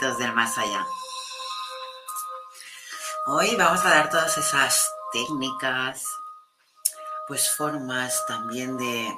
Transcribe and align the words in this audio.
Del 0.00 0.32
Más 0.34 0.58
Allá. 0.58 0.84
Hoy 3.26 3.54
vamos 3.54 3.84
a 3.84 3.90
dar 3.90 4.10
todas 4.10 4.36
esas 4.36 4.92
técnicas, 5.12 6.04
pues 7.28 7.48
formas 7.56 8.26
también 8.26 8.76
de, 8.76 9.16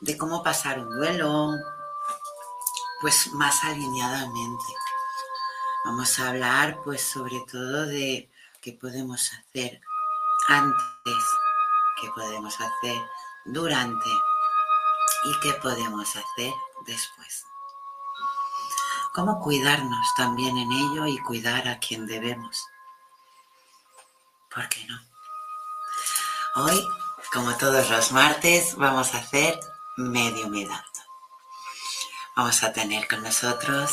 de 0.00 0.16
cómo 0.16 0.42
pasar 0.42 0.78
un 0.78 0.88
duelo, 0.96 1.50
pues 3.02 3.30
más 3.34 3.62
alineadamente. 3.62 4.64
Vamos 5.84 6.18
a 6.18 6.30
hablar 6.30 6.80
pues 6.82 7.02
sobre 7.02 7.38
todo 7.52 7.84
de 7.84 8.30
qué 8.62 8.72
podemos 8.72 9.30
hacer 9.34 9.82
antes, 10.48 11.24
qué 12.00 12.08
podemos 12.14 12.54
hacer 12.54 13.02
durante 13.44 14.10
y 15.24 15.40
qué 15.40 15.52
podemos 15.60 16.08
hacer 16.16 16.54
después. 16.86 17.44
Cómo 19.14 19.40
cuidarnos 19.40 20.14
también 20.16 20.56
en 20.56 20.70
ello 20.70 21.06
y 21.06 21.18
cuidar 21.18 21.66
a 21.68 21.78
quien 21.78 22.06
debemos. 22.06 22.64
¿Por 24.54 24.68
qué 24.68 24.84
no? 24.86 25.00
Hoy, 26.56 26.86
como 27.32 27.56
todos 27.56 27.90
los 27.90 28.12
martes, 28.12 28.76
vamos 28.76 29.14
a 29.14 29.18
hacer 29.18 29.58
medio 29.96 30.48
medando. 30.48 30.84
Vamos 32.36 32.62
a 32.62 32.72
tener 32.72 33.08
con 33.08 33.22
nosotros 33.22 33.90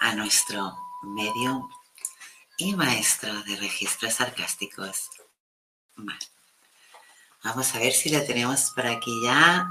a 0.00 0.14
nuestro 0.14 0.76
medio 1.02 1.68
y 2.58 2.74
maestro 2.74 3.42
de 3.42 3.56
registros 3.56 4.14
sarcásticos, 4.14 5.10
Vamos 7.44 7.74
a 7.74 7.78
ver 7.78 7.92
si 7.92 8.10
la 8.10 8.24
tenemos 8.24 8.72
por 8.74 8.86
aquí 8.86 9.12
ya. 9.22 9.68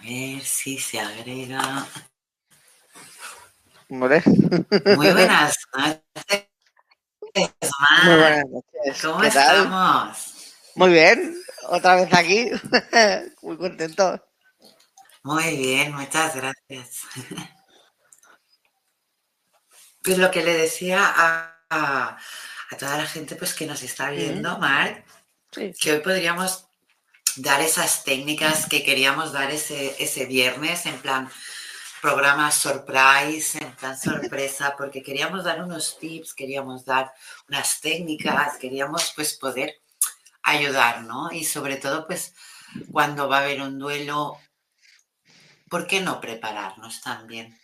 A 0.00 0.02
ver 0.02 0.40
si 0.40 0.78
se 0.78 0.98
agrega. 0.98 1.86
Muy 3.90 4.08
buenas 4.08 5.58
noches. 5.76 6.46
Muy 8.04 8.16
buenas 8.16 8.44
noches. 8.48 9.02
¿Cómo 9.02 9.22
estamos? 9.22 10.54
Muy 10.74 10.90
bien, 10.90 11.36
otra 11.68 11.96
vez 11.96 12.08
aquí. 12.14 12.50
Muy 13.42 13.58
contento. 13.58 14.24
Muy 15.22 15.56
bien, 15.56 15.92
muchas 15.92 16.34
gracias. 16.34 17.02
Pues 20.02 20.16
lo 20.16 20.30
que 20.30 20.42
le 20.42 20.54
decía 20.54 21.12
a, 21.14 22.16
toda 22.78 22.96
la 22.96 23.04
gente 23.04 23.36
pues 23.36 23.52
que 23.52 23.66
nos 23.66 23.82
está 23.82 24.08
viendo, 24.08 24.56
Mar, 24.56 25.04
que 25.50 25.92
hoy 25.92 26.00
podríamos 26.00 26.69
dar 27.36 27.60
esas 27.60 28.04
técnicas 28.04 28.66
que 28.66 28.84
queríamos 28.84 29.32
dar 29.32 29.50
ese, 29.50 29.96
ese 30.02 30.26
viernes, 30.26 30.86
en 30.86 30.98
plan 31.00 31.30
programa 32.00 32.50
surprise, 32.50 33.58
en 33.58 33.76
plan 33.76 33.98
sorpresa, 33.98 34.74
porque 34.76 35.02
queríamos 35.02 35.44
dar 35.44 35.62
unos 35.62 35.98
tips, 35.98 36.34
queríamos 36.34 36.84
dar 36.84 37.12
unas 37.48 37.80
técnicas, 37.80 38.56
queríamos 38.56 39.12
pues 39.14 39.34
poder 39.34 39.74
ayudar, 40.42 41.02
¿no? 41.02 41.30
Y 41.30 41.44
sobre 41.44 41.76
todo 41.76 42.06
pues 42.06 42.34
cuando 42.90 43.28
va 43.28 43.38
a 43.38 43.42
haber 43.42 43.60
un 43.60 43.78
duelo, 43.78 44.38
¿por 45.68 45.86
qué 45.86 46.00
no 46.00 46.20
prepararnos 46.20 47.00
también? 47.02 47.60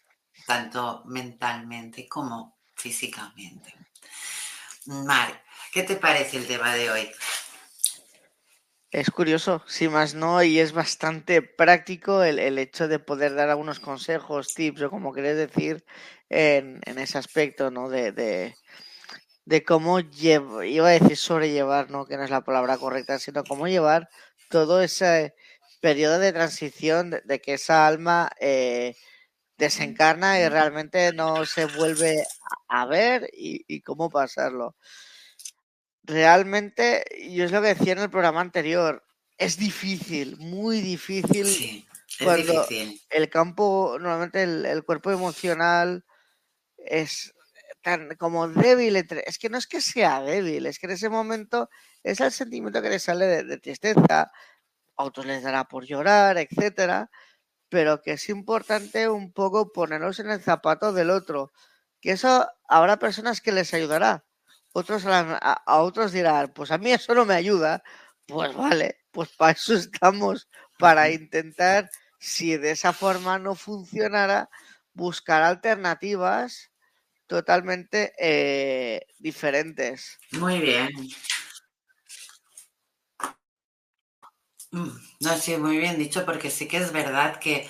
tanto 0.46 1.02
mentalmente 1.06 2.08
como 2.08 2.58
físicamente. 2.74 3.74
Mar, 4.86 5.44
¿qué 5.72 5.82
te 5.82 5.96
parece 5.96 6.38
el 6.38 6.46
tema 6.46 6.72
de 6.74 6.90
hoy? 6.90 7.10
Es 8.96 9.10
curioso, 9.10 9.62
si 9.66 9.90
más 9.90 10.14
no, 10.14 10.42
y 10.42 10.58
es 10.58 10.72
bastante 10.72 11.42
práctico 11.42 12.22
el, 12.22 12.58
hecho 12.58 12.88
de 12.88 12.98
poder 12.98 13.34
dar 13.34 13.50
algunos 13.50 13.78
consejos, 13.78 14.54
tips 14.54 14.80
o 14.80 14.90
como 14.90 15.12
querés 15.12 15.36
decir 15.36 15.84
en, 16.30 16.80
ese 16.86 17.18
aspecto, 17.18 17.70
¿no? 17.70 17.90
De, 17.90 18.54
de, 19.44 19.64
cómo 19.64 20.00
llevar, 20.00 20.64
iba 20.64 20.88
a 20.88 20.92
decir 20.92 21.18
sobrellevar, 21.18 21.90
¿no? 21.90 22.06
Que 22.06 22.16
no 22.16 22.24
es 22.24 22.30
la 22.30 22.40
palabra 22.40 22.78
correcta, 22.78 23.18
sino 23.18 23.44
cómo 23.44 23.68
llevar 23.68 24.08
todo 24.48 24.80
ese 24.80 25.34
periodo 25.82 26.18
de 26.18 26.32
transición 26.32 27.20
de, 27.22 27.40
que 27.42 27.52
esa 27.52 27.86
alma 27.86 28.30
eh, 28.40 28.96
desencarna 29.58 30.40
y 30.40 30.48
realmente 30.48 31.12
no 31.12 31.44
se 31.44 31.66
vuelve 31.66 32.24
a 32.68 32.86
ver 32.86 33.28
y, 33.34 33.82
cómo 33.82 34.08
pasarlo. 34.08 34.74
Realmente, 36.06 37.04
yo 37.30 37.44
es 37.44 37.50
lo 37.50 37.60
que 37.60 37.74
decía 37.74 37.94
en 37.94 37.98
el 37.98 38.10
programa 38.10 38.40
anterior, 38.40 39.04
es 39.38 39.56
difícil, 39.56 40.36
muy 40.38 40.80
difícil. 40.80 41.84
cuando 42.22 42.64
el 43.10 43.28
campo, 43.28 43.96
normalmente 43.98 44.44
el, 44.44 44.84
cuerpo 44.84 45.10
emocional 45.10 46.04
es 46.78 47.34
tan 47.82 48.14
como 48.16 48.46
débil. 48.46 48.94
Es 48.96 49.38
que 49.38 49.48
no 49.48 49.58
es 49.58 49.66
que 49.66 49.80
sea 49.80 50.22
débil, 50.22 50.66
es 50.66 50.78
que 50.78 50.86
en 50.86 50.92
ese 50.92 51.08
momento 51.08 51.68
es 52.04 52.20
el 52.20 52.30
sentimiento 52.30 52.80
que 52.80 52.90
le 52.90 53.00
sale 53.00 53.26
de, 53.26 53.42
de 53.42 53.58
tristeza, 53.58 54.30
a 54.96 55.04
otros 55.04 55.26
les 55.26 55.42
dará 55.42 55.64
por 55.64 55.84
llorar, 55.86 56.38
etcétera, 56.38 57.10
pero 57.68 58.00
que 58.00 58.12
es 58.12 58.28
importante 58.28 59.08
un 59.08 59.32
poco 59.32 59.72
ponernos 59.72 60.20
en 60.20 60.30
el 60.30 60.40
zapato 60.40 60.92
del 60.92 61.10
otro, 61.10 61.52
que 62.00 62.12
eso 62.12 62.46
habrá 62.68 62.98
personas 63.00 63.40
que 63.40 63.50
les 63.50 63.74
ayudará, 63.74 64.25
otros 64.78 65.04
a, 65.06 65.62
otros 65.80 66.12
dirán, 66.12 66.52
pues 66.52 66.70
a 66.70 66.76
mí 66.76 66.92
eso 66.92 67.14
no 67.14 67.24
me 67.24 67.34
ayuda, 67.34 67.82
pues 68.26 68.54
vale, 68.54 68.98
pues 69.10 69.30
para 69.30 69.52
eso 69.52 69.74
estamos, 69.74 70.48
para 70.78 71.10
intentar, 71.10 71.90
si 72.18 72.58
de 72.58 72.72
esa 72.72 72.92
forma 72.92 73.38
no 73.38 73.54
funcionara, 73.54 74.50
buscar 74.92 75.42
alternativas 75.42 76.70
totalmente 77.26 78.12
eh, 78.18 79.06
diferentes. 79.18 80.18
Muy 80.32 80.60
bien. 80.60 80.90
Mm, 84.72 84.90
no, 85.20 85.36
sí, 85.38 85.56
muy 85.56 85.78
bien 85.78 85.96
dicho, 85.96 86.26
porque 86.26 86.50
sí 86.50 86.68
que 86.68 86.76
es 86.76 86.92
verdad 86.92 87.40
que 87.40 87.66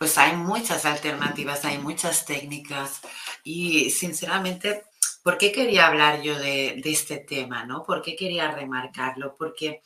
pues 0.00 0.18
hay 0.18 0.34
muchas 0.34 0.84
alternativas, 0.84 1.64
hay 1.64 1.78
muchas 1.78 2.24
técnicas 2.24 3.02
y 3.44 3.90
sinceramente, 3.90 4.82
¿por 5.22 5.38
qué 5.38 5.52
quería 5.52 5.86
hablar 5.86 6.22
yo 6.22 6.38
de, 6.38 6.80
este 6.84 7.18
tema? 7.18 7.64
¿no? 7.64 7.82
¿Por 7.82 8.02
qué 8.02 8.16
quería 8.16 8.50
remarcarlo? 8.50 9.34
Porque 9.36 9.82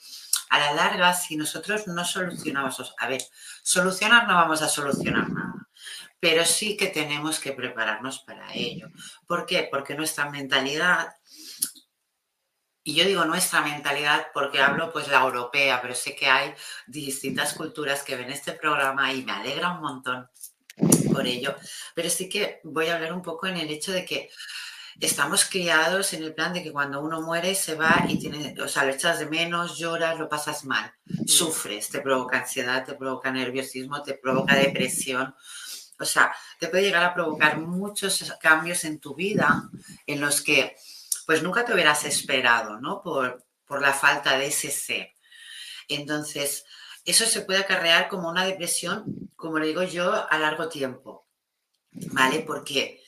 a 0.51 0.59
la 0.59 0.73
larga, 0.73 1.15
si 1.15 1.37
nosotros 1.37 1.87
no 1.87 2.05
solucionamos, 2.05 2.95
a 2.99 3.09
ver, 3.09 3.23
solucionar 3.63 4.29
no 4.29 4.35
vamos 4.35 4.63
a 4.63 4.69
solucionar 4.69 5.31
nada, 5.31 5.69
pero 6.21 6.45
sí 6.45 6.77
que 6.77 6.87
tenemos 6.87 7.41
que 7.41 7.53
prepararnos 7.53 8.21
para 8.21 8.53
ello. 8.55 8.89
¿Por 9.27 9.47
qué? 9.47 9.69
Porque 9.71 9.95
nuestra 9.95 10.31
mentalidad 10.31 11.15
y 12.87 12.95
yo 12.95 13.07
digo 13.07 13.25
nuestra 13.25 13.63
mentalidad 13.63 14.27
porque 14.35 14.61
hablo 14.61 14.93
pues 14.93 15.09
la 15.09 15.23
europea, 15.23 15.81
pero 15.81 15.95
sé 15.95 16.15
que 16.15 16.27
hay 16.27 16.53
distintas 16.87 17.55
culturas 17.55 18.03
que 18.03 18.15
ven 18.15 18.31
este 18.31 18.53
programa 18.53 19.11
y 19.15 19.25
me 19.25 19.33
alegra 19.33 19.73
un 19.73 19.81
montón 19.81 20.29
por 21.11 21.27
ello. 21.27 21.57
Pero 21.95 22.11
sí 22.11 22.29
que 22.29 22.61
voy 22.63 22.89
a 22.89 22.97
hablar 22.97 23.15
un 23.15 23.23
poco 23.23 23.47
en 23.47 23.57
el 23.57 23.71
hecho 23.71 23.91
de 23.91 24.05
que 24.05 24.29
estamos 25.01 25.45
criados 25.45 26.13
en 26.13 26.23
el 26.23 26.35
plan 26.35 26.53
de 26.53 26.63
que 26.63 26.73
cuando 26.73 27.01
uno 27.01 27.21
muere 27.21 27.55
se 27.55 27.75
va 27.75 28.05
y 28.09 28.19
tiene, 28.19 28.55
o 28.61 28.69
sea, 28.69 28.85
lo 28.85 28.93
echas 28.93 29.19
de 29.19 29.27
menos, 29.27 29.79
lloras, 29.79 30.19
lo 30.19 30.29
pasas 30.29 30.65
mal, 30.65 30.93
sufres, 31.27 31.89
te 31.89 32.01
provoca 32.01 32.39
ansiedad, 32.39 32.85
te 32.85 32.95
provoca 32.95 33.31
nerviosismo, 33.31 34.03
te 34.03 34.15
provoca 34.15 34.55
depresión. 34.55 35.35
O 35.99 36.05
sea, 36.05 36.35
te 36.59 36.69
puede 36.69 36.85
llegar 36.85 37.05
a 37.05 37.15
provocar 37.15 37.59
muchos 37.59 38.35
cambios 38.41 38.85
en 38.85 38.99
tu 38.99 39.15
vida 39.15 39.71
en 40.07 40.21
los 40.21 40.43
que 40.43 40.77
pues 41.27 41.43
nunca 41.43 41.65
te 41.65 41.73
hubieras 41.73 42.05
esperado, 42.05 42.81
¿no? 42.81 43.01
Por, 43.03 43.45
por 43.67 43.81
la 43.81 43.93
falta 43.93 44.37
de 44.37 44.47
ese 44.47 44.71
ser. 44.71 45.13
Entonces, 45.89 46.65
eso 47.05 47.27
se 47.27 47.43
puede 47.43 47.61
acarrear 47.61 48.09
como 48.09 48.29
una 48.29 48.45
depresión, 48.45 49.31
como 49.37 49.59
le 49.59 49.69
digo 49.69 49.83
yo, 49.83 50.27
a 50.31 50.39
largo 50.39 50.69
tiempo, 50.69 51.27
¿vale? 52.13 52.41
Porque 52.41 53.04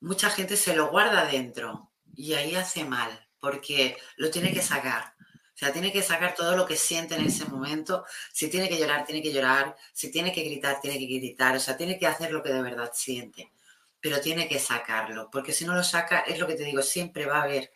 mucha 0.00 0.30
gente 0.30 0.56
se 0.56 0.74
lo 0.74 0.90
guarda 0.90 1.26
dentro 1.26 1.90
y 2.14 2.34
ahí 2.34 2.54
hace 2.56 2.84
mal, 2.84 3.28
porque 3.38 3.96
lo 4.16 4.30
tiene 4.30 4.52
que 4.52 4.62
sacar. 4.62 5.14
O 5.54 5.58
sea, 5.60 5.72
tiene 5.72 5.92
que 5.92 6.02
sacar 6.02 6.34
todo 6.34 6.56
lo 6.56 6.66
que 6.66 6.76
siente 6.76 7.14
en 7.14 7.26
ese 7.26 7.44
momento. 7.44 8.04
Si 8.32 8.48
tiene 8.48 8.68
que 8.68 8.78
llorar, 8.78 9.04
tiene 9.04 9.22
que 9.22 9.32
llorar. 9.32 9.76
Si 9.92 10.10
tiene 10.10 10.32
que 10.32 10.42
gritar, 10.42 10.80
tiene 10.80 10.98
que 10.98 11.04
gritar. 11.04 11.54
O 11.54 11.60
sea, 11.60 11.76
tiene 11.76 11.98
que 11.98 12.06
hacer 12.06 12.32
lo 12.32 12.42
que 12.42 12.50
de 12.50 12.62
verdad 12.62 12.90
siente 12.94 13.52
pero 14.00 14.20
tiene 14.20 14.48
que 14.48 14.58
sacarlo, 14.58 15.28
porque 15.30 15.52
si 15.52 15.64
no 15.64 15.74
lo 15.74 15.84
saca, 15.84 16.20
es 16.20 16.38
lo 16.38 16.46
que 16.46 16.54
te 16.54 16.64
digo, 16.64 16.82
siempre 16.82 17.26
va 17.26 17.40
a 17.40 17.42
haber. 17.42 17.72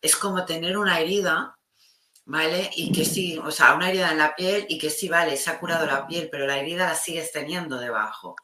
Es 0.00 0.16
como 0.16 0.44
tener 0.44 0.78
una 0.78 0.98
herida, 0.98 1.58
¿vale? 2.24 2.70
Y 2.74 2.90
que 2.90 3.04
sí, 3.04 3.38
o 3.38 3.50
sea, 3.50 3.74
una 3.74 3.90
herida 3.90 4.10
en 4.10 4.18
la 4.18 4.34
piel 4.34 4.66
y 4.68 4.78
que 4.78 4.90
sí, 4.90 5.08
vale, 5.08 5.36
se 5.36 5.50
ha 5.50 5.60
curado 5.60 5.86
la 5.86 6.06
piel, 6.06 6.28
pero 6.30 6.46
la 6.46 6.58
herida 6.58 6.86
la 6.88 6.94
sigues 6.94 7.30
teniendo 7.32 7.78
debajo. 7.78 8.34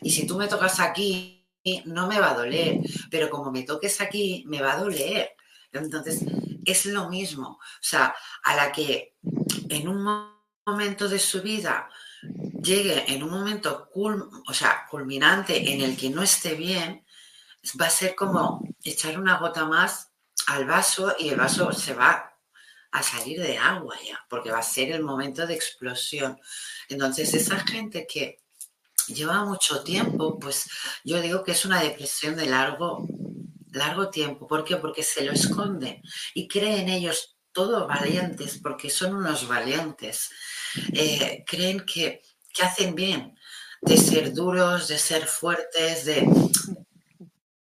Y 0.00 0.10
si 0.10 0.26
tú 0.26 0.38
me 0.38 0.48
tocas 0.48 0.80
aquí, 0.80 1.37
no 1.84 2.06
me 2.06 2.20
va 2.20 2.30
a 2.30 2.34
doler, 2.34 2.80
pero 3.10 3.30
como 3.30 3.50
me 3.50 3.62
toques 3.62 4.00
aquí, 4.00 4.44
me 4.46 4.60
va 4.60 4.72
a 4.72 4.80
doler. 4.80 5.30
Entonces, 5.72 6.24
es 6.64 6.86
lo 6.86 7.08
mismo. 7.08 7.58
O 7.60 7.82
sea, 7.82 8.14
a 8.44 8.56
la 8.56 8.72
que 8.72 9.16
en 9.68 9.88
un 9.88 10.32
momento 10.66 11.08
de 11.08 11.18
su 11.18 11.42
vida 11.42 11.88
llegue 12.62 13.04
en 13.12 13.22
un 13.22 13.30
momento 13.30 13.88
culminante 14.90 15.72
en 15.72 15.80
el 15.80 15.96
que 15.96 16.10
no 16.10 16.22
esté 16.22 16.54
bien, 16.54 17.04
va 17.80 17.86
a 17.86 17.90
ser 17.90 18.14
como 18.14 18.62
echar 18.82 19.18
una 19.18 19.38
gota 19.38 19.64
más 19.66 20.12
al 20.46 20.64
vaso 20.64 21.14
y 21.18 21.28
el 21.28 21.36
vaso 21.36 21.72
se 21.72 21.94
va 21.94 22.34
a 22.90 23.02
salir 23.02 23.40
de 23.40 23.58
agua 23.58 23.96
ya, 24.06 24.24
porque 24.28 24.50
va 24.50 24.58
a 24.58 24.62
ser 24.62 24.90
el 24.92 25.02
momento 25.02 25.46
de 25.46 25.54
explosión. 25.54 26.40
Entonces, 26.88 27.34
esa 27.34 27.58
gente 27.60 28.06
que 28.06 28.40
lleva 29.08 29.44
mucho 29.44 29.82
tiempo, 29.82 30.38
pues 30.38 30.66
yo 31.04 31.20
digo 31.20 31.44
que 31.44 31.52
es 31.52 31.64
una 31.64 31.82
depresión 31.82 32.36
de 32.36 32.46
largo, 32.46 33.06
largo 33.72 34.10
tiempo. 34.10 34.46
¿Por 34.46 34.64
qué? 34.64 34.76
Porque 34.76 35.02
se 35.02 35.24
lo 35.24 35.32
esconden 35.32 36.00
y 36.34 36.48
creen 36.48 36.88
ellos 36.88 37.36
todos 37.52 37.88
valientes, 37.88 38.60
porque 38.62 38.90
son 38.90 39.14
unos 39.16 39.48
valientes. 39.48 40.30
Eh, 40.92 41.44
creen 41.46 41.80
que 41.80 42.22
que 42.58 42.64
hacen 42.64 42.94
bien, 42.94 43.38
de 43.82 43.96
ser 43.96 44.32
duros, 44.32 44.88
de 44.88 44.98
ser 44.98 45.26
fuertes, 45.26 46.04
de, 46.04 46.28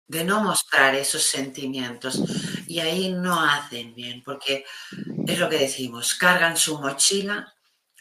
de 0.06 0.24
no 0.24 0.42
mostrar 0.42 0.94
esos 0.94 1.22
sentimientos. 1.22 2.22
Y 2.68 2.78
ahí 2.80 3.12
no 3.12 3.40
hacen 3.42 3.94
bien, 3.94 4.22
porque 4.24 4.64
es 5.26 5.38
lo 5.38 5.48
que 5.48 5.58
decimos, 5.58 6.14
cargan 6.14 6.56
su 6.56 6.78
mochila 6.78 7.52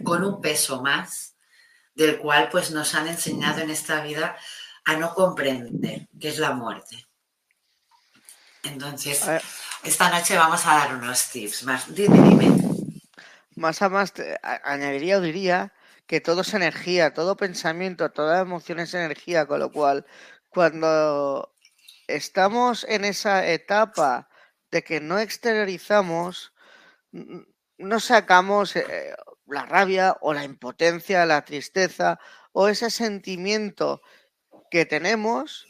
con 0.03 0.23
un 0.23 0.41
peso 0.41 0.81
más, 0.81 1.34
del 1.95 2.19
cual 2.19 2.49
pues 2.51 2.71
nos 2.71 2.93
han 2.93 3.07
enseñado 3.07 3.61
en 3.61 3.69
esta 3.69 4.01
vida 4.01 4.37
a 4.83 4.97
no 4.97 5.13
comprender, 5.13 6.07
que 6.19 6.29
es 6.29 6.37
la 6.37 6.51
muerte. 6.51 7.07
Entonces, 8.63 9.23
esta 9.83 10.09
noche 10.09 10.37
vamos 10.37 10.65
a 10.65 10.75
dar 10.75 10.95
unos 10.95 11.29
tips 11.29 11.63
más. 11.63 11.93
Dime, 11.93 12.17
dime. 12.29 12.51
Más 13.55 13.81
a 13.81 13.89
más, 13.89 14.13
añadiría 14.63 15.17
o 15.17 15.21
diría 15.21 15.73
que 16.07 16.21
todo 16.21 16.41
es 16.41 16.53
energía, 16.53 17.13
todo 17.13 17.37
pensamiento, 17.37 18.11
toda 18.11 18.41
emoción 18.41 18.79
es 18.79 18.93
energía, 18.93 19.45
con 19.45 19.59
lo 19.59 19.71
cual 19.71 20.05
cuando 20.49 21.53
estamos 22.07 22.85
en 22.89 23.05
esa 23.05 23.47
etapa 23.47 24.29
de 24.71 24.83
que 24.83 24.99
no 24.99 25.19
exteriorizamos, 25.19 26.53
no 27.77 27.99
sacamos 27.99 28.75
eh, 28.75 29.15
la 29.47 29.65
rabia 29.65 30.17
o 30.21 30.33
la 30.33 30.43
impotencia, 30.43 31.25
la 31.25 31.43
tristeza 31.45 32.19
o 32.51 32.67
ese 32.67 32.89
sentimiento 32.89 34.01
que 34.71 34.85
tenemos, 34.85 35.67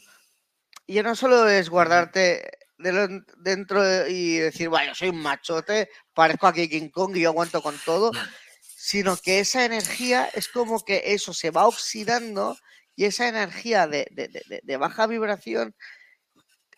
ya 0.86 1.02
no 1.02 1.14
solo 1.16 1.48
es 1.48 1.68
guardarte 1.68 2.50
dentro 2.78 4.06
y 4.06 4.36
decir, 4.36 4.68
bueno, 4.68 4.94
soy 4.94 5.08
un 5.08 5.20
machote, 5.20 5.88
parezco 6.14 6.46
aquí 6.46 6.68
King 6.68 6.90
Kong 6.90 7.16
y 7.16 7.20
yo 7.20 7.30
aguanto 7.30 7.62
con 7.62 7.76
todo, 7.84 8.12
sino 8.60 9.16
que 9.16 9.40
esa 9.40 9.64
energía 9.64 10.28
es 10.34 10.48
como 10.48 10.84
que 10.84 11.02
eso 11.06 11.32
se 11.32 11.50
va 11.50 11.66
oxidando 11.66 12.56
y 12.94 13.04
esa 13.04 13.28
energía 13.28 13.86
de, 13.86 14.76
baja 14.78 15.06
vibración 15.06 15.74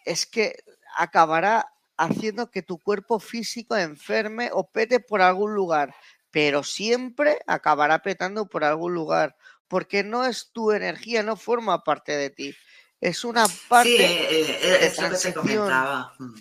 es 0.05 0.27
que 0.27 0.57
acabará 0.97 1.67
haciendo 1.97 2.51
que 2.51 2.63
tu 2.63 2.79
cuerpo 2.79 3.19
físico 3.19 3.77
enferme 3.77 4.51
o 4.53 4.71
pete 4.71 5.01
por 5.01 5.21
algún 5.21 5.55
lugar, 5.55 5.95
pero 6.39 6.63
siempre 6.63 7.41
acabará 7.49 8.01
petando 8.01 8.47
por 8.47 8.63
algún 8.63 8.95
lugar, 8.95 9.35
porque 9.67 10.05
no 10.05 10.25
es 10.25 10.53
tu 10.53 10.71
energía, 10.71 11.25
no 11.25 11.35
forma 11.35 11.83
parte 11.83 12.17
de 12.17 12.31
ti, 12.31 12.55
es 13.01 13.25
una 13.25 13.45
parte 13.69 13.97
sí, 13.97 14.05
eh, 14.05 14.87
eh, 14.87 14.93
que 14.97 15.17
te 15.17 15.35
comentaba. 15.35 16.13
Mm. 16.21 16.35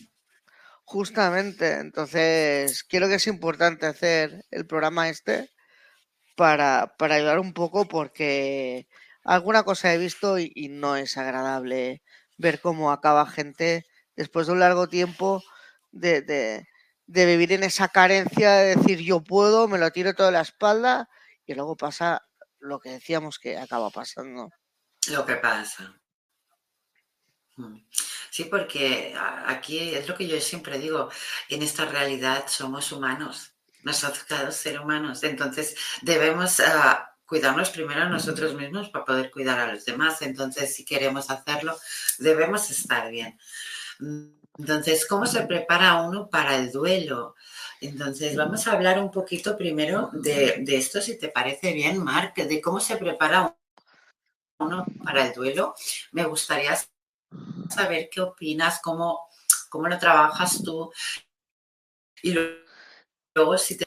Justamente, 0.83 1.79
entonces 1.79 2.85
creo 2.87 3.07
que 3.07 3.15
es 3.15 3.25
importante 3.25 3.87
hacer 3.87 4.45
el 4.51 4.67
programa 4.67 5.09
este 5.09 5.49
para, 6.35 6.93
para 6.99 7.15
ayudar 7.15 7.39
un 7.39 7.53
poco 7.53 7.87
porque 7.87 8.87
alguna 9.23 9.63
cosa 9.63 9.91
he 9.91 9.97
visto 9.97 10.37
y, 10.37 10.51
no 10.69 10.95
es 10.95 11.17
agradable 11.17 12.03
ver 12.37 12.61
cómo 12.61 12.91
acaba 12.91 13.25
gente 13.25 13.87
después 14.15 14.45
de 14.45 14.53
un 14.53 14.59
largo 14.59 14.87
tiempo 14.89 15.41
de, 15.91 16.21
de, 16.21 16.67
vivir 17.07 17.53
en 17.53 17.63
esa 17.63 17.87
carencia 17.87 18.51
de 18.53 18.75
decir 18.75 18.99
yo 18.99 19.21
puedo, 19.21 19.67
me 19.67 19.77
lo 19.77 19.91
tiro 19.91 20.13
toda 20.13 20.31
la 20.31 20.41
espalda 20.41 21.09
y 21.45 21.53
luego 21.53 21.75
pasa 21.75 22.27
lo 22.59 22.79
que 22.79 22.89
decíamos 22.91 23.39
que 23.39 23.57
acaba 23.57 23.89
pasando. 23.89 24.49
lo 25.09 25.25
que 25.25 25.35
pasa. 25.35 25.95
Mm. 27.55 27.77
Sí, 28.29 28.43
porque 28.45 29.15
aquí 29.45 29.95
es 29.95 30.07
lo 30.07 30.15
que 30.15 30.27
yo 30.27 30.39
siempre 30.39 30.77
digo, 30.77 31.09
en 31.49 31.63
esta 31.63 31.85
realidad 31.85 32.45
somos 32.47 32.91
humanos, 32.91 33.53
nosotros 33.83 34.25
cada 34.25 34.51
ser 34.51 34.79
humanos, 34.79 35.23
entonces 35.23 35.75
debemos 36.01 36.59
ah, 36.59 37.15
cuidarnos 37.25 37.71
primero 37.71 38.03
a 38.03 38.09
nosotros 38.09 38.53
mismos 38.53 38.89
para 38.89 39.05
poder 39.05 39.31
cuidar 39.31 39.59
a 39.59 39.73
los 39.73 39.85
demás, 39.85 40.21
entonces 40.21 40.75
si 40.75 40.85
queremos 40.85 41.31
hacerlo, 41.31 41.75
debemos 42.19 42.69
estar 42.69 43.09
bien. 43.09 43.39
Entonces, 44.57 45.05
¿cómo 45.05 45.25
se 45.25 45.43
prepara 45.43 46.01
uno 46.01 46.29
para 46.29 46.55
el 46.55 46.71
duelo? 46.71 47.35
Entonces, 47.79 48.35
vamos 48.35 48.67
a 48.67 48.71
hablar 48.71 48.99
un 48.99 49.11
poquito 49.11 49.55
primero 49.55 50.09
de, 50.13 50.63
esto, 50.67 50.99
si 50.99 51.17
te 51.17 51.29
parece 51.29 51.73
bien, 51.73 52.03
Marc, 52.03 52.35
de 52.35 52.59
cómo 52.59 52.79
se 52.79 52.97
prepara 52.97 53.55
uno 54.59 54.85
para 55.03 55.27
el 55.27 55.33
duelo. 55.33 55.75
Me 56.11 56.25
gustaría 56.25 56.75
saber 57.69 58.09
qué 58.11 58.21
opinas, 58.21 58.79
cómo, 58.81 59.27
cómo 59.69 59.87
lo 59.87 59.99
trabajas 59.99 60.63
tú. 60.63 60.91
Y 62.23 62.33
luego, 62.33 63.57
si 63.59 63.77
te... 63.77 63.85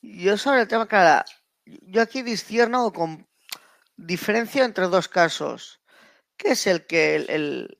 Yo 0.00 0.38
sobre 0.38 0.62
el 0.62 0.68
tema, 0.68 0.86
cara, 0.86 1.24
yo 1.64 2.00
aquí 2.00 2.22
discierno 2.22 2.92
con 2.92 3.26
diferencia 3.96 4.64
entre 4.64 4.86
dos 4.86 5.08
casos, 5.08 5.80
que 6.36 6.52
es 6.52 6.66
el 6.66 6.86
que 6.86 7.16
el, 7.16 7.78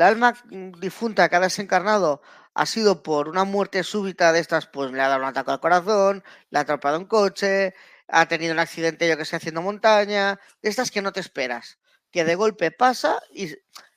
alma 0.00 0.34
difunta 0.78 1.28
que 1.28 1.36
ha 1.36 1.40
desencarnado 1.40 2.22
ha 2.54 2.66
sido 2.66 3.02
por 3.02 3.28
una 3.28 3.44
muerte 3.44 3.84
súbita 3.84 4.32
de 4.32 4.40
estas, 4.40 4.66
pues 4.66 4.90
le 4.90 5.02
ha 5.02 5.08
dado 5.08 5.20
un 5.20 5.28
ataque 5.28 5.50
al 5.50 5.60
corazón, 5.60 6.24
le 6.50 6.58
ha 6.58 6.62
atrapado 6.62 6.98
un 6.98 7.04
coche, 7.04 7.74
ha 8.08 8.26
tenido 8.26 8.52
un 8.52 8.58
accidente, 8.58 9.08
yo 9.08 9.16
que 9.16 9.24
sé, 9.24 9.36
haciendo 9.36 9.62
montaña, 9.62 10.40
de 10.62 10.70
estas 10.70 10.90
que 10.90 11.02
no 11.02 11.12
te 11.12 11.20
esperas, 11.20 11.78
que 12.10 12.24
de 12.24 12.34
golpe 12.34 12.70
pasa 12.70 13.20
y, 13.30 13.54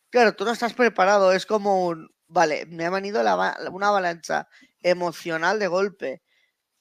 claro, 0.09 0.35
tú 0.35 0.45
no 0.45 0.51
estás 0.51 0.73
preparado, 0.73 1.31
es 1.31 1.45
como 1.45 1.87
un, 1.87 2.09
vale, 2.27 2.65
me 2.67 2.85
ha 2.85 2.89
venido 2.89 3.21
una 3.21 3.87
avalancha 3.87 4.47
emocional 4.81 5.59
de 5.59 5.67
golpe. 5.67 6.21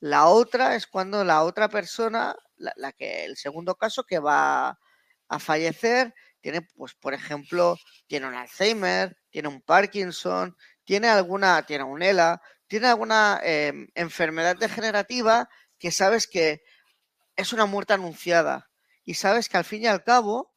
La 0.00 0.26
otra 0.28 0.76
es 0.76 0.86
cuando 0.86 1.24
la 1.24 1.42
otra 1.42 1.68
persona, 1.68 2.36
la 2.56 2.92
que, 2.92 3.24
el 3.24 3.36
segundo 3.36 3.76
caso 3.76 4.04
que 4.04 4.18
va 4.20 4.78
a 5.28 5.38
fallecer, 5.38 6.14
tiene, 6.40 6.62
pues, 6.62 6.95
por 6.95 7.14
ejemplo, 7.14 7.76
tiene 8.07 8.26
un 8.26 8.35
Alzheimer, 8.35 9.16
tiene 9.30 9.49
un 9.49 9.61
Parkinson, 9.62 10.57
tiene 10.85 11.09
alguna, 11.09 11.64
tiene 11.66 11.85
un 11.85 12.02
ELA, 12.02 12.40
tiene 12.66 12.87
alguna 12.88 13.40
em, 13.42 13.88
enfermedad 13.95 14.57
degenerativa 14.57 15.49
que 15.78 15.90
sabes 15.90 16.26
que 16.26 16.62
es 17.37 17.52
una 17.52 17.66
muerte 17.66 17.95
anunciada 17.95 18.68
y 19.04 19.14
sabes 19.14 19.49
que 19.49 19.57
al 19.57 19.64
fin 19.64 19.83
y 19.83 19.87
al 19.87 20.04
cabo 20.04 20.52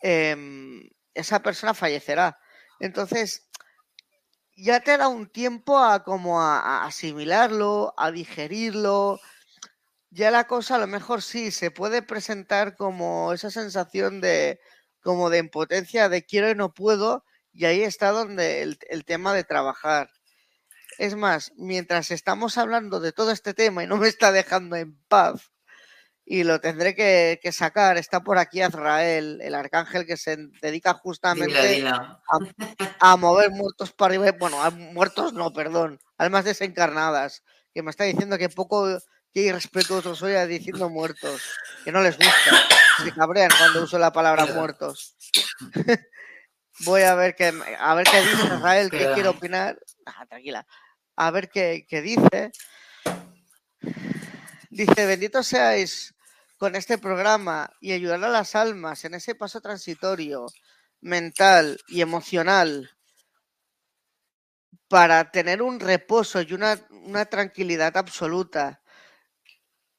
em, 0.00 0.88
esa 1.14 1.42
persona 1.42 1.74
fallecerá. 1.74 2.38
Entonces, 2.80 3.48
ya 4.56 4.80
te 4.80 4.96
da 4.96 5.08
un 5.08 5.28
tiempo 5.28 5.78
a 5.78 6.04
como 6.04 6.42
a, 6.42 6.84
asimilarlo, 6.84 7.94
a 7.96 8.10
digerirlo. 8.10 9.20
Ya 10.10 10.30
la 10.30 10.46
cosa 10.46 10.76
a 10.76 10.78
lo 10.78 10.86
mejor 10.86 11.22
sí 11.22 11.50
se 11.50 11.70
puede 11.70 12.02
presentar 12.02 12.76
como 12.76 13.32
esa 13.32 13.50
sensación 13.50 14.20
de 14.20 14.60
como 15.02 15.30
de 15.30 15.38
impotencia, 15.38 16.08
de 16.08 16.24
quiero 16.24 16.50
y 16.50 16.54
no 16.54 16.72
puedo, 16.72 17.24
y 17.52 17.66
ahí 17.66 17.82
está 17.82 18.10
donde 18.10 18.62
el, 18.62 19.04
tema 19.04 19.34
de 19.34 19.44
trabajar. 19.44 20.10
Es 20.98 21.16
más, 21.16 21.52
mientras 21.56 22.10
estamos 22.10 22.56
hablando 22.56 23.00
de 23.00 23.12
todo 23.12 23.30
este 23.30 23.54
tema 23.54 23.84
y 23.84 23.86
no 23.86 23.96
me 23.96 24.08
está 24.08 24.32
dejando 24.32 24.76
en 24.76 24.98
paz, 25.08 25.52
y 26.24 26.44
lo 26.44 26.60
tendré 26.60 26.94
que, 26.94 27.52
sacar, 27.52 27.98
está 27.98 28.20
por 28.20 28.38
aquí 28.38 28.62
Azrael, 28.62 29.40
el 29.42 29.54
arcángel 29.54 30.06
que 30.06 30.16
se 30.16 30.36
dedica 30.62 30.94
justamente 30.94 31.84
A, 33.00 33.16
mover 33.16 33.50
muertos 33.50 33.92
para 33.92 34.14
arriba, 34.14 34.36
bueno, 34.38 34.62
a 34.62 34.70
muertos 34.70 35.32
no, 35.32 35.52
perdón, 35.52 35.98
almas 36.16 36.44
desencarnadas, 36.44 37.42
que 37.74 37.82
me 37.82 37.90
está 37.90 38.04
diciendo 38.04 38.38
que 38.38 38.48
poco 38.48 38.86
que 39.34 39.40
irrespetuoso 39.40 40.14
soy 40.14 40.34
diciendo 40.46 40.88
muertos, 40.90 41.42
que 41.84 41.90
no 41.90 42.02
les 42.02 42.16
gusta, 42.16 42.68
se 42.98 43.12
cabrean 43.12 43.50
cuando 43.56 43.82
uso 43.82 43.98
la 43.98 44.12
palabra 44.12 44.46
muertos. 44.46 45.16
Voy 46.80 47.02
a 47.02 47.14
ver 47.14 47.34
qué, 47.34 47.52
a 47.78 47.94
ver 47.94 48.06
qué 48.06 48.20
dice 48.20 48.46
Israel, 48.46 48.90
qué 48.90 49.10
quiere 49.14 49.28
opinar. 49.28 49.78
Ah, 50.06 50.26
tranquila. 50.26 50.66
A 51.16 51.30
ver 51.30 51.48
qué, 51.48 51.86
qué 51.88 52.02
dice. 52.02 52.50
Dice, 54.70 55.06
bendito 55.06 55.42
seáis 55.42 56.14
con 56.56 56.76
este 56.76 56.96
programa 56.96 57.70
y 57.80 57.92
ayudar 57.92 58.22
a 58.24 58.28
las 58.28 58.54
almas 58.54 59.04
en 59.04 59.14
ese 59.14 59.34
paso 59.34 59.60
transitorio, 59.60 60.46
mental 61.00 61.78
y 61.88 62.00
emocional, 62.00 62.90
para 64.88 65.30
tener 65.30 65.62
un 65.62 65.80
reposo 65.80 66.40
y 66.42 66.52
una, 66.52 66.78
una 66.90 67.24
tranquilidad 67.24 67.96
absoluta. 67.96 68.81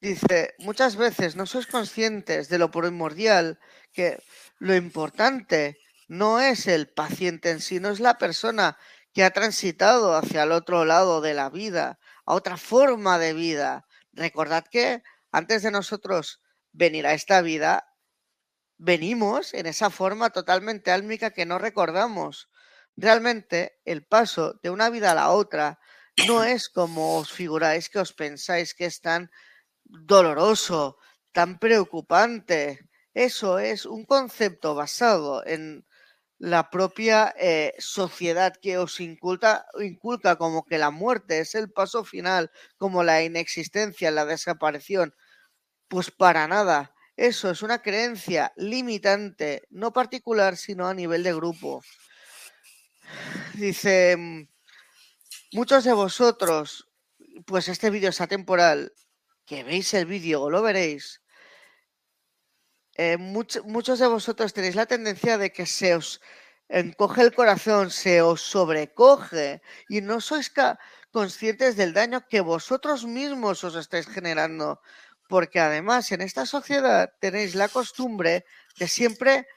Dice, 0.03 0.53
muchas 0.59 0.97
veces 0.97 1.37
no 1.37 1.45
sois 1.45 1.65
conscientes 1.65 2.49
de 2.49 2.57
lo 2.57 2.69
primordial, 2.71 3.57
que 3.93 4.21
lo 4.59 4.75
importante 4.75 5.77
no 6.09 6.41
es 6.41 6.67
el 6.67 6.89
paciente 6.89 7.51
en 7.51 7.61
sí, 7.61 7.79
no 7.79 7.87
es 7.89 8.01
la 8.01 8.17
persona 8.17 8.77
que 9.13 9.23
ha 9.23 9.31
transitado 9.31 10.13
hacia 10.13 10.43
el 10.43 10.51
otro 10.51 10.83
lado 10.83 11.21
de 11.21 11.33
la 11.33 11.49
vida, 11.49 11.99
a 12.25 12.33
otra 12.33 12.57
forma 12.57 13.17
de 13.17 13.33
vida. 13.33 13.85
Recordad 14.11 14.65
que 14.69 15.03
antes 15.31 15.63
de 15.63 15.71
nosotros 15.71 16.41
venir 16.73 17.07
a 17.07 17.13
esta 17.13 17.41
vida, 17.41 17.87
venimos 18.77 19.53
en 19.53 19.67
esa 19.67 19.89
forma 19.89 20.31
totalmente 20.31 20.91
álmica 20.91 21.31
que 21.31 21.45
no 21.45 21.59
recordamos. 21.59 22.49
Realmente 22.97 23.79
el 23.85 24.05
paso 24.05 24.59
de 24.61 24.69
una 24.69 24.89
vida 24.89 25.11
a 25.11 25.15
la 25.15 25.29
otra 25.29 25.79
no 26.27 26.43
es 26.43 26.67
como 26.67 27.19
os 27.19 27.31
figuráis 27.31 27.87
que 27.87 27.99
os 27.99 28.11
pensáis 28.11 28.73
que 28.73 28.83
es 28.83 28.99
tan 28.99 29.31
doloroso, 29.85 30.97
tan 31.31 31.59
preocupante. 31.59 32.89
Eso 33.13 33.59
es 33.59 33.85
un 33.85 34.05
concepto 34.05 34.75
basado 34.75 35.45
en 35.45 35.85
la 36.39 36.69
propia 36.69 37.33
eh, 37.39 37.73
sociedad 37.79 38.53
que 38.61 38.77
os 38.77 38.99
inculca, 38.99 39.65
inculca 39.79 40.35
como 40.35 40.65
que 40.65 40.77
la 40.77 40.91
muerte 40.91 41.39
es 41.39 41.55
el 41.55 41.71
paso 41.71 42.03
final, 42.03 42.51
como 42.77 43.03
la 43.03 43.23
inexistencia, 43.23 44.11
la 44.11 44.25
desaparición. 44.25 45.15
Pues 45.87 46.11
para 46.11 46.47
nada. 46.47 46.93
Eso 47.15 47.51
es 47.51 47.61
una 47.61 47.81
creencia 47.81 48.51
limitante, 48.57 49.63
no 49.69 49.93
particular, 49.93 50.57
sino 50.57 50.87
a 50.87 50.93
nivel 50.93 51.23
de 51.23 51.33
grupo. 51.33 51.83
Dice, 53.53 54.17
mm, 54.17 54.47
muchos 55.53 55.83
de 55.83 55.93
vosotros, 55.93 56.89
pues 57.45 57.67
este 57.69 57.89
vídeo 57.89 58.09
es 58.09 58.19
atemporal, 58.19 58.93
que 59.45 59.63
veis 59.63 59.93
el 59.93 60.05
vídeo 60.05 60.41
o 60.43 60.49
lo 60.49 60.61
veréis, 60.61 61.21
eh, 62.95 63.17
muchos 63.17 63.99
de 63.99 64.07
vosotros 64.07 64.53
tenéis 64.53 64.75
la 64.75 64.85
tendencia 64.85 65.37
de 65.37 65.51
que 65.51 65.65
se 65.65 65.95
os 65.95 66.21
encoge 66.69 67.21
el 67.21 67.33
corazón, 67.33 67.89
se 67.89 68.21
os 68.21 68.41
sobrecoge 68.41 69.61
y 69.89 70.01
no 70.01 70.21
sois 70.21 70.51
conscientes 71.11 71.75
del 71.75 71.93
daño 71.93 72.27
que 72.27 72.41
vosotros 72.41 73.05
mismos 73.05 73.63
os 73.63 73.75
estáis 73.75 74.07
generando. 74.07 74.81
Porque 75.27 75.59
además 75.59 76.11
en 76.11 76.21
esta 76.21 76.45
sociedad 76.45 77.13
tenéis 77.19 77.55
la 77.55 77.67
costumbre 77.67 78.45
de 78.77 78.87
siempre 78.87 79.47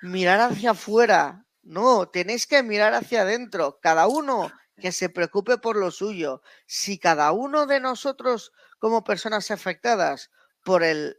mirar 0.00 0.40
hacia 0.40 0.70
afuera. 0.70 1.44
No, 1.62 2.08
tenéis 2.08 2.46
que 2.46 2.62
mirar 2.62 2.94
hacia 2.94 3.22
adentro. 3.22 3.78
Cada 3.82 4.06
uno 4.06 4.50
que 4.78 4.92
se 4.92 5.08
preocupe 5.08 5.58
por 5.58 5.76
lo 5.76 5.90
suyo. 5.90 6.42
Si 6.66 6.98
cada 6.98 7.32
uno 7.32 7.66
de 7.66 7.80
nosotros 7.80 8.52
como 8.78 9.04
personas 9.04 9.50
afectadas 9.50 10.30
por 10.64 10.82
el... 10.82 11.16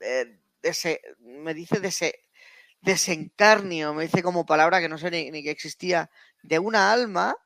Eh, 0.00 0.40
me 1.20 1.54
dice 1.54 1.80
de 1.80 1.88
ese 1.88 2.28
desencarnio, 2.80 3.94
me 3.94 4.04
dice 4.04 4.22
como 4.22 4.46
palabra 4.46 4.80
que 4.80 4.88
no 4.88 4.98
sé 4.98 5.10
ni, 5.10 5.42
que 5.42 5.50
existía, 5.50 6.10
de 6.42 6.58
una 6.58 6.92
alma, 6.92 7.36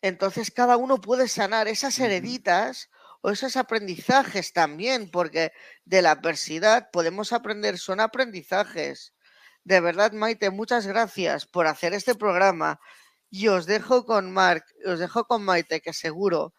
entonces 0.00 0.50
cada 0.50 0.76
uno 0.76 1.00
puede 1.00 1.28
sanar 1.28 1.68
esas 1.68 1.98
hereditas 1.98 2.90
o 3.20 3.30
esos 3.30 3.56
aprendizajes 3.56 4.52
también, 4.52 5.10
porque 5.10 5.52
de 5.84 6.02
la 6.02 6.12
adversidad 6.12 6.90
podemos 6.90 7.32
aprender, 7.32 7.78
son 7.78 8.00
aprendizajes. 8.00 9.14
De 9.64 9.80
verdad, 9.80 10.12
Maite, 10.12 10.50
muchas 10.50 10.86
gracias 10.86 11.46
por 11.46 11.66
hacer 11.66 11.94
este 11.94 12.16
programa. 12.16 12.80
Y 13.30 13.48
os 13.48 13.66
dejo 13.66 14.04
con 14.04 14.32
Mark, 14.32 14.64
os 14.84 14.98
dejo 14.98 15.24
con 15.24 15.44
Maite, 15.44 15.80
que 15.80 15.92
seguro 15.92 16.52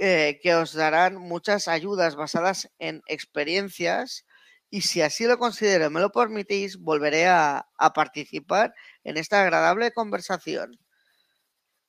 eh, 0.00 0.38
que 0.42 0.54
os 0.54 0.74
darán 0.74 1.16
muchas 1.16 1.66
ayudas 1.66 2.14
basadas 2.14 2.70
en 2.78 3.02
experiencias 3.06 4.24
y 4.70 4.82
si 4.82 5.02
así 5.02 5.24
lo 5.24 5.38
considero 5.38 5.86
y 5.86 5.90
me 5.90 6.00
lo 6.00 6.12
permitís, 6.12 6.78
volveré 6.78 7.26
a, 7.26 7.66
participar 7.94 8.74
en 9.02 9.16
esta 9.16 9.42
agradable 9.42 9.92
conversación. 9.92 10.78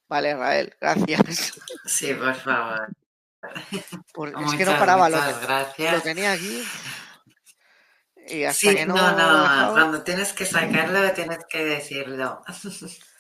Vale, 0.08 0.36
Rael, 0.36 0.76
gracias. 0.80 1.54
Sí, 1.86 2.14
por 2.14 2.34
favor. 2.36 2.88
es 3.74 4.58
que 4.58 4.66
no 4.66 4.78
paraba, 4.78 5.10
lo, 5.10 5.18
lo, 5.18 6.02
tenía 6.02 6.32
aquí. 6.32 6.64
Y 8.28 8.44
hasta 8.44 8.76
que 8.76 8.86
no, 8.86 8.96
no, 8.96 9.68
no, 9.68 9.72
cuando 9.74 10.04
tienes 10.04 10.34
que 10.34 10.46
sacarlo, 10.46 11.12
tienes 11.14 11.40
que 11.50 11.66
decirlo. 11.66 12.44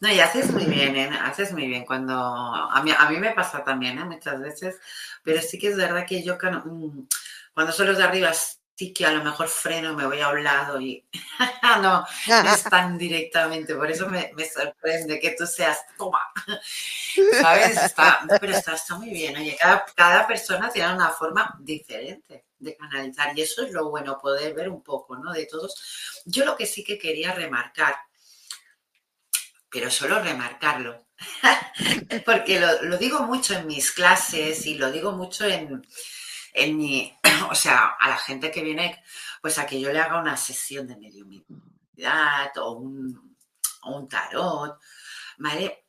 No, 0.00 0.10
y 0.10 0.20
haces 0.20 0.50
muy 0.50 0.64
bien, 0.64 0.96
¿eh? 0.96 1.10
haces 1.22 1.52
muy 1.52 1.66
bien. 1.66 1.84
Cuando 1.84 2.14
a 2.14 2.82
mí, 2.82 2.92
a 2.96 3.08
mí 3.10 3.18
me 3.18 3.32
pasa 3.32 3.64
también, 3.64 3.98
¿eh? 3.98 4.04
muchas 4.04 4.40
veces, 4.40 4.76
pero 5.22 5.40
sí 5.40 5.58
que 5.58 5.68
es 5.68 5.76
verdad 5.76 6.06
que 6.06 6.22
yo 6.22 6.36
mm, 6.36 7.06
cuando 7.54 7.72
solo 7.72 7.94
de 7.94 8.04
arriba 8.04 8.32
sí 8.76 8.92
que 8.92 9.06
a 9.06 9.12
lo 9.12 9.24
mejor 9.24 9.48
freno, 9.48 9.94
me 9.94 10.06
voy 10.06 10.20
a 10.20 10.28
un 10.28 10.44
lado 10.44 10.78
y 10.80 11.02
no, 11.82 12.06
no 12.28 12.54
es 12.54 12.62
tan 12.70 12.98
directamente. 12.98 13.74
Por 13.74 13.90
eso 13.90 14.08
me, 14.08 14.30
sorprende 14.46 15.18
que 15.18 15.30
tú 15.30 15.46
seas, 15.46 15.78
toma, 15.96 16.20
¿sabes? 17.40 17.76
Está, 17.82 18.20
pero 18.40 18.52
está, 18.52 18.74
está, 18.74 18.96
muy 18.96 19.10
bien. 19.10 19.36
Oye, 19.36 19.56
cada, 19.58 19.84
cada 19.94 20.26
persona 20.26 20.70
tiene 20.70 20.92
una 20.92 21.10
forma 21.10 21.56
diferente 21.60 22.44
de 22.58 22.76
canalizar 22.76 23.36
y 23.36 23.42
eso 23.42 23.64
es 23.64 23.72
lo 23.72 23.90
bueno, 23.90 24.18
poder 24.18 24.54
ver 24.54 24.68
un 24.68 24.82
poco, 24.82 25.16
¿no? 25.16 25.32
De 25.32 25.46
todos. 25.46 26.22
Yo 26.26 26.44
lo 26.44 26.56
que 26.56 26.66
sí 26.66 26.84
que 26.84 26.98
quería 26.98 27.32
remarcar, 27.32 27.96
pero 29.76 29.90
solo 29.90 30.22
remarcarlo, 30.22 31.06
porque 32.24 32.58
lo, 32.58 32.96
digo 32.96 33.24
mucho 33.24 33.52
en 33.52 33.66
mis 33.66 33.92
clases 33.92 34.64
y 34.64 34.76
lo 34.76 34.90
digo 34.90 35.12
mucho 35.12 35.44
en 35.44 35.86
en 36.54 36.78
mi, 36.78 37.14
o 37.50 37.54
sea, 37.54 37.94
a 38.00 38.08
la 38.08 38.16
gente 38.16 38.50
que 38.50 38.62
viene, 38.62 39.04
pues 39.42 39.58
a 39.58 39.66
que 39.66 39.78
yo 39.78 39.92
le 39.92 40.00
haga 40.00 40.18
una 40.18 40.34
sesión 40.38 40.86
de 40.86 40.96
mediunidad 40.96 42.56
o 42.56 42.70
un, 42.72 43.36
o 43.82 43.96
un 43.98 44.08
tarot, 44.08 44.80
¿vale? 45.36 45.84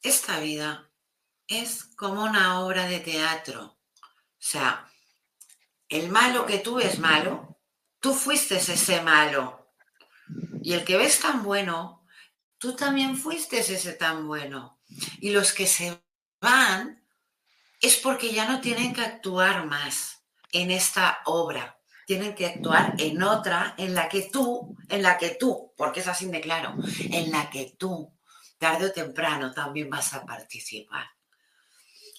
Esta 0.00 0.40
vida 0.40 0.90
es 1.46 1.84
como 1.94 2.24
una 2.24 2.60
obra 2.60 2.86
de 2.86 3.00
teatro. 3.00 3.62
O 3.62 4.38
sea, 4.38 4.90
el 5.86 6.08
malo 6.08 6.46
que 6.46 6.60
tú 6.60 6.76
ves 6.76 6.98
malo, 6.98 7.58
tú 8.00 8.14
fuiste 8.14 8.56
ese 8.56 9.02
malo. 9.02 9.74
Y 10.62 10.72
el 10.72 10.82
que 10.86 10.96
ves 10.96 11.20
tan 11.20 11.42
bueno, 11.42 12.01
tú 12.62 12.76
también 12.76 13.16
fuiste 13.16 13.58
ese 13.58 13.92
tan 13.94 14.28
bueno. 14.28 14.78
Y 15.20 15.30
los 15.30 15.52
que 15.52 15.66
se 15.66 16.00
van 16.40 17.04
es 17.80 17.96
porque 17.96 18.32
ya 18.32 18.48
no 18.48 18.60
tienen 18.60 18.94
que 18.94 19.00
actuar 19.00 19.66
más 19.66 20.22
en 20.52 20.70
esta 20.70 21.18
obra. 21.24 21.80
Tienen 22.06 22.36
que 22.36 22.46
actuar 22.46 22.94
en 22.98 23.20
otra 23.20 23.74
en 23.76 23.96
la 23.96 24.08
que 24.08 24.30
tú, 24.32 24.76
en 24.88 25.02
la 25.02 25.18
que 25.18 25.30
tú, 25.30 25.74
porque 25.76 26.00
es 26.00 26.06
así 26.06 26.26
de 26.26 26.40
claro, 26.40 26.76
en 27.00 27.32
la 27.32 27.50
que 27.50 27.74
tú, 27.76 28.16
tarde 28.58 28.86
o 28.86 28.92
temprano, 28.92 29.52
también 29.52 29.90
vas 29.90 30.14
a 30.14 30.24
participar. 30.24 31.06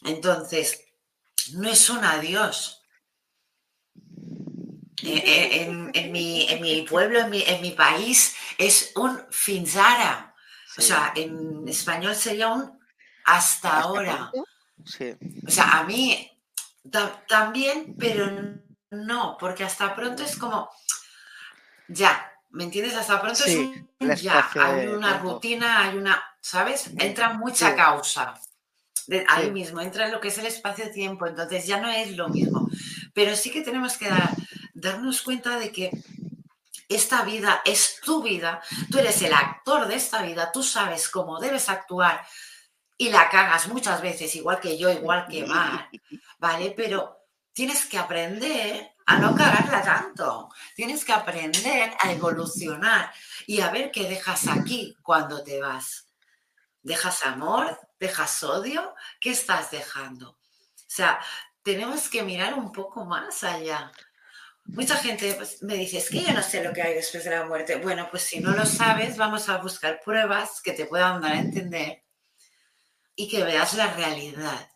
Entonces, 0.04 0.84
no 1.54 1.70
es 1.70 1.90
un 1.90 2.04
adiós. 2.04 2.82
Eh, 5.04 5.22
eh, 5.26 5.90
en, 5.94 6.12
mi, 6.12 6.86
pueblo, 6.90 7.20
en 7.20 7.62
mi, 7.62 7.72
país, 7.72 8.36
es 8.58 8.92
un 8.96 9.22
finzara. 9.32 10.33
O 10.77 10.82
sea, 10.82 11.13
en 11.15 11.68
español 11.68 12.15
sería 12.15 12.50
un 12.50 12.80
hasta 13.25 13.80
ahora. 13.82 14.32
O 14.36 15.51
sea, 15.51 15.80
a 15.80 15.84
mí 15.84 16.30
también, 17.27 17.96
pero 17.98 18.30
no, 18.92 19.38
porque 19.39 19.63
hasta 19.63 19.96
pronto 19.96 20.24
es 20.24 20.38
como, 20.38 20.70
ya, 21.88 22.32
¿me 22.50 22.65
entiendes? 22.65 22.96
Hasta 22.96 23.22
pronto 23.22 23.44
es 23.46 23.56
un, 23.56 23.89
ya, 24.18 24.50
hay 24.56 24.88
una 24.88 25.20
rutina, 25.20 25.82
hay 25.82 25.98
una, 25.98 26.22
¿sabes? 26.42 26.92
Entra 26.98 27.34
mucha 27.34 27.75
causa. 27.75 28.33
ahí 29.27 29.51
mismo, 29.51 29.81
entra 29.81 30.09
lo 30.09 30.20
que 30.20 30.27
es 30.27 30.38
el 30.38 30.46
espacio-tiempo, 30.46 31.27
entonces 31.27 31.66
ya 31.66 31.79
no 31.79 31.90
es 31.90 32.16
lo 32.16 32.29
mismo. 32.29 32.68
Pero 33.14 33.36
sí 33.36 33.51
que 33.51 33.62
tenemos 33.62 33.98
que 33.98 34.09
darnos 34.74 35.22
cuenta 35.22 35.57
de 35.57 35.72
que 35.72 35.92
esta 36.89 37.24
vida 37.24 37.61
es 37.65 38.00
tu 38.01 38.22
vida, 38.22 38.61
tú 38.91 39.00
eres 39.00 39.22
el 39.22 39.33
actor 39.33 39.87
de 39.87 39.96
esta 39.96 40.22
vida, 40.22 40.51
tú 40.51 40.63
sabes 40.63 41.09
cómo 41.09 41.39
debes 41.39 41.69
actuar, 41.69 42.25
y 42.98 43.09
la 43.09 43.29
cagas 43.29 43.67
muchas 43.67 44.01
veces, 44.01 44.35
igual 44.35 44.59
que 44.59 44.77
yo, 44.77 44.89
igual 44.89 45.27
que 45.27 45.46
Mar, 45.46 45.89
¿vale? 46.37 46.74
Pero 46.75 47.17
tienes 47.51 47.85
que 47.85 47.98
aprender 47.98 48.93
a 49.05 49.17
no 49.17 49.35
cagarla 49.35 49.81
tanto. 49.81 50.50
Tienes 50.75 51.03
que 51.03 51.13
aprender 51.13 51.93
a 52.00 52.11
evolucionar 52.11 53.11
y 53.48 53.61
a 53.61 53.69
ver 53.69 53.91
qué 53.91 54.07
dejas 54.07 54.48
aquí 54.48 54.96
cuando 55.01 55.43
te 55.43 55.59
vas. 55.59 56.07
¿Dejas 56.81 57.25
amor? 57.25 57.79
¿Dejas 58.00 58.43
odio? 58.43 58.93
¿Qué 59.19 59.31
estás 59.31 59.72
dejando? 59.72 60.31
O 60.31 60.37
sea, 60.87 61.19
tenemos 61.63 62.09
que 62.09 62.24
mirar 62.24 62.53
un 62.53 62.72
poco 62.72 63.05
más 63.05 63.43
allá. 63.43 63.91
Mucha 64.66 64.96
gente 64.96 65.34
pues, 65.34 65.62
me 65.62 65.76
dice, 65.76 65.98
es 65.98 66.10
que 66.10 66.22
yo 66.22 66.34
no 66.34 66.42
sé 66.42 66.64
lo 66.64 66.74
que 66.74 66.82
hay 66.82 66.94
después 66.94 67.24
de 67.24 67.32
la 67.32 67.46
muerte. 67.46 67.76
Bueno, 67.76 68.08
pues 68.10 68.24
si 68.24 68.40
no 68.40 68.52
lo 68.52 68.66
sabes, 68.66 69.18
vamos 69.18 69.50
a 69.50 69.58
buscar 69.58 70.00
pruebas 70.04 70.62
que 70.62 70.72
te 70.72 70.86
puedan 70.86 71.22
dar 71.22 71.34
a 71.34 71.40
entender 71.40 72.04
y 73.16 73.28
que 73.28 73.44
veas 73.44 73.74
la 73.74 73.94
realidad. 73.94 74.70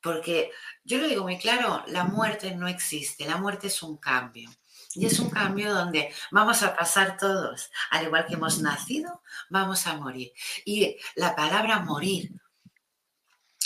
Porque 0.00 0.50
yo 0.82 0.98
lo 0.98 1.08
digo 1.08 1.22
muy 1.22 1.38
claro, 1.38 1.82
la 1.86 2.04
muerte 2.04 2.54
no 2.54 2.68
existe, 2.68 3.26
la 3.26 3.36
muerte 3.36 3.68
es 3.68 3.82
un 3.82 3.96
cambio. 3.98 4.50
Y 4.94 5.06
es 5.06 5.18
un 5.18 5.28
cambio 5.28 5.74
donde 5.74 6.14
vamos 6.30 6.62
a 6.62 6.76
pasar 6.76 7.16
todos, 7.16 7.70
al 7.90 8.04
igual 8.04 8.26
que 8.26 8.34
hemos 8.34 8.60
nacido, 8.60 9.22
vamos 9.50 9.86
a 9.86 9.96
morir. 9.96 10.32
Y 10.64 10.96
la 11.16 11.34
palabra 11.34 11.80
morir 11.80 12.30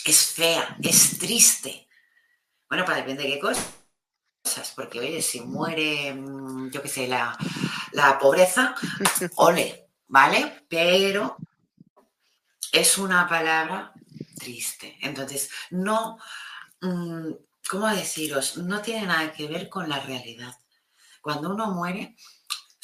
es 0.05 0.33
fea, 0.33 0.77
es 0.83 1.19
triste. 1.19 1.87
Bueno, 2.69 2.85
para 2.85 2.99
depende 2.99 3.25
de 3.25 3.35
qué 3.35 3.41
cosas, 4.49 4.73
porque 4.75 5.01
oye, 5.01 5.21
si 5.21 5.43
muere, 5.43 6.15
mm, 6.15 6.71
yo 6.71 6.81
qué 6.81 6.89
sé, 6.89 7.07
la, 7.07 7.37
la 7.93 8.19
pobreza, 8.19 8.75
ole, 9.37 9.91
¿vale? 10.07 10.65
Pero 10.69 11.37
es 12.73 12.97
una 12.97 13.29
palabra 13.29 13.93
triste. 14.39 14.97
Entonces, 15.03 15.51
no, 15.71 16.19
mm, 16.81 17.31
¿cómo 17.69 17.89
deciros? 17.89 18.57
No 18.57 18.81
tiene 18.81 19.07
nada 19.07 19.33
que 19.33 19.49
ver 19.49 19.69
con 19.69 19.87
la 19.87 20.01
realidad. 20.01 20.55
Cuando 21.21 21.51
uno 21.51 21.67
muere, 21.73 22.17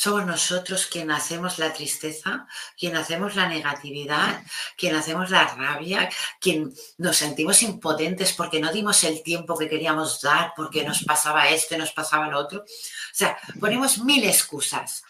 somos 0.05 0.27
nosotros 0.27 0.87
quien 0.87 1.11
hacemos 1.11 1.59
la 1.59 1.73
tristeza, 1.73 2.47
quien 2.79 2.95
hacemos 2.95 3.37
la 3.37 3.49
negatividad, 3.49 4.43
quien 4.77 4.95
hacemos 4.95 5.31
la 5.31 5.47
rabia, 5.47 6.11
quien 6.39 6.75
nos 6.99 7.17
sentimos 7.17 7.63
impotentes 7.63 8.35
porque 8.35 8.61
no 8.61 8.71
dimos 8.71 9.03
el 9.05 9.23
tiempo 9.23 9.57
que 9.57 9.67
queríamos 9.67 10.21
dar, 10.21 10.53
porque 10.55 10.85
nos 10.85 11.05
pasaba 11.05 11.49
esto 11.49 11.75
y 11.75 11.79
nos 11.79 11.93
pasaba 11.93 12.29
lo 12.29 12.39
otro. 12.39 12.61
O 12.61 13.15
sea, 13.15 13.39
ponemos 13.59 13.97
mil 14.05 14.23
excusas, 14.25 15.05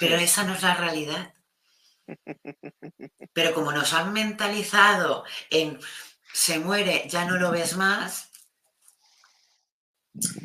pero 0.00 0.16
esa 0.16 0.42
no 0.42 0.54
es 0.54 0.62
la 0.62 0.74
realidad. 0.74 1.32
Pero 3.32 3.54
como 3.54 3.70
nos 3.70 3.92
han 3.92 4.12
mentalizado 4.12 5.22
en 5.50 5.78
se 6.32 6.58
muere, 6.58 7.04
ya 7.08 7.24
no 7.26 7.36
lo 7.36 7.52
ves 7.52 7.76
más, 7.76 8.30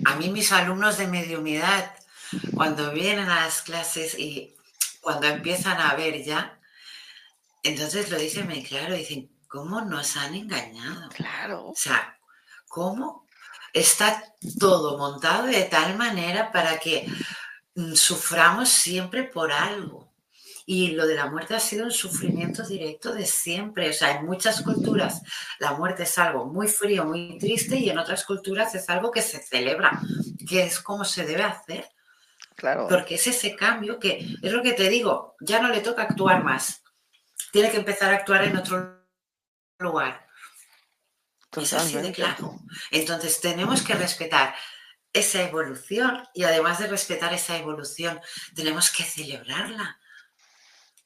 a 0.06 0.16
mí 0.18 0.30
mis 0.30 0.52
alumnos 0.52 1.00
de 1.00 1.08
mediunidad, 1.08 1.96
cuando 2.54 2.92
vienen 2.92 3.30
a 3.30 3.46
las 3.46 3.62
clases 3.62 4.18
y 4.18 4.56
cuando 5.02 5.28
empiezan 5.28 5.80
a 5.80 5.94
ver 5.96 6.24
ya, 6.24 6.60
entonces 7.64 8.10
lo 8.10 8.18
dicen 8.18 8.48
muy 8.48 8.64
claro, 8.64 8.96
dicen, 8.96 9.32
¿cómo 9.48 9.82
nos 9.82 10.18
han 10.18 10.36
engañado? 10.36 11.10
Claro. 11.10 11.68
O 11.68 11.76
sea, 11.76 12.18
¿cómo 12.68 13.26
está 13.74 14.24
todo 14.60 14.98
montado 14.98 15.48
de 15.48 15.64
tal 15.64 15.98
manera 15.98 16.52
para 16.52 16.78
que 16.78 17.08
mm, 17.76 17.94
suframos 17.94 18.70
siempre 18.70 19.24
por 19.24 19.52
algo? 19.52 20.14
Y 20.68 20.92
lo 20.92 21.06
de 21.06 21.16
la 21.16 21.28
muerte 21.28 21.56
ha 21.56 21.60
sido 21.60 21.86
un 21.86 21.92
sufrimiento 21.92 22.64
directo 22.64 23.14
de 23.14 23.26
siempre. 23.26 23.90
O 23.90 23.94
sea, 23.94 24.18
en 24.18 24.26
muchas 24.26 24.62
culturas 24.62 25.22
la 25.60 25.74
muerte 25.74 26.04
es 26.04 26.18
algo 26.18 26.46
muy 26.46 26.68
frío, 26.68 27.06
muy 27.06 27.38
triste 27.38 27.78
y 27.78 27.90
en 27.90 28.00
otras 28.00 28.26
culturas 28.26 28.74
es 28.76 28.90
algo 28.90 29.12
que 29.12 29.22
se 29.22 29.42
celebra, 29.42 30.02
que 30.48 30.64
es 30.64 30.80
como 30.80 31.06
se 31.06 31.26
debe 31.26 31.44
hacer. 31.44 31.90
Claro. 32.56 32.88
Porque 32.90 33.16
es 33.16 33.28
ese 33.28 33.56
cambio 33.56 34.00
que, 34.00 34.38
es 34.42 34.52
lo 34.52 34.62
que 34.64 34.74
te 34.74 34.90
digo, 34.90 35.36
ya 35.42 35.62
no 35.62 35.70
le 35.70 35.82
toca 35.82 36.04
actuar 36.04 36.44
más. 36.44 36.84
Tiene 37.52 37.70
que 37.70 37.78
empezar 37.78 38.14
a 38.14 38.18
actuar 38.18 38.44
en 38.46 38.58
otro 38.58 39.06
lugar. 39.80 40.26
Es 41.62 41.74
así 41.74 41.96
de 41.96 42.12
claro. 42.12 42.60
Entonces 42.92 43.40
tenemos 43.40 43.82
que 43.82 43.94
respetar 43.94 44.56
esa 45.14 45.42
evolución 45.42 46.28
y 46.34 46.44
además 46.44 46.80
de 46.80 46.88
respetar 46.88 47.34
esa 47.34 47.58
evolución, 47.58 48.20
tenemos 48.54 48.92
que 48.92 49.04
celebrarla. 49.04 50.00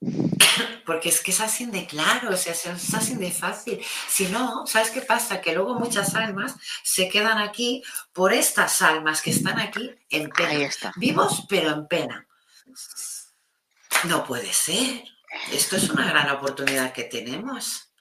Porque 0.86 1.10
es 1.10 1.22
que 1.22 1.32
es 1.32 1.40
así 1.40 1.66
de 1.66 1.86
claro, 1.86 2.32
o 2.32 2.38
sea, 2.38 2.54
es 2.54 2.94
así 2.94 3.16
de 3.16 3.32
fácil. 3.32 3.80
Si 4.08 4.28
no, 4.28 4.66
¿sabes 4.66 4.92
qué 4.92 5.02
pasa? 5.02 5.42
Que 5.42 5.54
luego 5.54 5.76
muchas 5.76 6.16
almas 6.16 6.56
se 6.84 7.10
quedan 7.10 7.38
aquí 7.38 7.84
por 8.14 8.34
estas 8.34 8.82
almas 8.82 9.22
que 9.22 9.32
están 9.32 9.60
aquí 9.60 9.92
en 10.10 10.30
pena. 10.30 10.70
Vivos, 10.96 11.46
pero 11.48 11.72
en 11.72 11.88
pena. 11.88 12.28
No 14.06 14.24
puede 14.24 14.52
ser. 14.54 15.04
Esto 15.52 15.76
es 15.76 15.90
una 15.90 16.10
gran 16.10 16.30
oportunidad 16.32 16.94
que 16.94 17.04
tenemos. 17.04 17.92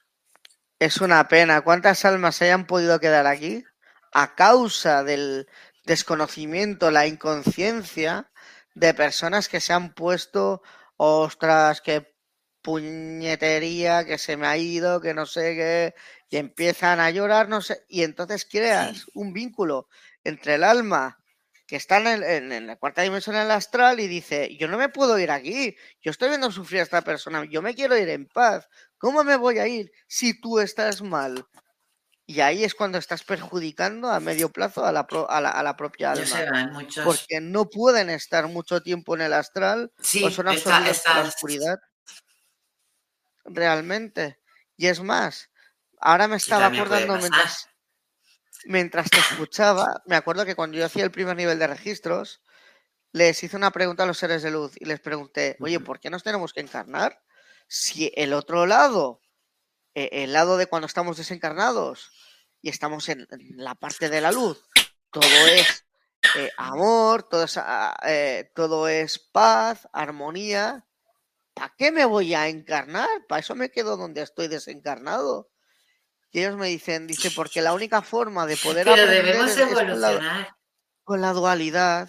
Es 0.79 1.01
una 1.01 1.27
pena. 1.27 1.61
¿Cuántas 1.61 2.05
almas 2.05 2.37
se 2.37 2.45
hayan 2.45 2.65
podido 2.65 2.99
quedar 2.99 3.27
aquí 3.27 3.63
a 4.11 4.33
causa 4.33 5.03
del, 5.03 5.47
desconocimiento, 5.89 6.91
la 6.91 7.07
inconsciencia 7.07 8.29
de 8.75 8.93
personas 8.93 9.49
que 9.49 9.59
se 9.59 9.73
han 9.73 9.93
puesto, 9.93 10.61
ostras, 10.99 11.79
qué 11.81 12.13
puñetería, 12.61 14.05
que 14.05 14.17
se 14.17 14.35
me 14.35 14.47
ha 14.47 14.57
ido, 14.57 14.99
que 14.99 15.13
no 15.13 15.25
sé 15.25 15.55
qué, 15.55 15.95
y 16.29 16.37
empiezan 16.37 16.99
a 16.99 17.09
llorar, 17.09 17.47
no 17.47 17.61
sé, 17.61 17.85
y 17.87 18.03
entonces 18.03 18.45
creas 18.45 19.05
un 19.13 19.31
vínculo 19.31 19.87
entre 20.25 20.55
el 20.55 20.63
alma 20.65 21.17
que 21.65 21.77
está 21.77 21.99
en, 21.99 22.67
la 22.67 22.75
cuarta 22.75 23.01
dimensión 23.03 23.37
en 23.37 23.43
el 23.43 23.51
astral 23.51 24.01
y 24.01 24.07
dice, 24.07 24.57
yo 24.57 24.67
no 24.67 24.77
me 24.77 24.89
puedo 24.89 25.17
ir 25.19 25.31
aquí, 25.31 25.77
yo 26.01 26.11
estoy 26.11 26.29
viendo 26.29 26.51
sufrir 26.51 26.81
a 26.81 26.83
esta 26.83 27.01
persona, 27.01 27.45
yo 27.49 27.61
me 27.61 27.75
quiero 27.75 27.97
ir 27.97 28.09
en 28.09 28.27
paz, 28.27 28.67
¿cómo 28.97 29.23
me 29.23 29.37
voy 29.37 29.59
a 29.59 29.67
ir 29.67 29.91
si 30.07 30.39
tú 30.41 30.59
estás 30.59 31.01
mal? 31.01 31.45
Y 32.29 32.41
ahí 32.41 32.63
es 32.63 32.75
cuando 32.75 32.99
estás 32.99 33.23
perjudicando 33.23 34.11
a 34.11 34.19
medio 34.19 34.51
plazo 34.51 34.85
a 34.85 34.91
la, 34.91 34.99
a 34.99 35.63
la, 35.63 35.75
propia 35.75 36.11
alma. 36.11 36.85
Porque 37.03 37.41
no 37.41 37.71
pueden 37.71 38.11
estar 38.11 38.47
mucho 38.47 38.83
tiempo 38.83 39.15
en 39.15 39.21
el 39.21 39.33
astral 39.33 39.91
o 39.97 40.29
son 40.29 40.47
absorbidos 40.47 40.99
por 40.99 41.15
la 41.15 41.21
oscuridad. 41.23 41.79
Realmente. 43.45 44.39
Y 44.77 44.85
es 44.85 45.01
más, 45.01 45.49
ahora 45.99 46.27
me 46.27 46.35
estaba 46.35 46.67
acordando 46.67 47.17
mientras, 47.17 47.67
mientras 48.65 49.09
te 49.09 49.17
escuchaba, 49.17 50.03
me 50.05 50.15
acuerdo 50.15 50.45
que 50.45 50.55
cuando 50.55 50.77
yo 50.77 50.85
hacía 50.85 51.05
el 51.05 51.11
primer 51.11 51.35
nivel 51.35 51.57
de 51.57 51.65
registros, 51.65 52.43
les 53.11 53.43
hice 53.43 53.57
una 53.57 53.71
pregunta 53.71 54.03
a 54.03 54.05
los 54.05 54.19
seres 54.19 54.43
de 54.43 54.51
luz 54.51 54.73
y 54.79 54.85
les 54.85 54.99
pregunté, 54.99 55.57
oye, 55.61 55.79
¿por 55.79 55.99
qué 55.99 56.11
nos 56.11 56.21
tenemos 56.21 56.53
que 56.53 56.59
encarnar? 56.59 57.23
Si 57.67 58.13
el 58.15 58.33
otro 58.33 58.67
lado, 58.67 59.19
el 59.93 60.33
lado 60.33 60.57
de 60.57 60.67
cuando 60.67 60.85
estamos 60.85 61.17
desencarnados, 61.17 62.11
y 62.61 62.69
estamos 62.69 63.09
en, 63.09 63.27
la 63.55 63.75
parte 63.75 64.09
de 64.09 64.21
la 64.21 64.31
luz. 64.31 64.61
Todo 65.11 65.47
es 65.47 65.85
eh, 66.35 66.51
amor, 66.57 67.23
todo 67.23 67.43
es, 67.43 67.57
ah, 67.57 67.97
eh, 68.05 68.51
todo 68.55 68.87
es 68.87 69.19
paz, 69.19 69.87
armonía. 69.93 70.85
¿Para 71.53 71.73
qué 71.77 71.91
me 71.91 72.05
voy 72.05 72.33
a 72.33 72.47
encarnar? 72.47 73.09
Para 73.27 73.39
eso 73.39 73.55
me 73.55 73.69
quedo 73.71 73.97
donde 73.97 74.21
estoy 74.21 74.47
desencarnado. 74.47 75.49
Y 76.31 76.41
ellos 76.41 76.57
me 76.57 76.67
dicen, 76.67 77.07
dice, 77.07 77.31
porque 77.31 77.61
la 77.61 77.73
única 77.73 78.01
forma 78.01 78.45
de 78.45 78.55
poder 78.57 78.85
Pero 78.85 79.07
debemos 79.07 79.57
evolucionar. 79.57 80.55
con, 81.03 81.21
la, 81.21 81.33
dualidad. 81.33 82.07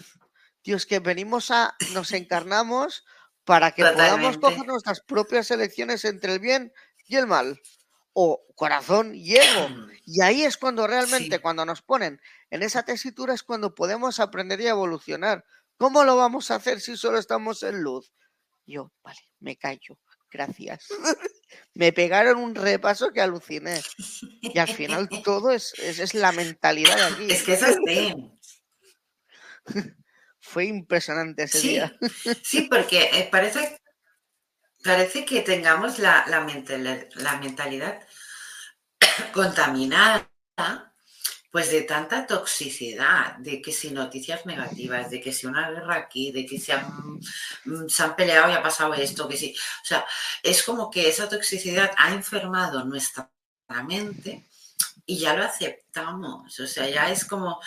Dios, 0.63 0.85
que 0.85 0.99
venimos 0.99 1.49
a, 1.49 1.75
nos 1.93 2.11
encarnamos 2.11 3.03
para 3.45 3.71
que 3.71 3.83
podamos 3.83 4.37
coger 4.37 4.67
nuestras 4.67 5.01
propias 5.01 5.49
elecciones 5.49 6.05
entre 6.05 6.33
el 6.33 6.39
bien 6.39 6.71
y 7.11 7.17
el 7.17 7.27
mal 7.27 7.61
o 8.13 8.43
corazón 8.55 9.13
y 9.15 9.35
ego. 9.35 9.67
Y 10.03 10.21
ahí 10.21 10.43
es 10.43 10.57
cuando 10.57 10.87
realmente, 10.87 11.39
cuando 11.39 11.63
nos 11.63 11.83
ponen 11.83 12.19
en 12.49 12.63
esa 12.63 12.83
tesitura, 12.83 13.33
es 13.33 13.43
cuando 13.43 13.75
podemos 13.75 14.19
aprender 14.19 14.59
y 14.59 14.67
evolucionar. 14.67 15.45
¿Cómo 15.77 16.03
lo 16.03 16.17
vamos 16.17 16.51
a 16.51 16.55
hacer 16.55 16.81
si 16.81 16.97
solo 16.97 17.17
estamos 17.17 17.63
en 17.63 17.81
luz? 17.81 18.11
Yo, 18.65 18.91
vale, 19.03 19.19
me 19.39 19.55
callo. 19.55 19.99
Gracias. 20.29 20.87
me 21.75 21.93
pegaron 21.93 22.39
un 22.39 22.55
repaso 22.55 23.11
que 23.13 23.21
aluciné. 23.21 23.81
Y 24.41 24.57
al 24.59 24.67
final 24.67 25.07
todo 25.23 25.51
es, 25.51 25.73
es, 25.79 26.13
la 26.13 26.33
mentalidad 26.33 26.97
de 26.97 27.03
aquí. 27.03 27.31
Es 27.31 27.43
que 27.43 27.53
es 27.53 27.63
así. 27.63 28.15
Fue 30.39 30.65
impresionante 30.65 31.43
ese 31.43 31.59
día. 31.59 31.97
sí, 32.43 32.67
porque 32.69 33.03
eh, 33.13 33.29
parece 33.31 33.80
parece 34.83 35.25
que 35.25 35.41
tengamos 35.41 35.99
la, 35.99 36.25
la, 36.27 36.41
mentalidad 36.41 37.99
contaminada 39.33 40.27
pues 41.51 41.69
de 41.69 41.81
tanta 41.81 42.25
toxicidad, 42.25 43.35
de 43.37 43.61
que 43.61 43.73
si 43.73 43.91
noticias 43.91 44.45
negativas, 44.45 45.09
de 45.09 45.19
que 45.19 45.33
si 45.33 45.47
una 45.47 45.69
guerra 45.69 45.95
aquí, 45.95 46.31
de 46.31 46.45
que 46.45 46.57
se 46.57 46.71
han, 46.71 47.19
mm, 47.65 47.89
se 47.89 48.03
han 48.03 48.15
peleado 48.15 48.49
y 48.49 48.55
ha 48.55 48.63
pasado 48.63 48.93
esto, 48.93 49.27
que 49.27 49.35
sí. 49.35 49.53
O 49.83 49.85
sea, 49.85 50.05
es 50.41 50.63
como 50.63 50.89
que 50.89 51.09
esa 51.09 51.27
toxicidad 51.27 51.91
ha 51.97 52.13
enfermado 52.13 52.85
nuestra 52.85 53.29
mente 53.85 54.47
y 55.05 55.19
ya 55.19 55.33
lo 55.33 55.43
aceptamos. 55.43 56.57
O 56.59 56.67
sea, 56.67 56.89
ya 56.89 57.11
es 57.11 57.25
como, 57.25 57.59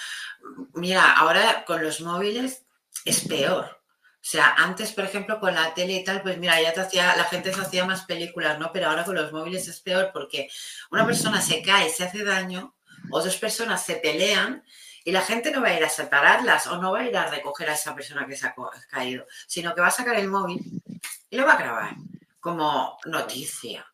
mira, 0.74 1.12
ahora 1.12 1.64
con 1.66 1.83
los 1.83 2.00
móviles 2.00 2.62
es 3.05 3.20
peor. 3.29 3.84
O 4.25 4.27
sea, 4.27 4.55
antes, 4.55 4.93
por 4.93 5.05
ejemplo, 5.05 5.39
con 5.39 5.55
la 5.55 5.75
tele 5.75 5.93
y 5.93 6.03
tal, 6.03 6.23
pues 6.23 6.39
mira, 6.39 6.59
ya 6.59 6.73
te 6.73 6.81
hacía, 6.81 7.15
la 7.15 7.25
gente 7.25 7.53
se 7.53 7.61
hacía 7.61 7.85
más 7.85 8.07
películas, 8.07 8.59
¿no? 8.59 8.73
Pero 8.73 8.89
ahora 8.89 9.05
con 9.05 9.15
los 9.15 9.31
móviles 9.33 9.69
es 9.69 9.81
peor 9.81 10.13
porque 10.15 10.49
una 10.91 11.05
persona 11.05 11.43
se 11.43 11.61
cae, 11.61 11.91
se 11.91 12.05
hace 12.05 12.25
daño, 12.25 12.75
o 13.11 13.23
dos 13.23 13.37
personas 13.37 13.85
se 13.85 13.97
pelean 13.97 14.65
y 15.05 15.13
la 15.13 15.21
gente 15.21 15.51
no 15.51 15.61
va 15.61 15.69
a 15.69 15.77
ir 15.77 15.85
a 15.85 15.91
separarlas 15.91 16.67
o 16.69 16.81
no 16.81 16.93
va 16.93 17.01
a 17.01 17.05
ir 17.05 17.15
a 17.15 17.27
recoger 17.27 17.69
a 17.69 17.75
esa 17.75 17.95
persona 17.95 18.27
que 18.27 18.35
se 18.35 18.47
ha 18.47 18.55
caído, 18.89 19.27
sino 19.47 19.75
que 19.75 19.83
va 19.83 19.89
a 19.89 19.91
sacar 19.91 20.17
el 20.17 20.29
móvil 20.29 20.83
y 21.29 21.37
lo 21.37 21.45
va 21.45 21.53
a 21.53 21.59
grabar 21.59 21.97
como 22.41 22.97
noticia. 23.05 23.87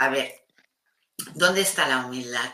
A 0.00 0.08
ver, 0.08 0.46
¿dónde 1.34 1.60
está 1.60 1.86
la 1.86 2.06
humildad? 2.06 2.50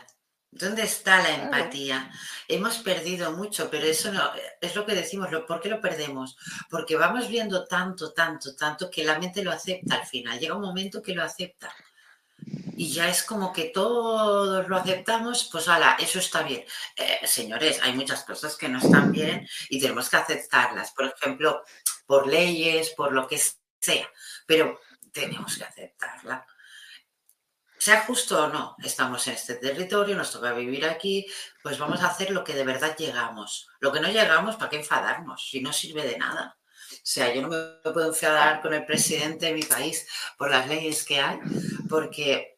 ¿Dónde 0.55 0.83
está 0.83 1.21
la 1.23 1.33
empatía? 1.33 2.11
Hemos 2.47 2.77
perdido 2.77 3.31
mucho, 3.31 3.71
pero 3.71 3.85
eso 3.87 4.11
no 4.11 4.31
es 4.61 4.75
lo 4.75 4.85
que 4.85 4.93
decimos. 4.93 5.29
¿Por 5.47 5.59
qué 5.59 5.69
lo 5.69 5.81
perdemos? 5.81 6.37
Porque 6.69 6.95
vamos 6.95 7.27
viendo 7.27 7.65
tanto, 7.65 8.13
tanto, 8.13 8.55
tanto 8.55 8.89
que 8.91 9.03
la 9.03 9.17
mente 9.17 9.43
lo 9.43 9.51
acepta 9.51 9.95
al 9.95 10.05
final. 10.05 10.39
Llega 10.39 10.55
un 10.55 10.61
momento 10.61 11.01
que 11.01 11.15
lo 11.15 11.23
acepta. 11.23 11.73
Y 12.75 12.91
ya 12.91 13.09
es 13.09 13.23
como 13.23 13.51
que 13.51 13.65
todos 13.65 14.67
lo 14.67 14.77
aceptamos, 14.77 15.49
pues 15.51 15.67
ala, 15.67 15.97
eso 15.99 16.19
está 16.19 16.43
bien. 16.43 16.63
Eh, 16.97 17.21
señores, 17.25 17.79
hay 17.81 17.93
muchas 17.93 18.23
cosas 18.23 18.55
que 18.55 18.69
no 18.69 18.77
están 18.77 19.11
bien 19.11 19.47
y 19.69 19.79
tenemos 19.79 20.07
que 20.07 20.17
aceptarlas. 20.17 20.91
Por 20.91 21.05
ejemplo, 21.05 21.63
por 22.05 22.27
leyes, 22.27 22.91
por 22.91 23.11
lo 23.11 23.27
que 23.27 23.41
sea. 23.79 24.07
Pero 24.45 24.79
tenemos 25.11 25.57
que 25.57 25.63
aceptarla 25.63 26.45
sea 27.83 28.05
justo 28.05 28.45
o 28.45 28.47
no, 28.47 28.77
estamos 28.81 29.27
en 29.27 29.33
este 29.33 29.55
territorio, 29.55 30.15
nos 30.15 30.31
toca 30.31 30.53
vivir 30.53 30.85
aquí, 30.85 31.25
pues 31.61 31.77
vamos 31.77 32.01
a 32.01 32.07
hacer 32.07 32.31
lo 32.31 32.41
que 32.41 32.53
de 32.53 32.63
verdad 32.63 32.95
llegamos. 32.95 33.67
Lo 33.81 33.91
que 33.91 33.99
no 33.99 34.07
llegamos, 34.07 34.55
¿para 34.55 34.69
qué 34.69 34.77
enfadarnos? 34.77 35.49
Si 35.49 35.59
no 35.59 35.73
sirve 35.73 36.03
de 36.03 36.17
nada. 36.17 36.57
O 36.93 36.95
sea, 37.03 37.33
yo 37.33 37.41
no 37.41 37.49
me 37.49 37.91
puedo 37.91 38.07
enfadar 38.07 38.61
con 38.61 38.73
el 38.73 38.85
presidente 38.85 39.47
de 39.47 39.53
mi 39.55 39.63
país 39.63 40.07
por 40.37 40.49
las 40.49 40.65
leyes 40.69 41.03
que 41.03 41.19
hay, 41.19 41.39
porque 41.89 42.52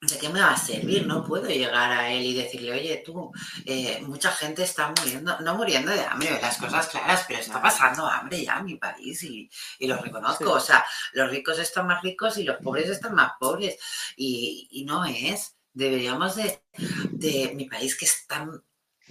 ¿de 0.00 0.18
qué 0.18 0.28
me 0.28 0.40
va 0.40 0.52
a 0.52 0.56
servir? 0.56 1.06
No 1.06 1.24
puedo 1.24 1.46
llegar 1.46 1.90
a 1.90 2.10
él 2.10 2.22
y 2.22 2.34
decirle, 2.34 2.72
oye, 2.72 3.02
tú, 3.04 3.32
eh, 3.64 4.00
mucha 4.02 4.30
gente 4.30 4.62
está 4.62 4.92
muriendo, 4.98 5.38
no 5.40 5.54
muriendo 5.54 5.90
de 5.90 6.04
hambre, 6.04 6.38
las 6.40 6.58
cosas 6.58 6.88
claras, 6.88 7.24
pero 7.26 7.40
está 7.40 7.62
pasando 7.62 8.06
hambre 8.06 8.44
ya 8.44 8.58
en 8.58 8.66
mi 8.66 8.76
país 8.76 9.22
y, 9.22 9.50
lo 9.80 9.96
reconozco. 9.96 10.52
O 10.52 10.60
sea, 10.60 10.84
los 11.12 11.30
ricos 11.30 11.58
están 11.58 11.86
más 11.86 12.02
ricos 12.02 12.36
y 12.38 12.44
los 12.44 12.58
pobres 12.58 12.90
están 12.90 13.14
más 13.14 13.32
pobres. 13.40 13.76
Y, 14.16 14.84
no 14.86 15.04
es. 15.04 15.54
Deberíamos 15.72 16.36
de, 16.36 16.62
de, 17.10 17.52
mi 17.54 17.66
país 17.66 17.96
que 17.96 18.06
es 18.06 18.26
tan, 18.26 18.62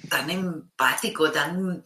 tan 0.10 0.30
empático, 0.30 1.32
tan... 1.32 1.84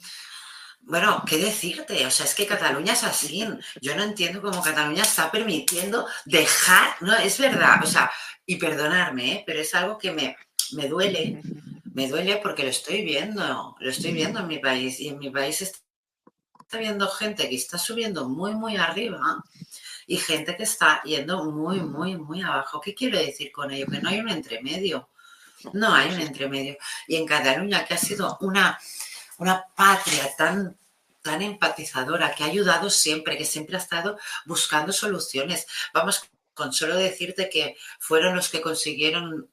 Bueno, 0.81 1.23
¿qué 1.27 1.37
decirte? 1.37 2.05
O 2.05 2.11
sea, 2.11 2.25
es 2.25 2.33
que 2.33 2.47
Cataluña 2.47 2.93
es 2.93 3.03
así. 3.03 3.45
Yo 3.81 3.95
no 3.95 4.03
entiendo 4.03 4.41
cómo 4.41 4.63
Cataluña 4.63 5.03
está 5.03 5.29
permitiendo 5.29 6.07
dejar, 6.25 6.95
no, 7.01 7.13
es 7.15 7.37
verdad, 7.37 7.83
o 7.83 7.85
sea, 7.85 8.09
y 8.49 8.55
perdonarme, 8.55 9.31
¿eh? 9.31 9.43
pero 9.45 9.59
es 9.59 9.75
algo 9.75 9.99
que 9.99 10.11
me, 10.11 10.35
me 10.71 10.87
duele, 10.87 11.39
me 11.93 12.07
duele 12.07 12.37
porque 12.37 12.63
lo 12.63 12.69
estoy 12.69 13.03
viendo, 13.03 13.75
lo 13.79 13.89
estoy 13.91 14.11
viendo 14.11 14.39
en 14.39 14.47
mi 14.47 14.57
país 14.57 14.99
y 14.99 15.09
en 15.09 15.19
mi 15.19 15.29
país 15.29 15.61
está, 15.61 15.79
viendo 16.79 17.07
gente 17.09 17.47
que 17.47 17.55
está 17.55 17.77
subiendo 17.77 18.27
muy, 18.27 18.55
muy 18.55 18.75
arriba 18.75 19.43
y 20.07 20.17
gente 20.17 20.57
que 20.57 20.63
está 20.63 20.99
yendo 21.03 21.45
muy, 21.45 21.79
muy, 21.81 22.17
muy 22.17 22.41
abajo. 22.41 22.81
¿Qué 22.81 22.95
quiero 22.95 23.19
decir 23.19 23.51
con 23.51 23.69
ello? 23.69 23.85
Que 23.85 23.99
no 24.01 24.09
hay 24.09 24.19
un 24.19 24.29
entremedio. 24.29 25.09
No 25.73 25.93
hay 25.93 26.11
un 26.11 26.19
entremedio. 26.19 26.75
Y 27.07 27.17
en 27.17 27.27
Cataluña, 27.27 27.85
que 27.85 27.93
ha 27.93 27.97
sido 27.97 28.35
una, 28.41 28.79
una 29.37 29.63
patria 29.75 30.35
tan, 30.35 30.75
tan 31.21 31.43
empatizadora, 31.43 32.33
que 32.33 32.45
ha 32.45 32.47
ayudado 32.47 32.89
siempre, 32.89 33.37
que 33.37 33.45
siempre 33.45 33.75
ha 33.75 33.79
estado 33.79 34.17
buscando 34.45 34.91
soluciones. 34.91 35.67
Vamos 35.93 36.27
con 36.59 36.73
solo 36.73 36.97
decirte 36.97 37.49
que 37.49 37.77
fueron 37.99 38.35
los 38.35 38.49
que 38.49 38.59
consiguieron 38.59 39.49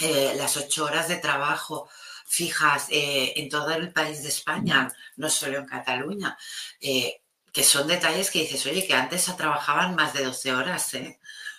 eh, 0.00 0.32
las 0.34 0.56
ocho 0.56 0.86
horas 0.86 1.08
de 1.08 1.16
trabajo 1.16 1.90
fijas 2.26 2.86
eh, 2.88 3.34
en 3.36 3.50
todo 3.50 3.70
el 3.72 3.92
país 3.92 4.22
de 4.22 4.30
España, 4.30 4.90
no 5.16 5.28
solo 5.28 5.58
en 5.58 5.66
Cataluña, 5.66 6.38
eh, 6.80 7.20
que 7.52 7.62
son 7.62 7.86
detalles 7.86 8.30
que 8.30 8.40
dices, 8.40 8.64
oye, 8.64 8.86
que 8.86 8.94
antes 8.94 9.24
trabajaban 9.36 9.94
más 9.94 10.14
de 10.14 10.24
12 10.24 10.54
horas, 10.54 10.90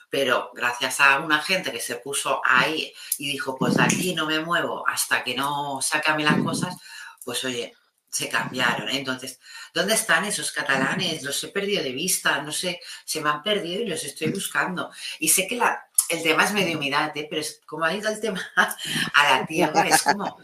pero 0.09 0.49
gracias 0.55 0.99
a 1.01 1.19
una 1.19 1.39
gente 1.39 1.71
que 1.71 1.79
se 1.79 1.97
puso 1.97 2.41
ahí 2.43 2.91
y 3.19 3.31
dijo, 3.31 3.55
pues 3.57 3.75
de 3.75 3.83
aquí 3.83 4.15
no 4.15 4.25
me 4.25 4.39
muevo 4.39 4.87
hasta 4.87 5.23
que 5.23 5.35
no 5.35 5.81
saque 5.83 6.23
las 6.23 6.41
cosas, 6.41 6.75
pues 7.23 7.43
oye, 7.43 7.75
se 8.09 8.29
cambiaron. 8.29 8.89
Entonces, 8.89 9.39
¿dónde 9.73 9.93
están 9.93 10.25
esos 10.25 10.51
catalanes? 10.51 11.23
Los 11.23 11.43
he 11.43 11.49
perdido 11.49 11.83
de 11.83 11.91
vista, 11.91 12.41
no 12.41 12.51
sé, 12.51 12.79
se 13.05 13.21
me 13.21 13.29
han 13.29 13.43
perdido 13.43 13.83
y 13.83 13.87
los 13.87 14.03
estoy 14.03 14.31
buscando. 14.31 14.91
Y 15.19 15.29
sé 15.29 15.47
que 15.47 15.55
la, 15.55 15.89
el 16.09 16.23
tema 16.23 16.45
es 16.45 16.53
medio 16.53 16.77
humedad, 16.77 17.15
¿eh? 17.15 17.27
pero 17.29 17.41
es, 17.41 17.61
como 17.65 17.85
ha 17.85 17.93
ido 17.93 18.09
el 18.09 18.19
tema 18.19 18.41
a 18.55 19.39
la 19.39 19.45
tierra, 19.47 19.87
es 19.87 20.01
como... 20.03 20.37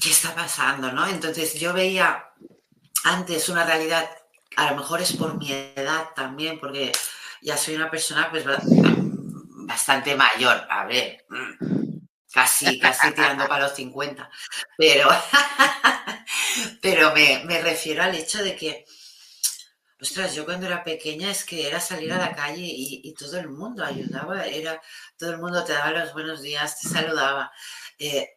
¿qué 0.00 0.10
está 0.10 0.34
pasando? 0.34 0.92
¿no? 0.92 1.06
Entonces 1.06 1.54
yo 1.54 1.72
veía 1.72 2.24
antes 3.04 3.48
una 3.48 3.64
realidad, 3.64 4.08
a 4.56 4.70
lo 4.70 4.76
mejor 4.76 5.00
es 5.00 5.12
por 5.12 5.36
mi 5.38 5.52
edad 5.52 6.08
también, 6.14 6.58
porque 6.58 6.92
ya 7.42 7.56
soy 7.56 7.76
una 7.76 7.90
persona 7.90 8.30
pues 8.30 8.44
bastante 9.66 10.16
mayor, 10.16 10.66
a 10.68 10.84
ver, 10.86 11.24
mm, 11.28 11.77
casi, 12.38 12.78
casi 12.78 13.12
tirando 13.12 13.48
para 13.48 13.64
los 13.64 13.74
50, 13.74 14.30
pero, 14.76 15.08
pero 16.82 17.12
me, 17.12 17.42
me 17.44 17.60
refiero 17.60 18.02
al 18.02 18.14
hecho 18.14 18.42
de 18.42 18.54
que 18.54 18.84
Ostras, 20.00 20.32
yo 20.32 20.44
cuando 20.44 20.66
era 20.66 20.84
pequeña 20.84 21.28
es 21.28 21.42
que 21.44 21.66
era 21.66 21.80
salir 21.80 22.12
a 22.12 22.18
la 22.18 22.32
calle 22.32 22.62
y, 22.64 23.12
todo 23.14 23.36
el 23.40 23.48
mundo 23.48 23.84
ayudaba, 23.84 24.46
era 24.46 24.80
todo 25.16 25.32
el 25.32 25.38
mundo 25.38 25.64
te 25.64 25.72
daba 25.72 25.90
los 25.90 26.12
buenos 26.12 26.40
días, 26.40 26.78
te 26.78 26.88
saludaba. 26.88 27.50
Eh, 27.98 28.28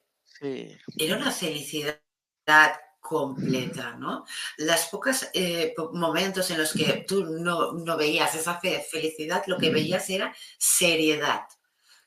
era 0.98 1.18
una 1.18 1.32
felicidad 1.32 2.02
completa, 3.00 3.96
¿no? 3.96 4.26
Las 4.58 4.88
pocas 4.88 5.30
eh, 5.36 5.76
momentos 5.94 6.50
en 6.50 6.58
los 6.58 6.74
que 6.74 7.06
tú 7.08 7.26
no, 7.26 7.74
no 7.74 7.96
veías 7.96 8.34
esa 8.34 8.60
felicidad, 8.60 9.44
lo 9.46 9.60
que 9.60 9.70
veías 9.70 10.10
era 10.10 10.36
seriedad, 10.58 11.44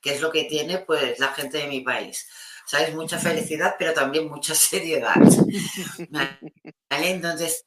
que 0.04 0.14
es 0.14 0.20
lo 0.20 0.30
que 0.30 0.44
tiene 0.44 0.80
pues 0.80 1.18
la 1.18 1.28
gente 1.28 1.56
de 1.56 1.66
mi 1.66 1.80
país. 1.80 2.28
¿Sabes? 2.66 2.94
Mucha 2.94 3.18
felicidad, 3.18 3.76
pero 3.78 3.94
también 3.94 4.28
mucha 4.28 4.54
seriedad. 4.54 5.16
¿Vale? 6.10 6.38
Entonces, 6.90 7.64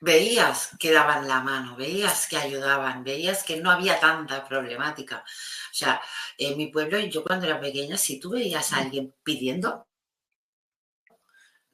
veías 0.00 0.70
que 0.78 0.90
daban 0.90 1.28
la 1.28 1.40
mano, 1.40 1.76
veías 1.76 2.26
que 2.26 2.38
ayudaban, 2.38 3.04
veías 3.04 3.44
que 3.44 3.58
no 3.58 3.70
había 3.70 4.00
tanta 4.00 4.48
problemática. 4.48 5.18
O 5.18 5.74
sea, 5.74 6.00
en 6.38 6.56
mi 6.56 6.68
pueblo, 6.68 6.98
yo 7.00 7.22
cuando 7.22 7.44
era 7.44 7.60
pequeña, 7.60 7.98
si 7.98 8.18
tú 8.18 8.30
veías 8.30 8.72
a 8.72 8.78
alguien 8.78 9.14
pidiendo, 9.22 9.86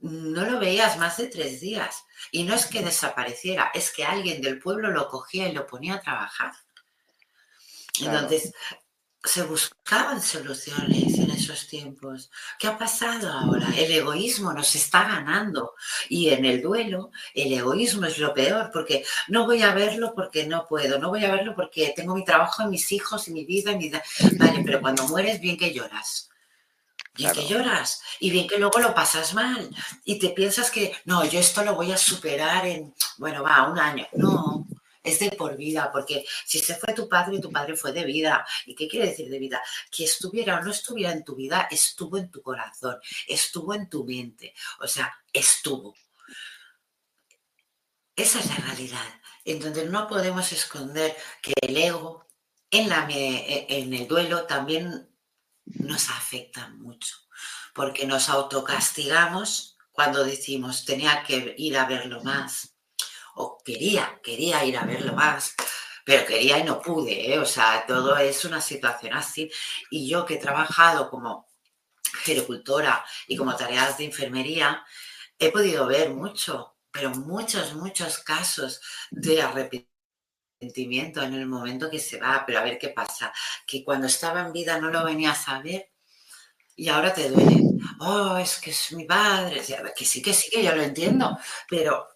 no 0.00 0.44
lo 0.44 0.58
veías 0.58 0.98
más 0.98 1.18
de 1.18 1.28
tres 1.28 1.61
días. 1.61 2.04
Y 2.32 2.42
no 2.42 2.54
es 2.54 2.66
que 2.66 2.82
desapareciera, 2.82 3.70
es 3.72 3.92
que 3.92 4.04
alguien 4.04 4.42
del 4.42 4.58
pueblo 4.58 4.90
lo 4.90 5.08
cogía 5.08 5.48
y 5.48 5.52
lo 5.52 5.68
ponía 5.68 5.94
a 5.94 6.00
trabajar. 6.00 6.52
Entonces, 8.00 8.52
se 9.28 9.42
buscaban 9.42 10.22
soluciones 10.22 11.18
en 11.18 11.30
esos 11.30 11.66
tiempos. 11.66 12.30
¿Qué 12.58 12.66
ha 12.66 12.78
pasado 12.78 13.30
ahora? 13.30 13.68
El 13.76 13.92
egoísmo 13.92 14.52
nos 14.54 14.74
está 14.74 15.04
ganando 15.04 15.74
y 16.08 16.30
en 16.30 16.46
el 16.46 16.62
duelo 16.62 17.10
el 17.34 17.52
egoísmo 17.52 18.06
es 18.06 18.18
lo 18.18 18.32
peor 18.32 18.70
porque 18.72 19.04
no 19.28 19.44
voy 19.44 19.62
a 19.62 19.74
verlo 19.74 20.14
porque 20.14 20.46
no 20.46 20.66
puedo, 20.66 20.98
no 20.98 21.10
voy 21.10 21.24
a 21.24 21.30
verlo 21.30 21.54
porque 21.54 21.92
tengo 21.94 22.14
mi 22.14 22.24
trabajo, 22.24 22.66
mis 22.68 22.90
hijos 22.90 23.28
y 23.28 23.32
mi 23.32 23.44
vida. 23.44 23.76
mi 23.76 23.90
Vale, 23.90 24.62
pero 24.64 24.80
cuando 24.80 25.06
mueres 25.06 25.40
bien 25.40 25.58
que 25.58 25.72
lloras. 25.74 26.30
Bien 27.14 27.32
que 27.32 27.46
lloras 27.46 28.00
y 28.20 28.30
bien 28.30 28.46
que 28.46 28.58
luego 28.58 28.78
lo 28.78 28.94
pasas 28.94 29.34
mal 29.34 29.68
y 30.04 30.20
te 30.20 30.30
piensas 30.30 30.70
que 30.70 30.94
no, 31.04 31.24
yo 31.24 31.40
esto 31.40 31.64
lo 31.64 31.74
voy 31.74 31.90
a 31.90 31.98
superar 31.98 32.64
en, 32.64 32.94
bueno, 33.18 33.42
va, 33.42 33.68
un 33.68 33.78
año. 33.78 34.06
No, 34.12 34.57
es 35.08 35.18
de 35.18 35.30
por 35.32 35.56
vida, 35.56 35.90
porque 35.92 36.24
si 36.44 36.58
se 36.58 36.74
fue 36.74 36.94
tu 36.94 37.08
padre, 37.08 37.40
tu 37.40 37.50
padre 37.50 37.76
fue 37.76 37.92
de 37.92 38.04
vida. 38.04 38.46
¿Y 38.66 38.74
qué 38.74 38.88
quiere 38.88 39.08
decir 39.08 39.28
de 39.28 39.38
vida? 39.38 39.62
Que 39.90 40.04
estuviera 40.04 40.58
o 40.58 40.62
no 40.62 40.70
estuviera 40.70 41.12
en 41.12 41.24
tu 41.24 41.34
vida, 41.34 41.68
estuvo 41.70 42.18
en 42.18 42.30
tu 42.30 42.42
corazón, 42.42 42.98
estuvo 43.26 43.74
en 43.74 43.88
tu 43.88 44.04
mente, 44.04 44.54
o 44.80 44.86
sea, 44.86 45.12
estuvo. 45.32 45.94
Esa 48.16 48.40
es 48.40 48.46
la 48.46 48.56
realidad, 48.56 49.20
en 49.44 49.60
donde 49.60 49.86
no 49.86 50.08
podemos 50.08 50.52
esconder 50.52 51.16
que 51.40 51.54
el 51.60 51.76
ego 51.76 52.26
en, 52.70 52.88
la, 52.88 53.06
en 53.08 53.94
el 53.94 54.08
duelo 54.08 54.44
también 54.44 55.08
nos 55.64 56.10
afecta 56.10 56.68
mucho, 56.68 57.16
porque 57.74 58.06
nos 58.06 58.28
autocastigamos 58.28 59.76
cuando 59.92 60.24
decimos 60.24 60.84
tenía 60.84 61.22
que 61.24 61.54
ir 61.58 61.76
a 61.76 61.84
verlo 61.84 62.22
más, 62.22 62.77
o 63.38 63.59
quería, 63.64 64.20
quería 64.22 64.64
ir 64.64 64.77
a 64.77 64.85
verlo 64.85 65.12
más, 65.14 65.55
pero 66.05 66.27
quería 66.27 66.59
y 66.59 66.64
no 66.64 66.81
pude, 66.81 67.33
¿eh? 67.33 67.38
o 67.38 67.44
sea, 67.44 67.85
todo 67.87 68.16
es 68.16 68.44
una 68.44 68.61
situación 68.61 69.14
así. 69.14 69.51
Y 69.90 70.09
yo 70.09 70.24
que 70.27 70.35
he 70.35 70.38
trabajado 70.38 71.11
como 71.11 71.46
gericultora 72.24 73.05
y 73.27 73.37
como 73.37 73.55
tareas 73.57 73.98
de 73.98 74.07
enfermería, 74.07 74.85
he 75.38 75.53
podido 75.53 75.87
ver 75.87 76.11
mucho, 76.11 76.77
pero 76.90 77.11
muchos, 77.11 77.74
muchos 77.74 78.18
casos 78.18 78.81
de 79.11 79.42
arrepentimiento 79.42 81.22
en 81.22 81.35
el 81.35 81.46
momento 81.46 81.90
que 81.90 82.01
se 82.01 82.18
va, 82.18 82.44
pero 82.46 82.59
a 82.59 82.64
ver 82.64 82.79
qué 82.79 82.88
pasa, 82.88 83.33
que 83.66 83.85
cuando 83.85 84.09
estaba 84.09 84.40
en 84.40 84.53
vida 84.53 84.81
no 84.81 84.90
lo 84.90 85.05
venía 85.05 85.33
a 85.33 85.35
saber 85.35 85.90
y 86.74 86.88
ahora 86.88 87.12
te 87.12 87.29
duele. 87.29 87.62
Oh, 88.01 88.37
es 88.38 88.61
que 88.61 88.70
es 88.70 88.92
mi 88.92 89.05
padre, 89.05 89.62
que 89.96 90.05
sí, 90.05 90.22
que 90.22 90.33
sí, 90.33 90.51
que 90.51 90.62
yo 90.62 90.74
lo 90.74 90.83
entiendo, 90.83 91.38
pero 91.68 92.09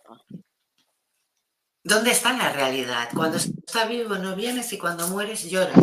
¿Dónde 1.85 2.13
está 2.13 2.33
la 2.33 2.53
realidad? 2.53 3.09
Cuando 3.15 3.39
está 3.39 3.87
vivo 3.87 4.15
no 4.17 4.37
vienes 4.37 4.73
y 4.73 4.79
cuando 4.79 5.09
mueres 5.09 5.51
lloras. 5.51 5.79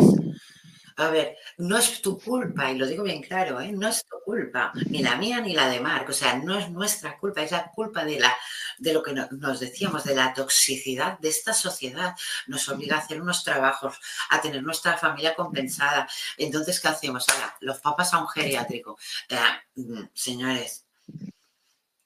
A 0.96 1.08
ver, 1.08 1.36
no 1.56 1.78
es 1.78 2.02
tu 2.02 2.18
culpa, 2.18 2.70
y 2.70 2.76
lo 2.76 2.86
digo 2.86 3.02
bien 3.02 3.22
claro, 3.22 3.58
¿eh? 3.58 3.72
no 3.72 3.88
es 3.88 4.04
tu 4.04 4.20
culpa, 4.22 4.70
ni 4.90 5.02
la 5.02 5.16
mía 5.16 5.40
ni 5.40 5.54
la 5.54 5.66
de 5.68 5.80
Marc, 5.80 6.10
o 6.10 6.12
sea, 6.12 6.36
no 6.36 6.58
es 6.58 6.68
nuestra 6.70 7.16
culpa, 7.18 7.40
es 7.40 7.52
la 7.52 7.70
culpa 7.70 8.04
de, 8.04 8.20
la, 8.20 8.36
de 8.76 8.92
lo 8.92 9.02
que 9.02 9.14
nos 9.14 9.60
decíamos, 9.60 10.04
de 10.04 10.14
la 10.14 10.34
toxicidad 10.34 11.18
de 11.18 11.30
esta 11.30 11.54
sociedad. 11.54 12.14
Nos 12.48 12.68
obliga 12.68 12.96
a 12.96 12.98
hacer 12.98 13.20
unos 13.22 13.44
trabajos, 13.44 13.98
a 14.28 14.42
tener 14.42 14.62
nuestra 14.62 14.98
familia 14.98 15.34
compensada. 15.34 16.06
Entonces, 16.36 16.80
¿qué 16.80 16.88
hacemos? 16.88 17.26
Ahora, 17.30 17.56
los 17.60 17.80
papas 17.80 18.12
a 18.12 18.18
un 18.18 18.28
geriátrico. 18.28 18.98
Eh, 19.30 19.36
mm, 19.76 20.02
señores, 20.12 20.84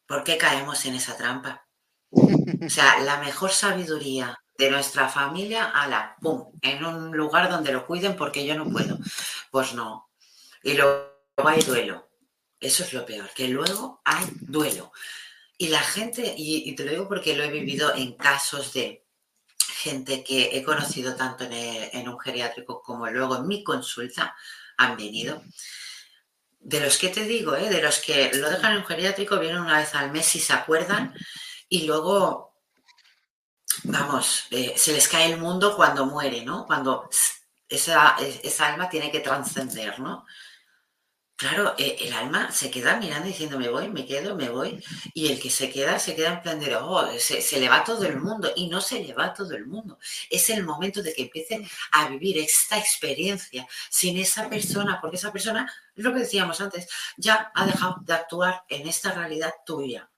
¿por 0.07 0.22
qué 0.22 0.38
caemos 0.38 0.85
en 0.85 0.94
esa 0.94 1.16
trampa? 1.16 1.63
O 2.14 2.70
sea, 2.70 3.00
la 3.00 3.18
mejor 3.18 3.50
sabiduría 3.50 4.38
de 4.57 4.70
nuestra 4.70 5.09
familia, 5.09 5.70
a 5.70 5.88
la 5.88 6.16
pum, 6.20 6.53
en 6.62 6.85
un 6.85 7.16
lugar 7.16 7.50
donde 7.50 7.72
lo 7.72 7.87
cuiden 7.87 8.16
porque 8.16 8.46
yo 8.46 8.55
no 8.55 8.70
puedo. 8.70 8.98
Pues 9.50 9.74
no. 9.74 10.11
Y 10.62 10.74
luego 10.74 11.11
hay 11.37 11.61
duelo. 11.62 12.09
Eso 12.61 12.85
es 12.85 12.92
lo 12.92 13.05
peor, 13.05 13.29
que 13.35 13.48
luego 13.48 14.00
hay 14.05 14.24
duelo. 14.40 14.92
Y 15.59 15.68
la 15.68 15.81
gente, 15.81 16.35
y, 16.37 16.74
te 16.74 16.85
lo 16.85 16.90
digo 16.90 17.09
porque 17.09 17.37
lo 17.37 17.44
he 17.44 17.50
vivido 17.50 17.94
en 17.94 18.14
casos 18.16 18.72
de 18.72 19.05
gente 19.59 20.24
que 20.24 20.57
he 20.57 20.62
conocido 20.62 21.14
tanto 21.14 21.44
en, 21.50 22.09
un 22.09 22.18
geriátrico 22.18 22.83
como 22.83 23.07
luego 23.09 23.37
en 23.37 23.46
mi 23.46 23.62
consulta, 23.62 24.35
han 24.79 24.96
venido. 24.96 25.42
De 26.61 26.81
los 26.81 26.96
que 26.96 27.09
te 27.09 27.24
digo, 27.24 27.55
¿eh? 27.55 27.68
de 27.68 27.83
los 27.83 27.98
que 28.00 28.31
lo 28.35 28.48
dejan 28.48 28.72
en 28.72 28.79
un 28.79 28.87
geriátrico, 28.87 29.38
vienen 29.38 29.61
una 29.61 29.79
vez 29.79 29.94
al 29.94 30.11
mes 30.11 30.35
y 30.35 30.40
se 30.40 30.55
acuerdan 30.55 31.14
y 31.68 31.87
luego, 31.87 32.55
vamos, 33.85 34.46
eh, 34.50 34.74
se 34.77 34.92
les 34.92 35.09
cae 35.09 35.33
el 35.33 35.40
mundo 35.40 35.77
cuando 35.77 36.07
muere, 36.07 36.44
¿no? 36.44 36.66
Cuando 36.66 37.09
esa, 37.68 38.16
esa 38.42 38.72
alma 38.72 38.88
tiene 38.88 39.11
que 39.11 39.20
trascender, 39.20 39.98
¿no? 40.00 40.24
Claro, 41.37 41.74
eh, 41.79 41.96
el 42.00 42.12
alma 42.12 42.53
se 42.53 42.70
queda 42.70 42.96
mirando 42.96 43.27
diciendo 43.27 43.59
me 43.59 43.68
voy, 43.68 43.88
me 43.88 44.07
quedo, 44.07 44.37
me 44.37 44.48
voy. 44.48 44.83
Y 45.14 45.33
el 45.33 45.40
que 45.40 45.50
se 45.50 45.68
queda, 45.68 45.98
se 45.98 46.14
queda 46.14 46.35
en 46.35 46.42
plan 46.42 46.61
de, 46.61 46.77
oh, 46.77 47.11
se, 47.18 47.42
se, 47.42 47.59
le 47.59 47.68
va 47.68 47.83
todo 47.83 48.05
el 48.07 48.20
mundo. 48.20 48.53
Y 48.55 48.68
no 48.68 48.81
se 48.81 49.03
le 49.03 49.12
va 49.14 49.35
todo 49.35 49.53
el 49.55 49.66
mundo. 49.66 49.98
Es 50.31 50.48
el 50.50 50.62
momento 50.64 51.03
de 51.03 51.12
que 51.12 51.22
empiecen 51.22 51.68
a 51.92 52.09
vivir 52.09 52.38
esta 52.38 52.79
experiencia 52.79 53.66
sin 53.90 54.16
esa 54.18 54.48
persona, 54.48 55.00
porque 55.00 55.16
esa 55.16 55.33
persona, 55.33 55.70
lo 55.96 56.12
que 56.12 56.20
decíamos 56.20 56.61
antes, 56.61 56.88
ya 57.16 57.50
ha 57.55 57.66
dejado 57.66 57.96
de 58.03 58.14
actuar 58.14 58.64
en 58.68 58.87
esta 58.87 59.12
realidad 59.12 59.53
tuya 59.66 60.09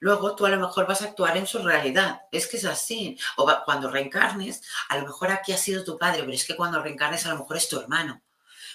luego 0.00 0.34
tú 0.36 0.46
a 0.46 0.50
lo 0.50 0.60
mejor 0.60 0.86
vas 0.86 1.02
a 1.02 1.06
actuar 1.06 1.36
en 1.36 1.46
su 1.46 1.58
realidad. 1.58 2.22
Es 2.32 2.46
que 2.46 2.56
es 2.56 2.64
así. 2.64 3.18
O 3.36 3.50
cuando 3.64 3.90
reencarnes, 3.90 4.62
a 4.88 4.98
lo 4.98 5.06
mejor 5.06 5.30
aquí 5.30 5.52
ha 5.52 5.58
sido 5.58 5.84
tu 5.84 5.98
padre, 5.98 6.20
pero 6.20 6.32
es 6.32 6.44
que 6.44 6.56
cuando 6.56 6.82
reencarnes 6.82 7.26
a 7.26 7.30
lo 7.30 7.38
mejor 7.38 7.56
es 7.56 7.68
tu 7.68 7.78
hermano. 7.80 8.22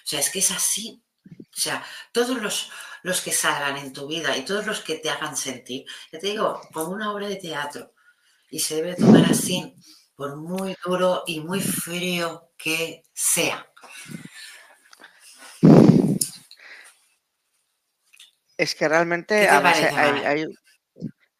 O 0.04 0.08
sea, 0.08 0.20
es 0.20 0.30
que 0.30 0.40
es 0.40 0.52
así. 0.52 1.02
O 1.26 1.60
sea, 1.60 1.86
todos 2.12 2.42
los, 2.42 2.72
los 3.04 3.22
que 3.22 3.32
salgan 3.32 3.78
en 3.78 3.94
tu 3.94 4.08
vida 4.08 4.36
y 4.36 4.44
todos 4.44 4.66
los 4.66 4.82
que 4.82 4.96
te 4.96 5.10
hagan 5.10 5.38
sentir, 5.38 5.86
ya 6.12 6.20
te 6.20 6.28
digo, 6.28 6.62
como 6.74 6.90
una 6.90 7.12
obra 7.12 7.28
de 7.28 7.36
teatro. 7.36 7.94
Y 8.50 8.60
se 8.60 8.76
debe 8.76 8.96
tomar 8.96 9.26
así, 9.26 9.76
por 10.16 10.36
muy 10.36 10.76
duro 10.86 11.24
y 11.26 11.40
muy 11.40 11.62
frío 11.62 12.52
que 12.58 13.04
sea. 13.14 13.68
Es 18.58 18.76
que 18.76 18.88
realmente 18.88 19.50
hay, 19.50 20.46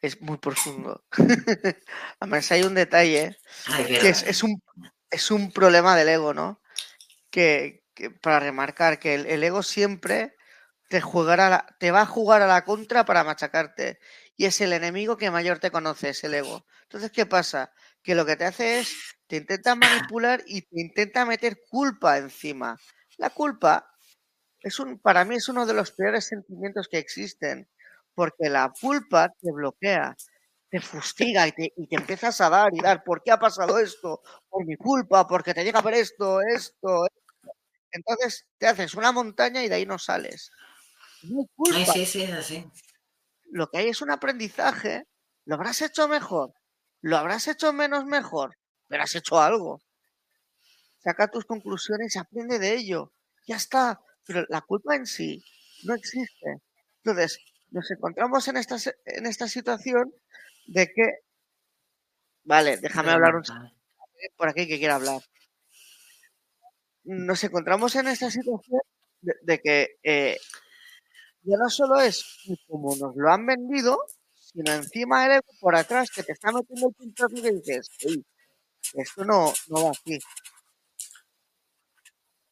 es 0.04 0.22
muy 0.22 0.38
profundo. 0.38 1.06
Además, 2.20 2.52
hay 2.52 2.64
un 2.64 2.76
detalle 2.76 3.38
que 3.88 4.10
es, 4.10 4.44
un, 4.44 4.62
es 5.10 5.32
un 5.32 5.52
problema 5.54 5.96
del 5.96 6.10
ego, 6.10 6.34
¿no? 6.34 6.62
Que, 7.30 7.86
para 8.22 8.42
remarcar 8.42 9.00
que 9.00 9.16
el, 9.16 9.44
ego 9.44 9.64
siempre 9.64 10.36
te, 10.90 11.00
jugará 11.00 11.78
te 11.80 11.92
va 11.92 12.02
a 12.02 12.06
jugar 12.06 12.42
a 12.42 12.48
la 12.48 12.66
contra 12.66 13.06
para 13.06 13.24
machacarte. 13.24 14.00
Y 14.36 14.44
es 14.44 14.60
el 14.60 14.74
enemigo 14.74 15.16
que 15.16 15.32
mayor 15.32 15.60
te 15.60 15.72
conoce, 15.72 16.10
es 16.10 16.24
el 16.26 16.34
ego. 16.34 16.66
Entonces, 16.82 17.10
¿qué 17.12 17.26
pasa? 17.26 17.72
Que 18.04 18.14
lo 18.14 18.26
que 18.26 18.36
te 18.36 18.44
hace 18.44 18.80
es, 18.80 18.94
te 19.28 19.38
intenta 19.38 19.74
manipular 19.74 20.44
y 20.46 20.64
te 20.64 20.82
intenta 20.82 21.26
meter 21.26 21.62
culpa 21.70 22.18
encima. 22.18 22.78
La 23.18 23.30
culpa 23.30 23.90
es 24.60 24.80
un, 24.80 25.00
para 25.00 25.24
mí 25.24 25.36
es 25.36 25.48
uno 25.48 25.66
de 25.66 25.74
los 25.74 25.92
peores 25.92 26.26
sentimientos 26.26 26.90
que 26.90 26.98
existen, 26.98 27.70
porque 28.16 28.50
la 28.50 28.72
culpa 28.80 29.30
te 29.30 29.52
bloquea, 29.52 30.16
te 30.70 30.82
fustiga 30.82 31.48
y 31.48 31.52
te, 31.52 31.74
y 31.78 31.88
te 31.88 31.96
empiezas 31.96 32.40
a 32.42 32.50
dar 32.50 32.74
y 32.74 32.80
dar, 32.82 33.04
¿por 33.04 33.22
qué 33.24 33.32
ha 33.32 33.40
pasado 33.40 33.80
esto? 33.80 34.22
Por 34.50 34.66
mi 34.66 34.76
culpa, 34.76 35.28
porque 35.28 35.54
te 35.54 35.64
llega 35.64 35.80
a 35.80 35.84
ver 35.84 35.96
esto, 35.96 36.42
esto, 36.42 37.06
esto. 37.06 37.52
Entonces 37.92 38.48
te 38.58 38.68
haces 38.68 38.96
una 38.96 39.12
montaña 39.12 39.64
y 39.64 39.70
de 39.70 39.76
ahí 39.76 39.86
no 39.86 40.00
sales. 40.00 40.52
No 41.24 41.46
culpa. 41.56 41.94
sí, 41.94 42.06
sí, 42.06 42.24
así. 42.24 42.66
Lo 43.52 43.70
que 43.70 43.78
hay 43.78 43.90
es 43.90 44.02
un 44.02 44.12
aprendizaje. 44.12 45.06
Lo 45.46 45.56
habrás 45.56 45.82
hecho 45.82 46.08
mejor, 46.08 46.54
lo 47.02 47.18
habrás 47.18 47.48
hecho 47.48 47.74
menos 47.74 48.06
mejor, 48.06 48.58
pero 48.88 49.04
has 49.04 49.14
hecho 49.16 49.40
algo. 49.40 49.82
Saca 51.04 51.28
tus 51.28 51.46
conclusiones 51.46 52.16
y 52.16 52.20
aprende 52.20 52.58
de 52.60 52.74
ello. 52.76 53.14
Ya 53.46 53.58
está. 53.58 54.00
Pero 54.26 54.46
la 54.50 54.62
culpa 54.62 54.96
en 54.96 55.06
sí 55.06 55.44
no 55.84 55.94
existe. 55.96 56.62
Entonces, 57.04 57.38
nos 57.74 57.90
encontramos 57.90 58.48
en 58.48 58.58
esta, 58.58 58.78
en 59.06 59.26
esta 59.26 59.48
situación 59.48 60.14
de 60.68 60.88
que. 60.88 61.10
Vale, 62.46 62.78
déjame 62.78 63.12
hablar 63.12 63.36
un 63.36 63.44
por 64.38 64.48
aquí 64.48 64.68
que 64.68 64.78
quiera 64.78 64.96
hablar. 64.96 65.22
Nos 67.04 67.44
encontramos 67.44 67.96
en 67.96 68.08
esta 68.08 68.30
situación 68.30 68.82
de, 69.22 69.60
que 69.60 69.98
eh, 70.04 70.38
ya 71.42 71.58
no 71.58 71.70
solo 71.70 72.00
es 72.00 72.24
como 72.68 72.96
nos 72.96 73.16
lo 73.16 73.32
han 73.32 73.46
vendido, 73.46 73.98
sino 74.36 74.72
encima 74.72 75.26
el 75.26 75.42
por 75.60 75.76
atrás 75.76 76.12
que 76.12 76.24
te 76.24 76.34
está 76.34 76.52
metiendo 76.52 76.90
el 76.90 76.94
pinchazo 76.94 77.36
y 77.36 77.56
dices, 77.56 77.90
esto 78.94 79.26
no, 79.26 79.52
no 79.68 79.86
va 79.86 79.92
así. 79.92 80.20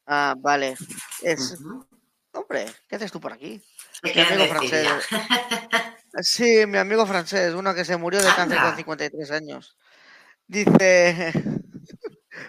Ah, 0.06 0.34
vale. 0.36 0.74
Es... 1.22 1.58
Hombre, 2.32 2.66
¿qué 2.88 2.96
haces 2.96 3.12
tú 3.12 3.20
por 3.20 3.32
aquí? 3.32 3.62
Mi 4.02 4.10
amigo 4.20 4.46
francés. 4.46 4.88
sí, 6.22 6.66
mi 6.66 6.78
amigo 6.78 7.06
francés, 7.06 7.54
uno 7.54 7.74
que 7.74 7.84
se 7.84 7.96
murió 7.96 8.20
de 8.22 8.34
cáncer 8.34 8.58
con 8.60 8.76
53 8.76 9.30
años. 9.30 9.76
Dice... 10.46 11.32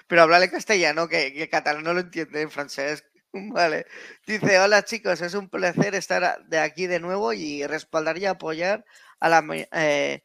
Pero 0.08 0.24
háblale 0.24 0.50
castellano, 0.50 1.08
que, 1.08 1.34
que 1.34 1.50
catalán 1.50 1.84
no 1.84 1.94
lo 1.94 2.02
entiende 2.02 2.42
en 2.42 2.52
francés. 2.52 3.06
Vale. 3.34 3.86
Dice, 4.26 4.60
hola 4.60 4.84
chicos, 4.84 5.22
es 5.22 5.34
un 5.34 5.50
placer 5.50 5.96
estar 5.96 6.46
de 6.46 6.60
aquí 6.60 6.88
de 6.88 7.00
nuevo 7.00 7.34
y 7.34 7.66
respaldar 7.66 8.18
y 8.18 8.26
apoyar 8.26 8.86
a 9.20 9.30
la, 9.30 9.44
eh, 9.72 10.22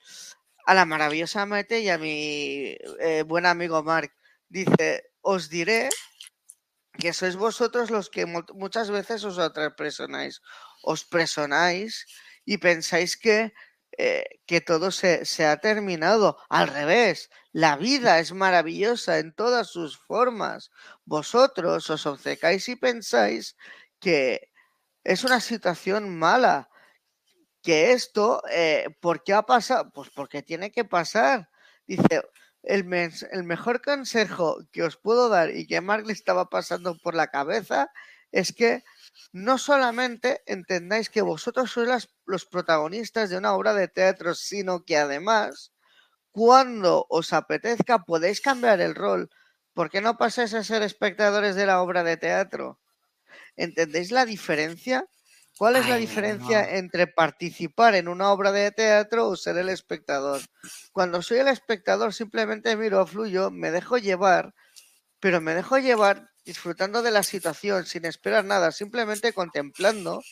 a 0.67 0.75
la 0.75 0.85
maravillosa 0.85 1.47
Mete 1.47 1.81
y 1.81 1.89
a 1.89 1.99
mi 1.99 2.77
eh, 3.01 3.25
buen 3.27 3.47
amigo 3.47 3.83
Mark. 3.83 4.13
Dice, 4.49 5.11
os 5.21 5.49
diré 5.49 5.89
que 7.01 7.13
sois 7.13 7.37
vosotros 7.37 7.91
los 7.91 8.11
que 8.11 8.27
muchas 8.27 8.91
veces 8.91 9.25
os 9.25 9.37
presionáis, 9.77 10.43
os 10.83 11.05
presionáis 11.05 12.07
y 12.45 12.59
pensáis 12.59 13.17
que, 13.17 13.53
eh, 13.97 14.25
que 14.47 14.61
todo 14.61 14.91
se, 14.91 15.25
se, 15.25 15.47
ha 15.47 15.59
terminado. 15.59 16.39
Al 16.49 16.69
revés, 16.69 17.31
la 17.53 17.77
vida 17.77 18.19
es 18.21 18.33
maravillosa 18.33 19.19
en 19.19 19.35
todas 19.35 19.69
sus 19.69 19.99
formas. 19.99 20.71
Vosotros 21.05 21.91
os 21.91 22.07
obcecáis 22.07 22.69
y 22.69 22.77
pensáis 22.77 23.57
que 24.01 24.51
es 25.05 25.25
una 25.25 25.41
situación 25.41 26.19
mala, 26.19 26.69
que 27.63 27.93
esto, 27.93 28.43
eh, 28.51 28.87
¿por 29.01 29.25
qué 29.25 29.35
ha 29.35 29.43
pasado? 29.43 29.91
Pues 29.93 30.11
porque 30.11 30.43
tiene 30.43 30.71
que 30.71 30.85
pasar. 30.85 31.51
Dice, 31.87 32.23
el, 32.63 32.87
el 33.31 33.45
mejor 33.45 33.83
consejo 33.83 34.59
que 34.73 34.83
os 34.83 34.97
puedo 34.97 35.29
dar 35.29 35.51
y 35.51 35.67
que 35.67 35.81
Mark 35.81 36.07
le 36.07 36.13
estaba 36.13 36.49
pasando 36.49 36.97
por 36.99 37.15
la 37.15 37.29
cabeza 37.29 37.91
es 38.33 38.53
que 38.53 38.85
no 39.33 39.59
solamente 39.59 40.43
entendáis 40.47 41.11
que 41.11 41.23
vosotros 41.23 41.71
sois 41.71 42.09
los 42.27 42.47
protagonistas 42.47 43.31
de 43.31 43.37
una 43.37 43.55
obra 43.55 43.75
de 43.75 43.89
teatro, 43.89 44.35
sino 44.35 44.85
que 44.85 44.97
además, 44.97 45.73
cuando 46.31 47.07
os 47.09 47.33
apetezca, 47.33 48.05
podéis 48.05 48.41
cambiar 48.41 48.81
el 48.81 48.95
rol. 48.95 49.31
¿Por 49.75 49.91
qué 49.91 50.01
no 50.01 50.17
pasáis 50.19 50.55
a 50.55 50.65
ser 50.65 50.83
espectadores 50.83 51.55
de 51.55 51.67
la 51.67 51.83
obra 51.83 52.03
de 52.03 52.17
teatro? 52.17 52.81
¿Entendéis 53.57 54.11
la 54.11 54.25
diferencia? 54.25 55.07
¿Cuál 55.59 55.75
es 55.75 55.89
la 55.89 55.97
diferencia 55.97 56.77
entre 56.77 57.09
participar 57.09 57.97
en 57.97 58.07
una 58.07 58.31
obra 58.31 58.53
de 58.53 58.71
teatro 58.71 59.27
o 59.27 59.37
ser 59.37 59.59
el 59.59 59.69
espectador? 59.69 60.41
Cuando 60.93 61.21
soy 61.21 61.39
el 61.39 61.49
espectador 61.49 62.15
simplemente 62.15 62.77
miro, 62.77 63.05
fluyo, 63.07 63.51
me 63.51 63.73
dejo 63.73 63.99
llevar, 63.99 64.55
pero 65.19 65.41
me 65.41 65.55
dejo 65.55 65.79
llevar 65.79 66.28
disfrutando 66.49 67.03
de 67.03 67.11
la 67.11 67.23
situación, 67.23 67.85
sin 67.85 68.07
esperar 68.07 68.43
nada, 68.43 68.73
simplemente 68.73 69.35
contemplando, 69.35 70.23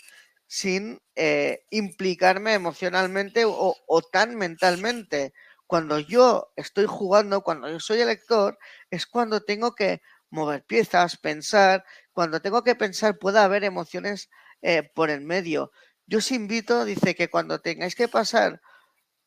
sin 0.46 0.98
eh, 1.14 1.66
implicarme 1.68 2.54
emocionalmente 2.54 3.44
o, 3.44 3.76
o 3.86 4.00
tan 4.00 4.34
mentalmente. 4.34 5.34
Cuando 5.66 5.98
yo 5.98 6.54
estoy 6.56 6.86
jugando, 6.86 7.42
cuando 7.42 7.68
yo 7.68 7.80
soy 7.80 8.00
el 8.00 8.08
lector, 8.08 8.58
es 8.90 9.06
cuando 9.06 9.42
tengo 9.42 9.74
que 9.74 10.00
mover 10.30 10.64
piezas, 10.64 11.18
pensar. 11.18 11.84
Cuando 12.14 12.40
tengo 12.40 12.64
que 12.64 12.74
pensar 12.74 13.18
puede 13.18 13.38
haber 13.38 13.62
emociones 13.62 14.30
eh, 14.62 14.90
por 14.94 15.10
el 15.10 15.20
medio. 15.20 15.70
Yo 16.06 16.18
os 16.18 16.32
invito, 16.32 16.86
dice 16.86 17.14
que 17.14 17.28
cuando 17.28 17.60
tengáis 17.60 17.94
que 17.94 18.08
pasar 18.08 18.62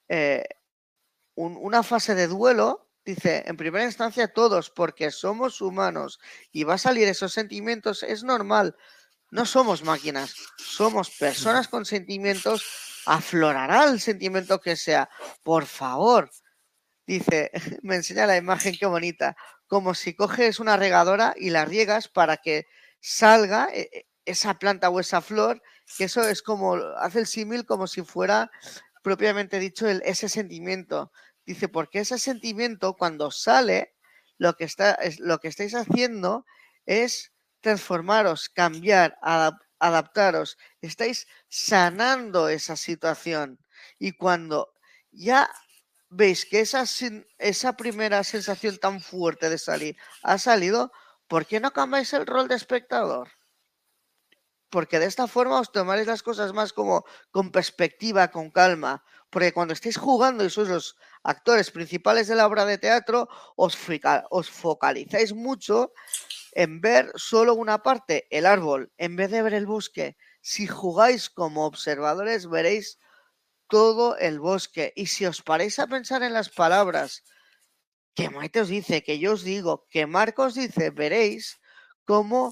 eh, 0.07 0.43
una 1.35 1.83
fase 1.83 2.15
de 2.15 2.25
duelo, 2.25 2.88
dice, 3.09 3.43
en 3.45 3.57
primera 3.57 3.85
instancia 3.85 4.31
todos, 4.31 4.69
porque 4.69 5.11
somos 5.11 5.61
humanos 5.61 6.19
y 6.51 6.63
va 6.63 6.75
a 6.75 6.77
salir 6.77 7.07
esos 7.07 7.33
sentimientos, 7.33 8.03
es 8.03 8.23
normal. 8.23 8.75
No 9.31 9.45
somos 9.45 9.83
máquinas, 9.83 10.35
somos 10.57 11.11
personas 11.11 11.67
con 11.67 11.85
sentimientos, 11.85 12.63
aflorará 13.05 13.85
el 13.85 13.99
sentimiento 13.99 14.59
que 14.59 14.75
sea. 14.75 15.09
Por 15.43 15.65
favor, 15.65 16.31
dice, 17.05 17.51
me 17.83 17.95
enseña 17.95 18.25
la 18.25 18.37
imagen, 18.37 18.75
qué 18.77 18.85
bonita, 18.85 19.35
como 19.67 19.93
si 19.93 20.15
coges 20.15 20.59
una 20.59 20.77
regadora 20.77 21.33
y 21.37 21.49
la 21.49 21.65
riegas 21.65 22.07
para 22.07 22.37
que 22.37 22.65
salga 22.99 23.69
eh, 23.73 24.07
esa 24.25 24.59
planta 24.59 24.89
o 24.89 24.99
esa 24.99 25.21
flor, 25.21 25.61
que 25.97 26.05
eso 26.05 26.21
es 26.21 26.41
como, 26.41 26.75
hace 26.97 27.19
el 27.19 27.27
símil 27.27 27.65
como 27.65 27.87
si 27.87 28.01
fuera 28.03 28.51
propiamente 29.01 29.59
dicho 29.59 29.87
el, 29.87 30.01
ese 30.05 30.29
sentimiento. 30.29 31.11
Dice, 31.49 31.67
porque 31.67 32.01
ese 32.01 32.19
sentimiento 32.19 32.93
cuando 32.93 33.31
sale, 33.31 33.95
lo 34.37 34.53
que, 34.53 34.65
está, 34.65 34.91
es, 34.93 35.19
lo 35.19 35.39
que 35.39 35.47
estáis 35.47 35.73
haciendo 35.73 36.45
es 36.85 37.33
transformaros, 37.59 38.49
cambiar, 38.49 39.17
adaptaros. 39.79 40.59
Estáis 40.79 41.25
sanando 41.47 42.49
esa 42.49 42.75
situación. 42.75 43.57
Y 43.97 44.11
cuando 44.11 44.75
ya 45.09 45.49
veis 46.09 46.45
que 46.45 46.59
esa, 46.59 46.83
esa 47.39 47.75
primera 47.75 48.23
sensación 48.23 48.77
tan 48.77 49.01
fuerte 49.01 49.49
de 49.49 49.57
salir 49.57 49.97
ha 50.21 50.37
salido, 50.37 50.91
¿por 51.27 51.47
qué 51.47 51.59
no 51.59 51.73
cambiáis 51.73 52.13
el 52.13 52.27
rol 52.27 52.47
de 52.47 52.57
espectador? 52.57 53.29
porque 54.69 54.99
de 54.99 55.05
esta 55.07 55.27
forma 55.27 55.59
os 55.59 55.71
tomaréis 55.71 56.07
las 56.07 56.23
cosas 56.23 56.53
más 56.53 56.73
como 56.73 57.03
con 57.31 57.51
perspectiva, 57.51 58.29
con 58.29 58.51
calma, 58.51 59.03
porque 59.29 59.53
cuando 59.53 59.73
estéis 59.73 59.97
jugando 59.97 60.43
y 60.43 60.49
sois 60.49 60.69
los 60.69 60.95
actores 61.23 61.71
principales 61.71 62.27
de 62.27 62.35
la 62.35 62.47
obra 62.47 62.65
de 62.65 62.77
teatro, 62.77 63.29
os, 63.55 63.77
focalizáis 64.49 65.33
mucho 65.33 65.93
en 66.53 66.81
ver 66.81 67.11
solo 67.15 67.53
una 67.53 67.83
parte, 67.83 68.27
el 68.31 68.45
árbol, 68.45 68.91
en 68.97 69.15
vez 69.15 69.29
de 69.29 69.41
ver 69.41 69.53
el 69.53 69.67
bosque. 69.67 70.17
Si 70.41 70.65
jugáis 70.65 71.29
como 71.29 71.65
observadores, 71.65 72.49
veréis 72.49 72.97
todo 73.67 74.17
el 74.17 74.39
bosque. 74.39 74.93
Y 74.95 75.05
si 75.07 75.25
os 75.25 75.41
paréis 75.43 75.77
a 75.77 75.87
pensar 75.87 76.23
en 76.23 76.33
las 76.33 76.49
palabras 76.49 77.23
que 78.15 78.29
Maite 78.29 78.61
os 78.61 78.67
dice, 78.67 79.03
que 79.03 79.19
yo 79.19 79.33
os 79.33 79.43
digo, 79.43 79.85
que 79.89 80.07
Marcos 80.07 80.55
dice, 80.55 80.89
veréis 80.89 81.61
cómo 82.03 82.51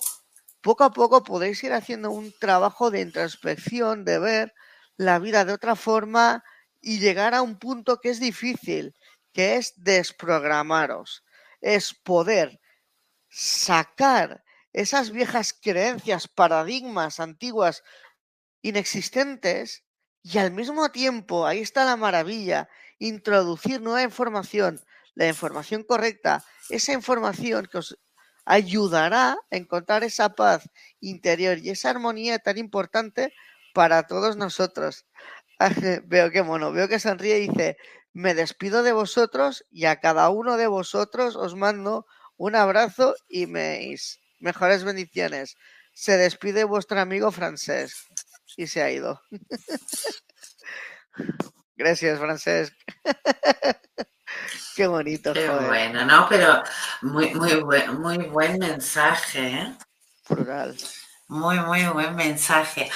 poco 0.61 0.83
a 0.83 0.91
poco 0.91 1.23
podéis 1.23 1.63
ir 1.63 1.73
haciendo 1.73 2.11
un 2.11 2.31
trabajo 2.39 2.91
de 2.91 3.01
introspección, 3.01 4.05
de 4.05 4.19
ver 4.19 4.53
la 4.95 5.17
vida 5.17 5.45
de 5.45 5.53
otra 5.53 5.75
forma 5.75 6.43
y 6.87 6.99
llegar 6.99 7.35
a 7.35 7.41
un 7.41 7.59
punto 7.59 7.99
que 7.99 8.09
es 8.09 8.21
difícil, 8.21 8.95
que 9.33 9.57
es 9.57 9.73
desprogramaros, 9.75 11.25
es 11.59 11.93
poder 11.93 12.61
sacar 13.27 14.45
esas 14.71 15.11
viejas 15.11 15.51
creencias, 15.51 16.29
paradigmas 16.29 17.19
antiguas, 17.19 17.83
inexistentes, 18.61 19.83
y 20.23 20.37
al 20.37 20.51
mismo 20.51 20.89
tiempo, 20.89 21.45
ahí 21.45 21.59
está 21.59 21.83
la 21.83 21.97
maravilla, 21.97 22.69
introducir 22.99 23.81
nueva 23.81 24.03
información, 24.03 24.79
la 25.13 25.27
información 25.27 25.83
correcta, 25.83 26.45
esa 26.69 26.93
información 26.93 27.67
que 27.69 27.79
os 27.79 27.97
ayudará 28.45 29.37
a 29.51 29.57
encontrar 29.57 30.05
esa 30.05 30.35
paz 30.35 30.69
interior 31.01 31.57
y 31.57 31.69
esa 31.69 31.89
armonía 31.89 32.39
tan 32.39 32.57
importante 32.57 33.33
para 33.73 34.07
todos 34.07 34.37
nosotros. 34.37 35.05
Veo 36.05 36.31
que 36.31 36.43
mono, 36.43 36.71
veo 36.71 36.87
que 36.87 36.99
sonríe 36.99 37.39
y 37.39 37.47
dice, 37.49 37.77
me 38.13 38.33
despido 38.33 38.83
de 38.83 38.93
vosotros 38.93 39.65
y 39.69 39.85
a 39.85 39.99
cada 39.99 40.29
uno 40.29 40.57
de 40.57 40.67
vosotros 40.67 41.35
os 41.35 41.55
mando 41.55 42.05
un 42.37 42.55
abrazo 42.55 43.15
y 43.27 43.47
mis 43.47 44.19
mejores 44.39 44.83
bendiciones. 44.83 45.55
Se 45.93 46.17
despide 46.17 46.63
vuestro 46.63 46.99
amigo 46.99 47.31
Francesc 47.31 47.97
y 48.55 48.67
se 48.67 48.83
ha 48.83 48.91
ido. 48.91 49.21
Gracias, 51.75 52.19
Francesc. 52.19 52.73
Qué 54.75 54.87
bonito. 54.87 55.33
Qué 55.33 55.49
bueno, 55.49 56.05
¿no? 56.05 56.27
Pero 56.29 56.61
muy, 57.01 57.33
muy, 57.33 57.55
buen, 57.61 57.99
muy 57.99 58.17
buen 58.17 58.59
mensaje, 58.59 59.47
¿eh? 59.47 59.75
Plural. 60.27 60.77
Muy, 61.27 61.59
muy 61.59 61.85
buen 61.87 62.15
mensaje. 62.15 62.89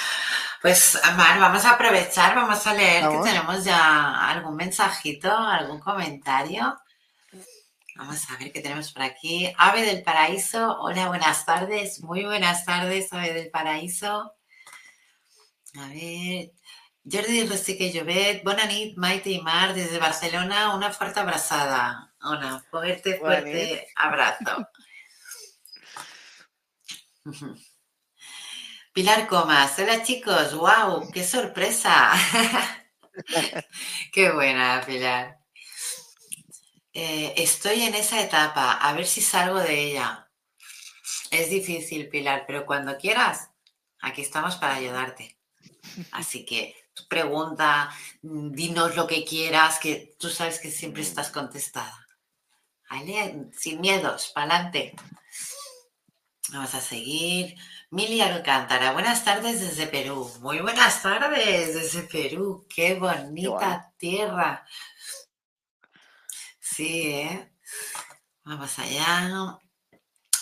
Pues, 0.62 0.94
Amar, 1.02 1.40
vamos 1.40 1.64
a 1.64 1.72
aprovechar, 1.72 2.36
vamos 2.36 2.64
a 2.68 2.74
leer 2.74 3.08
que 3.08 3.18
tenemos 3.24 3.64
ya 3.64 4.30
algún 4.30 4.54
mensajito, 4.54 5.28
algún 5.36 5.80
comentario. 5.80 6.78
Vamos 7.96 8.30
a 8.30 8.36
ver 8.36 8.52
qué 8.52 8.60
tenemos 8.60 8.92
por 8.92 9.02
aquí. 9.02 9.52
Ave 9.58 9.84
del 9.84 10.04
Paraíso, 10.04 10.78
hola, 10.78 11.08
buenas 11.08 11.44
tardes. 11.44 12.00
Muy 12.04 12.24
buenas 12.24 12.64
tardes, 12.64 13.12
Ave 13.12 13.32
del 13.32 13.50
Paraíso. 13.50 14.36
A 15.74 15.88
ver, 15.88 16.52
Jordi 17.10 17.44
Rosique 17.44 17.90
Llobet, 17.90 18.44
bona 18.44 18.64
nit, 18.66 18.96
Maite 18.96 19.30
y 19.30 19.40
Mar, 19.40 19.74
desde 19.74 19.98
Barcelona, 19.98 20.76
una 20.76 20.92
fuerte 20.92 21.18
abrazada. 21.18 22.14
Una 22.22 22.60
fuerte, 22.70 23.18
fuerte 23.18 23.88
abrazo. 23.96 24.68
Pilar 28.92 29.26
Comas, 29.26 29.78
hola 29.78 30.02
chicos, 30.02 30.54
wow, 30.54 31.10
qué 31.10 31.24
sorpresa. 31.24 32.12
qué 34.12 34.30
buena, 34.30 34.82
Pilar. 34.86 35.38
Eh, 36.92 37.32
estoy 37.38 37.84
en 37.84 37.94
esa 37.94 38.20
etapa, 38.20 38.72
a 38.72 38.92
ver 38.92 39.06
si 39.06 39.22
salgo 39.22 39.60
de 39.60 39.82
ella. 39.82 40.28
Es 41.30 41.48
difícil, 41.48 42.10
Pilar, 42.10 42.44
pero 42.46 42.66
cuando 42.66 42.98
quieras, 42.98 43.48
aquí 44.02 44.20
estamos 44.20 44.56
para 44.56 44.74
ayudarte. 44.74 45.38
Así 46.10 46.44
que 46.44 46.76
pregunta, 47.08 47.90
dinos 48.20 48.94
lo 48.94 49.06
que 49.06 49.24
quieras, 49.24 49.78
que 49.78 50.14
tú 50.18 50.28
sabes 50.28 50.60
que 50.60 50.70
siempre 50.70 51.00
estás 51.00 51.30
contestada. 51.30 52.06
¿Vale? 52.90 53.48
Sin 53.56 53.80
miedos, 53.80 54.32
para 54.34 54.56
adelante. 54.56 54.94
Vamos 56.52 56.74
a 56.74 56.80
seguir. 56.82 57.56
Mili 57.92 58.22
Alcántara, 58.22 58.92
buenas 58.92 59.22
tardes 59.22 59.60
desde 59.60 59.86
Perú. 59.86 60.26
Muy 60.40 60.60
buenas 60.60 61.02
tardes 61.02 61.74
desde 61.74 62.02
Perú. 62.04 62.66
Qué 62.74 62.94
bonita 62.94 63.92
tierra. 63.98 64.66
Sí, 66.58 67.02
¿eh? 67.08 67.52
Vamos 68.44 68.78
allá. 68.78 69.58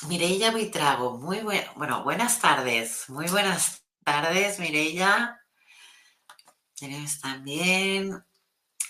Mireilla 0.06 0.52
Buitrago, 0.52 1.18
muy 1.18 1.40
bueno, 1.40 2.04
buenas 2.04 2.38
tardes. 2.38 3.08
Muy 3.08 3.26
buenas 3.26 3.82
tardes, 4.04 4.60
Mireilla. 4.60 5.40
Tenemos 6.76 7.20
también 7.20 8.24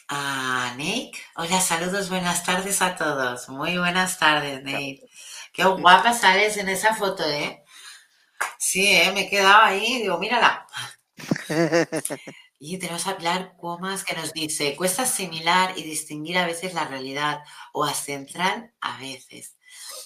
a 0.09 0.75
Nick. 0.77 1.17
Hola, 1.35 1.63
saludos, 1.63 2.11
buenas 2.11 2.45
tardes 2.45 2.83
a 2.83 2.95
todos. 2.95 3.49
Muy 3.49 3.79
buenas 3.79 4.19
tardes, 4.19 4.63
Nick. 4.65 5.01
Qué 5.55 5.65
guapa 5.65 6.13
sales 6.13 6.59
en 6.59 6.69
esa 6.69 6.95
foto, 6.95 7.25
¿eh? 7.25 7.65
Sí, 8.71 8.87
¿eh? 8.87 9.11
me 9.13 9.23
he 9.23 9.29
quedado 9.29 9.63
ahí, 9.65 10.01
digo, 10.01 10.17
mírala. 10.19 10.65
Y 12.63 12.79
tenemos 12.79 13.07
a 13.07 13.17
Pilar 13.17 13.57
Cuomas 13.57 14.05
que 14.05 14.15
nos 14.15 14.35
dice, 14.35 14.77
cuesta 14.77 15.05
asimilar 15.05 15.77
y 15.79 15.83
distinguir 15.83 16.37
a 16.37 16.47
veces 16.47 16.75
la 16.75 16.87
realidad 16.87 17.41
o 17.73 17.85
a 17.85 17.95
central 17.95 18.75
a 18.83 18.99
veces. 18.99 19.57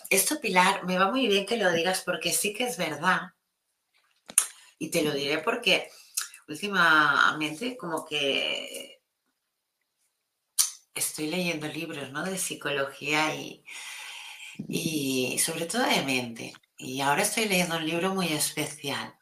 Esto, 0.09 0.41
Pilar, 0.41 0.85
me 0.85 0.97
va 0.97 1.11
muy 1.11 1.27
bien 1.27 1.47
que 1.47 1.57
lo 1.57 1.73
digas 1.73 2.03
porque 2.07 2.33
sí 2.33 2.55
que 2.55 2.65
es 2.65 2.79
verdad. 2.79 3.33
Y 4.79 4.89
te 4.91 5.03
lo 5.03 5.13
diré 5.13 5.39
porque 5.39 5.91
últimamente 6.47 7.77
como 7.77 8.05
que 8.05 9.03
estoy 10.95 11.27
leyendo 11.27 11.67
libros 11.67 12.13
¿no? 12.13 12.25
de 12.25 12.39
psicología 12.39 13.35
y, 13.35 13.65
y 14.69 15.39
sobre 15.41 15.67
todo 15.67 15.83
de 15.83 16.03
mente. 16.03 16.55
Y 16.77 17.01
ahora 17.01 17.23
estoy 17.23 17.47
leyendo 17.49 17.77
un 17.77 17.87
libro 17.87 18.15
muy 18.15 18.29
especial, 18.29 19.15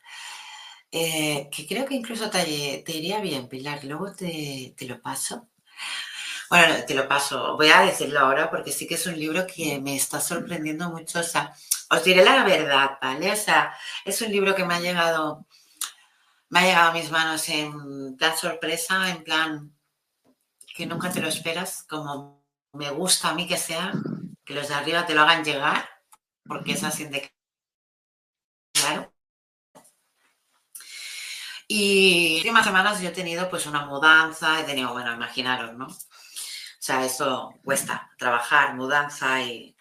eh, 0.91 1.49
que 1.51 1.67
creo 1.67 1.87
que 1.87 1.95
incluso 1.95 2.31
te, 2.31 2.85
iría 2.87 3.21
bien, 3.21 3.49
Pilar. 3.49 3.85
Luego 3.85 4.13
te, 4.13 4.75
lo 4.81 5.01
paso. 5.01 5.49
Bueno, 6.51 6.85
te 6.87 6.95
lo 6.95 7.09
paso. 7.09 7.57
Voy 7.57 7.71
a 7.71 7.81
decirlo 7.81 8.21
ahora 8.21 8.51
porque 8.51 8.73
sí 8.73 8.87
que 8.87 8.95
es 8.95 9.07
un 9.07 9.19
libro 9.19 9.47
que 9.47 9.81
me 9.81 9.97
está 9.97 10.21
sorprendiendo 10.21 10.91
mucho. 10.91 11.21
O 11.21 11.23
sea, 11.23 11.55
os 11.91 12.05
diré 12.05 12.25
la 12.25 12.45
verdad, 12.45 12.99
¿vale? 13.01 13.33
O 13.33 13.37
sea, 13.37 13.75
es 14.05 14.21
un 14.23 14.31
libro 14.31 14.55
que 14.55 14.65
me 14.65 14.75
ha 14.75 14.81
llegado, 14.81 15.47
me 16.51 16.61
ha 16.61 16.63
llegado 16.65 16.91
a 16.91 16.95
mis 16.95 17.11
manos 17.11 17.49
en 17.49 18.17
plan 18.17 18.37
sorpresa, 18.37 19.11
en 19.11 19.25
plan 19.25 19.73
que 20.75 20.87
nunca 20.87 21.11
te 21.11 21.21
lo 21.21 21.29
esperas, 21.29 21.85
como 21.89 22.45
me 22.73 22.91
gusta 22.91 23.31
a 23.31 23.35
mí 23.35 23.47
que 23.47 23.57
sea, 23.57 23.93
que 24.45 24.55
los 24.55 24.69
de 24.69 24.75
arriba 24.75 25.07
te 25.07 25.15
lo 25.15 25.23
hagan 25.23 25.45
llegar, 25.45 25.89
porque 26.45 26.73
es 26.73 26.85
así 26.85 27.05
de 27.05 27.31
Y 31.69 32.37
últimas 32.37 32.67
semanas 32.67 33.01
yo 33.01 33.09
he 33.09 33.13
tenido 33.13 33.49
pues 33.49 33.67
una 33.67 33.87
mudanza, 33.87 34.61
he 34.61 34.65
tenido, 34.65 34.93
bueno, 34.93 35.13
imaginaros, 35.15 35.73
¿no? 35.75 35.87
O 35.87 36.85
sea, 36.85 37.05
eso 37.05 37.55
cuesta, 37.65 38.11
trabajar, 38.19 38.75
mudanza 38.75 39.41
y. 39.43 39.75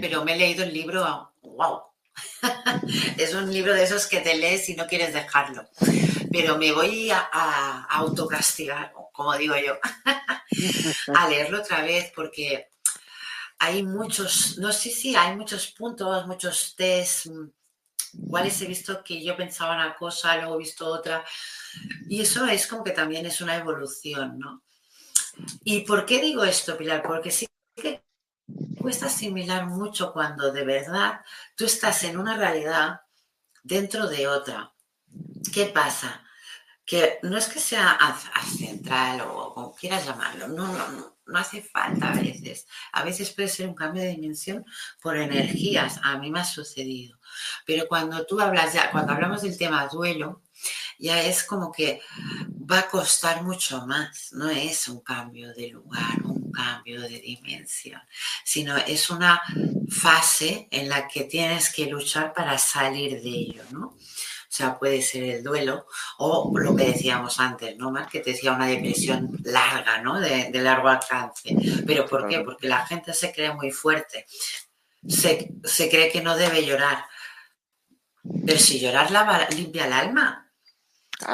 Pero 0.00 0.24
me 0.24 0.34
he 0.34 0.38
leído 0.38 0.64
el 0.64 0.72
libro, 0.72 1.34
wow. 1.42 1.82
es 3.18 3.34
un 3.34 3.52
libro 3.52 3.74
de 3.74 3.84
esos 3.84 4.06
que 4.06 4.20
te 4.20 4.36
lees 4.36 4.68
y 4.68 4.74
no 4.74 4.86
quieres 4.86 5.12
dejarlo. 5.12 5.68
Pero 6.32 6.56
me 6.56 6.72
voy 6.72 7.10
a, 7.10 7.28
a 7.30 7.84
autocastigar, 7.90 8.92
como 9.12 9.36
digo 9.36 9.54
yo, 9.56 9.78
a 11.14 11.28
leerlo 11.28 11.58
otra 11.58 11.82
vez 11.82 12.12
porque 12.14 12.68
hay 13.58 13.82
muchos, 13.82 14.56
no 14.58 14.72
sé 14.72 14.90
si 14.90 15.16
hay 15.16 15.36
muchos 15.36 15.68
puntos, 15.72 16.26
muchos 16.26 16.74
test, 16.76 17.26
cuáles 18.28 18.60
he 18.60 18.66
visto 18.66 19.02
que 19.02 19.22
yo 19.22 19.36
pensaba 19.36 19.74
una 19.74 19.94
cosa, 19.96 20.36
luego 20.36 20.54
he 20.54 20.58
visto 20.58 20.86
otra. 20.86 21.24
Y 22.08 22.20
eso 22.20 22.46
es 22.46 22.66
como 22.66 22.84
que 22.84 22.92
también 22.92 23.26
es 23.26 23.40
una 23.40 23.56
evolución, 23.56 24.38
¿no? 24.38 24.62
¿Y 25.64 25.80
por 25.80 26.04
qué 26.04 26.20
digo 26.20 26.44
esto, 26.44 26.76
Pilar? 26.76 27.02
Porque 27.02 27.30
sí 27.30 27.46
que 27.76 28.04
cuesta 28.78 29.06
asimilar 29.06 29.66
mucho 29.66 30.12
cuando 30.12 30.52
de 30.52 30.64
verdad 30.64 31.20
tú 31.56 31.64
estás 31.66 32.02
en 32.04 32.18
una 32.18 32.36
realidad 32.36 33.02
dentro 33.62 34.08
de 34.08 34.26
otra. 34.26 34.72
¿Qué 35.52 35.66
pasa? 35.66 36.24
Que 36.84 37.18
no 37.22 37.36
es 37.36 37.48
que 37.48 37.60
sea 37.60 37.98
central 38.56 39.20
o 39.20 39.54
como 39.54 39.74
quieras 39.74 40.06
llamarlo, 40.06 40.48
no, 40.48 40.66
no, 40.72 40.88
no 40.88 41.17
no 41.28 41.38
hace 41.38 41.62
falta 41.62 42.10
a 42.10 42.14
veces. 42.14 42.66
A 42.92 43.04
veces 43.04 43.30
puede 43.30 43.48
ser 43.48 43.68
un 43.68 43.74
cambio 43.74 44.02
de 44.02 44.10
dimensión 44.10 44.64
por 45.00 45.16
energías. 45.16 46.00
A 46.02 46.18
mí 46.18 46.30
me 46.30 46.40
ha 46.40 46.44
sucedido. 46.44 47.18
Pero 47.66 47.86
cuando 47.86 48.26
tú 48.26 48.40
hablas 48.40 48.72
ya, 48.72 48.90
cuando 48.90 49.12
hablamos 49.12 49.42
del 49.42 49.56
tema 49.56 49.86
duelo, 49.86 50.42
ya 50.98 51.22
es 51.22 51.44
como 51.44 51.70
que 51.70 52.00
va 52.70 52.80
a 52.80 52.88
costar 52.88 53.42
mucho 53.42 53.86
más. 53.86 54.32
No 54.32 54.50
es 54.50 54.88
un 54.88 55.00
cambio 55.00 55.54
de 55.54 55.68
lugar, 55.68 56.22
un 56.24 56.50
cambio 56.50 57.00
de 57.02 57.20
dimensión, 57.20 58.00
sino 58.44 58.76
es 58.76 59.10
una 59.10 59.40
fase 59.88 60.66
en 60.70 60.88
la 60.88 61.06
que 61.06 61.24
tienes 61.24 61.72
que 61.72 61.86
luchar 61.86 62.32
para 62.32 62.58
salir 62.58 63.22
de 63.22 63.28
ello, 63.28 63.62
¿no? 63.70 63.96
O 64.48 64.50
sea, 64.50 64.78
puede 64.78 65.02
ser 65.02 65.24
el 65.24 65.42
duelo 65.42 65.86
o 66.16 66.50
lo 66.58 66.74
que 66.74 66.86
decíamos 66.86 67.38
antes, 67.38 67.76
¿no? 67.76 67.90
Más 67.90 68.10
que 68.10 68.20
te 68.20 68.30
decía 68.30 68.52
una 68.52 68.66
depresión 68.66 69.38
larga, 69.44 70.00
¿no? 70.00 70.18
De, 70.18 70.50
largo 70.54 70.88
alcance. 70.88 71.54
¿Pero 71.86 72.06
por 72.06 72.26
qué? 72.26 72.40
Porque 72.40 72.66
la 72.66 72.86
gente 72.86 73.12
se 73.12 73.30
cree 73.30 73.52
muy 73.52 73.70
fuerte. 73.70 74.24
Se, 75.06 75.50
cree 75.90 76.10
que 76.10 76.22
no 76.22 76.34
debe 76.34 76.64
llorar. 76.64 77.04
Pero 78.46 78.58
si 78.58 78.80
llorar 78.80 79.10
la, 79.10 79.46
limpia 79.50 79.86
el 79.86 79.92
alma. 79.92 80.50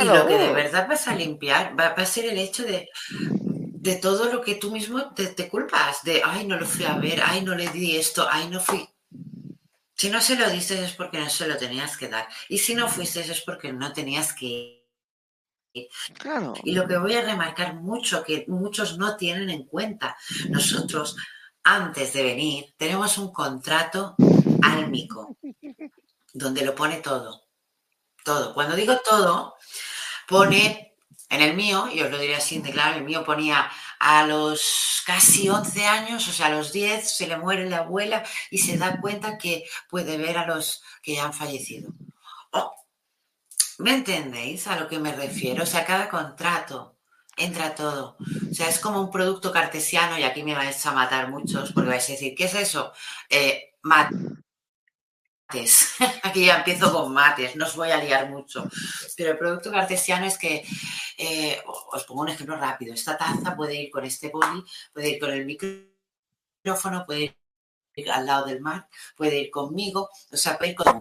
Y 0.01 0.05
lo 0.05 0.27
que 0.27 0.37
de 0.37 0.53
verdad 0.53 0.89
vas 0.89 1.07
a 1.07 1.15
limpiar 1.15 1.79
va, 1.79 1.89
a 1.89 2.07
ser 2.07 2.25
el 2.25 2.39
hecho 2.39 2.65
de, 2.65 2.89
de 3.85 3.95
todo 3.97 4.33
lo 4.33 4.41
que 4.41 4.57
tú 4.57 4.73
mismo 4.73 5.15
te, 5.15 5.29
te, 5.29 5.49
culpas, 5.49 6.03
de, 6.03 6.21
ay, 6.25 6.47
no 6.47 6.57
lo 6.57 6.67
fui 6.67 6.85
a 6.85 6.97
ver, 6.97 7.23
ay, 7.25 7.43
no 7.43 7.55
le 7.55 7.69
di 7.69 7.97
esto, 7.97 8.27
ay, 8.29 8.49
no 8.49 8.59
fui. 8.59 8.89
Si 10.05 10.11
no 10.11 10.21
se 10.21 10.37
lo 10.37 10.51
dices 10.51 10.81
es 10.81 10.93
porque 10.93 11.19
no 11.19 11.31
se 11.31 11.49
lo 11.49 11.57
tenías 11.57 11.97
que 11.97 12.09
dar. 12.09 12.29
Y 12.51 12.59
si 12.59 12.75
no 12.75 12.89
fuiste 12.89 13.21
es 13.21 13.41
porque 13.41 13.73
no 13.73 13.91
tenías 13.91 14.35
que 14.35 14.85
ir. 15.73 15.89
Claro. 16.19 16.53
Y 16.63 16.73
lo 16.73 16.87
que 16.87 16.99
voy 16.99 17.15
a 17.15 17.23
remarcar 17.23 17.77
mucho, 17.77 18.23
que 18.23 18.45
muchos 18.47 18.99
no 18.99 19.17
tienen 19.17 19.49
en 19.49 19.65
cuenta, 19.65 20.15
nosotros 20.51 21.17
antes 21.63 22.13
de 22.13 22.23
venir 22.23 22.75
tenemos 22.77 23.17
un 23.17 23.33
contrato 23.33 24.15
álmico, 24.61 25.39
donde 26.35 26.67
lo 26.67 26.75
pone 26.75 26.99
todo. 26.99 27.47
Todo. 28.23 28.53
Cuando 28.53 28.77
digo 28.77 29.01
todo, 29.03 29.55
pone 30.29 30.99
en 31.31 31.41
el 31.41 31.57
mío, 31.57 31.89
y 31.91 32.03
os 32.03 32.11
lo 32.11 32.19
diré 32.19 32.37
así 32.37 32.59
de 32.59 32.73
claro, 32.73 32.99
el 32.99 33.05
mío 33.05 33.25
ponía 33.25 33.71
a 34.07 34.27
los 34.27 35.03
casi 35.07 35.49
11 35.49 35.87
años, 35.87 36.29
o 36.29 36.33
sea, 36.33 36.47
a 36.47 36.51
los 36.51 36.73
10, 36.73 37.11
se 37.11 37.27
le 37.27 37.39
muere 37.39 37.71
la 37.71 37.79
abuela 37.79 38.23
y 38.51 38.59
se 38.59 38.77
da 38.77 39.01
cuenta 39.01 39.39
que 39.39 39.65
puede 39.89 40.19
ver 40.19 40.37
a 40.37 40.47
los 40.47 40.83
que 41.03 41.15
ya 41.15 41.25
han 41.25 41.33
fallecido. 41.33 41.91
Oh, 42.53 42.75
¿Me 43.79 43.95
entendéis 43.95 44.67
a 44.67 44.79
lo 44.79 44.89
que 44.89 44.99
me 44.99 45.13
refiero? 45.15 45.63
O 45.63 45.67
sea, 45.67 45.87
cada 45.87 46.11
contrato 46.11 46.99
entra 47.39 47.75
todo. 47.75 48.19
O 48.51 48.55
sea, 48.55 48.69
es 48.69 48.79
como 48.79 49.01
un 49.01 49.11
producto 49.11 49.51
cartesiano 49.51 50.19
y 50.19 50.23
aquí 50.25 50.43
me 50.43 50.55
vais 50.55 50.85
a 50.85 50.93
matar 50.93 51.31
muchos 51.31 51.73
porque 51.73 51.89
vais 51.89 52.09
a 52.11 52.13
decir, 52.13 52.35
¿qué 52.37 52.45
es 52.45 52.55
eso? 52.55 52.93
Eh, 53.31 53.73
Aquí 56.23 56.47
ya 56.47 56.59
empiezo 56.59 56.93
con 56.93 57.13
mates, 57.13 57.57
no 57.57 57.67
os 57.67 57.77
voy 57.77 57.91
a 57.91 58.03
liar 58.03 58.29
mucho. 58.31 58.69
Pero 59.17 59.33
el 59.33 59.39
producto 59.39 59.71
cartesiano 59.71 60.27
es 60.27 60.39
que, 60.39 60.65
eh, 61.19 61.63
os 61.93 62.05
pongo 62.05 62.23
un 62.23 62.29
ejemplo 62.29 62.57
rápido, 62.57 62.95
esta 62.95 63.17
taza 63.17 63.55
puede 63.57 63.75
ir 63.83 63.91
con 63.91 64.05
este 64.05 64.29
boli, 64.31 64.65
puede 64.93 65.11
ir 65.11 65.21
con 65.21 65.31
el 65.31 65.47
micrófono, 65.47 67.05
puede 67.07 67.37
ir 67.97 68.11
al 68.11 68.27
lado 68.27 68.47
del 68.47 68.61
mar, 68.61 68.89
puede 69.17 69.39
ir 69.39 69.51
conmigo, 69.51 70.11
o 70.33 70.37
sea, 70.37 70.59
puede 70.59 70.73
ir 70.73 70.77
con 70.77 71.01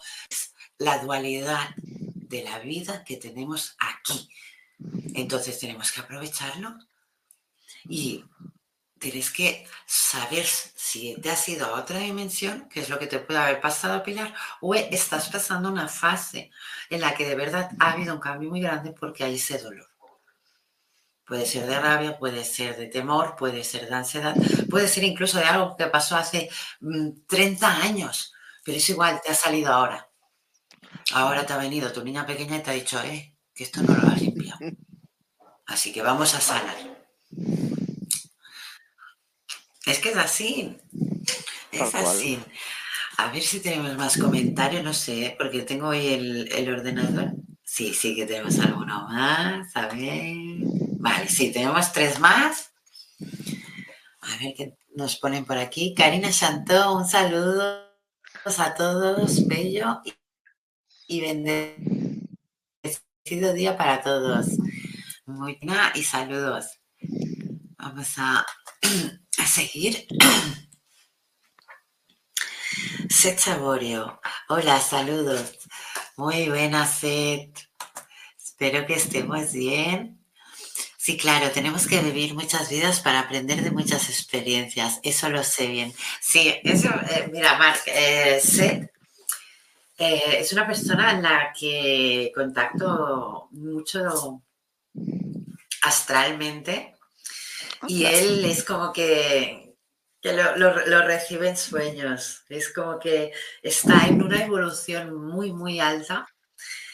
la 0.78 1.00
dualidad 1.00 1.70
de 1.76 2.44
la 2.44 2.60
vida 2.60 3.04
que 3.04 3.18
tenemos 3.18 3.76
aquí. 3.80 4.30
Entonces 5.16 5.60
tenemos 5.60 5.92
que 5.92 6.02
aprovecharlo 6.02 6.78
y 7.86 8.24
tienes 9.04 9.32
que 9.32 9.68
saber 9.86 10.46
si 10.46 11.16
te 11.22 11.30
has 11.30 11.50
ido 11.50 11.66
a 11.66 11.82
otra 11.82 12.00
dimensión, 12.00 12.70
que 12.70 12.80
es 12.80 12.88
lo 12.88 12.98
que 12.98 13.08
te 13.08 13.20
puede 13.20 13.38
haber 13.38 13.60
pasado 13.60 14.02
Pilar, 14.02 14.34
o 14.62 14.74
estás 14.76 15.30
pasando 15.30 15.70
una 15.70 15.90
fase 15.90 16.52
en 16.90 17.02
la 17.02 17.14
que 17.14 17.28
de 17.28 17.36
verdad 17.36 17.70
ha 17.80 17.92
habido 17.92 18.14
un 18.14 18.22
cambio 18.22 18.50
muy 18.50 18.62
grande 18.62 18.96
porque 18.98 19.26
hay 19.26 19.36
ese 19.36 19.58
dolor. 19.58 19.90
Puede 21.26 21.46
ser 21.46 21.68
de 21.68 21.78
rabia, 21.78 22.18
puede 22.18 22.46
ser 22.46 22.78
de 22.78 22.88
temor, 22.88 23.36
puede 23.36 23.66
ser 23.66 23.90
de 23.90 23.96
ansiedad, 23.96 24.36
puede 24.70 24.88
ser 24.88 25.04
incluso 25.04 25.38
de 25.38 25.46
algo 25.46 25.76
que 25.76 25.88
pasó 25.88 26.16
hace 26.16 26.50
30 27.28 27.70
mm, 27.70 27.82
años, 27.82 28.34
pero 28.64 28.78
es 28.78 28.90
igual, 28.90 29.20
te 29.22 29.32
ha 29.32 29.36
salido 29.36 29.74
ahora. 29.74 30.10
Ahora 31.14 31.46
te 31.46 31.52
ha 31.52 31.58
venido 31.58 31.92
tu 31.92 32.04
niña 32.06 32.26
pequeña 32.26 32.56
y 32.56 32.64
te 32.64 32.72
ha 32.72 32.74
dicho, 32.74 33.02
eh, 33.04 33.36
que 33.54 33.66
esto 33.66 33.82
no 33.82 33.96
lo 33.96 34.08
has 34.08 34.22
limpiado. 34.22 34.60
Así 35.66 35.92
que 35.92 36.02
vamos 36.02 36.34
a 36.36 36.40
sanar. 36.40 36.78
Es 39.86 40.00
que 40.00 40.10
es 40.10 40.18
así. 40.18 40.78
Es 41.72 41.96
así. 41.96 42.40
A 43.18 43.32
ver 43.32 43.42
si 43.42 43.60
tenemos 43.60 43.96
más 43.96 44.18
comentarios, 44.18 44.84
no 44.84 44.94
sé, 44.94 45.36
porque 45.38 45.62
tengo 45.62 45.90
hoy 45.90 46.08
el, 46.08 46.70
ordenador. 46.70 47.34
Sí, 47.64 47.94
sí 47.94 48.16
que 48.16 48.26
tenemos 48.26 48.60
alguno 48.60 49.08
más. 49.08 49.76
A 49.76 49.88
ver. 49.88 50.36
Vale, 51.00 51.28
sí, 51.28 51.52
tenemos 51.52 51.92
tres 51.92 52.20
más. 52.20 52.72
A 54.22 54.38
ver 54.38 54.54
qué 54.56 54.78
nos 54.96 55.18
ponen 55.18 55.46
por 55.46 55.58
aquí. 55.58 55.94
Karina 55.94 56.32
Chantó, 56.32 56.96
un 56.96 57.08
saludo 57.08 57.84
a 58.46 58.74
todos, 58.74 59.48
bello 59.48 60.02
y 61.08 61.22
bendecido 61.22 63.54
día 63.54 63.78
para 63.78 64.02
todos. 64.02 64.48
Muy 65.26 65.58
bien 65.62 65.78
y 65.96 66.04
saludos. 66.04 66.80
Vamos 67.78 68.14
a, 68.18 68.46
a 69.38 69.46
seguir. 69.46 70.08
Seth 73.10 73.40
Saborio. 73.40 74.20
Hola, 74.50 74.80
saludos. 74.80 75.58
Muy 76.18 76.50
buenas, 76.50 77.00
Seth. 77.00 77.60
Espero 78.44 78.86
que 78.86 78.96
estemos 78.96 79.54
bien. 79.54 80.20
Sí, 80.98 81.18
claro, 81.18 81.52
tenemos 81.52 81.86
que 81.86 82.00
vivir 82.00 82.34
muchas 82.34 82.70
vidas 82.70 83.02
para 83.02 83.20
aprender 83.20 83.62
de 83.62 83.72
muchas 83.72 84.10
experiencias. 84.10 85.00
Eso 85.04 85.30
lo 85.30 85.44
sé 85.44 85.68
bien. 85.68 85.94
Sí, 86.22 86.56
eso, 86.64 86.90
eh, 87.10 87.30
mira, 87.32 87.58
Mark, 87.58 87.82
eh, 87.88 88.40
Seth 88.42 88.90
eh, 89.98 90.38
es 90.40 90.54
una 90.54 90.66
persona 90.66 91.12
en 91.12 91.24
la 91.24 91.54
que 91.58 92.32
contacto 92.34 93.50
mucho 93.52 94.42
astralmente 95.82 96.93
y 97.88 98.06
él 98.06 98.46
es 98.46 98.64
como 98.64 98.94
que, 98.94 99.76
lo, 100.24 101.02
recibe 101.04 101.50
en 101.50 101.58
sueños, 101.58 102.44
es 102.50 102.72
como 102.74 103.00
que 103.00 103.32
está 103.62 104.08
en 104.08 104.22
una 104.22 104.44
evolución 104.44 105.16
muy, 105.16 105.52
muy 105.52 105.80
alta 105.80 106.28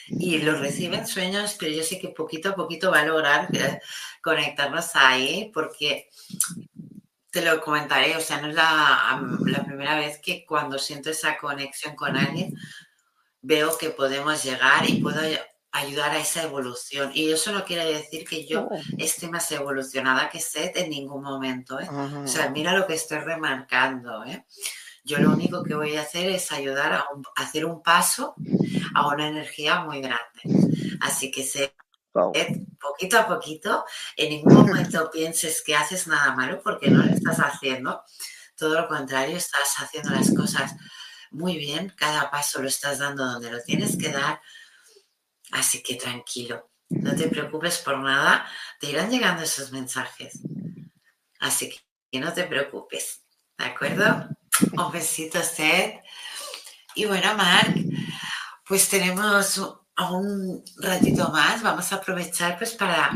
y 0.08 0.40
lo 0.40 0.60
recibe 0.60 0.98
en 0.98 1.08
sueños, 1.08 1.56
pero 1.60 1.72
yo 1.72 1.84
sé 1.84 2.00
que 2.00 2.10
poquito 2.10 2.50
a 2.50 2.56
poquito 2.56 2.90
va 2.90 3.02
a 3.02 3.06
lograr 3.06 3.48
eh, 3.56 3.80
conectarnos 4.24 4.96
ahí 4.96 5.52
porque 5.54 6.10
te 7.32 7.44
lo 7.44 7.62
comentaré, 7.62 8.18
o 8.18 8.22
sea, 8.22 8.42
no 8.42 8.48
es 8.48 8.56
la, 8.56 9.22
la 9.46 9.64
primera 9.64 10.00
vez 10.00 10.20
que 10.20 10.44
cuando 10.46 10.80
siento 10.80 11.12
esa 11.12 11.38
conexión 11.38 11.96
con 11.96 12.18
alguien, 12.18 12.56
veo 13.42 13.78
que 13.78 13.92
podemos 13.92 14.44
llegar 14.44 14.90
y 14.90 15.02
puedo 15.02 15.22
ayudar 15.72 16.12
a 16.12 16.20
esa 16.20 16.44
evolución. 16.44 17.12
Y 17.14 17.32
eso 17.32 17.52
no 17.52 17.64
quiere 17.64 17.86
decir 17.86 18.28
que 18.28 18.46
yo 18.46 18.70
esté 18.98 19.30
más 19.30 19.52
evolucionada 19.52 20.30
que 20.30 20.40
Seth 20.40 20.78
en 20.78 20.90
ningún 20.90 21.24
momento. 21.24 21.80
¿eh? 21.80 21.88
O 21.90 22.28
sea, 22.28 22.50
mira 22.50 22.74
lo 22.74 22.88
que 22.88 22.96
estoy 22.96 23.20
remarcando. 23.20 24.24
¿eh? 24.26 24.46
Yo 25.04 25.20
lo 25.20 25.32
único 25.32 25.64
que 25.64 25.76
voy 25.76 25.96
a 25.96 26.02
hacer 26.02 26.30
es 26.30 26.52
ayudar 26.52 26.94
a, 26.94 27.06
hacer 27.36 27.66
un 27.66 27.84
paso 27.84 28.36
a 28.96 29.08
una 29.08 29.28
energía 29.28 29.82
muy 29.82 30.02
grande. 30.02 30.42
Así 31.02 31.32
que 31.32 31.44
Seth, 31.44 31.74
poquito 32.80 33.20
a 33.20 33.28
poquito, 33.28 33.86
en 34.18 34.30
ningún 34.30 34.66
momento 34.68 35.10
pienses 35.12 35.62
que 35.62 35.76
haces 35.76 36.08
nada 36.08 36.36
malo 36.36 36.62
porque 36.64 36.90
no 36.90 37.04
lo 37.04 37.14
estás 37.14 37.38
haciendo. 37.38 38.04
Todo 38.58 38.82
lo 38.82 38.88
contrario, 38.88 39.38
estás 39.38 39.76
haciendo 39.78 40.10
las 40.10 40.34
cosas 40.34 40.76
muy 41.32 41.58
bien, 41.58 41.94
cada 41.96 42.32
paso 42.32 42.62
lo 42.62 42.68
estás 42.68 43.00
dando 43.00 43.26
donde 43.26 43.52
lo 43.52 43.62
tienes 43.62 43.98
que 43.98 44.12
dar, 44.12 44.42
así 45.52 45.82
que 45.84 45.96
tranquilo, 45.96 46.72
no 46.90 47.16
te 47.16 47.28
preocupes 47.28 47.80
por 47.80 48.00
nada, 48.00 48.48
te 48.80 48.90
irán 48.90 49.10
llegando 49.10 49.44
esos 49.44 49.72
mensajes, 49.72 50.40
así 51.40 51.70
que 52.12 52.20
no 52.20 52.34
te 52.34 52.44
preocupes, 52.46 53.24
¿de 53.58 53.66
acuerdo? 53.66 54.28
Un 54.74 54.92
besito, 54.92 55.42
Seth. 55.42 56.02
Y 56.96 57.06
bueno, 57.06 57.36
Marc, 57.36 57.78
pues 58.68 58.90
tenemos 58.90 59.58
un 60.10 60.64
ratito 60.78 61.30
más, 61.30 61.62
vamos 61.62 61.92
a 61.92 61.98
aprovechar 61.98 62.58
pues 62.58 62.74
para 62.74 63.12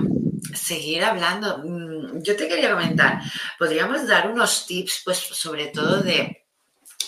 seguir 0.54 1.04
hablando. 1.04 1.60
Mm, 1.60 2.22
yo 2.22 2.36
te 2.36 2.48
quería 2.48 2.72
comentar, 2.72 3.22
podríamos 3.58 4.08
dar 4.08 4.30
unos 4.30 4.66
tips, 4.66 5.02
pues 5.04 5.18
sobre 5.18 5.68
todo 5.68 6.02
de, 6.02 6.46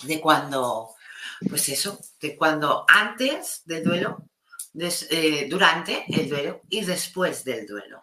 de 0.03 0.21
cuando 0.21 0.89
pues 1.49 1.69
eso, 1.69 1.99
de 2.19 2.36
cuando 2.36 2.86
antes 2.88 3.61
del 3.65 3.84
duelo, 3.84 4.30
eh, 4.78 5.47
durante 5.49 6.05
el 6.07 6.30
duelo 6.30 6.61
y 6.69 6.84
después 6.84 7.43
del 7.43 7.65
duelo. 7.65 8.01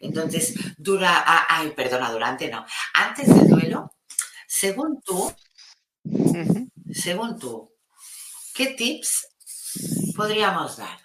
Entonces, 0.00 0.54
dura, 0.78 1.22
ah, 1.26 1.46
ay, 1.48 1.70
perdona, 1.70 2.10
durante 2.10 2.48
no, 2.48 2.64
antes 2.94 3.28
del 3.28 3.48
duelo, 3.48 3.94
según 4.46 5.00
tú, 5.02 5.32
según 6.92 7.38
tú, 7.38 7.72
¿qué 8.54 8.68
tips 8.68 9.28
podríamos 10.16 10.76
dar? 10.76 10.98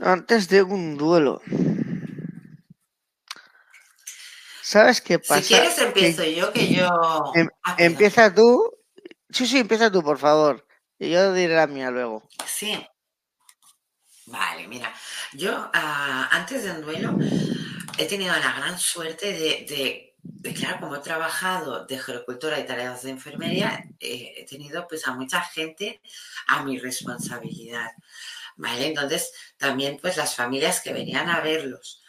Antes 0.00 0.48
de 0.48 0.62
un 0.62 0.96
duelo. 0.96 1.42
¿Sabes 4.62 5.00
qué 5.00 5.18
pasa? 5.18 5.42
Si 5.42 5.48
quieres 5.48 5.78
empiezo 5.78 6.24
yo, 6.24 6.52
que 6.52 6.72
yo... 6.72 6.88
Em, 7.34 7.48
empieza 7.76 8.32
tú 8.32 8.80
Sí, 9.32 9.46
sí, 9.46 9.58
empieza 9.58 9.90
tú, 9.90 10.02
por 10.02 10.18
favor. 10.18 10.66
Y 11.00 11.08
yo 11.08 11.32
diré 11.32 11.56
la 11.56 11.66
mía 11.66 11.90
luego. 11.90 12.28
Sí. 12.46 12.86
Vale, 14.26 14.68
mira, 14.68 14.94
yo 15.32 15.70
ah, 15.72 16.28
antes 16.30 16.62
del 16.62 16.82
duelo 16.82 17.16
he 17.96 18.04
tenido 18.04 18.34
la 18.36 18.52
gran 18.52 18.78
suerte 18.78 19.32
de, 19.32 20.14
de, 20.22 20.54
claro, 20.54 20.78
como 20.80 20.96
he 20.96 21.00
trabajado 21.00 21.86
de 21.86 21.98
gerocultora 21.98 22.60
y 22.60 22.66
tareas 22.66 23.02
de 23.02 23.10
enfermería, 23.10 23.82
eh, 23.98 24.34
he 24.36 24.44
tenido 24.44 24.86
pues 24.86 25.08
a 25.08 25.12
mucha 25.12 25.40
gente 25.40 26.02
a 26.48 26.62
mi 26.64 26.78
responsabilidad. 26.78 27.90
¿Vale? 28.56 28.88
Entonces, 28.88 29.32
también 29.56 29.98
pues 30.02 30.18
las 30.18 30.36
familias 30.36 30.82
que 30.82 30.92
venían 30.92 31.30
a 31.30 31.40
verlos. 31.40 32.02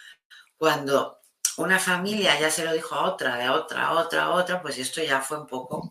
Cuando 0.57 1.21
una 1.55 1.79
familia 1.79 2.37
ya 2.37 2.51
se 2.51 2.65
lo 2.65 2.73
dijo 2.73 2.93
a 2.95 3.05
otra, 3.05 3.47
a 3.47 3.53
otra, 3.53 3.87
a 3.87 3.93
otra, 3.93 4.23
a 4.23 4.31
otra, 4.31 4.61
pues 4.61 4.77
esto 4.77 5.01
ya 5.01 5.21
fue 5.21 5.39
un 5.39 5.47
poco 5.47 5.89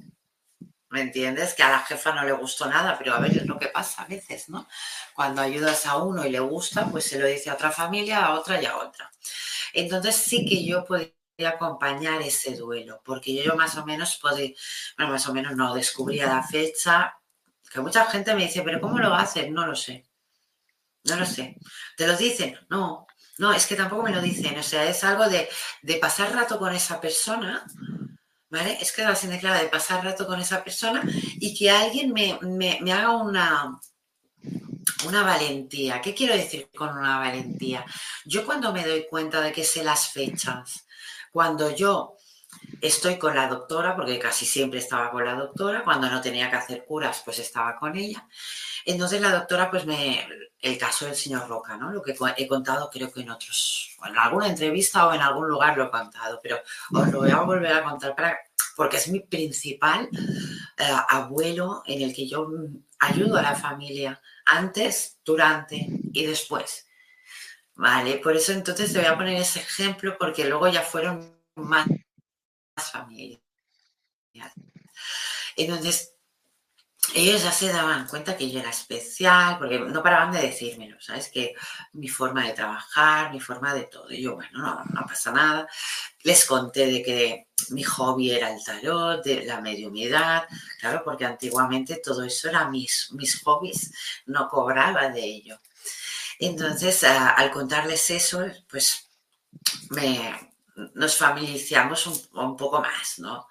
¿Me 0.91 1.03
entiendes? 1.03 1.55
Que 1.55 1.63
a 1.63 1.71
la 1.71 1.81
jefa 1.81 2.13
no 2.13 2.25
le 2.25 2.33
gustó 2.33 2.67
nada, 2.67 2.99
pero 2.99 3.15
a 3.15 3.21
ver, 3.21 3.37
es 3.37 3.47
lo 3.47 3.59
que 3.59 3.69
pasa 3.69 4.03
a 4.03 4.07
veces, 4.07 4.49
¿no? 4.49 4.69
Cuando 5.15 5.41
ayudas 5.41 5.87
a 5.87 5.99
uno 5.99 6.27
y 6.27 6.31
le 6.31 6.41
gusta, 6.41 6.87
pues 6.91 7.05
se 7.05 7.19
lo 7.19 7.27
dice 7.27 7.49
a 7.49 7.55
otra 7.55 7.71
familia, 7.71 8.27
a 8.27 8.35
otra 8.35 8.61
y 8.61 8.67
a 8.67 8.77
otra. 8.77 9.09
Entonces 9.73 10.17
sí 10.17 10.45
que 10.45 10.65
yo 10.65 10.85
podía 10.85 11.13
acompañar 11.47 12.21
ese 12.23 12.57
duelo, 12.57 13.01
porque 13.05 13.41
yo 13.41 13.55
más 13.55 13.77
o 13.77 13.87
menos 13.87 14.17
podía, 14.17 14.51
bueno, 14.99 15.13
más 15.13 15.29
o 15.29 15.33
menos 15.33 15.55
no 15.55 15.75
descubría 15.75 16.27
la 16.27 16.43
fecha, 16.43 17.15
que 17.73 17.81
mucha 17.81 18.05
gente 18.07 18.35
me 18.35 18.43
dice, 18.43 18.63
pero 18.63 18.81
¿cómo 18.81 18.99
lo 18.99 19.15
hacen? 19.15 19.55
No 19.55 19.67
lo 19.67 19.77
sé. 19.77 20.05
No 21.05 21.17
lo 21.17 21.25
sé. 21.25 21.57
¿Te 21.97 22.07
lo 22.07 22.17
dicen? 22.17 22.59
No, 22.69 23.07
no, 23.39 23.53
es 23.53 23.67
que 23.67 23.77
tampoco 23.77 24.03
me 24.03 24.11
lo 24.11 24.21
dicen. 24.21 24.59
O 24.59 24.63
sea, 24.63 24.85
es 24.85 25.05
algo 25.05 25.29
de, 25.29 25.49
de 25.83 25.97
pasar 25.97 26.35
rato 26.35 26.59
con 26.59 26.75
esa 26.75 27.01
persona 27.01 27.65
Es 28.53 28.91
que 28.91 29.03
la 29.03 29.15
clara 29.15 29.61
de 29.61 29.69
pasar 29.69 30.05
rato 30.05 30.27
con 30.27 30.41
esa 30.41 30.65
persona 30.65 31.03
y 31.39 31.57
que 31.57 31.71
alguien 31.71 32.13
me, 32.13 32.93
haga 32.93 33.11
una, 33.13 33.79
una 35.07 35.23
valentía. 35.23 36.01
¿Qué 36.01 36.15
quiero 36.15 36.35
decir 36.35 36.69
con 36.77 36.89
una 36.89 37.19
valentía? 37.19 37.85
Yo 38.25 38.45
cuando 38.45 38.73
me 38.73 38.85
doy 38.85 39.07
cuenta 39.09 39.41
de 39.41 39.53
que 39.53 39.63
sé 39.63 39.85
las 39.85 40.09
fechas, 40.09 40.85
cuando 41.31 41.75
yo 41.75 42.17
estoy 42.81 43.19
con 43.19 43.37
la 43.37 43.47
doctora, 43.47 43.95
porque 43.95 44.19
casi 44.19 44.45
siempre 44.45 44.81
estaba 44.81 45.13
con 45.13 45.25
la 45.25 45.35
doctora, 45.35 45.85
cuando 45.85 46.11
no 46.11 46.21
tenía 46.21 46.51
que 46.51 46.57
hacer 46.57 46.85
curas, 46.85 47.23
pues 47.25 47.39
estaba 47.39 47.77
con 47.77 47.97
ella. 47.97 48.27
Entonces 48.91 49.21
la 49.21 49.33
doctora, 49.33 49.71
pues 49.71 49.87
me, 49.87 50.27
el 50.61 50.77
caso 50.77 51.07
del 51.07 51.15
señor 51.15 51.49
Roca, 51.49 51.77
¿no? 51.77 51.93
Lo 51.93 52.03
que 52.03 52.15
he 52.37 52.49
contado 52.49 52.91
creo 52.91 53.13
que 53.13 53.21
en 53.21 53.31
otros, 53.31 53.97
en 54.05 54.19
alguna 54.19 54.49
entrevista 54.49 55.07
o 55.07 55.15
en 55.15 55.21
algún 55.21 55.49
lugar 55.49 55.77
lo 55.77 55.85
he 55.85 55.91
contado, 55.91 56.41
pero 56.43 56.61
os 56.93 57.09
lo 57.09 57.21
voy 57.21 57.31
a 57.31 57.41
volver 57.41 57.73
a 57.73 57.85
contar 57.85 58.15
porque 58.77 58.97
es 58.97 59.09
mi 59.09 59.21
principal 59.21 60.09
eh, 60.77 60.97
abuelo 61.09 61.83
en 61.87 62.03
el 62.03 62.15
que 62.15 62.27
yo 62.27 62.49
ayudo 62.99 63.37
a 63.37 63.43
la 63.43 63.55
familia 63.55 64.21
antes, 64.47 65.21
durante 65.25 65.87
y 66.13 66.27
después. 66.27 66.87
Vale, 67.75 68.19
por 68.19 68.37
eso 68.37 68.53
entonces 68.53 68.93
te 68.93 68.99
voy 68.99 69.09
a 69.09 69.17
poner 69.17 69.41
ese 69.41 69.61
ejemplo 69.61 70.17
porque 70.19 70.45
luego 70.47 70.69
ya 70.69 70.83
fueron 70.83 71.41
más 71.55 71.87
familias. 72.93 73.41
Entonces, 75.57 76.15
ellos 77.15 77.43
ya 77.43 77.53
se 77.53 77.69
daban 77.73 78.07
cuenta 78.07 78.37
que 78.37 78.51
yo 78.51 78.61
era 78.61 78.71
especial, 78.71 79.59
porque 79.59 79.79
no 79.79 80.03
paraban 80.03 80.33
de 80.33 80.43
decírmelo, 80.43 81.01
¿sabes? 81.01 81.29
Que 81.29 81.55
mi 81.93 82.09
forma 82.09 82.47
de 82.47 82.53
trabajar, 82.53 83.33
mi 83.33 83.41
forma 83.41 83.75
de 83.75 83.85
todo. 83.85 84.11
Y 84.13 84.23
yo, 84.23 84.37
bueno, 84.37 84.59
no, 84.59 84.85
no 84.85 85.07
pasa 85.07 85.33
nada. 85.33 85.69
Les 86.23 86.45
conté 86.45 86.87
de 86.87 87.03
que 87.03 87.47
mi 87.71 87.83
hobby 87.83 88.31
era 88.31 88.53
el 88.53 88.63
tarot, 88.63 89.25
de 89.25 89.45
la 89.45 89.61
mediumidad, 89.61 90.45
claro, 90.79 91.03
porque 91.05 91.25
antiguamente 91.25 92.01
todo 92.03 92.23
eso 92.23 92.49
era 92.49 92.69
mis, 92.69 93.11
mis 93.13 93.43
hobbies, 93.43 93.93
no 94.27 94.49
cobraba 94.49 95.09
de 95.09 95.25
ello. 95.25 95.61
Entonces, 96.39 97.05
al 97.05 97.51
contarles 97.51 98.11
eso, 98.11 98.45
pues 98.69 99.11
me, 99.91 100.51
nos 100.95 101.17
familiarizamos 101.17 102.07
un, 102.07 102.41
un 102.41 102.57
poco 102.57 102.81
más, 102.81 103.19
¿no? 103.19 103.47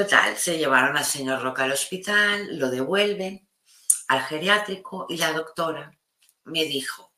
Total, 0.00 0.34
se 0.38 0.56
llevaron 0.56 0.96
al 0.96 1.04
señor 1.04 1.42
Roca 1.42 1.64
al 1.64 1.72
hospital, 1.72 2.58
lo 2.58 2.70
devuelven 2.70 3.46
al 4.08 4.22
geriátrico 4.22 5.04
y 5.10 5.18
la 5.18 5.34
doctora 5.34 5.94
me 6.44 6.64
dijo, 6.64 7.12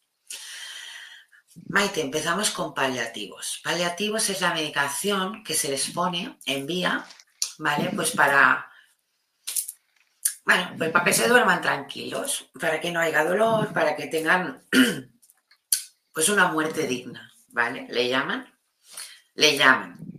Maite, 1.68 2.00
empezamos 2.00 2.50
con 2.50 2.74
paliativos. 2.74 3.60
Paliativos 3.62 4.28
es 4.30 4.40
la 4.40 4.52
medicación 4.52 5.44
que 5.44 5.54
se 5.54 5.68
les 5.68 5.90
pone 5.90 6.40
en 6.44 6.66
vía, 6.66 7.06
¿vale? 7.58 7.92
Pues 7.94 8.10
para, 8.10 8.68
bueno, 10.44 10.74
pues 10.76 10.90
para 10.90 11.04
que 11.04 11.12
se 11.12 11.28
duerman 11.28 11.62
tranquilos, 11.62 12.50
para 12.58 12.80
que 12.80 12.90
no 12.90 12.98
haya 12.98 13.24
dolor, 13.24 13.72
para 13.72 13.94
que 13.94 14.08
tengan, 14.08 14.66
pues 16.12 16.28
una 16.28 16.48
muerte 16.48 16.88
digna, 16.88 17.32
¿vale? 17.50 17.86
Le 17.90 18.08
llaman, 18.08 18.52
le 19.34 19.56
llaman. 19.56 20.11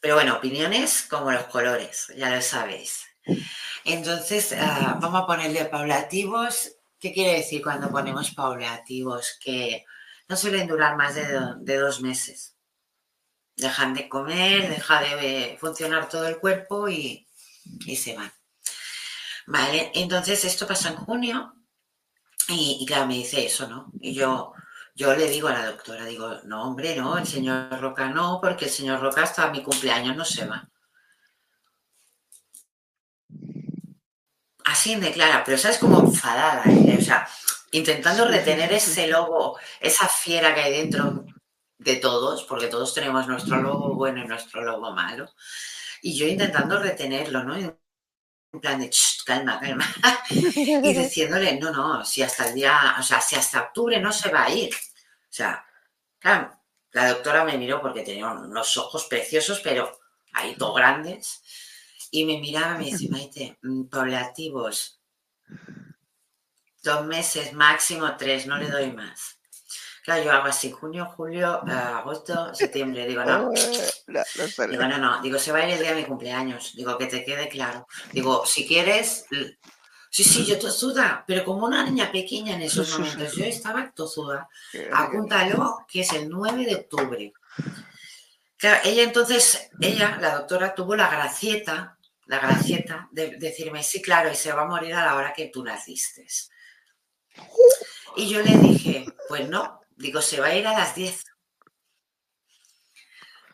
Pero 0.00 0.14
bueno, 0.14 0.36
opiniones 0.36 1.02
como 1.02 1.30
los 1.30 1.44
colores, 1.44 2.12
ya 2.16 2.34
lo 2.34 2.40
sabéis. 2.40 3.04
Entonces, 3.84 4.54
ah, 4.58 4.98
vamos 5.00 5.22
a 5.22 5.26
ponerle 5.26 5.66
paulativos. 5.66 6.72
¿Qué 6.98 7.12
quiere 7.12 7.34
decir 7.34 7.62
cuando 7.62 7.90
ponemos 7.90 8.30
paulativos? 8.30 9.38
Que 9.42 9.84
no 10.28 10.36
suelen 10.36 10.66
durar 10.66 10.96
más 10.96 11.14
de, 11.14 11.78
dos 11.78 12.00
meses. 12.00 12.56
Dejan 13.56 13.92
de 13.92 14.08
comer, 14.08 14.70
deja 14.70 15.00
de 15.16 15.58
funcionar 15.60 16.08
todo 16.08 16.26
el 16.26 16.38
cuerpo 16.38 16.88
y, 16.88 17.26
se 17.94 18.16
van. 18.16 18.32
Vale, 19.46 19.90
entonces 19.94 20.44
esto 20.44 20.66
pasa 20.66 20.90
en 20.90 20.96
junio 20.96 21.54
y, 22.48 22.78
y 22.80 22.86
claro, 22.86 23.06
me 23.06 23.14
dice 23.14 23.44
eso, 23.44 23.66
¿no? 23.68 23.90
Y 24.00 24.14
yo, 24.14 24.54
yo 25.00 25.16
le 25.16 25.30
digo 25.30 25.48
a 25.48 25.54
la 25.54 25.64
doctora, 25.64 26.04
digo, 26.04 26.40
no, 26.44 26.62
hombre, 26.62 26.94
no, 26.94 27.16
el 27.16 27.26
señor 27.26 27.80
Roca 27.80 28.10
no, 28.10 28.38
porque 28.38 28.66
el 28.66 28.70
señor 28.70 29.00
Roca 29.00 29.22
hasta 29.22 29.50
mi 29.50 29.62
cumpleaños 29.62 30.14
no 30.14 30.26
se 30.26 30.44
va. 30.44 30.68
Así 34.62 34.94
de 34.96 35.10
clara, 35.10 35.42
pero 35.42 35.56
sabes 35.56 35.78
como 35.78 36.00
enfadada, 36.00 36.64
¿eh? 36.66 36.98
o 37.00 37.02
sea, 37.02 37.26
intentando 37.72 38.26
retener 38.28 38.70
ese 38.74 39.06
lobo, 39.06 39.58
esa 39.80 40.06
fiera 40.06 40.54
que 40.54 40.60
hay 40.60 40.72
dentro 40.72 41.24
de 41.78 41.96
todos, 41.96 42.44
porque 42.44 42.66
todos 42.66 42.92
tenemos 42.92 43.26
nuestro 43.26 43.56
lobo 43.56 43.94
bueno 43.94 44.22
y 44.22 44.28
nuestro 44.28 44.62
lobo 44.62 44.92
malo, 44.92 45.32
y 46.02 46.14
yo 46.14 46.26
intentando 46.26 46.78
retenerlo, 46.78 47.42
¿no? 47.42 47.56
En 47.56 48.60
plan 48.60 48.78
de, 48.78 48.90
calma, 49.24 49.58
calma, 49.58 49.86
y 50.28 50.92
diciéndole, 50.92 51.58
no, 51.58 51.70
no, 51.70 52.04
si 52.04 52.20
hasta 52.20 52.48
el 52.48 52.54
día, 52.54 52.96
o 52.98 53.02
sea, 53.02 53.22
si 53.22 53.34
hasta 53.34 53.62
octubre 53.62 53.98
no 53.98 54.12
se 54.12 54.28
va 54.28 54.44
a 54.44 54.50
ir, 54.50 54.70
sea, 55.32 55.64
claro, 56.18 56.60
la 56.92 57.08
doctora 57.08 57.44
me 57.44 57.56
miró 57.56 57.80
porque 57.80 58.02
tenía 58.02 58.28
unos 58.28 58.76
ojos 58.76 59.06
preciosos, 59.06 59.60
pero 59.60 59.98
ahí 60.32 60.56
todo 60.56 60.74
grandes. 60.74 61.42
Y 62.10 62.24
me 62.24 62.38
miraba 62.38 62.74
y 62.74 62.78
me 62.78 62.84
dice, 62.86 63.08
Maite, 63.08 63.58
mm, 63.62 63.84
poblativos, 63.84 65.00
dos 66.82 67.06
meses, 67.06 67.52
máximo 67.52 68.16
tres, 68.16 68.46
no 68.46 68.56
le 68.56 68.68
doy 68.68 68.92
más. 68.92 69.40
Claro, 70.02 70.24
yo 70.24 70.32
hago 70.32 70.46
así, 70.46 70.72
junio, 70.72 71.06
julio, 71.14 71.62
eh, 71.68 71.72
agosto, 71.72 72.54
septiembre. 72.54 73.06
Digo, 73.06 73.22
no. 73.24 73.50
digo, 74.70 74.84
no, 74.88 74.98
no. 74.98 75.22
Digo, 75.22 75.38
se 75.38 75.52
va 75.52 75.58
a 75.58 75.68
ir 75.68 75.74
el 75.74 75.80
día 75.80 75.90
de 75.90 76.00
mi 76.00 76.06
cumpleaños. 76.06 76.74
Digo, 76.74 76.96
que 76.96 77.06
te 77.06 77.24
quede 77.24 77.48
claro. 77.48 77.86
Digo, 78.12 78.44
si 78.46 78.66
quieres, 78.66 79.26
Sí, 80.12 80.24
sí, 80.24 80.44
yo 80.44 80.58
tozuda, 80.58 81.24
pero 81.24 81.44
como 81.44 81.66
una 81.66 81.84
niña 81.84 82.10
pequeña 82.10 82.56
en 82.56 82.62
esos 82.62 82.98
momentos. 82.98 83.36
Yo 83.36 83.44
estaba 83.44 83.92
tozuda. 83.92 84.48
Apúntalo, 84.92 85.86
que 85.88 86.00
es 86.00 86.12
el 86.12 86.28
9 86.28 86.64
de 86.64 86.74
octubre. 86.74 87.32
Claro, 88.56 88.80
ella 88.84 89.04
entonces, 89.04 89.70
ella, 89.80 90.18
la 90.20 90.34
doctora, 90.34 90.74
tuvo 90.74 90.96
la 90.96 91.08
gracieta, 91.08 91.96
la 92.26 92.40
gracieta 92.40 93.08
de 93.12 93.36
decirme, 93.36 93.84
sí, 93.84 94.02
claro, 94.02 94.32
y 94.32 94.34
se 94.34 94.52
va 94.52 94.62
a 94.62 94.66
morir 94.66 94.94
a 94.94 95.06
la 95.06 95.14
hora 95.14 95.32
que 95.32 95.46
tú 95.46 95.62
naciste. 95.62 96.26
Y 98.16 98.28
yo 98.28 98.42
le 98.42 98.56
dije, 98.58 99.06
pues 99.28 99.48
no, 99.48 99.80
digo, 99.96 100.20
se 100.20 100.40
va 100.40 100.48
a 100.48 100.56
ir 100.56 100.66
a 100.66 100.76
las 100.76 100.96
10. 100.96 101.24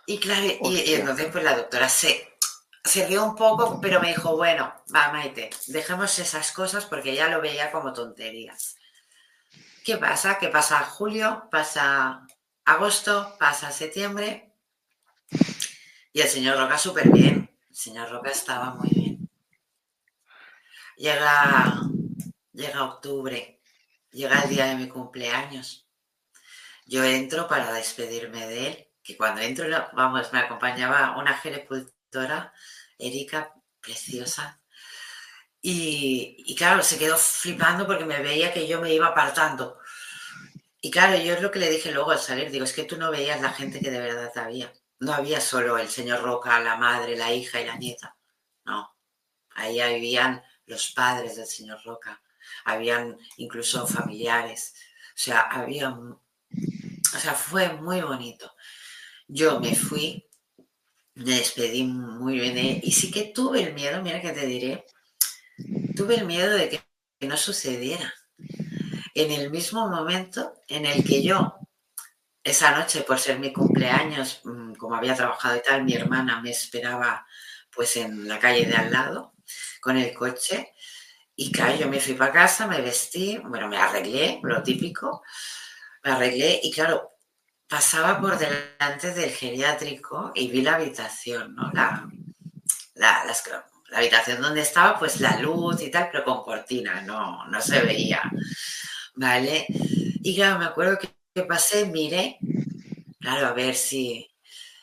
Y 0.06 0.18
claro, 0.18 0.46
y, 0.46 0.80
y 0.80 0.94
entonces 0.94 1.26
pues 1.30 1.44
la 1.44 1.54
doctora 1.54 1.88
se, 1.90 2.35
se 2.86 3.06
rió 3.06 3.24
un 3.24 3.34
poco, 3.34 3.80
pero 3.80 4.00
me 4.00 4.08
dijo, 4.08 4.36
bueno, 4.36 4.72
va, 4.94 5.12
Maite, 5.12 5.50
dejemos 5.66 6.18
esas 6.18 6.52
cosas 6.52 6.86
porque 6.86 7.14
ya 7.14 7.28
lo 7.28 7.40
veía 7.40 7.72
como 7.72 7.92
tonterías. 7.92 8.76
¿Qué 9.84 9.96
pasa? 9.96 10.38
¿Qué 10.38 10.48
pasa 10.48 10.78
julio? 10.84 11.48
Pasa 11.50 12.26
agosto, 12.64 13.36
pasa 13.38 13.70
septiembre. 13.72 14.52
Y 16.12 16.20
el 16.20 16.28
señor 16.28 16.58
Roca 16.58 16.78
súper 16.78 17.10
bien. 17.10 17.50
El 17.68 17.76
señor 17.76 18.10
Roca 18.10 18.30
estaba 18.30 18.70
muy 18.70 18.88
bien. 18.90 19.30
Llega, 20.96 21.82
llega 22.52 22.84
octubre, 22.84 23.60
llega 24.10 24.42
el 24.42 24.48
día 24.48 24.66
de 24.66 24.76
mi 24.76 24.88
cumpleaños. 24.88 25.86
Yo 26.86 27.04
entro 27.04 27.48
para 27.48 27.72
despedirme 27.72 28.46
de 28.46 28.68
él, 28.68 28.88
que 29.02 29.16
cuando 29.16 29.40
entro, 29.40 29.66
vamos, 29.92 30.32
me 30.32 30.38
acompañaba 30.38 31.18
una 31.18 31.34
gericultora 31.34 32.52
Erika, 32.98 33.54
preciosa. 33.80 34.60
Y, 35.60 36.54
claro, 36.56 36.82
se 36.82 36.98
quedó 36.98 37.16
flipando 37.16 37.86
porque 37.86 38.04
me 38.04 38.20
veía 38.20 38.52
que 38.52 38.68
yo 38.68 38.80
me 38.80 38.94
iba 38.94 39.08
apartando. 39.08 39.78
Y 40.80 40.90
claro, 40.90 41.16
yo 41.18 41.34
es 41.34 41.42
lo 41.42 41.50
que 41.50 41.58
le 41.58 41.70
dije 41.70 41.90
luego 41.90 42.12
al 42.12 42.20
salir, 42.20 42.50
digo, 42.50 42.64
es 42.64 42.72
que 42.72 42.84
tú 42.84 42.96
no 42.96 43.10
veías 43.10 43.40
la 43.40 43.52
gente 43.52 43.80
que 43.80 43.90
de 43.90 44.00
verdad 44.00 44.30
había. 44.36 44.72
No 45.00 45.12
había 45.12 45.40
solo 45.40 45.76
el 45.78 45.88
señor 45.88 46.22
Roca, 46.22 46.60
la 46.60 46.76
madre, 46.76 47.16
la 47.16 47.32
hija 47.32 47.60
y 47.60 47.66
la 47.66 47.76
nieta. 47.76 48.16
No, 48.64 48.96
ahí 49.50 49.82
vivían 49.94 50.42
los 50.66 50.92
padres 50.92 51.36
del 51.36 51.46
señor 51.46 51.80
Roca, 51.84 52.22
habían 52.64 53.18
incluso 53.36 53.86
familiares. 53.86 54.74
O 55.08 55.18
sea, 55.18 55.40
había... 55.40 55.90
O 55.90 57.18
sea, 57.18 57.34
fue 57.34 57.72
muy 57.72 58.00
bonito. 58.02 58.54
Yo 59.26 59.58
me 59.58 59.74
fui 59.74 60.25
me 61.16 61.36
despedí 61.36 61.82
muy 61.84 62.38
bien 62.38 62.80
y 62.82 62.92
sí 62.92 63.10
que 63.10 63.24
tuve 63.24 63.62
el 63.62 63.74
miedo, 63.74 64.02
mira 64.02 64.20
que 64.20 64.32
te 64.32 64.46
diré, 64.46 64.84
tuve 65.96 66.16
el 66.16 66.26
miedo 66.26 66.54
de 66.54 66.68
que, 66.68 66.82
no 67.26 67.36
sucediera. 67.38 68.12
En 69.14 69.32
el 69.32 69.50
mismo 69.50 69.88
momento 69.88 70.52
en 70.68 70.84
el 70.84 71.02
que 71.02 71.22
yo, 71.22 71.54
esa 72.44 72.78
noche, 72.78 73.00
por 73.00 73.18
ser 73.18 73.38
mi 73.38 73.52
cumpleaños, 73.52 74.42
mm, 74.44 74.74
como 74.74 74.94
había 74.94 75.16
trabajado 75.16 75.56
y 75.56 75.62
tal, 75.62 75.84
mi 75.84 75.94
hermana 75.94 76.42
me 76.42 76.50
esperaba 76.50 77.26
pues 77.74 77.96
en 77.96 78.28
la 78.28 78.38
calle 78.38 78.66
de 78.66 78.76
al 78.76 78.92
lado 78.92 79.32
con 79.80 79.96
el 79.96 80.12
coche. 80.12 80.74
Y 81.34 81.50
claro, 81.50 81.76
yo 81.76 81.88
me 81.88 82.00
fui 82.00 82.14
para 82.14 82.32
casa, 82.32 82.66
me 82.66 82.82
vestí, 82.82 83.38
bueno, 83.38 83.68
me 83.68 83.78
arreglé, 83.78 84.40
lo 84.42 84.62
típico, 84.62 85.22
me 86.04 86.10
arreglé 86.12 86.60
y 86.62 86.70
claro, 86.70 87.15
pasaba 87.68 88.20
por 88.20 88.38
delante 88.38 89.12
del 89.12 89.30
geriátrico 89.30 90.32
y 90.34 90.50
vi 90.50 90.62
la 90.62 90.76
habitación, 90.76 91.54
¿no? 91.54 91.70
La, 91.72 92.08
las, 92.94 93.44
la 93.88 93.98
habitación 93.98 94.40
donde 94.40 94.62
estaba, 94.62 94.98
pues 94.98 95.20
la 95.20 95.38
luz 95.40 95.82
y 95.82 95.90
tal, 95.90 96.08
pero 96.10 96.24
con 96.24 96.42
cortina, 96.42 97.02
no, 97.02 97.46
no 97.46 97.60
se 97.60 97.80
veía. 97.80 98.22
¿Vale? 99.14 99.66
Y 99.68 100.34
claro, 100.34 100.58
me 100.58 100.66
acuerdo 100.66 100.98
que, 100.98 101.42
pasé, 101.44 101.86
miré, 101.86 102.38
claro, 103.20 103.48
a 103.48 103.52
ver 103.52 103.74
si... 103.74 104.30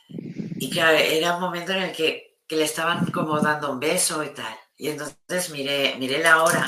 Y 0.08 0.70
claro, 0.70 0.98
era 0.98 1.36
un 1.36 1.42
momento 1.42 1.72
en 1.72 1.84
el 1.84 1.92
que, 1.92 2.38
que, 2.48 2.56
le 2.56 2.64
estaban 2.64 3.06
como 3.08 3.40
dando 3.40 3.72
un 3.72 3.80
beso 3.80 4.24
y 4.24 4.30
tal. 4.30 4.56
Y 4.78 4.90
entonces 4.90 5.50
miré, 5.50 5.96
miré 5.98 6.20
la 6.20 6.44
hora 6.44 6.68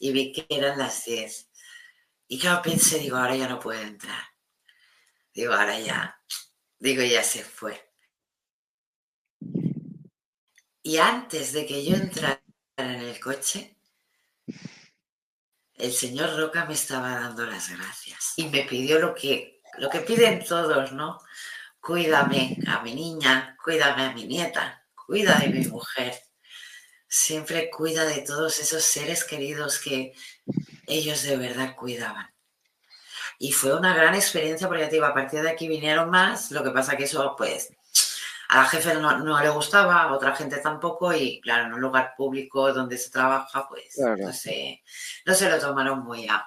y 0.00 0.12
vi 0.12 0.32
que 0.32 0.46
eran 0.48 0.78
las 0.78 1.04
10. 1.04 1.50
Y 2.28 2.38
claro, 2.38 2.62
pensé, 2.62 2.98
digo, 2.98 3.16
ahora 3.16 3.36
ya 3.36 3.48
no 3.48 3.60
puedo 3.60 3.80
entrar. 3.80 4.33
Digo, 5.34 5.52
ahora 5.52 5.78
ya, 5.80 6.16
digo, 6.78 7.02
ya 7.02 7.24
se 7.24 7.42
fue. 7.42 7.90
Y 10.82 10.98
antes 10.98 11.52
de 11.52 11.66
que 11.66 11.84
yo 11.84 11.96
entrara 11.96 12.40
en 12.76 12.90
el 12.90 13.18
coche, 13.18 13.76
el 15.74 15.92
señor 15.92 16.38
Roca 16.38 16.66
me 16.66 16.74
estaba 16.74 17.18
dando 17.18 17.44
las 17.46 17.68
gracias 17.70 18.34
y 18.36 18.48
me 18.48 18.62
pidió 18.62 19.00
lo 19.00 19.14
que, 19.14 19.60
lo 19.78 19.90
que 19.90 20.00
piden 20.00 20.44
todos, 20.44 20.92
¿no? 20.92 21.18
Cuídame 21.80 22.56
a 22.68 22.80
mi 22.82 22.94
niña, 22.94 23.56
cuídame 23.62 24.04
a 24.04 24.12
mi 24.12 24.26
nieta, 24.26 24.86
cuida 24.94 25.38
de 25.38 25.48
mi 25.48 25.66
mujer. 25.66 26.14
Siempre 27.08 27.70
cuida 27.70 28.04
de 28.04 28.22
todos 28.22 28.58
esos 28.60 28.84
seres 28.84 29.24
queridos 29.24 29.80
que 29.80 30.12
ellos 30.86 31.22
de 31.22 31.36
verdad 31.36 31.74
cuidaban. 31.76 32.33
Y 33.38 33.52
fue 33.52 33.74
una 33.74 33.94
gran 33.94 34.14
experiencia 34.14 34.68
porque, 34.68 34.88
digo, 34.88 35.04
a 35.06 35.14
partir 35.14 35.42
de 35.42 35.50
aquí 35.50 35.68
vinieron 35.68 36.10
más, 36.10 36.50
lo 36.50 36.62
que 36.62 36.70
pasa 36.70 36.96
que 36.96 37.04
eso, 37.04 37.34
pues, 37.36 37.72
a 38.48 38.58
la 38.58 38.64
jefe 38.66 38.94
no, 38.94 39.40
le 39.40 39.48
gustaba, 39.50 40.02
a 40.02 40.12
otra 40.12 40.36
gente 40.36 40.58
tampoco, 40.58 41.12
y 41.12 41.40
claro, 41.40 41.66
en 41.66 41.74
un 41.74 41.80
lugar 41.80 42.14
público 42.16 42.72
donde 42.72 42.98
se 42.98 43.10
trabaja, 43.10 43.66
pues 43.68 43.98
no, 43.98 44.32
se, 44.32 44.82
no 45.26 45.34
se 45.34 45.48
lo 45.48 45.58
tomaron 45.58 46.04
muy 46.04 46.28
a. 46.28 46.46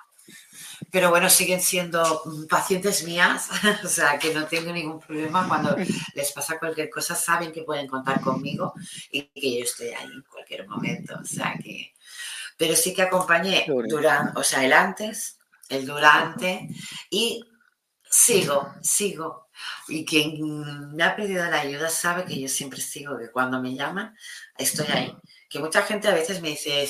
Pero 0.91 1.09
bueno, 1.09 1.29
siguen 1.29 1.61
siendo 1.61 2.23
pacientes 2.49 3.03
mías, 3.03 3.49
o 3.83 3.87
sea 3.87 4.17
que 4.19 4.33
no 4.33 4.45
tengo 4.45 4.71
ningún 4.71 4.99
problema. 4.99 5.47
Cuando 5.47 5.75
les 6.13 6.31
pasa 6.31 6.59
cualquier 6.59 6.89
cosa, 6.89 7.15
saben 7.15 7.51
que 7.51 7.63
pueden 7.63 7.87
contar 7.87 8.21
conmigo 8.21 8.73
y 9.11 9.23
que 9.23 9.59
yo 9.59 9.63
estoy 9.63 9.87
ahí 9.89 10.05
en 10.05 10.23
cualquier 10.23 10.67
momento. 10.67 11.17
O 11.21 11.25
sea 11.25 11.55
que. 11.61 11.93
Pero 12.57 12.75
sí 12.75 12.93
que 12.93 13.03
acompañé 13.03 13.67
durante, 13.87 14.39
o 14.39 14.43
sea, 14.43 14.65
el 14.65 14.73
antes, 14.73 15.36
el 15.69 15.85
durante 15.85 16.69
y 17.09 17.43
sigo, 18.09 18.73
sigo 18.81 19.47
y 19.87 20.05
quien 20.05 20.95
me 20.95 21.03
ha 21.03 21.15
pedido 21.15 21.45
la 21.45 21.61
ayuda 21.61 21.89
sabe 21.89 22.25
que 22.25 22.39
yo 22.39 22.47
siempre 22.47 22.81
sigo, 22.81 23.17
que 23.17 23.31
cuando 23.31 23.61
me 23.61 23.75
llaman, 23.75 24.15
estoy 24.57 24.87
ahí. 24.87 25.17
Que 25.49 25.59
mucha 25.59 25.81
gente 25.83 26.07
a 26.07 26.13
veces 26.13 26.41
me 26.41 26.49
dice, 26.49 26.87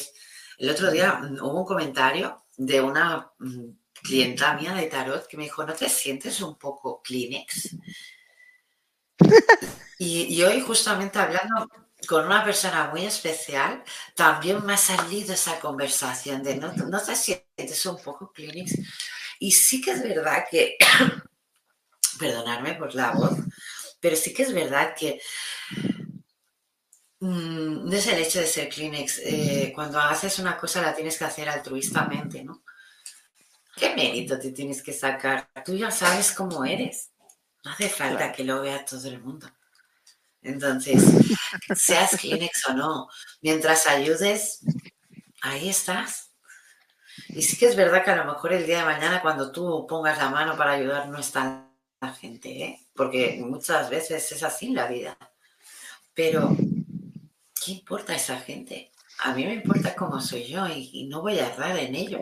el 0.57 0.69
otro 0.69 0.91
día 0.91 1.13
mm, 1.13 1.37
hubo 1.41 1.61
un 1.61 1.65
comentario 1.65 2.43
de 2.57 2.81
una 2.81 3.31
mm, 3.39 3.69
clienta 4.03 4.55
mía 4.55 4.73
de 4.73 4.87
tarot 4.87 5.27
que 5.27 5.37
me 5.37 5.43
dijo, 5.43 5.63
¿no 5.65 5.73
te 5.73 5.89
sientes 5.89 6.41
un 6.41 6.57
poco 6.57 7.01
Kleenex? 7.01 7.75
Y, 9.99 10.43
hoy 10.43 10.61
justamente 10.61 11.17
hablando 11.17 11.67
con 12.05 12.25
una 12.25 12.43
persona 12.43 12.89
muy 12.89 13.05
especial, 13.05 13.83
también 14.15 14.63
me 14.65 14.73
ha 14.73 14.77
salido 14.77 15.33
esa 15.33 15.59
conversación 15.59 16.43
de, 16.43 16.55
¿no, 16.55 16.71
no 16.73 17.01
te 17.01 17.15
sientes 17.15 17.85
un 17.85 18.01
poco 18.01 18.31
Kleenex? 18.31 18.73
Y 19.39 19.51
sí 19.51 19.81
que 19.81 19.91
es 19.91 20.03
verdad 20.03 20.45
que 20.49 20.77
perdonarme 22.19 22.75
por 22.75 22.93
la 22.93 23.11
voz, 23.11 23.37
pero 23.99 24.15
sí 24.15 24.33
que 24.33 24.43
es 24.43 24.53
verdad 24.53 24.93
que 24.95 25.19
mm, 27.19 27.89
no 27.89 27.93
es 27.95 28.07
el 28.07 28.19
hecho 28.19 28.39
de 28.39 28.47
ser 28.47 28.69
Kleenex. 28.69 29.19
Eh, 29.23 29.71
cuando 29.73 29.99
haces 29.99 30.37
una 30.39 30.57
cosa 30.57 30.81
la 30.81 30.95
tienes 30.95 31.17
que 31.17 31.25
hacer 31.25 31.49
altruistamente, 31.49 32.43
¿no? 32.43 32.63
¿Qué 33.75 33.95
mérito 33.95 34.39
te 34.39 34.51
tienes 34.51 34.81
que 34.81 34.93
sacar? 34.93 35.49
Tú 35.63 35.75
ya 35.75 35.91
sabes 35.91 36.31
cómo 36.31 36.65
eres. 36.65 37.11
No 37.63 37.71
hace 37.71 37.89
falta 37.89 38.31
que 38.31 38.43
lo 38.43 38.61
vea 38.61 38.83
todo 38.83 39.07
el 39.07 39.19
mundo. 39.19 39.47
Entonces, 40.47 41.03
seas 41.75 42.17
Kleenex 42.17 42.69
o 42.69 42.73
no, 42.73 43.09
mientras 43.41 43.85
ayudes, 43.85 44.61
ahí 45.41 45.69
estás. 45.69 46.31
Y 47.29 47.41
sí 47.41 47.57
que 47.57 47.67
es 47.67 47.75
verdad 47.75 48.03
que 48.03 48.11
a 48.11 48.15
lo 48.15 48.25
mejor 48.25 48.53
el 48.53 48.65
día 48.65 48.79
de 48.79 48.85
mañana 48.85 49.21
cuando 49.21 49.51
tú 49.51 49.85
pongas 49.87 50.17
la 50.17 50.29
mano 50.29 50.55
para 50.55 50.71
ayudar 50.71 51.09
no 51.09 51.19
está 51.19 51.67
la 51.99 52.13
gente, 52.13 52.63
¿eh? 52.63 52.87
porque 52.93 53.39
muchas 53.43 53.89
veces 53.89 54.31
es 54.31 54.43
así 54.43 54.69
la 54.69 54.87
vida. 54.87 55.17
Pero, 56.13 56.55
¿qué 57.63 57.71
importa 57.71 58.15
esa 58.15 58.39
gente? 58.39 58.91
A 59.19 59.33
mí 59.33 59.45
me 59.45 59.55
importa 59.55 59.95
cómo 59.95 60.21
soy 60.21 60.45
yo 60.45 60.65
y, 60.67 61.07
no 61.09 61.21
voy 61.21 61.39
a 61.39 61.47
errar 61.47 61.77
en 61.77 61.93
ello. 61.95 62.19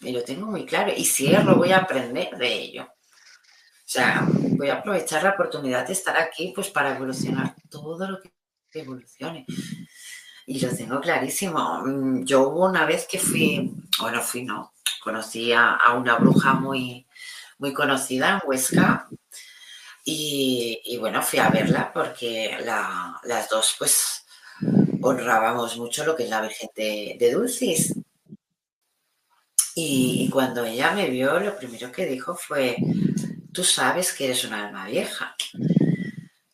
Me 0.00 0.12
lo 0.12 0.22
tengo 0.22 0.46
muy 0.46 0.66
claro. 0.66 0.92
Y 0.94 1.04
si 1.04 1.32
erro, 1.32 1.56
voy 1.56 1.72
a 1.72 1.78
aprender 1.78 2.36
de 2.36 2.52
ello. 2.52 2.84
O 2.84 3.90
sea, 3.90 4.28
voy 4.58 4.68
a 4.68 4.74
aprovechar 4.74 5.22
la 5.22 5.30
oportunidad 5.30 5.86
de 5.86 5.94
estar 5.94 6.16
aquí 6.18 6.52
pues 6.54 6.68
para 6.68 6.94
evolucionar 6.94 7.54
todo 7.70 8.10
lo 8.10 8.20
que 8.20 8.30
evolucione. 8.74 9.46
Y 10.46 10.60
lo 10.60 10.74
tengo 10.74 11.00
clarísimo. 11.00 11.82
Yo 12.24 12.48
hubo 12.48 12.66
una 12.66 12.84
vez 12.84 13.06
que 13.10 13.18
fui, 13.18 13.72
bueno, 14.00 14.20
fui, 14.20 14.42
no, 14.44 14.72
conocí 15.02 15.52
a 15.52 15.78
una 15.94 16.16
bruja 16.16 16.54
muy, 16.54 17.06
muy 17.58 17.72
conocida 17.72 18.30
en 18.30 18.48
Huesca. 18.48 19.08
Y, 20.10 20.96
bueno, 20.98 21.22
fui 21.22 21.38
a 21.38 21.50
verla 21.50 21.92
porque 21.92 22.56
las 22.62 23.50
dos 23.50 23.74
pues 23.78 24.24
honrábamos 25.02 25.76
mucho 25.76 26.06
lo 26.06 26.16
que 26.16 26.24
es 26.24 26.30
la 26.30 26.40
Virgen 26.40 26.70
de, 26.74 27.30
Dulcis. 27.30 27.94
Y, 29.74 30.30
cuando 30.32 30.64
ella 30.64 30.92
me 30.92 31.10
vio, 31.10 31.38
lo 31.38 31.56
primero 31.58 31.92
que 31.92 32.06
dijo 32.06 32.34
fue, 32.34 32.76
tú 33.58 33.64
sabes 33.64 34.12
que 34.12 34.26
eres 34.26 34.44
un 34.44 34.54
alma 34.54 34.86
vieja. 34.86 35.34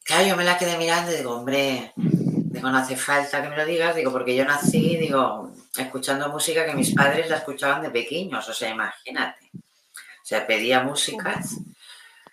Claro, 0.05 0.27
yo 0.27 0.37
me 0.39 0.45
la 0.45 0.57
quedé 0.57 0.79
mirando 0.79 1.13
y 1.13 1.17
digo, 1.17 1.37
hombre, 1.37 1.93
digo, 1.97 2.71
no 2.71 2.79
hace 2.79 2.97
falta 2.97 3.43
que 3.43 3.51
me 3.51 3.59
lo 3.59 3.67
digas, 3.67 3.95
digo, 3.95 4.11
porque 4.11 4.35
yo 4.35 4.47
nací, 4.47 4.97
digo, 4.97 5.53
escuchando 5.77 6.31
música 6.31 6.65
que 6.65 6.73
mis 6.73 6.95
padres 6.95 7.29
la 7.29 7.37
escuchaban 7.37 7.83
de 7.83 7.91
pequeños, 7.91 8.49
o 8.49 8.55
sea, 8.55 8.71
imagínate. 8.71 9.51
O 9.55 10.25
sea, 10.25 10.47
pedía 10.47 10.83
músicas 10.83 11.59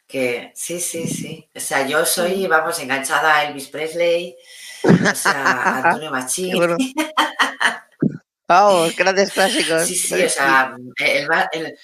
que 0.07 0.53
sí, 0.55 0.79
sí, 0.79 1.05
sí. 1.05 1.49
O 1.53 1.59
sea, 1.59 1.85
yo 1.85 2.05
soy, 2.05 2.47
vamos, 2.47 2.79
enganchada 2.79 3.39
a 3.39 3.43
Elvis 3.43 3.67
Presley, 3.67 4.37
o 4.85 5.15
sea, 5.15 5.51
a 5.51 5.77
Antonio 5.83 6.11
Machín. 6.11 6.55
Vamos, 8.47 8.95
grandes 8.95 9.33
clásicos. 9.33 9.85
Sí, 9.85 9.95
sí, 9.95 10.23
o 10.23 10.29
sea, 10.29 10.77
el, 10.97 11.77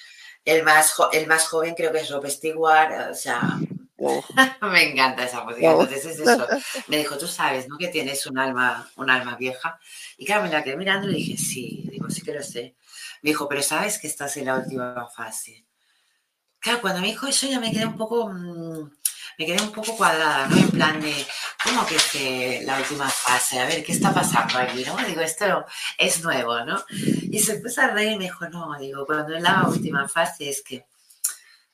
más, 0.62 0.94
el 1.12 1.26
más 1.26 1.46
joven 1.48 1.74
creo 1.74 1.92
que 1.92 1.98
es 1.98 2.10
Rob 2.10 2.26
Stewart, 2.28 3.10
o 3.10 3.14
sea, 3.14 3.58
me 4.62 4.90
encanta 4.90 5.24
esa 5.24 5.44
música. 5.44 5.70
Entonces 5.70 6.04
es 6.04 6.20
eso. 6.20 6.46
Me 6.86 6.98
dijo, 6.98 7.18
tú 7.18 7.26
sabes, 7.26 7.68
¿no? 7.68 7.76
Que 7.76 7.88
tienes 7.88 8.26
un 8.26 8.38
alma, 8.38 8.88
un 8.96 9.10
alma 9.10 9.36
vieja. 9.36 9.78
Y 10.16 10.24
claro, 10.24 10.44
me 10.44 10.50
la 10.50 10.62
quedé 10.62 10.76
mirando 10.76 11.10
y 11.10 11.14
dije, 11.14 11.36
sí, 11.36 11.84
digo, 11.90 12.08
sí 12.08 12.22
que 12.22 12.32
lo 12.32 12.42
sé. 12.42 12.76
Me 13.22 13.30
dijo, 13.30 13.48
pero 13.48 13.62
sabes 13.62 13.98
que 13.98 14.06
estás 14.06 14.36
en 14.36 14.46
la 14.46 14.56
última 14.56 15.08
fase. 15.08 15.66
Claro, 16.60 16.80
cuando 16.80 17.00
me 17.00 17.08
dijo 17.08 17.26
eso 17.26 17.46
ya 17.46 17.60
me 17.60 17.70
quedé 17.70 17.86
un 17.86 17.96
poco, 17.96 18.28
mm, 18.28 18.90
me 19.38 19.46
quedé 19.46 19.62
un 19.62 19.70
poco 19.70 19.96
cuadrada, 19.96 20.48
¿no? 20.48 20.56
En 20.56 20.70
plan 20.70 21.00
de, 21.00 21.14
¿cómo 21.62 21.86
que 21.86 21.94
es 22.56 22.64
la 22.64 22.76
última 22.76 23.08
fase? 23.08 23.60
A 23.60 23.66
ver, 23.66 23.84
¿qué 23.84 23.92
está 23.92 24.12
pasando 24.12 24.58
aquí, 24.58 24.84
no? 24.84 24.96
Digo, 25.06 25.20
esto 25.20 25.64
es 25.96 26.24
nuevo, 26.24 26.64
¿no? 26.64 26.82
Y 26.90 27.38
se 27.38 27.60
puso 27.60 27.80
a 27.82 27.86
reír 27.86 28.12
y 28.12 28.18
me 28.18 28.24
dijo, 28.24 28.48
no, 28.48 28.76
digo, 28.80 29.06
cuando 29.06 29.36
es 29.36 29.42
la 29.42 29.62
última 29.68 30.08
fase 30.08 30.48
es 30.48 30.62
que 30.62 30.86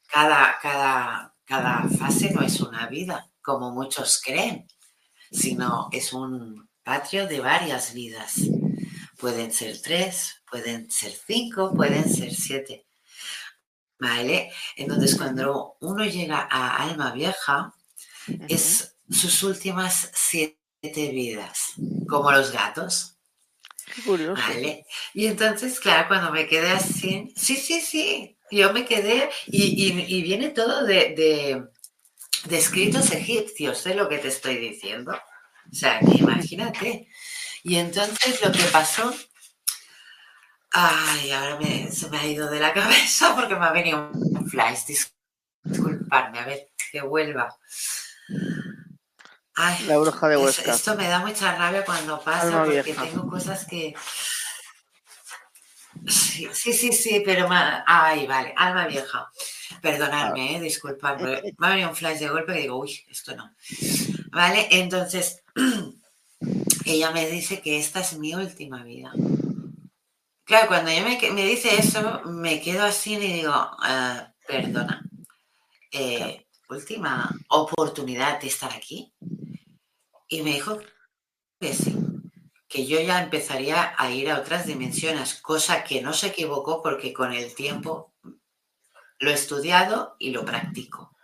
cada, 0.09 0.59
cada, 0.61 1.35
cada 1.47 1.89
fase 1.89 2.31
no 2.33 2.43
es 2.43 2.61
una 2.61 2.87
vida, 2.87 3.31
como 3.41 3.71
muchos 3.71 4.21
creen, 4.23 4.69
sino 5.33 5.89
es 5.91 6.12
un 6.12 6.69
patrio 6.83 7.27
de 7.27 7.41
varias 7.41 7.95
vidas. 7.95 8.35
Pueden 9.17 9.51
ser 9.53 9.81
tres, 9.81 10.43
pueden 10.51 10.91
ser 10.91 11.12
cinco, 11.12 11.73
pueden 11.75 12.12
ser 12.12 12.35
siete. 12.35 12.85
¿Vale? 14.05 14.53
Entonces, 14.77 15.17
cuando 15.17 15.77
uno 15.81 16.05
llega 16.05 16.47
a 16.51 16.83
alma 16.83 17.13
vieja, 17.13 17.75
es 18.49 18.97
sus 19.11 19.43
últimas 19.43 20.11
siete 20.15 21.11
vidas, 21.11 21.73
como 22.09 22.31
los 22.31 22.53
gatos. 22.53 23.17
Qué 23.95 24.03
curioso. 24.03 24.41
¿Vale? 24.41 24.87
Y 25.15 25.27
entonces, 25.27 25.81
claro, 25.81 26.09
cuando 26.09 26.31
me 26.33 26.47
quedé 26.47 26.71
así, 26.71 27.33
sí, 27.37 27.57
sí, 27.57 27.81
sí, 27.81 28.37
yo 28.51 28.73
me 28.73 28.85
quedé 28.85 29.31
y, 29.47 30.23
viene 30.23 30.51
todo 30.51 30.85
de, 30.85 31.15
de, 32.49 32.57
escritos 32.57 33.11
egipcios, 33.13 33.87
¿eh? 33.87 33.95
Lo 33.95 34.09
que 34.09 34.19
te 34.19 34.29
estoy 34.29 34.57
diciendo. 34.57 35.13
O 35.13 35.75
sea, 35.75 36.01
imagínate. 36.19 37.09
Y 37.63 37.77
entonces 37.77 38.43
lo 38.45 38.53
que 38.53 38.65
pasó 38.65 39.15
Ay, 40.77 41.31
ahora 41.31 41.57
se 41.93 42.11
me 42.11 42.18
ha 42.18 42.27
ido 42.27 42.51
de 42.51 42.59
la 42.59 42.72
cabeza 42.75 43.33
porque 43.37 43.55
me 43.55 43.64
ha 43.64 43.70
venido 43.70 44.11
un 44.12 44.49
flash. 44.49 44.81
Disculparme, 45.62 46.41
a 46.41 46.47
ver, 46.47 46.68
que 46.91 47.01
vuelva. 47.01 47.57
la 49.87 49.99
bruja 49.99 50.29
de 50.29 50.37
Huesca. 50.37 50.75
Esto 50.75 50.97
me 50.97 51.07
da 51.07 51.20
mucha 51.20 51.55
rabia 51.57 51.85
cuando 51.85 52.20
pasa 52.20 52.64
porque 52.64 52.93
tengo 52.93 53.29
cosas 53.29 53.64
que... 53.66 53.95
Sí, 56.09 56.49
sí, 56.53 56.93
sí, 56.93 57.22
pero... 57.25 57.47
Ay, 57.87 58.27
vale, 58.27 58.53
alma 58.57 58.89
vieja. 58.89 59.31
Perdonadme, 59.81 60.57
eh, 60.57 60.61
disculpadme. 60.61 61.41
Me 61.57 61.66
ha 61.68 61.70
venido 61.70 61.91
un 61.91 61.95
flash 61.95 62.18
de 62.18 62.29
golpe 62.29 62.59
y 62.59 62.62
digo, 62.62 62.81
uy, 62.81 63.01
esto 63.09 63.37
no. 63.37 63.55
Vale, 64.33 64.66
entonces 64.72 65.45
ella 66.85 67.12
me 67.12 67.31
dice 67.31 67.62
que 67.62 67.79
esta 67.79 68.01
es 68.01 68.18
mi 68.18 68.35
última 68.35 68.83
vida. 68.83 69.12
Claro, 70.45 70.69
cuando 70.69 70.91
ella 70.91 71.05
me, 71.05 71.31
me 71.33 71.47
dice 71.47 71.75
eso, 71.75 72.21
me 72.27 72.61
quedo 72.61 72.85
así 72.85 73.15
y 73.15 73.33
digo, 73.33 73.53
ah, 73.55 74.31
perdona, 74.47 75.03
eh, 75.91 76.47
última 76.69 77.31
oportunidad 77.49 78.41
de 78.41 78.49
estar 78.49 78.73
aquí. 78.73 79.15
Y 80.29 80.43
me 80.43 80.53
dijo 80.53 80.79
que 81.61 81.73
sí, 81.73 81.97
que 82.69 82.87
yo 82.87 83.01
ya 83.01 83.23
empezaría 83.23 83.95
a 83.97 84.11
ir 84.11 84.31
a 84.31 84.39
otras 84.39 84.67
dimensiones, 84.67 85.41
cosa 85.41 85.83
que 85.85 86.03
no 86.03 86.13
se 86.13 86.29
equivocó 86.29 86.83
porque 86.83 87.13
con 87.13 87.33
el 87.33 87.55
tiempo 87.55 88.13
lo 89.19 89.31
he 89.31 89.35
estudiado 89.35 90.17
y 90.19 90.31
lo 90.31 90.45
practico. 90.45 91.17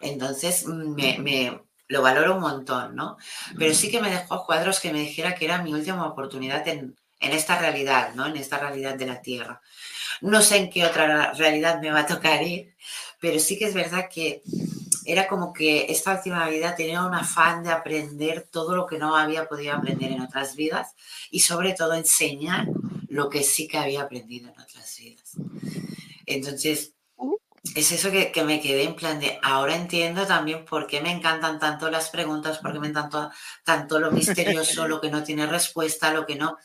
Entonces, 0.00 0.66
me, 0.66 1.60
lo 1.88 2.02
valoro 2.02 2.36
un 2.36 2.40
montón, 2.40 2.94
¿no? 2.94 3.16
Pero 3.58 3.74
sí 3.74 3.90
que 3.90 4.00
me 4.00 4.10
dejó 4.10 4.46
cuadros 4.46 4.80
que 4.80 4.92
me 4.92 5.00
dijera 5.00 5.34
que 5.34 5.44
era 5.44 5.60
mi 5.60 5.74
última 5.74 6.06
oportunidad 6.06 6.66
en, 6.68 6.96
en 7.20 7.32
esta 7.32 7.58
realidad, 7.58 8.14
¿no? 8.14 8.26
En 8.26 8.36
esta 8.36 8.58
realidad 8.58 8.94
de 8.94 9.06
la 9.06 9.20
Tierra. 9.20 9.60
No 10.20 10.42
sé 10.42 10.56
en 10.56 10.70
qué 10.70 10.84
otra 10.84 11.32
realidad 11.34 11.80
me 11.80 11.90
va 11.90 12.00
a 12.00 12.06
tocar 12.06 12.42
ir, 12.42 12.74
pero 13.20 13.38
sí 13.38 13.58
que 13.58 13.66
es 13.66 13.74
verdad 13.74 14.08
que 14.12 14.42
era 15.04 15.28
como 15.28 15.52
que 15.52 15.86
esta 15.88 16.14
última 16.14 16.48
vida 16.48 16.74
tenía 16.74 17.04
un 17.04 17.14
afán 17.14 17.62
de 17.62 17.70
aprender 17.70 18.48
todo 18.50 18.74
lo 18.76 18.86
que 18.86 18.98
no 18.98 19.16
había 19.16 19.48
podido 19.48 19.74
aprender 19.74 20.12
en 20.12 20.20
otras 20.20 20.56
vidas 20.56 20.94
y 21.30 21.40
sobre 21.40 21.74
todo 21.74 21.94
enseñar 21.94 22.66
lo 23.08 23.28
que 23.28 23.42
sí 23.42 23.66
que 23.66 23.78
había 23.78 24.02
aprendido 24.02 24.50
en 24.50 24.60
otras 24.60 24.98
vidas. 24.98 25.32
Entonces, 26.26 26.94
es 27.74 27.92
eso 27.92 28.10
que, 28.10 28.32
me 28.44 28.60
quedé 28.60 28.84
en 28.84 28.94
plan 28.94 29.20
de, 29.20 29.38
ahora 29.42 29.76
entiendo 29.76 30.26
también 30.26 30.64
por 30.64 30.86
qué 30.86 31.00
me 31.00 31.10
encantan 31.10 31.58
tanto 31.58 31.90
las 31.90 32.10
preguntas, 32.10 32.58
por 32.58 32.72
qué 32.72 32.78
me 32.78 32.88
encanta 32.88 33.30
tanto 33.64 33.98
lo 33.98 34.10
misterioso, 34.10 34.88
lo 34.88 35.00
que 35.00 35.10
no 35.10 35.22
tiene 35.22 35.46
respuesta, 35.46 36.12
lo 36.12 36.26
que 36.26 36.36
no. 36.36 36.56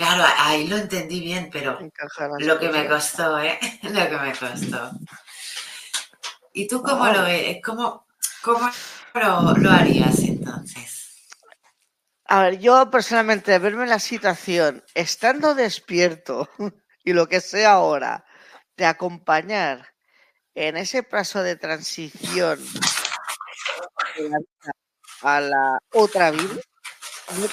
Claro, 0.00 0.24
ahí 0.38 0.66
lo 0.66 0.78
entendí 0.78 1.20
bien, 1.20 1.50
pero 1.52 1.78
lo 2.38 2.58
que 2.58 2.70
me 2.70 2.88
costó, 2.88 3.38
¿eh? 3.38 3.58
Lo 3.82 4.08
que 4.08 4.16
me 4.16 4.32
costó. 4.34 4.92
¿Y 6.54 6.66
tú 6.66 6.82
cómo 6.82 7.06
lo 7.08 7.24
ves? 7.24 7.58
¿Cómo, 7.62 8.06
cómo 8.40 8.70
lo, 9.58 9.70
harías 9.70 10.18
entonces? 10.20 11.28
A 12.24 12.44
ver, 12.44 12.58
yo 12.60 12.90
personalmente, 12.90 13.58
verme 13.58 13.86
la 13.86 13.98
situación, 13.98 14.82
estando 14.94 15.54
despierto 15.54 16.48
y 17.04 17.12
lo 17.12 17.28
que 17.28 17.42
sea 17.42 17.72
ahora, 17.72 18.24
de 18.78 18.86
acompañar 18.86 19.86
en 20.54 20.78
ese 20.78 21.02
paso 21.02 21.42
de 21.42 21.56
transición 21.56 22.58
a 25.20 25.40
la 25.42 25.78
otra 25.92 26.30
vida, 26.30 26.54
no 27.36 27.46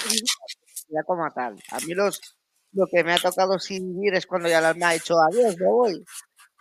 ya 0.88 1.02
como 1.02 1.30
tal. 1.30 1.62
A 1.70 1.80
mí 1.80 1.94
los, 1.94 2.37
lo 2.72 2.86
que 2.86 3.04
me 3.04 3.12
ha 3.14 3.18
tocado 3.18 3.58
sin 3.58 3.94
vivir 3.94 4.14
es 4.14 4.26
cuando 4.26 4.48
ya 4.48 4.74
me 4.74 4.84
ha 4.84 4.90
dicho 4.90 5.14
adiós, 5.20 5.56
me 5.58 5.66
voy. 5.66 6.04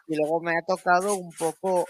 Y 0.07 0.15
luego 0.15 0.41
me 0.41 0.57
ha 0.57 0.61
tocado 0.65 1.15
un 1.15 1.31
poco 1.33 1.85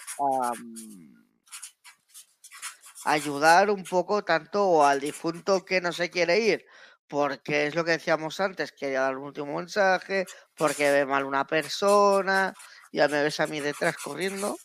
ayudar 3.06 3.70
un 3.70 3.84
poco 3.84 4.24
tanto 4.24 4.86
al 4.86 5.00
difunto 5.00 5.64
que 5.64 5.82
no 5.82 5.94
se 5.94 6.10
quiere 6.10 6.40
ir, 6.40 6.66
porque 7.08 7.68
es 7.68 7.76
lo 7.76 7.86
que 7.86 7.92
decíamos 7.92 8.40
antes, 8.40 8.74
quería 8.74 9.02
dar 9.02 9.18
un 9.18 9.26
último 9.26 9.56
mensaje, 9.58 10.26
porque 10.56 10.92
ve 10.92 11.06
mal 11.06 11.24
una 11.24 11.46
persona, 11.48 12.54
ya 12.92 13.08
me 13.08 13.24
ves 13.24 13.40
a 13.40 13.48
mí 13.48 13.62
detrás 13.62 13.96
corriendo, 13.98 14.58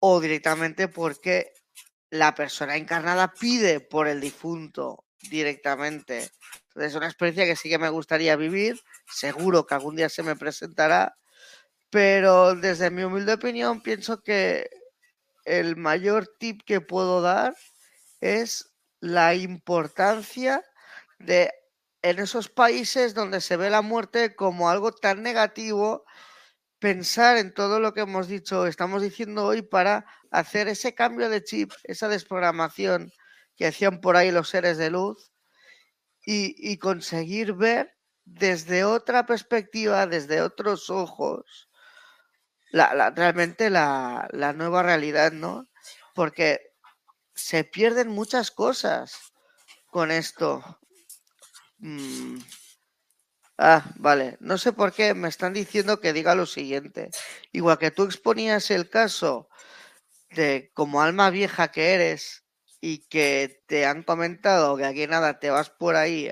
o 0.00 0.20
directamente 0.20 0.88
porque 0.88 1.52
la 2.10 2.34
persona 2.34 2.76
encarnada 2.76 3.32
pide 3.38 3.80
por 3.80 4.08
el 4.08 4.20
difunto 4.20 5.04
directamente. 5.30 6.30
Es 6.78 6.94
una 6.94 7.06
experiencia 7.06 7.44
que 7.44 7.56
sí 7.56 7.68
que 7.68 7.78
me 7.78 7.88
gustaría 7.88 8.36
vivir, 8.36 8.80
seguro 9.06 9.66
que 9.66 9.74
algún 9.74 9.96
día 9.96 10.08
se 10.08 10.22
me 10.22 10.36
presentará, 10.36 11.16
pero 11.90 12.54
desde 12.54 12.90
mi 12.90 13.02
humilde 13.04 13.34
opinión 13.34 13.82
pienso 13.82 14.22
que 14.22 14.68
el 15.44 15.76
mayor 15.76 16.28
tip 16.38 16.62
que 16.64 16.80
puedo 16.80 17.22
dar 17.22 17.56
es 18.20 18.70
la 19.00 19.34
importancia 19.34 20.64
de 21.18 21.52
en 22.02 22.20
esos 22.20 22.48
países 22.48 23.14
donde 23.14 23.40
se 23.40 23.56
ve 23.56 23.70
la 23.70 23.82
muerte 23.82 24.36
como 24.36 24.70
algo 24.70 24.92
tan 24.92 25.22
negativo, 25.22 26.04
pensar 26.78 27.38
en 27.38 27.52
todo 27.54 27.80
lo 27.80 27.92
que 27.92 28.02
hemos 28.02 28.28
dicho, 28.28 28.66
estamos 28.66 29.02
diciendo 29.02 29.46
hoy 29.46 29.62
para 29.62 30.06
hacer 30.30 30.68
ese 30.68 30.94
cambio 30.94 31.28
de 31.28 31.42
chip, 31.42 31.72
esa 31.84 32.08
desprogramación 32.08 33.12
que 33.56 33.66
hacían 33.66 34.00
por 34.00 34.16
ahí 34.16 34.30
los 34.30 34.48
seres 34.48 34.78
de 34.78 34.90
luz 34.90 35.32
y, 36.30 36.76
conseguir 36.76 37.54
ver 37.54 37.96
desde 38.26 38.84
otra 38.84 39.24
perspectiva, 39.24 40.06
desde 40.06 40.42
otros 40.42 40.90
ojos, 40.90 41.70
la, 42.70 43.10
realmente 43.10 43.70
la, 43.70 44.28
nueva 44.54 44.82
realidad, 44.82 45.32
¿no? 45.32 45.70
Porque 46.14 46.60
se 47.34 47.64
pierden 47.64 48.08
muchas 48.08 48.50
cosas 48.50 49.32
con 49.86 50.10
esto. 50.10 50.62
Mm. 51.78 52.40
Ah, 53.56 53.90
vale. 53.96 54.36
No 54.40 54.58
sé 54.58 54.74
por 54.74 54.92
qué 54.92 55.14
me 55.14 55.28
están 55.28 55.54
diciendo 55.54 55.98
que 55.98 56.12
diga 56.12 56.34
lo 56.34 56.44
siguiente. 56.44 57.10
Igual 57.52 57.78
que 57.78 57.90
tú 57.90 58.04
exponías 58.04 58.70
el 58.70 58.90
caso 58.90 59.48
de 60.28 60.70
como 60.74 61.00
alma 61.00 61.30
vieja 61.30 61.68
que 61.68 61.94
eres, 61.94 62.44
y 62.80 63.06
que 63.08 63.62
te 63.66 63.86
han 63.86 64.02
comentado 64.02 64.76
que 64.76 64.84
aquí 64.84 65.06
nada, 65.06 65.38
te 65.38 65.50
vas 65.50 65.70
por 65.70 65.96
ahí 65.96 66.30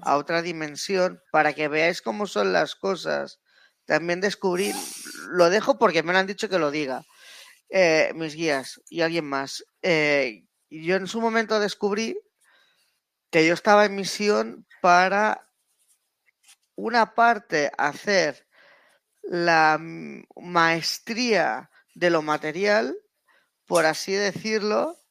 a 0.00 0.16
otra 0.16 0.42
dimensión 0.42 1.22
para 1.30 1.52
que 1.52 1.68
veáis 1.68 2.00
cómo 2.00 2.26
son 2.26 2.52
las 2.52 2.74
cosas. 2.74 3.40
También 3.84 4.20
descubrí, 4.20 4.72
lo 5.30 5.50
dejo 5.50 5.78
porque 5.78 6.02
me 6.02 6.12
lo 6.12 6.18
han 6.18 6.26
dicho 6.26 6.48
que 6.48 6.58
lo 6.58 6.70
diga, 6.70 7.04
eh, 7.68 8.12
mis 8.14 8.34
guías 8.34 8.80
y 8.88 9.02
alguien 9.02 9.26
más. 9.26 9.64
Eh, 9.82 10.44
yo 10.70 10.96
en 10.96 11.06
su 11.06 11.20
momento 11.20 11.60
descubrí 11.60 12.18
que 13.30 13.46
yo 13.46 13.54
estaba 13.54 13.84
en 13.84 13.96
misión 13.96 14.66
para 14.80 15.48
una 16.74 17.14
parte 17.14 17.70
hacer 17.76 18.46
la 19.22 19.78
maestría 20.36 21.70
de 21.94 22.10
lo 22.10 22.22
material, 22.22 22.96
por 23.66 23.86
así 23.86 24.12
decirlo, 24.12 25.01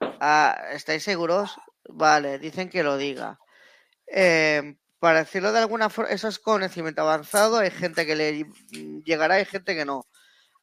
Ah, 0.00 0.68
¿Estáis 0.72 1.02
seguros? 1.02 1.56
Vale, 1.88 2.38
dicen 2.38 2.68
que 2.68 2.82
lo 2.82 2.96
diga. 2.96 3.38
Em, 4.06 4.78
para 4.98 5.20
decirlo 5.20 5.52
de 5.52 5.60
alguna 5.60 5.90
forma, 5.90 6.10
eso 6.12 6.28
es 6.28 6.38
conocimiento 6.38 7.02
avanzado. 7.02 7.58
Hay 7.58 7.70
gente 7.70 8.06
que 8.06 8.14
le 8.16 8.46
llegará, 9.04 9.36
hay 9.36 9.44
gente 9.44 9.74
que 9.74 9.84
no. 9.84 10.06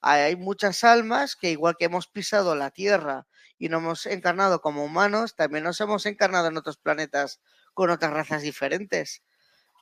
Hay 0.01 0.35
muchas 0.35 0.83
almas 0.83 1.35
que, 1.35 1.51
igual 1.51 1.75
que 1.77 1.85
hemos 1.85 2.07
pisado 2.07 2.55
la 2.55 2.71
Tierra 2.71 3.27
y 3.59 3.69
nos 3.69 3.81
hemos 3.81 4.05
encarnado 4.07 4.61
como 4.61 4.83
humanos, 4.83 5.35
también 5.35 5.63
nos 5.63 5.79
hemos 5.81 6.05
encarnado 6.07 6.47
en 6.47 6.57
otros 6.57 6.77
planetas 6.77 7.41
con 7.73 7.91
otras 7.91 8.11
razas 8.13 8.41
diferentes. 8.41 9.23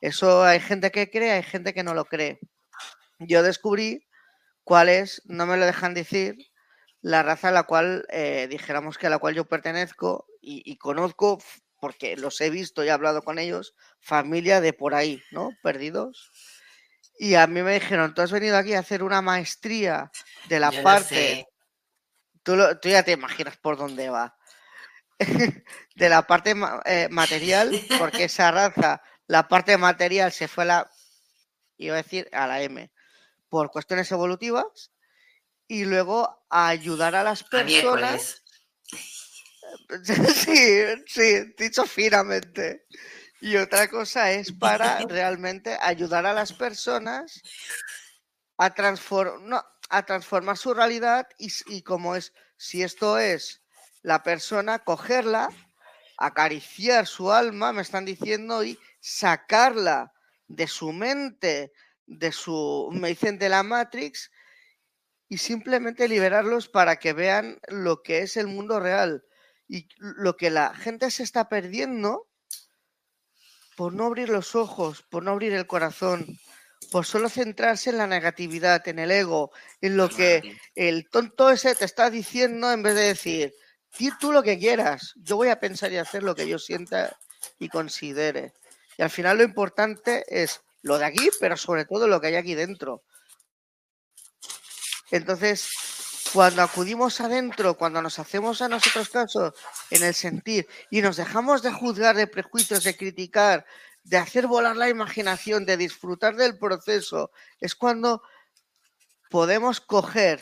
Eso 0.02 0.44
hay 0.44 0.60
gente 0.60 0.90
que 0.90 1.10
cree, 1.10 1.32
hay 1.32 1.42
gente 1.42 1.74
que 1.74 1.82
no 1.82 1.94
lo 1.94 2.04
cree. 2.04 2.40
Yo 3.20 3.42
descubrí 3.42 4.06
cuál 4.64 4.88
es, 4.90 5.22
no 5.26 5.46
me 5.46 5.56
lo 5.56 5.66
dejan 5.66 5.94
decir, 5.94 6.36
la 7.02 7.22
raza 7.22 7.48
a 7.48 7.52
la 7.52 7.64
cual 7.64 8.06
eh, 8.10 8.46
dijéramos 8.50 8.98
que 8.98 9.06
a 9.06 9.10
la 9.10 9.18
cual 9.18 9.34
yo 9.34 9.46
pertenezco 9.46 10.26
y, 10.42 10.76
conozco, 10.76 11.42
porque 11.80 12.16
los 12.16 12.40
he 12.40 12.50
visto 12.50 12.82
y 12.82 12.88
he 12.88 12.90
hablado 12.90 13.22
con 13.22 13.38
ellos, 13.38 13.74
familia 14.00 14.60
de 14.60 14.72
por 14.72 14.94
ahí, 14.94 15.22
¿no? 15.30 15.50
Perdidos. 15.62 16.30
Y 17.18 17.34
a 17.34 17.46
mí 17.46 17.62
me 17.62 17.74
dijeron, 17.74 18.14
tú 18.14 18.22
has 18.22 18.32
venido 18.32 18.56
aquí 18.56 18.74
a 18.74 18.80
hacer 18.80 19.02
una 19.02 19.22
maestría 19.22 20.10
de 20.48 20.60
la 20.60 20.70
parte... 20.82 21.46
Tú, 22.42 22.56
tú, 22.80 22.88
ya 22.88 23.02
te 23.02 23.12
imaginas 23.12 23.58
por 23.58 23.76
dónde 23.76 24.08
va. 24.08 24.34
de 25.94 26.08
la 26.08 26.26
parte 26.26 26.54
eh, 26.86 27.08
material, 27.10 27.78
porque 27.98 28.24
esa 28.24 28.50
raza, 28.50 29.02
la 29.26 29.46
parte 29.46 29.76
material 29.76 30.32
se 30.32 30.48
fue 30.48 30.64
a 30.64 30.66
la, 30.66 30.90
iba 31.76 31.94
a 31.94 32.02
decir, 32.02 32.28
a 32.32 32.46
la 32.46 32.62
M, 32.62 32.90
por 33.50 33.70
cuestiones 33.70 34.10
evolutivas, 34.10 34.90
y 35.70 35.84
luego 35.84 36.44
ayudar 36.50 37.14
a 37.14 37.22
las 37.22 37.44
personas. 37.44 38.42
sí, 40.34 40.82
sí, 41.06 41.54
dicho 41.56 41.84
finamente. 41.86 42.86
Y 43.40 43.54
otra 43.54 43.86
cosa 43.88 44.32
es 44.32 44.50
para 44.50 44.98
realmente 45.08 45.78
ayudar 45.80 46.26
a 46.26 46.32
las 46.32 46.52
personas 46.52 47.40
a, 48.58 48.74
transform 48.74 49.54
a 49.90 50.02
transformar 50.06 50.56
su 50.56 50.74
realidad 50.74 51.28
y, 51.38 51.82
como 51.82 52.16
es, 52.16 52.32
si 52.56 52.82
esto 52.82 53.20
es 53.20 53.62
la 54.02 54.24
persona, 54.24 54.80
cogerla, 54.80 55.50
acariciar 56.18 57.06
su 57.06 57.30
alma, 57.30 57.72
me 57.72 57.82
están 57.82 58.04
diciendo, 58.04 58.64
y 58.64 58.76
sacarla 58.98 60.12
de 60.48 60.66
su 60.66 60.92
mente, 60.92 61.72
de 62.06 62.32
su, 62.32 62.90
me 62.92 63.10
dicen, 63.10 63.38
de 63.38 63.48
la 63.48 63.62
Matrix, 63.62 64.32
y 65.30 65.38
simplemente 65.38 66.08
liberarlos 66.08 66.68
para 66.68 66.96
que 66.96 67.12
vean 67.12 67.60
lo 67.68 68.02
que 68.02 68.18
es 68.18 68.36
el 68.36 68.48
mundo 68.48 68.80
real 68.80 69.24
y 69.68 69.88
lo 69.96 70.36
que 70.36 70.50
la 70.50 70.74
gente 70.74 71.08
se 71.12 71.22
está 71.22 71.48
perdiendo 71.48 72.28
por 73.76 73.94
no 73.94 74.06
abrir 74.06 74.28
los 74.28 74.56
ojos, 74.56 75.02
por 75.08 75.22
no 75.22 75.30
abrir 75.30 75.52
el 75.52 75.68
corazón, 75.68 76.26
por 76.90 77.06
solo 77.06 77.28
centrarse 77.28 77.90
en 77.90 77.98
la 77.98 78.08
negatividad, 78.08 78.86
en 78.88 78.98
el 78.98 79.12
ego, 79.12 79.52
en 79.80 79.96
lo 79.96 80.08
que 80.08 80.58
el 80.74 81.08
tonto 81.08 81.48
ese 81.48 81.76
te 81.76 81.84
está 81.84 82.10
diciendo 82.10 82.72
en 82.72 82.82
vez 82.82 82.96
de 82.96 83.02
decir, 83.02 83.54
di 83.96 84.10
tú 84.18 84.32
lo 84.32 84.42
que 84.42 84.58
quieras, 84.58 85.14
yo 85.14 85.36
voy 85.36 85.48
a 85.48 85.60
pensar 85.60 85.92
y 85.92 85.98
hacer 85.98 86.24
lo 86.24 86.34
que 86.34 86.48
yo 86.48 86.58
sienta 86.58 87.16
y 87.60 87.68
considere. 87.68 88.52
Y 88.98 89.02
al 89.02 89.10
final 89.10 89.38
lo 89.38 89.44
importante 89.44 90.24
es 90.28 90.60
lo 90.82 90.98
de 90.98 91.04
aquí, 91.04 91.30
pero 91.38 91.56
sobre 91.56 91.84
todo 91.84 92.08
lo 92.08 92.20
que 92.20 92.26
hay 92.26 92.34
aquí 92.34 92.56
dentro. 92.56 93.04
Entonces, 95.10 95.68
cuando 96.32 96.62
acudimos 96.62 97.20
adentro, 97.20 97.76
cuando 97.76 98.00
nos 98.00 98.18
hacemos 98.18 98.62
a 98.62 98.68
nosotros 98.68 99.08
caso 99.08 99.52
en 99.90 100.04
el 100.04 100.14
sentir 100.14 100.68
y 100.90 101.02
nos 101.02 101.16
dejamos 101.16 101.62
de 101.62 101.72
juzgar, 101.72 102.16
de 102.16 102.26
prejuicios, 102.26 102.84
de 102.84 102.96
criticar, 102.96 103.66
de 104.04 104.16
hacer 104.16 104.46
volar 104.46 104.76
la 104.76 104.88
imaginación, 104.88 105.66
de 105.66 105.76
disfrutar 105.76 106.36
del 106.36 106.58
proceso, 106.58 107.32
es 107.60 107.74
cuando 107.74 108.22
podemos 109.28 109.80
coger 109.80 110.40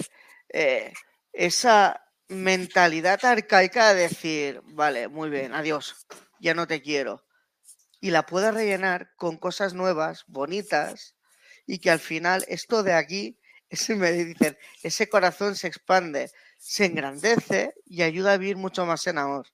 eh, 0.50 0.92
esa 1.32 2.04
mentalidad 2.28 3.24
arcaica 3.24 3.94
de 3.94 4.02
decir, 4.02 4.60
vale, 4.64 5.08
muy 5.08 5.30
bien, 5.30 5.54
adiós, 5.54 6.06
ya 6.40 6.54
no 6.54 6.66
te 6.66 6.82
quiero. 6.82 7.24
Y 8.00 8.10
la 8.10 8.26
puedo 8.26 8.50
rellenar 8.52 9.10
con 9.16 9.38
cosas 9.38 9.74
nuevas, 9.74 10.24
bonitas, 10.26 11.16
y 11.66 11.78
que 11.78 11.90
al 11.90 11.98
final 11.98 12.44
esto 12.48 12.82
de 12.82 12.92
aquí 12.92 13.38
ese 13.68 13.94
me 13.94 14.12
dicen, 14.12 14.56
ese 14.82 15.08
corazón 15.08 15.54
se 15.54 15.68
expande, 15.68 16.30
se 16.58 16.86
engrandece 16.86 17.74
y 17.84 18.02
ayuda 18.02 18.32
a 18.32 18.36
vivir 18.38 18.56
mucho 18.56 18.86
más 18.86 19.06
en 19.06 19.18
amor. 19.18 19.46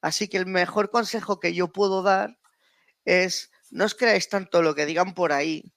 Así 0.00 0.28
que 0.28 0.38
el 0.38 0.46
mejor 0.46 0.90
consejo 0.90 1.40
que 1.40 1.52
yo 1.52 1.68
puedo 1.68 2.02
dar 2.02 2.38
es 3.04 3.50
no 3.70 3.84
os 3.84 3.94
creáis 3.94 4.28
tanto 4.28 4.62
lo 4.62 4.74
que 4.74 4.86
digan 4.86 5.14
por 5.14 5.32
ahí, 5.32 5.72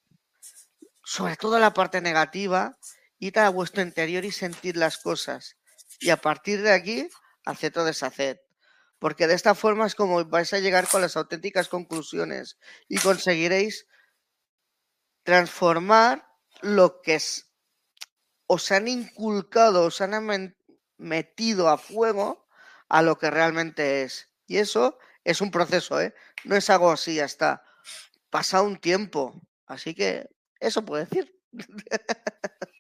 sobre 1.04 1.36
todo 1.36 1.60
la 1.60 1.74
parte 1.74 2.02
negativa, 2.02 2.78
id 3.20 3.38
a 3.38 3.50
vuestro 3.50 3.84
interior 3.84 4.26
y 4.26 4.32
sentir 4.32 4.78
las 4.78 4.98
cosas. 4.98 5.58
Y 6.00 6.10
a 6.10 6.18
partir 6.18 6.62
de 6.62 6.72
aquí, 6.72 7.08
haced 7.46 7.78
o 7.78 7.84
deshaced. 7.84 8.38
Porque 9.00 9.28
de 9.28 9.36
esta 9.36 9.54
forma 9.54 9.86
es 9.86 9.96
como 9.96 10.24
vais 10.26 10.54
a 10.54 10.60
llegar 10.60 10.88
con 10.88 11.02
las 11.02 11.18
auténticas 11.18 11.68
conclusiones 11.68 12.58
y 12.88 12.98
conseguiréis 12.98 13.86
transformar 15.24 16.26
lo 16.62 17.02
que 17.02 17.16
es 17.16 17.53
os 18.48 18.72
han 18.72 18.88
inculcado, 18.88 19.86
os 19.86 20.02
han 20.02 20.56
metido 20.98 21.70
a 21.70 21.78
fuego 21.78 22.48
a 22.90 23.02
lo 23.02 23.18
que 23.18 23.32
realmente 23.32 24.04
es. 24.04 24.30
Y 24.48 24.58
eso 24.58 24.98
es 25.24 25.42
un 25.42 25.52
proceso, 25.52 26.00
¿eh? 26.02 26.14
No 26.44 26.56
es 26.56 26.70
algo 26.70 26.92
así, 26.92 27.16
ya 27.16 27.26
está. 27.26 27.64
Pasa 28.30 28.62
un 28.62 28.78
tiempo. 28.78 29.42
Así 29.66 29.96
que 29.96 30.30
eso 30.60 30.84
puedo 30.86 31.04
decir. 31.04 31.40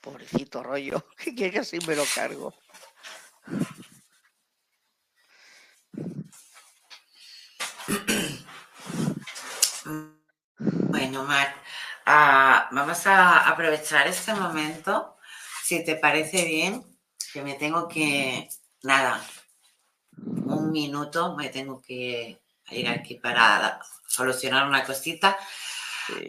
Pobrecito 0.00 0.62
rollo, 0.62 1.04
que 1.36 1.52
casi 1.52 1.78
me 1.86 1.96
lo 1.96 2.04
cargo. 2.14 2.54
Bueno, 10.58 11.22
Mar, 11.22 11.54
ah, 12.06 12.68
vamos 12.72 13.06
a 13.06 13.48
aprovechar 13.48 14.08
este 14.08 14.34
momento, 14.34 15.16
si 15.62 15.84
te 15.84 15.94
parece 15.94 16.44
bien, 16.44 16.84
que 17.32 17.42
me 17.42 17.54
tengo 17.54 17.86
que, 17.86 18.48
nada, 18.82 19.20
un 20.16 20.72
minuto, 20.72 21.36
me 21.36 21.48
tengo 21.50 21.80
que 21.80 22.40
ir 22.70 22.88
aquí 22.88 23.14
para 23.14 23.78
solucionar 24.08 24.66
una 24.66 24.84
cosita. 24.84 25.38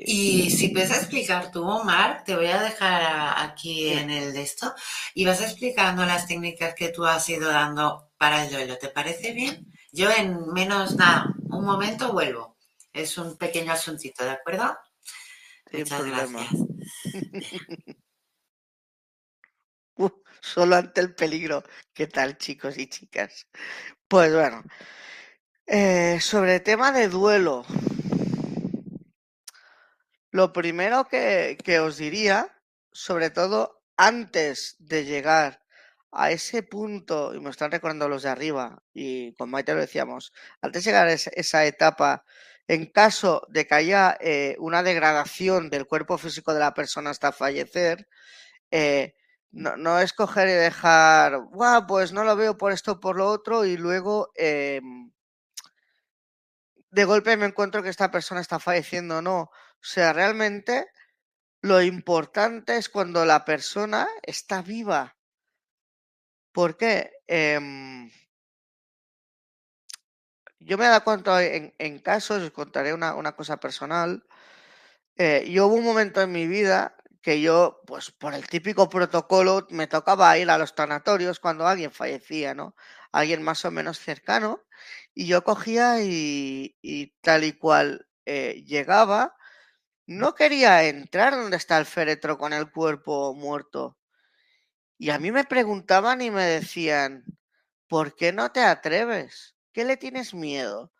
Y 0.05 0.51
si 0.51 0.69
puedes 0.69 0.91
explicar 0.91 1.51
tú, 1.51 1.63
Omar, 1.67 2.23
te 2.23 2.35
voy 2.35 2.47
a 2.47 2.61
dejar 2.61 3.33
aquí 3.37 3.89
en 3.89 4.11
el 4.11 4.33
de 4.33 4.43
esto 4.43 4.75
y 5.15 5.25
vas 5.25 5.41
explicando 5.41 6.05
las 6.05 6.27
técnicas 6.27 6.75
que 6.75 6.89
tú 6.89 7.05
has 7.05 7.27
ido 7.29 7.49
dando 7.49 8.11
para 8.17 8.43
el 8.43 8.51
duelo. 8.51 8.77
¿Te 8.77 8.89
parece 8.89 9.31
bien? 9.31 9.73
Yo 9.91 10.11
en 10.11 10.53
menos 10.53 10.95
nada, 10.97 11.33
un 11.49 11.65
momento 11.65 12.11
vuelvo. 12.13 12.48
Es 12.93 13.17
un 13.17 13.37
pequeño 13.37 13.71
asuntito, 13.71 14.23
¿de 14.23 14.31
acuerdo? 14.31 14.77
Muchas 15.71 16.05
gracias. 16.05 16.49
solo 20.41 20.75
ante 20.75 21.01
el 21.01 21.13
peligro. 21.13 21.63
¿Qué 21.93 22.07
tal, 22.07 22.37
chicos 22.37 22.77
y 22.77 22.87
chicas? 22.87 23.47
Pues 24.07 24.33
bueno, 24.33 24.63
eh, 25.65 26.19
sobre 26.21 26.55
el 26.55 26.63
tema 26.63 26.91
de 26.91 27.07
duelo. 27.07 27.65
Lo 30.31 30.53
primero 30.53 31.05
que, 31.05 31.57
que 31.63 31.79
os 31.79 31.97
diría, 31.97 32.55
sobre 32.91 33.29
todo 33.29 33.83
antes 33.97 34.75
de 34.79 35.05
llegar 35.05 35.63
a 36.11 36.31
ese 36.31 36.63
punto, 36.63 37.35
y 37.35 37.39
me 37.39 37.49
están 37.49 37.71
recordando 37.71 38.09
los 38.09 38.23
de 38.23 38.29
arriba, 38.29 38.81
y 38.93 39.33
con 39.35 39.49
Maite 39.49 39.73
lo 39.73 39.81
decíamos, 39.81 40.33
antes 40.61 40.83
de 40.83 40.89
llegar 40.89 41.07
a 41.07 41.13
esa 41.13 41.65
etapa 41.65 42.25
en 42.69 42.85
caso 42.85 43.47
de 43.49 43.65
que 43.65 43.73
haya 43.73 44.15
eh, 44.21 44.55
una 44.59 44.83
degradación 44.83 45.71
del 45.71 45.87
cuerpo 45.87 46.19
físico 46.19 46.53
de 46.53 46.59
la 46.59 46.75
persona 46.75 47.09
hasta 47.09 47.31
fallecer, 47.31 48.07
eh, 48.69 49.15
no, 49.51 49.99
es 49.99 50.13
coger 50.13 50.47
y 50.49 50.51
dejar, 50.51 51.39
pues 51.87 52.13
no 52.13 52.23
lo 52.23 52.35
veo 52.35 52.57
por 52.59 52.71
esto 52.71 52.93
o 52.93 52.99
por 52.99 53.17
lo 53.17 53.27
otro 53.27 53.65
y 53.65 53.75
luego 53.75 54.31
em, 54.35 55.11
de 56.91 57.05
golpe 57.05 57.37
me 57.37 57.47
encuentro 57.47 57.81
que 57.81 57.89
esta 57.89 58.11
persona 58.11 58.41
está 58.41 58.59
falleciendo. 58.59 59.19
No, 59.23 59.39
o 59.41 59.51
sea, 59.81 60.13
realmente 60.13 60.85
lo 61.61 61.81
importante 61.81 62.77
es 62.77 62.87
cuando 62.87 63.25
la 63.25 63.45
persona 63.45 64.07
está 64.21 64.61
viva. 64.61 65.17
¿Por 66.51 66.77
qué? 66.77 67.11
Em, 67.25 68.11
yo 70.59 70.77
me 70.77 70.85
he 70.85 70.87
dado 70.89 71.03
cuenta 71.03 71.43
en, 71.43 71.73
en 71.77 71.99
casos, 71.99 72.43
os 72.43 72.51
contaré 72.51 72.93
una, 72.93 73.35
cosa 73.35 73.57
personal. 73.59 74.25
Eh, 75.17 75.49
yo 75.51 75.67
hubo 75.67 75.75
un 75.75 75.85
momento 75.85 76.21
en 76.21 76.31
mi 76.31 76.47
vida 76.47 76.95
que 77.21 77.41
yo, 77.41 77.81
pues 77.87 78.11
por 78.11 78.33
el 78.33 78.47
típico 78.47 78.89
protocolo, 78.89 79.67
me 79.71 79.87
tocaba 79.87 80.37
ir 80.37 80.49
a 80.49 80.57
los 80.57 80.75
tanatorios 80.75 81.39
cuando 81.39 81.67
alguien 81.67 81.91
fallecía, 81.91 82.53
¿no? 82.53 82.75
Alguien 83.11 83.43
más 83.43 83.65
o 83.65 83.71
menos 83.71 83.99
cercano. 83.99 84.63
Y 85.13 85.27
yo 85.27 85.43
cogía 85.43 86.01
y, 86.01 86.75
tal 87.21 87.43
y 87.43 87.53
cual 87.53 88.07
eh, 88.25 88.63
llegaba, 88.65 89.35
no 90.07 90.35
quería 90.35 90.83
entrar 90.85 91.35
donde 91.35 91.57
está 91.57 91.77
el 91.77 91.85
féretro 91.85 92.37
con 92.37 92.53
el 92.53 92.71
cuerpo 92.71 93.33
muerto. 93.35 93.97
Y 94.97 95.11
a 95.11 95.19
mí 95.19 95.31
me 95.31 95.45
preguntaban 95.45 96.21
y 96.21 96.31
me 96.31 96.43
decían, 96.43 97.23
¿por 97.87 98.15
qué 98.15 98.33
no 98.33 98.51
te 98.51 98.61
atreves? 98.61 99.55
Qué 99.79 99.85
le 99.85 99.95
tienes 99.95 100.33
miedo? 100.33 100.91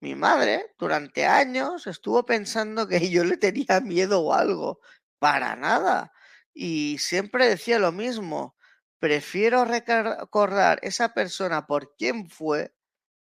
Mi 0.00 0.14
madre 0.14 0.74
durante 0.78 1.24
años 1.24 1.86
estuvo 1.86 2.26
pensando 2.26 2.86
que 2.86 3.00
yo 3.10 3.24
le 3.24 3.38
tenía 3.38 3.80
miedo 3.80 4.20
o 4.20 4.34
algo. 4.34 4.80
Para 5.18 5.56
nada. 5.56 6.12
Y 6.52 6.98
siempre 6.98 7.48
decía 7.48 7.78
lo 7.78 7.90
mismo. 7.90 8.54
Prefiero 8.98 9.64
recordar 9.64 10.78
esa 10.82 11.14
persona 11.14 11.66
por 11.66 11.96
quién 11.96 12.28
fue 12.28 12.74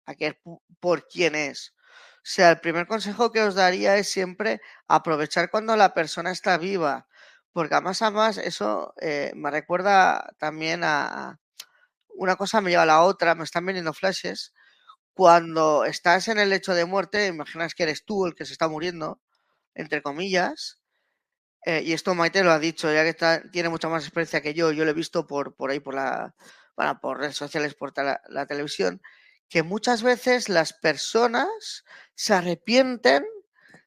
a 0.07 0.15
que 0.15 0.41
por 0.79 1.07
quién 1.07 1.35
es. 1.35 1.75
O 2.17 2.21
sea, 2.23 2.49
el 2.49 2.59
primer 2.59 2.87
consejo 2.87 3.31
que 3.31 3.43
os 3.43 3.53
daría 3.53 3.97
es 3.97 4.09
siempre 4.09 4.61
aprovechar 4.87 5.51
cuando 5.51 5.75
la 5.75 5.93
persona 5.93 6.31
está 6.31 6.57
viva, 6.57 7.07
porque 7.53 7.75
además, 7.75 8.01
además, 8.01 8.37
eso 8.39 8.95
eh, 8.99 9.31
me 9.35 9.51
recuerda 9.51 10.33
también 10.39 10.83
a 10.83 11.39
una 12.15 12.35
cosa 12.35 12.61
me 12.61 12.71
lleva 12.71 12.83
a 12.83 12.87
la 12.87 13.03
otra, 13.03 13.35
me 13.35 13.43
están 13.43 13.65
viniendo 13.65 13.93
flashes 13.93 14.53
cuando 15.13 15.85
estás 15.85 16.27
en 16.27 16.39
el 16.39 16.49
lecho 16.49 16.73
de 16.73 16.85
muerte, 16.85 17.27
imaginas 17.27 17.75
que 17.75 17.83
eres 17.83 18.05
tú 18.05 18.25
el 18.25 18.35
que 18.35 18.45
se 18.45 18.53
está 18.53 18.67
muriendo, 18.67 19.21
entre 19.75 20.01
comillas, 20.01 20.81
eh, 21.65 21.83
y 21.85 21.93
esto 21.93 22.15
Maite 22.15 22.43
lo 22.43 22.51
ha 22.51 22.59
dicho, 22.59 22.91
ya 22.91 23.03
que 23.03 23.13
tiene 23.51 23.69
mucha 23.69 23.87
más 23.87 24.03
experiencia 24.03 24.41
que 24.41 24.53
yo, 24.53 24.71
yo 24.71 24.83
lo 24.83 24.91
he 24.91 24.95
visto 24.95 25.27
por, 25.27 25.55
por 25.55 25.69
ahí, 25.69 25.79
por 25.79 25.93
la, 25.93 26.33
por 27.01 27.19
redes 27.19 27.35
sociales, 27.35 27.75
por 27.75 27.93
la, 27.97 28.45
televisión, 28.47 29.01
que 29.47 29.63
muchas 29.63 30.01
veces 30.01 30.49
las 30.49 30.73
personas 30.73 31.83
se 32.15 32.33
arrepienten 32.33 33.25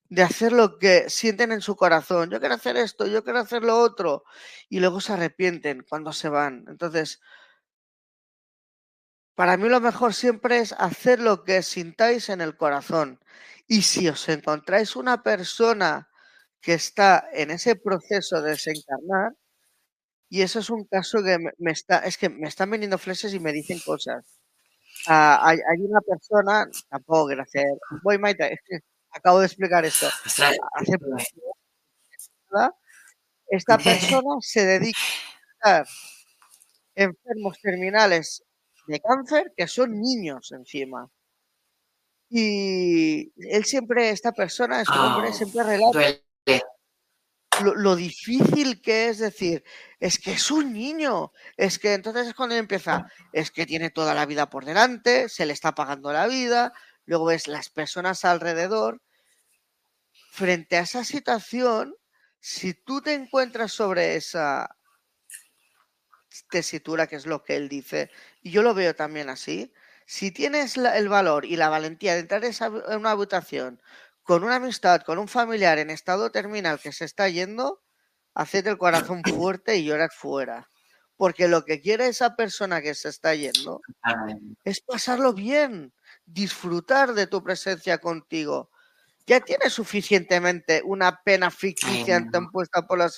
de 0.08 0.22
hacer 0.22 0.52
lo 0.52 0.78
que 0.78 1.10
sienten 1.10 1.50
en 1.50 1.62
su 1.62 1.74
corazón. 1.74 2.30
Yo 2.30 2.38
quiero 2.38 2.54
hacer 2.54 2.76
esto, 2.76 3.06
yo 3.06 3.24
quiero 3.24 3.40
hacer 3.40 3.64
lo 3.64 3.78
otro. 3.78 4.24
Y 4.68 4.78
luego 4.80 5.00
se 5.00 5.14
arrepienten 5.14 5.84
cuando 5.88 6.12
se 6.12 6.28
van. 6.28 6.64
Entonces, 6.68 7.20
para 9.34 9.56
mí 9.56 9.68
lo 9.68 9.80
mejor 9.80 10.14
siempre 10.14 10.58
es 10.58 10.72
hacer 10.72 11.20
lo 11.20 11.44
que 11.44 11.62
sintáis 11.62 12.28
en 12.28 12.40
el 12.40 12.56
corazón. 12.56 13.20
Y 13.66 13.82
si 13.82 14.08
os 14.08 14.28
encontráis 14.28 14.96
una 14.96 15.22
persona 15.22 16.08
que 16.60 16.74
está 16.74 17.28
en 17.32 17.50
ese 17.50 17.76
proceso 17.76 18.40
de 18.42 18.50
desencarnar, 18.50 19.32
y 20.28 20.42
eso 20.42 20.58
es 20.58 20.70
un 20.70 20.84
caso 20.84 21.22
que 21.22 21.38
me, 21.58 21.70
está, 21.72 21.98
es 22.00 22.18
que 22.18 22.28
me 22.28 22.48
están 22.48 22.70
viniendo 22.70 22.98
flashes 22.98 23.34
y 23.34 23.40
me 23.40 23.52
dicen 23.52 23.80
cosas. 23.84 24.24
Ah, 25.06 25.40
hay, 25.44 25.80
una 25.80 26.00
persona, 26.00 26.66
tampoco 26.88 27.26
gracias, 27.26 27.66
voy 28.02 28.18
Maite, 28.18 28.58
acabo 29.10 29.40
de 29.40 29.46
explicar 29.46 29.84
esto. 29.84 30.08
esta 33.48 33.78
persona 33.78 34.36
se 34.40 34.64
dedica 34.64 34.98
a 35.62 35.84
enfermos 36.94 37.60
terminales 37.60 38.42
de 38.86 39.00
cáncer 39.00 39.52
que 39.56 39.66
son 39.66 40.00
niños 40.00 40.52
encima. 40.52 41.10
Y 42.28 43.32
él 43.36 43.64
siempre, 43.64 44.10
esta 44.10 44.32
persona, 44.32 44.80
este 44.80 44.98
hombre, 44.98 45.28
ah, 45.30 45.32
siempre 45.32 45.62
relata 45.62 46.00
lo, 47.62 47.96
difícil 47.96 48.80
que 48.80 49.08
es 49.08 49.18
decir, 49.18 49.64
es 50.00 50.18
que 50.18 50.32
es 50.32 50.50
un 50.50 50.72
niño, 50.72 51.32
es 51.56 51.78
que 51.78 51.94
entonces 51.94 52.28
es 52.28 52.34
cuando 52.34 52.54
empieza, 52.56 53.06
es 53.32 53.50
que 53.50 53.66
tiene 53.66 53.90
toda 53.90 54.14
la 54.14 54.26
vida 54.26 54.50
por 54.50 54.64
delante, 54.64 55.28
se 55.28 55.46
le 55.46 55.52
está 55.52 55.74
pagando 55.74 56.12
la 56.12 56.26
vida, 56.26 56.72
luego 57.04 57.26
ves 57.26 57.46
las 57.46 57.70
personas 57.70 58.24
alrededor. 58.24 59.00
Frente 60.30 60.76
a 60.76 60.80
esa 60.80 61.04
situación, 61.04 61.94
si 62.40 62.74
tú 62.74 63.00
te 63.00 63.14
encuentras 63.14 63.72
sobre 63.72 64.16
esa 64.16 64.76
tesitura, 66.50 67.06
que 67.06 67.16
es 67.16 67.26
lo 67.26 67.42
que 67.44 67.56
él 67.56 67.68
dice, 67.68 68.10
y 68.42 68.50
yo 68.50 68.62
lo 68.62 68.74
veo 68.74 68.94
también 68.94 69.28
así, 69.28 69.72
si 70.06 70.30
tienes 70.30 70.76
el 70.76 71.08
valor 71.08 71.44
y 71.44 71.56
la 71.56 71.68
valentía 71.68 72.14
de 72.14 72.20
entrar 72.20 72.44
en 72.44 72.98
una 72.98 73.12
habitación 73.12 73.80
con 74.22 74.42
una 74.42 74.56
amistad, 74.56 75.02
con 75.02 75.18
un 75.18 75.28
familiar 75.28 75.78
en 75.78 75.90
estado 75.90 76.30
terminal 76.30 76.80
que 76.80 76.92
se 76.92 77.04
está 77.04 77.28
yendo, 77.28 77.82
haced 78.34 78.66
el 78.66 78.78
corazón 78.78 79.22
fuerte 79.40 79.76
y 79.76 79.84
llorad 79.84 80.10
fuera. 80.10 80.68
Porque 81.16 81.46
lo 81.46 81.64
que 81.64 81.80
quiere 81.80 82.08
esa 82.08 82.34
persona 82.34 82.82
que 82.82 82.94
se 82.94 83.08
está 83.08 83.34
yendo 83.34 83.80
es 84.64 84.80
pasarlo 84.80 85.32
bien, 85.32 85.92
disfrutar 86.26 87.14
de 87.14 87.28
tu 87.28 87.42
presencia 87.44 87.98
contigo. 87.98 88.70
Ya 89.26 89.40
tienes 89.40 89.72
suficientemente 89.72 90.82
una 90.84 91.22
pena 91.22 91.50
ficticia 91.50 92.16
impuesta 92.34 92.82
por 92.82 92.98
la, 92.98 93.10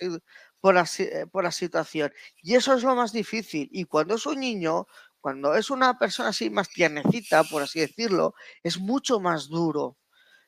por, 0.67 0.75
la, 0.75 0.87
por 1.31 1.45
la 1.45 1.53
situación. 1.53 2.13
Y 2.43 2.55
eso 2.55 2.75
es 2.75 2.83
lo 2.83 2.95
más 2.95 3.13
difícil. 3.13 3.69
Y 3.73 3.85
cuando 3.85 4.17
es 4.17 4.27
un 4.27 4.41
niño, 4.41 4.87
cuando 5.21 5.55
es 5.55 5.71
una 5.71 5.99
persona 5.99 6.31
así 6.31 6.51
más 6.51 6.69
tiernecita, 6.69 7.45
por 7.45 7.63
así 7.63 7.81
decirlo, 7.81 8.35
es 8.63 8.79
mucho 8.79 9.21
más 9.21 9.49
duro 9.49 9.97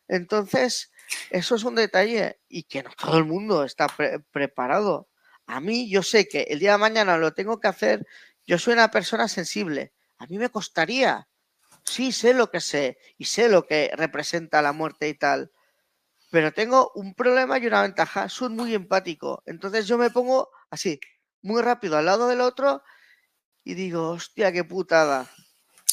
entonces, 0.08 0.90
eso 1.30 1.54
es 1.54 1.64
un 1.64 1.74
detalle 1.74 2.40
y 2.48 2.64
que 2.64 2.82
no 2.82 2.90
todo 2.96 3.18
el 3.18 3.24
mundo 3.24 3.64
está 3.64 3.86
preparado. 4.32 5.08
A 5.46 5.60
mí, 5.60 5.88
yo 5.88 6.02
sé 6.02 6.26
que 6.28 6.42
el 6.48 6.58
día 6.58 6.72
de 6.72 6.78
mañana 6.78 7.18
lo 7.18 7.34
tengo 7.34 7.60
que 7.60 7.68
hacer. 7.68 8.06
Yo 8.46 8.58
soy 8.58 8.72
una 8.72 8.90
persona 8.90 9.28
sensible. 9.28 9.92
A 10.18 10.26
mí 10.26 10.38
me 10.38 10.48
costaría. 10.48 11.28
Sí, 11.84 12.12
sé 12.12 12.34
lo 12.34 12.50
que 12.50 12.60
sé 12.60 12.98
y 13.16 13.26
sé 13.26 13.48
lo 13.48 13.66
que 13.66 13.90
representa 13.94 14.62
la 14.62 14.72
muerte 14.72 15.08
y 15.08 15.14
tal. 15.14 15.52
Pero 16.30 16.52
tengo 16.52 16.92
un 16.94 17.14
problema 17.14 17.58
y 17.58 17.66
una 17.66 17.82
ventaja. 17.82 18.28
Soy 18.28 18.50
muy 18.50 18.74
empático. 18.74 19.42
Entonces 19.46 19.86
yo 19.86 19.96
me 19.98 20.10
pongo 20.10 20.50
así, 20.70 21.00
muy 21.42 21.62
rápido 21.62 21.96
al 21.96 22.06
lado 22.06 22.28
del 22.28 22.40
otro 22.40 22.82
y 23.64 23.74
digo, 23.74 24.10
hostia, 24.10 24.52
qué 24.52 24.64
putada. 24.64 25.26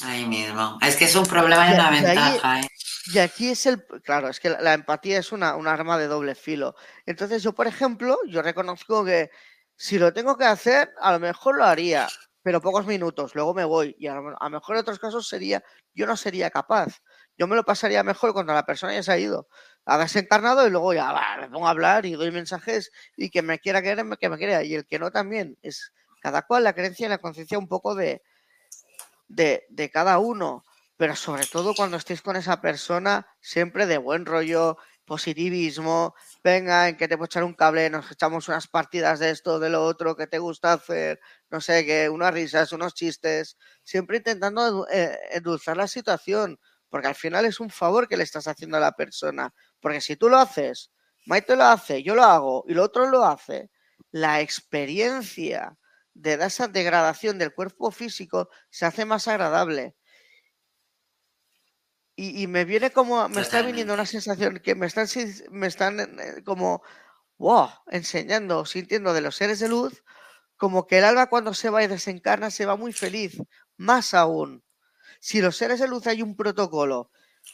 Ahí 0.01 0.25
mismo. 0.25 0.77
Es 0.81 0.95
que 0.97 1.05
es 1.05 1.15
un 1.15 1.25
problema 1.25 1.69
y 1.69 1.73
una 1.73 1.89
ventaja. 1.89 2.61
¿eh? 2.61 2.67
Y 3.13 3.19
aquí 3.19 3.49
es 3.49 3.65
el, 3.65 3.85
claro, 4.03 4.29
es 4.29 4.39
que 4.39 4.49
la, 4.49 4.73
empatía 4.73 5.19
es 5.19 5.31
una, 5.31 5.55
un 5.55 5.67
arma 5.67 5.97
de 5.97 6.07
doble 6.07 6.35
filo. 6.35 6.75
Entonces 7.05 7.43
yo, 7.43 7.53
por 7.53 7.67
ejemplo, 7.67 8.17
yo 8.27 8.41
reconozco 8.41 9.05
que 9.05 9.29
si 9.75 9.99
lo 9.99 10.13
tengo 10.13 10.37
que 10.37 10.45
hacer, 10.45 10.91
a 10.99 11.11
lo 11.11 11.19
mejor 11.19 11.57
lo 11.57 11.65
haría, 11.65 12.07
pero 12.41 12.61
pocos 12.61 12.85
minutos, 12.85 13.35
luego 13.35 13.53
me 13.53 13.63
voy. 13.63 13.95
Y 13.99 14.07
a 14.07 14.15
lo, 14.15 14.23
mejor 14.49 14.75
en 14.75 14.81
otros 14.81 14.99
casos 14.99 15.27
sería, 15.27 15.63
yo 15.93 16.07
no 16.07 16.17
sería 16.17 16.49
capaz. 16.49 16.99
Yo 17.37 17.47
me 17.47 17.55
lo 17.55 17.63
pasaría 17.63 18.03
mejor 18.03 18.33
cuando 18.33 18.53
la 18.53 18.65
persona 18.65 18.93
ya 18.93 19.03
se 19.03 19.11
ha 19.11 19.17
ido, 19.17 19.47
ha 19.85 19.97
desencarnado 19.97 20.65
y 20.67 20.69
luego 20.71 20.93
ya 20.93 21.37
me 21.39 21.49
pongo 21.49 21.67
a 21.67 21.71
hablar 21.71 22.05
y 22.05 22.13
doy 22.13 22.31
mensajes 22.31 22.91
y 23.17 23.29
que 23.29 23.41
me 23.41 23.59
quiera 23.59 23.81
querer, 23.81 24.05
que 24.19 24.29
me 24.29 24.37
quiera. 24.37 24.63
Y 24.63 24.75
el 24.75 24.85
que 24.85 24.99
no 24.99 25.11
también. 25.11 25.57
Es 25.61 25.93
cada 26.21 26.43
cual 26.43 26.63
la 26.63 26.73
creencia 26.73 27.07
y 27.07 27.09
la 27.09 27.17
conciencia 27.19 27.57
un 27.59 27.67
poco 27.67 27.93
de, 27.95 28.21
de, 29.27 29.65
de 29.69 29.91
cada 29.91 30.19
uno 30.19 30.63
pero 30.97 31.15
sobre 31.15 31.45
todo 31.45 31.73
cuando 31.75 31.97
estéis 31.97 32.21
con 32.21 32.35
esa 32.35 32.61
persona, 32.61 33.27
siempre 33.41 33.85
de 33.85 33.97
buen 33.97 34.25
rollo, 34.25 34.77
positivismo, 35.05 36.15
venga, 36.43 36.87
en 36.89 36.97
que 36.97 37.07
te 37.07 37.17
puedo 37.17 37.25
echar 37.25 37.43
un 37.43 37.53
cable, 37.53 37.89
nos 37.89 38.09
echamos 38.11 38.47
unas 38.47 38.67
partidas 38.67 39.19
de 39.19 39.29
esto, 39.29 39.59
de 39.59 39.69
lo 39.69 39.83
otro, 39.83 40.15
que 40.15 40.27
te 40.27 40.39
gusta 40.39 40.73
hacer, 40.73 41.19
no 41.49 41.61
sé, 41.61 41.85
que 41.85 42.09
unas 42.09 42.33
risas, 42.33 42.71
unos 42.71 42.93
chistes, 42.93 43.57
siempre 43.83 44.17
intentando 44.17 44.87
eh, 44.89 45.17
endulzar 45.31 45.77
la 45.77 45.87
situación, 45.87 46.59
porque 46.95 47.09
al 47.09 47.15
final 47.15 47.43
es 47.43 47.59
un 47.59 47.69
favor 47.69 48.07
que 48.07 48.15
le 48.15 48.23
estás 48.23 48.47
haciendo 48.47 48.77
a 48.77 48.79
la 48.79 48.93
persona, 48.93 49.53
porque 49.81 49.99
si 49.99 50.15
tú 50.15 50.29
lo 50.29 50.37
haces, 50.37 50.93
Maite 51.25 51.57
lo 51.57 51.65
hace, 51.65 52.01
yo 52.03 52.15
lo 52.15 52.23
hago 52.23 52.63
y 52.69 52.71
el 52.71 52.79
otro 52.79 53.09
lo 53.09 53.25
hace, 53.25 53.69
la 54.11 54.39
experiencia 54.39 55.77
de 56.13 56.35
esa 56.35 56.69
degradación 56.69 57.37
del 57.37 57.53
cuerpo 57.53 57.91
físico 57.91 58.47
se 58.69 58.85
hace 58.85 59.03
más 59.03 59.27
agradable. 59.27 59.97
Y, 62.15 62.47
me 62.47 62.63
viene 62.63 62.91
como, 62.91 63.27
me 63.27 63.41
está 63.41 63.61
viniendo 63.61 63.93
una 63.93 64.05
sensación 64.05 64.61
que 64.63 64.73
me 64.73 64.85
están, 64.85 65.05
me 65.51 65.67
están 65.67 65.99
eh, 65.99 66.43
como, 66.45 66.81
wow, 67.37 67.71
enseñando, 67.87 68.65
sintiendo 68.65 69.13
de 69.13 69.19
los 69.19 69.35
seres 69.35 69.59
de 69.59 69.67
luz, 69.67 70.01
como 70.55 70.87
que 70.87 70.99
el 70.99 71.03
alma 71.03 71.27
cuando 71.27 71.53
se 71.53 71.69
va 71.69 71.83
y 71.83 71.87
desencarna 71.87 72.51
se 72.51 72.65
va 72.65 72.77
muy 72.77 72.93
feliz, 72.93 73.37
más 73.75 74.13
aún. 74.13 74.64
Si 75.25 75.41
los 75.41 75.57
seres 75.57 75.79
de 75.79 75.87
luz 75.87 76.05
hay 76.05 76.21
un 76.21 76.35
protocolo 76.35 77.09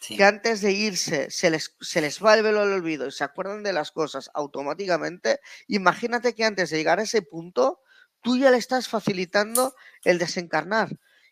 que 0.06 0.26
antes 0.26 0.60
de 0.60 0.73
irse 0.73 1.31
se 1.31 1.49
les, 1.49 1.73
se 1.80 2.02
les 2.02 2.22
va 2.22 2.34
el 2.34 2.43
velo 2.43 2.60
al 2.60 2.73
olvido 2.73 3.07
y 3.07 3.14
se 3.14 3.23
acuerdan 3.23 3.64
de 3.64 3.72
las 3.72 3.93
cosas 3.93 4.30
automáticamente, 4.34 5.39
imagínate 5.69 6.35
que 6.35 6.43
antes 6.43 6.69
de 6.69 6.76
llegar 6.76 6.99
a 6.99 7.03
ese 7.03 7.22
punto, 7.22 7.80
tú 8.22 8.38
ya 8.38 8.52
le 8.52 8.57
estás 8.57 8.89
facilitando 8.89 9.73
el 10.03 10.18
desencarnar, 10.18 10.89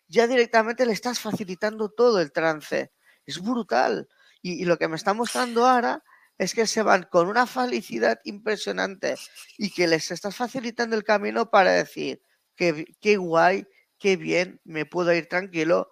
ya 0.08 0.26
directamente 0.26 0.86
le 0.86 0.94
estás 0.94 1.20
facilitando 1.20 1.90
todo 1.90 2.22
el 2.22 2.32
trance. 2.32 2.90
Es 3.26 3.42
brutal. 3.42 4.08
Y, 4.40 4.64
lo 4.64 4.78
que 4.78 4.88
me 4.88 4.96
está 4.96 5.12
mostrando 5.12 5.66
ahora 5.66 6.02
es 6.38 6.54
que 6.54 6.66
se 6.66 6.82
van 6.82 7.02
con 7.02 7.28
una 7.28 7.46
felicidad 7.46 8.18
impresionante 8.24 9.16
y 9.58 9.72
que 9.72 9.86
les 9.86 10.10
estás 10.10 10.36
facilitando 10.36 10.96
el 10.96 11.04
camino 11.04 11.50
para 11.50 11.72
decir 11.72 12.22
que 12.56 12.86
qué 12.98 13.18
guay, 13.18 13.66
qué 13.98 14.16
bien, 14.16 14.58
me 14.64 14.86
puedo 14.86 15.12
ir 15.12 15.28
tranquilo, 15.28 15.90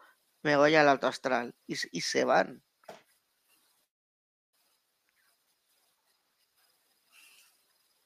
me 0.48 0.56
voy 0.56 0.74
al 0.76 0.88
alto 0.88 1.06
astral 1.06 1.54
y, 1.66 1.76
se 1.76 2.24
van. 2.24 2.62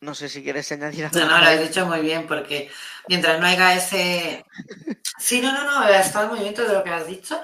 No 0.01 0.17
sé 0.17 0.29
si 0.29 0.43
quieres 0.43 0.73
añadir 0.73 1.05
algo. 1.05 1.21
No, 1.21 1.27
no, 1.27 1.39
lo 1.39 1.45
has 1.45 1.61
dicho 1.61 1.87
muy 1.87 2.01
bien, 2.01 2.27
porque 2.27 2.69
mientras 3.07 3.39
no 3.39 3.47
haya 3.47 3.77
ese. 3.77 4.45
Sí, 5.19 5.41
no, 5.41 5.53
no, 5.53 5.65
no, 5.65 5.89
estado 5.89 6.31
muy 6.31 6.41
bien 6.41 6.53
todo 6.53 6.73
lo 6.73 6.83
que 6.83 6.91
has 6.91 7.07
dicho. 7.07 7.41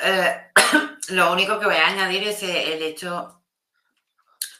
Eh, 0.00 0.52
lo 1.08 1.32
único 1.32 1.58
que 1.58 1.66
voy 1.66 1.74
a 1.74 1.88
añadir 1.88 2.22
es 2.28 2.44
eh, 2.44 2.74
el 2.74 2.82
hecho, 2.82 3.42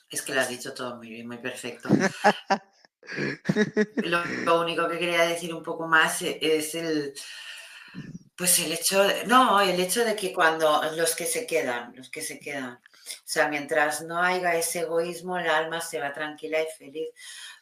es 0.09 0.23
que 0.23 0.35
lo 0.35 0.41
has 0.41 0.49
dicho 0.49 0.75
todo 0.75 0.97
muy 0.97 1.11
bien, 1.11 1.29
muy 1.29 1.39
perfecto. 1.39 1.89
lo, 4.03 4.61
único 4.61 4.89
que 4.89 4.99
quería 4.99 5.27
decir 5.27 5.55
un 5.55 5.63
poco 5.63 5.87
más 5.87 6.23
es 6.23 6.75
el, 6.75 7.15
pues 8.41 8.59
el 8.61 8.73
hecho, 8.73 9.07
no, 9.27 9.61
el 9.61 9.79
hecho 9.79 10.03
de 10.03 10.17
que 10.17 10.33
cuando 10.33 10.83
los 10.97 11.15
que 11.15 11.27
se 11.27 11.47
quedan, 11.47 11.95
los 11.95 12.09
que 12.09 12.23
se 12.23 12.41
quedan, 12.41 12.73
o 12.73 13.23
sea, 13.23 13.49
mientras 13.49 14.01
no 14.01 14.19
haya 14.23 14.55
ese 14.55 14.81
egoísmo, 14.81 15.37
el 15.37 15.47
alma 15.47 15.83
se 15.83 16.01
va 16.01 16.11
tranquila 16.11 16.59
y 16.63 16.67
feliz. 16.79 17.11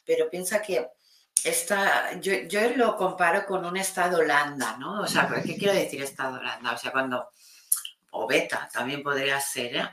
Pero 0.04 0.30
piensa 0.30 0.62
que 0.62 0.86
esta, 1.42 2.12
yo, 2.20 2.32
yo 2.46 2.60
lo 2.76 2.96
comparo 2.96 3.44
con 3.44 3.66
un 3.66 3.76
estado 3.76 4.22
landa, 4.22 4.76
¿no? 4.78 5.00
O 5.00 5.08
sea, 5.08 5.28
¿qué 5.44 5.56
quiero 5.56 5.74
decir 5.74 6.00
estado 6.00 6.40
landa? 6.40 6.74
O 6.74 6.78
sea, 6.78 6.92
cuando 6.92 7.30
o 8.12 8.28
beta 8.28 8.68
también 8.72 9.02
podría 9.02 9.40
ser, 9.40 9.74
¿eh? 9.74 9.90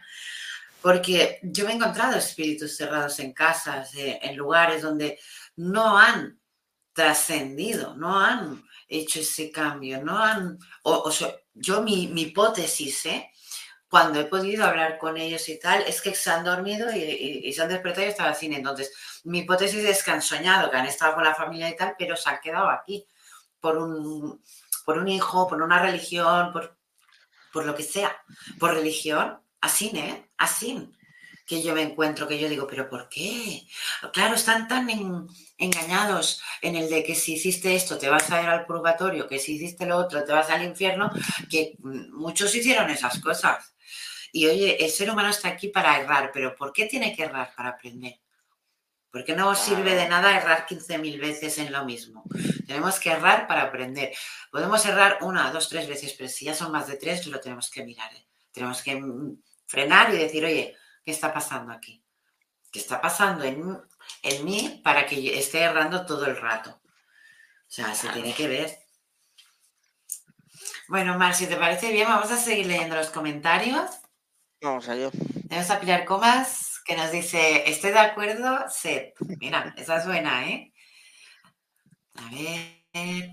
porque 0.84 1.40
yo 1.42 1.66
me 1.66 1.72
he 1.72 1.76
encontrado 1.78 2.16
espíritus 2.16 2.78
cerrados 2.78 3.18
en 3.18 3.34
casas, 3.34 3.92
eh, 3.96 4.20
en 4.22 4.36
lugares 4.36 4.84
donde 4.84 5.18
no 5.56 5.98
han 5.98 6.40
trascendido, 6.96 7.94
no 7.96 8.18
han 8.18 8.64
hecho 8.88 9.20
ese 9.20 9.52
cambio, 9.52 10.02
no 10.02 10.18
han, 10.18 10.58
o, 10.84 11.12
sea, 11.12 11.36
yo 11.54 11.82
mi, 11.82 12.06
hipótesis, 12.06 13.06
¿eh? 13.06 13.30
cuando 13.90 14.22
he 14.22 14.26
podido 14.26 14.64
hablar 14.64 14.98
con 14.98 15.18
ellos 15.18 15.48
y 15.50 15.60
tal, 15.60 15.82
es 15.84 16.02
que 16.02 16.16
se 16.16 16.32
han 16.32 16.46
dormido 16.46 16.90
y, 16.96 17.52
se 17.52 17.62
han 17.62 17.68
despertado 17.68 18.08
y 18.08 18.10
estaba 18.10 18.34
cine. 18.34 18.58
Entonces, 18.58 18.94
mi 19.26 19.40
hipótesis 19.40 19.84
es 19.84 20.04
que 20.04 20.12
han 20.12 20.22
soñado, 20.22 20.72
que 20.72 20.78
han 20.78 20.86
estado 20.86 21.16
con 21.16 21.26
la 21.26 21.36
familia 21.36 21.70
y 21.70 21.76
tal, 21.76 21.96
pero 22.00 22.16
se 22.16 22.30
han 22.30 22.40
quedado 22.42 22.70
aquí 22.70 23.06
por 23.60 23.78
un, 23.78 24.42
por 24.86 24.98
un 24.98 25.08
hijo, 25.10 25.48
por 25.48 25.62
una 25.62 25.82
religión, 25.82 26.54
por, 26.54 26.78
por 27.52 27.66
lo 27.66 27.76
que 27.76 27.84
sea. 27.84 28.16
Por 28.58 28.74
religión, 28.74 29.40
así, 29.60 29.92
¿eh? 29.96 30.30
Así 30.38 30.90
que 31.46 31.62
yo 31.62 31.74
me 31.76 31.84
encuentro, 31.84 32.28
que 32.28 32.40
yo 32.40 32.50
digo, 32.50 32.66
pero 32.68 32.90
¿por 32.90 33.08
qué? 33.08 33.68
Claro, 34.14 34.36
están 34.36 34.68
tan 34.68 34.86
engañados 35.58 36.42
en 36.62 36.76
el 36.76 36.90
de 36.90 37.04
que 37.04 37.16
si 37.16 37.34
hiciste 37.34 37.76
esto 37.76 37.98
te 37.98 38.10
vas 38.10 38.30
a 38.32 38.42
ir 38.42 38.50
al 38.50 38.66
purgatorio, 38.66 39.28
que 39.28 39.40
si 39.40 39.56
hiciste 39.56 39.86
lo 39.86 39.98
otro 39.98 40.24
te 40.24 40.34
vas 40.34 40.50
al 40.50 40.64
infierno, 40.64 41.12
que 41.50 41.76
muchos 41.80 42.54
hicieron 42.56 42.90
esas 42.90 43.20
cosas. 43.20 43.74
Y 44.32 44.48
oye, 44.48 44.84
el 44.84 44.92
ser 44.92 45.10
humano 45.10 45.30
está 45.30 45.50
aquí 45.50 45.70
para 45.70 45.98
errar, 46.00 46.32
pero 46.34 46.56
¿por 46.56 46.74
qué 46.74 46.86
tiene 46.86 47.16
que 47.16 47.24
errar 47.24 47.54
para 47.56 47.70
aprender? 47.70 48.20
Porque 49.10 49.34
no 49.34 49.56
sirve 49.56 49.96
de 49.96 50.10
nada 50.10 50.36
errar 50.36 50.66
15.000 50.68 51.22
veces 51.22 51.58
en 51.58 51.72
lo 51.72 51.86
mismo. 51.86 52.26
Tenemos 52.68 53.00
que 53.00 53.12
errar 53.12 53.48
para 53.48 53.62
aprender. 53.62 54.12
Podemos 54.52 54.86
errar 54.86 55.20
una, 55.22 55.52
dos, 55.52 55.70
tres 55.70 55.88
veces, 55.88 56.14
pero 56.18 56.28
si 56.28 56.44
ya 56.44 56.54
son 56.54 56.74
más 56.74 56.88
de 56.88 56.98
tres, 56.98 57.26
lo 57.28 57.40
tenemos 57.40 57.70
que 57.70 57.86
mirar. 57.86 58.14
¿eh? 58.14 58.28
Tenemos 58.52 58.82
que 58.82 59.02
frenar 59.68 60.14
y 60.14 60.18
decir, 60.18 60.44
oye, 60.44 60.76
¿qué 61.02 61.12
está 61.12 61.34
pasando 61.34 61.72
aquí? 61.72 62.04
¿Qué 62.70 62.80
está 62.80 63.00
pasando 63.00 63.46
en, 63.46 63.80
en 64.22 64.46
mí 64.46 64.82
para 64.84 65.06
que 65.06 65.38
esté 65.38 65.62
errando 65.62 66.06
todo 66.06 66.26
el 66.26 66.38
rato? 66.38 66.82
O 67.68 67.72
sea, 67.76 67.94
se 67.96 68.10
tiene 68.10 68.34
que 68.34 68.48
ver. 68.48 68.80
Bueno, 70.88 71.18
Mar, 71.18 71.34
si 71.34 71.48
te 71.48 71.58
parece 71.58 71.92
bien, 71.92 72.08
vamos 72.08 72.32
a 72.32 72.38
seguir 72.38 72.68
leyendo 72.68 72.96
los 72.96 73.10
comentarios. 73.10 73.90
Vamos 74.62 74.88
a 74.88 74.96
ello. 74.96 75.12
Vamos 75.50 75.70
a 75.70 75.80
pillar 75.80 76.06
comas 76.06 76.82
que 76.86 76.96
nos 76.96 77.12
dice, 77.12 77.70
estoy 77.70 77.92
de 77.92 78.00
acuerdo, 78.00 78.66
Seth. 78.70 79.16
Mira, 79.40 79.74
esa 79.78 79.98
es 79.98 80.06
buena, 80.06 80.48
¿eh? 80.48 80.72
A 82.16 82.30
ver. 82.30 83.32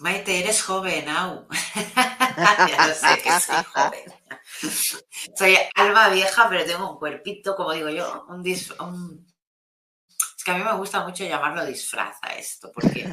Maite, 0.00 0.40
eres 0.40 0.62
joven, 0.62 1.08
au. 1.08 1.48
ya 1.96 2.86
lo 2.86 2.94
sé 2.94 3.22
que 3.22 3.40
soy 3.40 3.64
joven. 3.72 4.14
soy 5.36 5.56
alma 5.74 6.08
vieja, 6.08 6.48
pero 6.48 6.64
tengo 6.64 6.92
un 6.92 6.98
cuerpito, 6.98 7.56
como 7.56 7.72
digo 7.72 7.88
yo, 7.88 8.26
un, 8.28 8.40
un 8.40 8.46
es 8.46 8.72
que 10.48 10.54
a 10.54 10.56
mí 10.56 10.64
me 10.64 10.76
gusta 10.78 11.04
mucho 11.04 11.24
llamarlo 11.24 11.66
disfraz 11.66 12.16
a 12.22 12.34
esto, 12.34 12.72
porque 12.72 13.06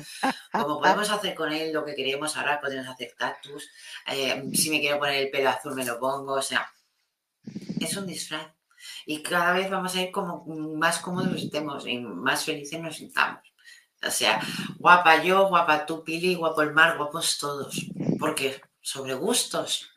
como 0.54 0.80
podemos 0.82 1.10
hacer 1.10 1.36
con 1.36 1.52
él 1.52 1.74
lo 1.74 1.84
que 1.84 1.94
queremos, 1.94 2.38
ahora 2.38 2.62
podemos 2.62 2.88
hacer 2.88 3.14
tactus, 3.18 3.70
eh, 4.08 4.42
si 4.54 4.70
me 4.70 4.80
quiero 4.80 5.00
poner 5.00 5.24
el 5.24 5.30
pelo 5.30 5.50
azul 5.50 5.76
me 5.76 5.84
lo 5.84 6.00
pongo, 6.00 6.36
o 6.36 6.42
sea, 6.42 6.66
es 7.82 7.98
un 7.98 8.08
disfraz. 8.08 8.48
Y 9.06 9.22
cada 9.22 9.52
vez 9.52 9.70
vamos 9.70 9.94
a 9.96 10.02
ir 10.02 10.12
como 10.12 10.46
más 10.78 11.00
cómodos 11.00 11.36
estemos 11.36 11.86
y 11.86 11.98
más 12.00 12.46
felices 12.46 12.80
nos 12.80 12.96
sintamos. 12.96 13.42
O 14.02 14.12
sea, 14.12 14.40
guapa 14.78 15.22
yo, 15.22 15.50
guapa 15.50 15.86
tú, 15.86 16.06
Pili, 16.06 16.36
guapo 16.36 16.62
el 16.62 16.74
mar, 16.74 16.98
guapos 16.98 17.38
todos. 17.38 17.86
Porque 18.18 18.62
sobre 18.80 19.16
gustos, 19.16 19.90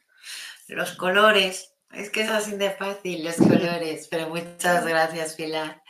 los 0.66 0.93
colores, 0.93 1.74
es 1.93 2.10
que 2.10 2.23
es 2.23 2.31
así 2.31 2.56
de 2.56 2.70
fácil, 2.70 3.24
los 3.24 3.36
colores. 3.36 4.09
Pero 4.10 4.28
muchas 4.28 4.85
gracias, 4.86 5.35
Pilar. 5.35 5.82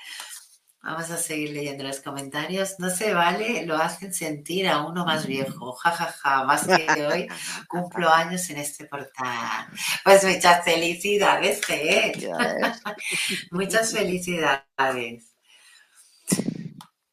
Vamos 0.81 1.11
a 1.11 1.17
seguir 1.17 1.51
leyendo 1.51 1.83
los 1.85 2.01
comentarios. 2.01 2.77
No 2.79 2.89
se 2.89 3.13
vale, 3.13 3.67
lo 3.67 3.77
hacen 3.77 4.15
sentir 4.15 4.69
a 4.69 4.87
uno 4.87 5.05
más 5.05 5.27
viejo. 5.27 5.73
Ja, 5.83 5.91
ja, 5.91 6.13
ja. 6.13 6.45
Más 6.45 6.67
que 6.67 7.07
hoy 7.07 7.29
cumplo 7.69 8.09
años 8.11 8.49
en 8.51 8.59
este 8.59 8.85
portal. 8.87 9.67
Pues 10.05 10.25
muchas 10.25 10.65
felicidades, 10.65 11.61
¿eh? 11.69 12.13
muchas 13.51 13.93
felicidades. 13.93 15.35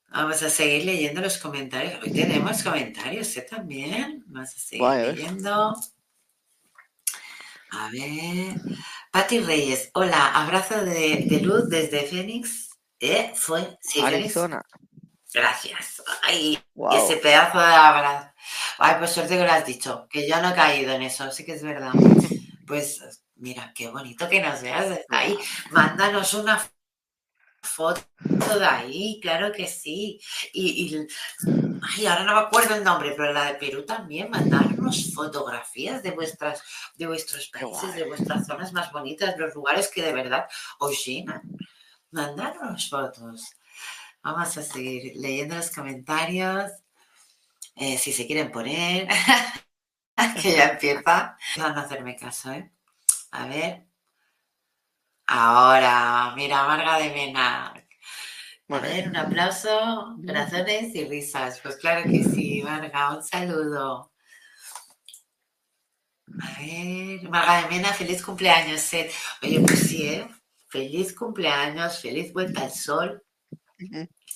Vamos 0.09 0.41
a 0.43 0.49
seguir 0.49 0.85
leyendo 0.85 1.21
los 1.21 1.37
comentarios. 1.37 2.01
Hoy 2.03 2.11
tenemos 2.11 2.63
comentarios, 2.63 3.35
¿eh? 3.35 3.47
También. 3.49 4.23
Vamos 4.27 4.49
a 4.49 4.59
seguir 4.59 4.87
leyendo. 4.87 5.75
A 7.71 7.89
ver. 7.91 8.55
Pati 9.11 9.39
Reyes, 9.39 9.89
hola, 9.93 10.27
abrazo 10.35 10.83
de, 10.83 11.25
de 11.27 11.39
luz 11.41 11.69
desde 11.69 12.01
Fénix 12.03 12.64
¿Eh? 12.99 13.31
Fue, 13.35 13.77
sí, 13.81 14.01
Arizona. 14.01 14.63
Gracias. 15.33 16.01
Ay, 16.23 16.57
ese 16.93 17.17
pedazo 17.17 17.59
de 17.59 17.65
abrazo. 17.65 18.31
Ay, 18.77 18.95
pues 18.99 19.11
suerte 19.11 19.37
que 19.37 19.43
lo 19.43 19.51
has 19.51 19.65
dicho, 19.65 20.07
que 20.09 20.27
yo 20.27 20.41
no 20.41 20.51
he 20.51 20.55
caído 20.55 20.93
en 20.93 21.01
eso, 21.01 21.29
sí 21.31 21.45
que 21.45 21.53
es 21.53 21.63
verdad. 21.63 21.91
Pues 22.67 22.99
mira, 23.35 23.71
qué 23.75 23.89
bonito 23.89 24.27
que 24.27 24.41
nos 24.41 24.63
veas 24.63 24.89
desde 24.89 25.05
ahí. 25.09 25.37
Mándanos 25.69 26.33
una 26.33 26.59
foto 27.61 28.01
de 28.57 28.65
ahí, 28.65 29.19
claro 29.21 29.51
que 29.51 29.67
sí. 29.67 30.19
Y, 30.51 30.97
ay, 31.81 32.07
ahora 32.07 32.23
no 32.23 32.33
me 32.33 32.39
acuerdo 32.39 32.73
el 32.73 32.83
nombre, 32.83 33.13
pero 33.15 33.33
la 33.33 33.45
de 33.45 33.59
Perú 33.59 33.85
también, 33.85 34.31
mandarnos 34.31 35.13
fotografías 35.13 36.01
de 36.01 36.09
vuestras, 36.09 36.63
de 36.95 37.05
vuestros 37.05 37.49
países, 37.49 37.93
de 37.93 38.05
vuestras 38.05 38.47
zonas 38.47 38.73
más 38.73 38.91
bonitas, 38.91 39.37
los 39.37 39.53
lugares 39.53 39.91
que 39.93 40.01
de 40.01 40.13
verdad 40.13 40.47
os 40.79 41.05
llenan 41.05 41.43
mandarnos 42.15 42.89
fotos. 42.89 43.51
Vamos 44.23 44.57
a 44.57 44.63
seguir 44.63 45.13
leyendo 45.15 45.55
los 45.55 45.69
comentarios. 45.69 46.71
Eh, 47.75 47.97
si 47.97 48.11
se 48.13 48.25
quieren 48.25 48.51
poner, 48.51 49.07
que 50.41 50.53
ya 50.53 50.69
empieza. 50.69 51.37
Van 51.57 51.77
a 51.77 51.81
hacerme 51.81 52.15
caso, 52.15 52.51
¿eh? 52.53 52.71
A 53.31 53.47
ver. 53.47 53.85
Ahora, 55.27 56.33
mira, 56.35 56.65
Marga 56.67 56.97
de 56.99 57.09
Mena. 57.11 57.73
A 58.69 58.79
ver, 58.79 59.09
un 59.09 59.15
aplauso, 59.17 60.15
corazones 60.25 60.95
y 60.95 61.05
risas. 61.05 61.59
Pues 61.61 61.75
claro 61.77 62.03
que 62.09 62.23
sí, 62.23 62.61
Marga, 62.63 63.15
un 63.15 63.23
saludo. 63.23 64.11
A 66.41 66.59
ver, 66.59 67.29
Marga 67.29 67.61
de 67.61 67.67
Mena, 67.69 67.93
feliz 67.93 68.23
cumpleaños, 68.23 68.81
Seth. 68.81 69.11
Oye, 69.43 69.59
pues 69.61 69.79
sí, 69.79 70.07
¿eh? 70.07 70.27
Feliz 70.67 71.13
cumpleaños, 71.13 71.99
feliz 71.99 72.33
vuelta 72.33 72.61
al 72.61 72.71
sol. 72.71 73.23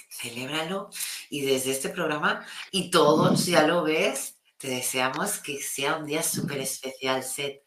Celébralo 0.10 0.90
y 1.30 1.42
desde 1.42 1.72
este 1.72 1.90
programa 1.90 2.46
y 2.72 2.92
todos 2.92 3.46
ya 3.46 3.66
lo 3.66 3.84
ves, 3.84 4.38
te 4.58 4.68
deseamos 4.68 5.40
que 5.40 5.62
sea 5.62 5.96
un 5.96 6.06
día 6.06 6.22
súper 6.22 6.60
especial, 6.60 7.24
Seth. 7.24 7.62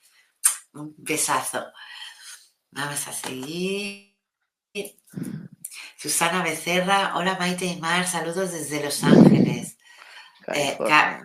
Un 0.75 0.95
besazo. 0.99 1.65
Vamos 2.71 3.07
a 3.09 3.13
seguir. 3.13 4.17
Susana 5.97 6.43
Becerra, 6.43 7.17
hola 7.17 7.37
Maite 7.39 7.67
y 7.67 7.81
Mar, 7.81 8.07
saludos 8.07 8.53
desde 8.53 8.83
Los 8.83 9.03
Ángeles. 9.05 9.72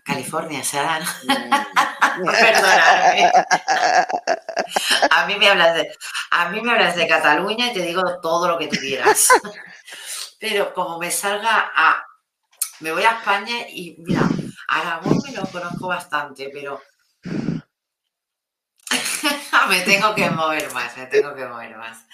California, 0.03 0.63
Sara. 0.63 0.99
Mm. 0.99 2.25
Perdóname. 2.25 3.31
A 5.11 5.25
mí 5.25 5.35
me 5.35 5.49
hablas 5.49 5.75
de, 5.75 5.91
a 6.31 6.49
mí 6.49 6.61
me 6.61 6.71
hablas 6.71 6.95
de 6.95 7.07
Cataluña 7.07 7.71
y 7.71 7.73
te 7.73 7.81
digo 7.81 8.19
todo 8.21 8.47
lo 8.47 8.57
que 8.57 8.67
tú 8.67 8.77
quieras. 8.77 9.29
Pero 10.39 10.73
como 10.73 10.99
me 10.99 11.09
salga 11.09 11.71
a, 11.75 12.03
me 12.79 12.91
voy 12.91 13.03
a 13.03 13.17
España 13.17 13.67
y 13.69 13.95
mira, 13.99 14.21
Aragón 14.67 15.19
me 15.23 15.31
lo 15.31 15.45
conozco 15.47 15.87
bastante, 15.87 16.51
pero 16.53 16.79
me 19.69 19.81
tengo 19.81 20.13
que 20.13 20.29
mover 20.29 20.71
más, 20.73 20.95
me 20.95 21.07
tengo 21.07 21.33
que 21.33 21.45
mover 21.45 21.75
más. 21.75 22.05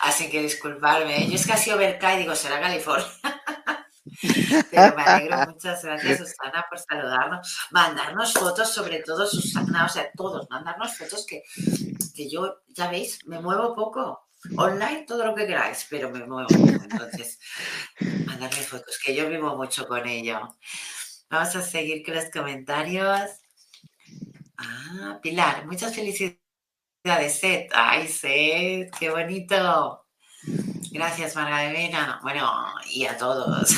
Así 0.00 0.30
que 0.30 0.42
disculparme. 0.42 1.26
Yo 1.28 1.36
es 1.36 1.46
que 1.46 1.54
ha 1.54 1.56
sido 1.56 1.80
y 1.80 2.16
digo, 2.18 2.36
será 2.36 2.60
California. 2.60 3.06
Pero 4.70 4.96
me 4.96 5.02
alegro, 5.02 5.52
muchas 5.52 5.84
gracias 5.84 6.18
Susana 6.18 6.66
por 6.68 6.78
saludarnos, 6.78 7.68
mandarnos 7.70 8.32
fotos, 8.32 8.68
sobre 8.72 9.00
todo 9.00 9.26
Susana, 9.26 9.86
o 9.86 9.88
sea, 9.88 10.10
todos, 10.16 10.48
mandarnos 10.50 10.96
fotos 10.96 11.24
que, 11.26 11.42
que 12.14 12.28
yo, 12.28 12.62
ya 12.68 12.90
veis, 12.90 13.24
me 13.26 13.40
muevo 13.40 13.74
poco. 13.74 14.28
Online 14.56 15.04
todo 15.06 15.24
lo 15.24 15.36
que 15.36 15.46
queráis, 15.46 15.86
pero 15.88 16.10
me 16.10 16.26
muevo. 16.26 16.48
Entonces, 16.50 17.38
mandarme 18.26 18.56
fotos, 18.56 18.98
que 19.04 19.14
yo 19.14 19.28
vivo 19.28 19.56
mucho 19.56 19.86
con 19.86 20.06
ello. 20.06 20.48
Vamos 21.30 21.54
a 21.54 21.62
seguir 21.62 22.04
con 22.04 22.14
los 22.16 22.28
comentarios. 22.30 23.30
Ah, 24.58 25.20
Pilar, 25.22 25.66
muchas 25.66 25.94
felicidades, 25.94 26.38
Seth. 27.38 27.70
Ay, 27.72 28.08
Seth, 28.08 28.90
qué 28.98 29.10
bonito. 29.10 30.01
Gracias, 30.92 31.34
Margarita. 31.34 32.20
Bueno, 32.22 32.52
y 32.90 33.06
a 33.06 33.16
todos. 33.16 33.70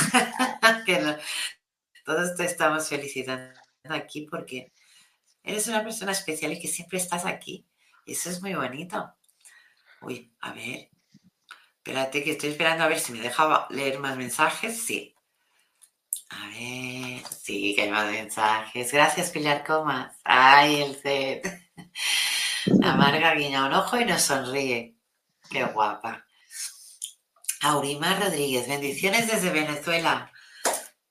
todos 2.04 2.36
te 2.36 2.44
estamos 2.44 2.88
felicitando 2.88 3.56
aquí 3.88 4.22
porque 4.22 4.72
eres 5.44 5.68
una 5.68 5.84
persona 5.84 6.10
especial 6.10 6.52
y 6.52 6.60
que 6.60 6.66
siempre 6.66 6.98
estás 6.98 7.24
aquí. 7.24 7.64
Eso 8.04 8.30
es 8.30 8.42
muy 8.42 8.54
bonito. 8.54 9.14
Uy, 10.00 10.34
a 10.40 10.54
ver. 10.54 10.90
Espérate 11.76 12.24
que 12.24 12.32
estoy 12.32 12.50
esperando 12.50 12.82
a 12.82 12.88
ver 12.88 12.98
si 12.98 13.12
me 13.12 13.20
deja 13.20 13.68
leer 13.70 14.00
más 14.00 14.16
mensajes. 14.16 14.82
Sí. 14.82 15.14
A 16.30 16.48
ver, 16.48 17.24
sí, 17.28 17.76
que 17.76 17.82
hay 17.82 17.90
más 17.90 18.10
mensajes. 18.10 18.92
Gracias, 18.92 19.30
Pilar 19.30 19.64
Comas. 19.64 20.18
Ay, 20.24 20.82
el 20.82 20.96
set. 20.96 21.46
La 22.66 22.96
Marga 22.96 23.36
guiña 23.36 23.66
un 23.66 23.74
ojo 23.74 24.00
y 24.00 24.04
nos 24.04 24.22
sonríe. 24.22 24.96
Qué 25.48 25.62
guapa. 25.62 26.26
Aurimar 27.64 28.20
Rodríguez, 28.20 28.68
bendiciones 28.68 29.26
desde 29.26 29.48
Venezuela. 29.48 30.30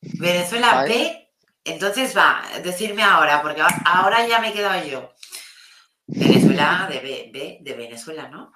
Venezuela 0.02 0.84
B, 0.84 1.32
entonces 1.64 2.16
va, 2.16 2.44
decirme 2.64 3.02
ahora, 3.02 3.42
porque 3.42 3.64
ahora 3.86 4.28
ya 4.28 4.40
me 4.40 4.50
he 4.50 4.54
quedado 4.54 4.86
yo. 4.86 5.14
Venezuela 6.06 6.88
de 6.92 7.32
B, 7.32 7.60
de 7.60 7.74
Venezuela, 7.74 8.28
¿no? 8.28 8.54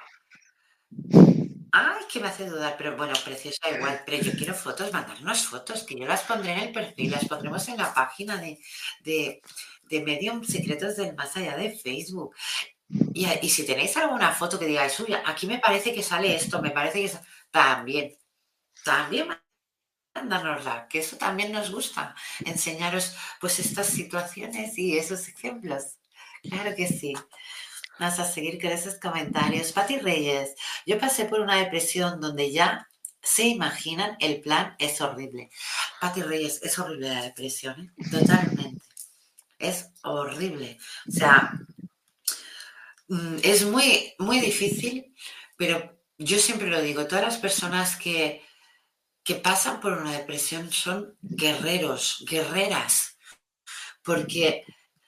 Ay, 1.71 2.03
que 2.11 2.19
me 2.19 2.27
hace 2.27 2.45
dudar, 2.45 2.75
pero 2.77 2.95
bueno, 2.95 3.13
preciosa 3.25 3.67
igual. 3.75 4.03
Pero 4.05 4.23
yo 4.23 4.31
quiero 4.33 4.53
fotos, 4.53 4.93
mandarnos 4.93 5.47
fotos, 5.47 5.83
que 5.83 5.95
yo 5.95 6.05
las 6.05 6.21
pondré 6.21 6.53
en 6.53 6.59
el 6.59 6.71
perfil, 6.71 7.09
las 7.09 7.25
pondremos 7.25 7.67
en 7.67 7.77
la 7.77 7.95
página 7.95 8.37
de, 8.37 8.59
de, 9.01 9.41
de 9.89 10.01
Medium 10.03 10.43
Secretos 10.43 10.97
del 10.97 11.15
Más 11.15 11.35
Allá 11.35 11.57
de 11.57 11.71
Facebook. 11.71 12.35
Y, 13.13 13.25
y, 13.41 13.49
si 13.49 13.65
tenéis 13.65 13.97
alguna 13.97 14.31
foto 14.31 14.59
que 14.59 14.65
digáis, 14.65 14.99
uy, 14.99 15.15
aquí 15.25 15.47
me 15.47 15.59
parece 15.59 15.93
que 15.93 16.03
sale 16.03 16.35
esto, 16.35 16.61
me 16.61 16.71
parece 16.71 17.01
que 17.01 17.11
también, 17.51 18.17
también 18.83 19.27
mándanosla, 20.13 20.87
que 20.87 20.99
eso 20.99 21.17
también 21.17 21.51
nos 21.51 21.71
gusta, 21.71 22.15
enseñaros 22.45 23.15
pues 23.39 23.59
estas 23.59 23.87
situaciones 23.87 24.77
y 24.77 24.97
esos 24.97 25.27
ejemplos. 25.27 25.97
Claro 26.43 26.75
que 26.75 26.87
sí. 26.87 27.13
Vamos 27.99 28.19
a 28.19 28.25
seguir 28.25 28.61
con 28.61 28.71
esos 28.71 28.95
comentarios. 28.95 29.71
Pati 29.71 29.97
Reyes, 29.97 30.55
yo 30.85 30.99
pasé 30.99 31.25
por 31.25 31.39
una 31.39 31.55
depresión 31.55 32.21
donde 32.21 32.51
ya 32.51 32.87
se 33.21 33.43
imaginan, 33.43 34.15
el 34.19 34.41
plan 34.41 34.75
es 34.77 35.01
horrible. 35.01 35.49
Pati 35.99 36.21
Reyes, 36.21 36.61
es 36.63 36.77
horrible 36.77 37.09
la 37.09 37.23
depresión, 37.23 37.93
¿eh? 37.97 38.09
totalmente. 38.09 38.81
Es 39.57 39.89
horrible. 40.03 40.77
O 41.07 41.11
sea, 41.11 41.53
mm, 43.07 43.37
es 43.41 43.65
muy, 43.65 44.13
muy 44.19 44.39
difícil, 44.39 45.13
pero 45.57 45.96
yo 46.17 46.39
siempre 46.39 46.69
lo 46.69 46.81
digo, 46.81 47.07
todas 47.07 47.23
las 47.23 47.37
personas 47.37 47.95
que, 47.95 48.43
que 49.23 49.35
pasan 49.35 49.79
por 49.79 49.93
una 49.93 50.13
depresión 50.13 50.71
son 50.71 51.17
guerreros, 51.21 52.23
guerreras, 52.27 53.17
porque 54.03 54.65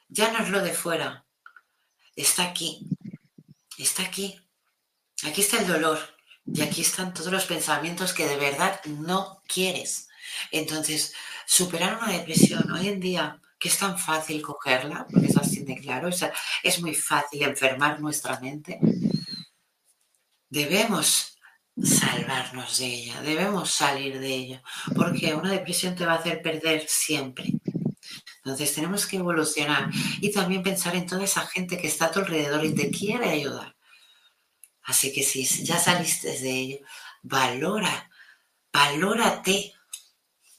ya 0.08 0.32
no 0.32 0.44
es 0.44 0.50
lo 0.50 0.62
de 0.62 0.74
fuera, 0.74 1.26
está 2.16 2.44
aquí, 2.44 2.88
está 3.78 4.04
aquí. 4.04 4.40
Aquí 5.24 5.42
está 5.42 5.60
el 5.60 5.68
dolor 5.68 6.00
y 6.46 6.62
aquí 6.62 6.82
están 6.82 7.14
todos 7.14 7.32
los 7.32 7.46
pensamientos 7.46 8.14
que 8.14 8.26
de 8.26 8.38
verdad 8.38 8.80
no 8.86 9.42
quieres. 9.48 10.08
Entonces, 10.52 11.14
superar 11.46 11.98
una 11.98 12.14
depresión 12.14 12.72
hoy 12.72 12.88
en 12.88 13.00
día, 13.00 13.42
que 13.60 13.68
es 13.68 13.78
tan 13.78 14.00
fácil 14.00 14.42
cogerla, 14.42 15.06
porque 15.12 15.28
es 15.28 15.36
así 15.36 15.64
de 15.66 15.76
claro, 15.76 16.10
es 16.64 16.82
muy 16.82 16.96
fácil 16.96 17.44
enfermar 17.44 18.00
nuestra 18.00 18.40
mente, 18.40 18.80
debemos 20.50 21.38
salvarnos 21.82 22.78
de 22.80 22.86
ella, 22.86 23.22
debemos 23.22 23.72
salir 23.72 24.20
de 24.20 24.34
ella, 24.34 24.64
porque 24.96 25.34
una 25.34 25.52
depresión 25.52 25.96
te 25.96 26.06
va 26.06 26.14
a 26.14 26.18
hacer 26.18 26.42
perder 26.42 26.86
siempre. 26.88 27.54
Entonces 28.44 28.74
tenemos 28.74 29.06
que 29.06 29.18
evolucionar 29.18 29.90
y 30.22 30.32
también 30.32 30.64
pensar 30.64 30.96
en 30.96 31.06
toda 31.06 31.24
esa 31.24 31.46
gente 31.48 31.78
que 31.78 31.88
está 31.88 32.06
a 32.06 32.12
tu 32.12 32.20
alrededor 32.20 32.66
y 32.66 32.74
te 32.74 32.90
quiere 32.90 33.30
ayudar. 33.30 33.76
Así 34.84 35.14
que 35.14 35.24
si 35.24 35.44
ya 35.64 35.78
saliste 35.78 36.40
de 36.40 36.50
ello, 36.50 36.80
valora, 37.22 38.10
valórate. 38.74 39.74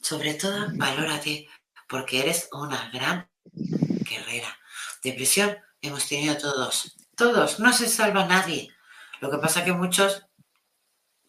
Sobre 0.01 0.35
todo, 0.35 0.69
valórate, 0.75 1.49
porque 1.89 2.21
eres 2.21 2.49
una 2.53 2.91
gran 2.91 3.29
guerrera. 3.53 4.57
Depresión 5.03 5.57
hemos 5.83 6.07
tenido 6.07 6.39
todos, 6.39 6.97
todos, 7.17 7.59
no 7.59 7.73
se 7.73 7.89
salva 7.89 8.25
nadie. 8.25 8.71
Lo 9.21 9.31
que 9.31 9.39
pasa 9.39 9.61
es 9.61 9.67
que 9.67 9.73
muchos 9.73 10.27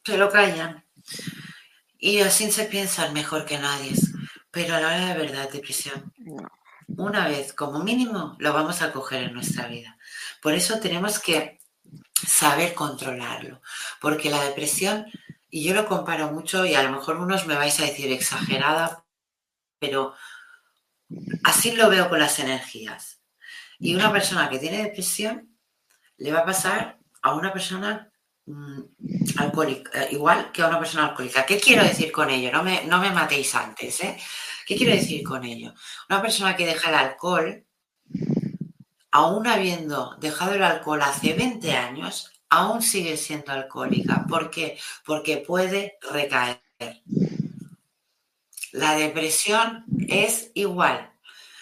se 0.03 0.18
lo 0.18 0.30
callan 0.30 0.85
y 1.97 2.19
así 2.19 2.51
se 2.51 2.65
piensan 2.65 3.13
mejor 3.13 3.45
que 3.45 3.59
nadie. 3.59 3.93
Pero 4.49 4.76
a 4.76 4.81
la 4.81 4.88
hora 4.88 5.05
de 5.07 5.18
verdad, 5.18 5.49
depresión, 5.49 6.13
una 6.88 7.27
vez 7.27 7.53
como 7.53 7.84
mínimo 7.84 8.35
lo 8.39 8.53
vamos 8.53 8.81
a 8.81 8.91
coger 8.91 9.23
en 9.23 9.34
nuestra 9.34 9.68
vida. 9.68 9.97
Por 10.41 10.53
eso 10.53 10.80
tenemos 10.80 11.19
que 11.19 11.59
saber 12.26 12.73
controlarlo, 12.73 13.61
porque 13.99 14.30
la 14.30 14.43
depresión, 14.43 15.05
y 15.49 15.63
yo 15.63 15.73
lo 15.73 15.85
comparo 15.85 16.31
mucho 16.31 16.65
y 16.65 16.76
a 16.76 16.84
lo 16.84 16.91
mejor 16.91 17.18
unos 17.18 17.45
me 17.45 17.55
vais 17.55 17.80
a 17.80 17.85
decir 17.85 18.11
exagerada, 18.11 19.05
pero 19.80 20.13
así 21.43 21.72
lo 21.72 21.89
veo 21.89 22.09
con 22.09 22.19
las 22.19 22.39
energías. 22.39 23.22
Y 23.80 23.95
una 23.95 24.11
persona 24.11 24.49
que 24.49 24.59
tiene 24.59 24.84
depresión 24.84 25.57
le 26.18 26.31
va 26.31 26.39
a 26.39 26.45
pasar 26.45 27.01
a 27.22 27.34
una 27.34 27.52
persona 27.53 28.11
mm, 28.45 28.81
alcohólica, 29.38 30.03
eh, 30.03 30.10
igual 30.11 30.52
que 30.52 30.61
a 30.61 30.68
una 30.68 30.80
persona 30.80 31.07
alcohólica. 31.07 31.45
¿Qué 31.45 31.60
quiero 31.60 31.84
decir 31.84 32.11
con 32.11 32.30
ello? 32.30 32.52
No 32.52 32.64
me, 32.64 32.85
no 32.85 32.99
me 32.99 33.11
matéis 33.11 33.53
antes, 33.56 34.03
¿eh? 34.03 34.18
¿Qué 34.65 34.76
quiero 34.76 34.93
decir 34.93 35.23
con 35.23 35.43
ello? 35.43 35.73
Una 36.10 36.22
persona 36.22 36.56
que 36.56 36.65
deja 36.65 36.89
el 36.89 36.95
alcohol, 36.95 37.65
aún 39.11 39.48
habiendo 39.48 40.15
dejado 40.19 40.53
el 40.53 40.64
alcohol 40.64 41.02
hace 41.02 41.34
20 41.34 41.72
años, 41.73 42.31
aún 42.49 42.81
sigue 42.81 43.18
siendo 43.18 43.52
alcohólica. 43.52 44.26
¿Por 44.27 44.49
qué? 44.49 44.80
Porque 45.06 45.38
puede 45.38 45.98
recaer. 46.11 46.61
La 48.72 48.95
depresión 48.95 49.85
es 50.07 50.52
igual. 50.53 51.11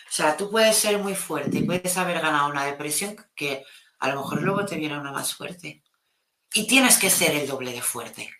O 0.09 0.11
sea, 0.11 0.35
tú 0.35 0.49
puedes 0.49 0.75
ser 0.75 0.97
muy 0.97 1.15
fuerte 1.15 1.59
y 1.59 1.63
puedes 1.63 1.97
haber 1.97 2.19
ganado 2.19 2.49
una 2.49 2.65
depresión 2.65 3.15
que 3.35 3.63
a 3.99 4.09
lo 4.09 4.21
mejor 4.21 4.41
luego 4.41 4.65
te 4.65 4.77
viene 4.77 4.97
una 4.97 5.11
más 5.11 5.33
fuerte. 5.33 5.83
Y 6.53 6.65
tienes 6.65 6.97
que 6.97 7.09
ser 7.09 7.35
el 7.35 7.47
doble 7.47 7.71
de 7.71 7.81
fuerte. 7.81 8.31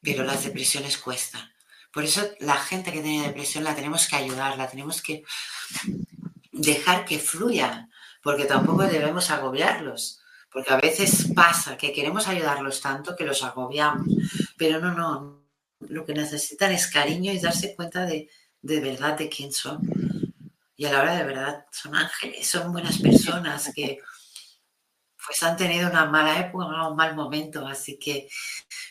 Pero 0.00 0.24
las 0.24 0.44
depresiones 0.44 0.98
cuestan. 0.98 1.52
Por 1.92 2.04
eso 2.04 2.22
la 2.40 2.56
gente 2.56 2.90
que 2.90 3.02
tiene 3.02 3.26
depresión 3.26 3.64
la 3.64 3.74
tenemos 3.74 4.08
que 4.08 4.16
ayudar, 4.16 4.56
la 4.56 4.68
tenemos 4.68 5.02
que 5.02 5.24
dejar 6.50 7.04
que 7.04 7.18
fluya, 7.18 7.88
porque 8.22 8.46
tampoco 8.46 8.84
debemos 8.84 9.30
agobiarlos. 9.30 10.20
Porque 10.50 10.72
a 10.72 10.78
veces 10.78 11.28
pasa 11.34 11.76
que 11.76 11.92
queremos 11.92 12.28
ayudarlos 12.28 12.80
tanto 12.80 13.14
que 13.14 13.24
los 13.24 13.42
agobiamos. 13.42 14.06
Pero 14.56 14.80
no, 14.80 14.92
no. 14.92 15.42
Lo 15.80 16.04
que 16.04 16.14
necesitan 16.14 16.72
es 16.72 16.86
cariño 16.86 17.32
y 17.32 17.40
darse 17.40 17.74
cuenta 17.74 18.06
de, 18.06 18.30
de 18.62 18.80
verdad 18.80 19.18
de 19.18 19.28
quién 19.28 19.52
son. 19.52 19.80
Y 20.76 20.86
a 20.86 20.92
la 20.92 21.02
hora 21.02 21.16
de 21.16 21.24
verdad 21.24 21.66
son 21.70 21.94
ángeles, 21.94 22.48
son 22.48 22.72
buenas 22.72 22.98
personas 22.98 23.70
que 23.74 23.98
pues 25.32 25.42
han 25.44 25.56
tenido 25.56 25.88
una 25.88 26.04
mala 26.04 26.38
época, 26.38 26.66
un 26.86 26.94
mal 26.94 27.14
momento. 27.14 27.66
Así 27.66 27.98
que 27.98 28.28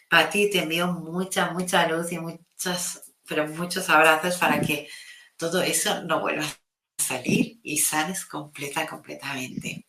para 0.09 0.27
ti 0.27 0.49
te 0.49 0.63
envío 0.63 0.88
mucha, 0.88 1.51
mucha 1.51 1.88
luz 1.88 2.11
y 2.11 2.18
muchas, 2.18 3.13
pero 3.27 3.47
muchos 3.47 3.88
abrazos 3.89 4.38
para 4.38 4.59
que 4.59 4.89
todo 5.38 5.61
eso 5.61 6.03
no 6.03 6.19
vuelva 6.19 6.43
a 6.45 7.03
salir 7.03 7.59
y 7.61 7.77
sales 7.77 8.26
completa, 8.26 8.88
completamente. 8.88 9.85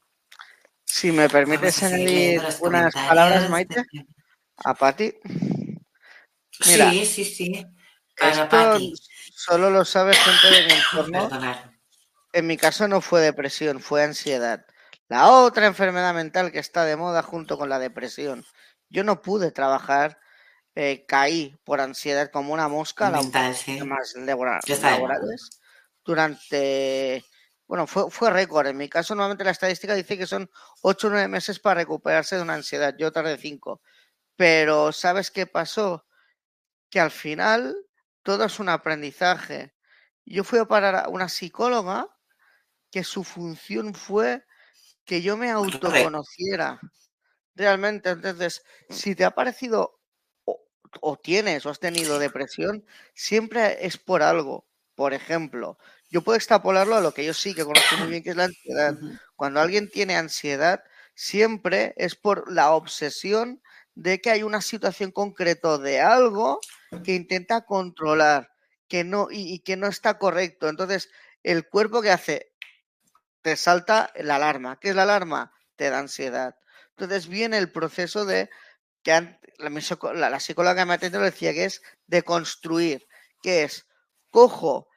Si 0.84 1.10
me 1.10 1.26
permites 1.30 1.82
añadir 1.82 2.42
unas 2.60 2.92
palabras, 2.92 3.48
Maite, 3.48 3.86
a 4.58 4.74
Pati. 4.74 5.14
sí, 6.60 7.06
sí, 7.06 7.24
sí. 7.24 7.66
Para 8.14 8.78
Solo 9.34 9.70
lo 9.70 9.86
sabe 9.86 10.14
gente 10.14 10.60
de 10.60 10.66
mi 10.66 10.72
entorno. 10.74 11.30
En 12.34 12.46
mi 12.46 12.58
caso 12.58 12.86
no 12.88 13.00
fue 13.00 13.22
depresión, 13.22 13.80
fue 13.80 14.04
ansiedad. 14.04 14.66
La 15.12 15.30
otra 15.30 15.66
enfermedad 15.66 16.14
mental 16.14 16.50
que 16.50 16.58
está 16.58 16.86
de 16.86 16.96
moda 16.96 17.22
junto 17.22 17.58
con 17.58 17.68
la 17.68 17.78
depresión. 17.78 18.46
Yo 18.88 19.04
no 19.04 19.20
pude 19.20 19.50
trabajar, 19.50 20.18
eh, 20.74 21.04
caí 21.06 21.54
por 21.64 21.82
ansiedad 21.82 22.30
como 22.30 22.54
una 22.54 22.66
mosca, 22.68 23.10
mental, 23.10 23.54
más 23.84 24.14
laborales, 24.16 25.60
durante, 26.02 27.26
bueno, 27.66 27.86
fue, 27.86 28.10
fue 28.10 28.30
récord. 28.30 28.66
En 28.68 28.78
mi 28.78 28.88
caso, 28.88 29.14
normalmente 29.14 29.44
la 29.44 29.50
estadística 29.50 29.92
dice 29.92 30.16
que 30.16 30.26
son 30.26 30.50
8 30.80 31.08
o 31.08 31.10
9 31.10 31.28
meses 31.28 31.58
para 31.58 31.80
recuperarse 31.80 32.36
de 32.36 32.42
una 32.42 32.54
ansiedad. 32.54 32.94
Yo 32.96 33.12
tardé 33.12 33.36
5. 33.36 33.82
Pero, 34.34 34.92
¿sabes 34.92 35.30
qué 35.30 35.46
pasó? 35.46 36.06
Que 36.88 37.00
al 37.00 37.10
final 37.10 37.76
todo 38.22 38.46
es 38.46 38.58
un 38.58 38.70
aprendizaje. 38.70 39.74
Yo 40.24 40.42
fui 40.42 40.58
a 40.58 40.64
parar 40.64 40.96
a 40.96 41.08
una 41.10 41.28
psicóloga 41.28 42.08
que 42.90 43.04
su 43.04 43.24
función 43.24 43.92
fue 43.92 44.46
que 45.04 45.22
yo 45.22 45.36
me 45.36 45.50
autoconociera 45.50 46.80
realmente. 47.54 48.10
Entonces, 48.10 48.62
mm. 48.88 48.92
si 48.92 49.14
te 49.14 49.24
ha 49.24 49.32
parecido 49.32 49.98
o, 51.00 51.16
tienes 51.16 51.64
o 51.64 51.70
has 51.70 51.80
tenido 51.80 52.18
depresión, 52.18 52.84
siempre 53.14 53.86
es 53.86 53.96
por 53.96 54.22
algo. 54.22 54.66
Por 54.94 55.14
ejemplo, 55.14 55.78
yo 56.10 56.22
puedo 56.22 56.36
extrapolarlo 56.36 56.96
a 56.96 57.00
lo 57.00 57.14
que 57.14 57.24
yo 57.24 57.32
sí 57.32 57.54
que 57.54 57.64
conozco 57.64 57.96
muy 57.96 58.08
bien, 58.08 58.22
que 58.22 58.30
es 58.30 58.36
la 58.36 58.44
ansiedad. 58.44 58.94
Cuando 59.36 59.60
alguien 59.60 59.88
tiene 59.88 60.16
ansiedad, 60.16 60.84
siempre 61.14 61.94
es 61.96 62.14
por 62.14 62.52
la 62.52 62.72
obsesión 62.72 63.62
de 63.94 64.20
que 64.20 64.30
hay 64.30 64.42
una 64.42 64.60
situación 64.60 65.10
concreta 65.10 65.78
de 65.78 66.00
algo 66.00 66.60
que 67.04 67.14
intenta 67.14 67.64
controlar 67.64 68.50
que 68.86 69.04
no, 69.04 69.28
y, 69.30 69.54
y 69.54 69.60
que 69.60 69.76
no 69.76 69.86
está 69.86 70.18
correcto. 70.18 70.68
Entonces, 70.68 71.10
el 71.42 71.66
cuerpo 71.66 72.02
que 72.02 72.10
hace 72.10 72.51
te 73.42 73.56
salta 73.56 74.12
la 74.16 74.36
alarma. 74.36 74.78
¿Qué 74.80 74.90
es 74.90 74.94
la 74.94 75.02
alarma? 75.02 75.52
te 75.76 75.90
da 75.90 75.98
ansiedad. 75.98 76.56
Entonces 76.90 77.26
viene 77.26 77.58
el 77.58 77.70
proceso 77.70 78.24
de 78.24 78.50
que 79.02 79.38
la, 79.58 80.30
la, 80.30 80.40
psicóloga 80.40 80.82
que 80.82 80.86
me 80.86 80.94
atendió 80.94 81.20
decía 81.20 81.52
que 81.52 81.64
es 81.64 81.82
de 82.06 82.22
construir, 82.22 83.06
que 83.42 83.64
es 83.64 83.86
cojo, 84.30 84.88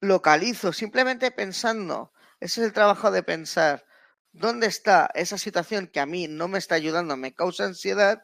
localizo, 0.00 0.72
simplemente 0.72 1.30
pensando, 1.30 2.12
ese 2.40 2.60
es 2.60 2.68
el 2.68 2.72
trabajo 2.72 3.10
de 3.10 3.22
pensar, 3.22 3.84
¿dónde 4.30 4.68
está 4.68 5.10
esa 5.14 5.38
situación 5.38 5.88
que 5.88 6.00
a 6.00 6.06
mí 6.06 6.28
no 6.28 6.46
me 6.46 6.58
está 6.58 6.76
ayudando, 6.76 7.16
me 7.16 7.34
causa 7.34 7.64
ansiedad? 7.64 8.22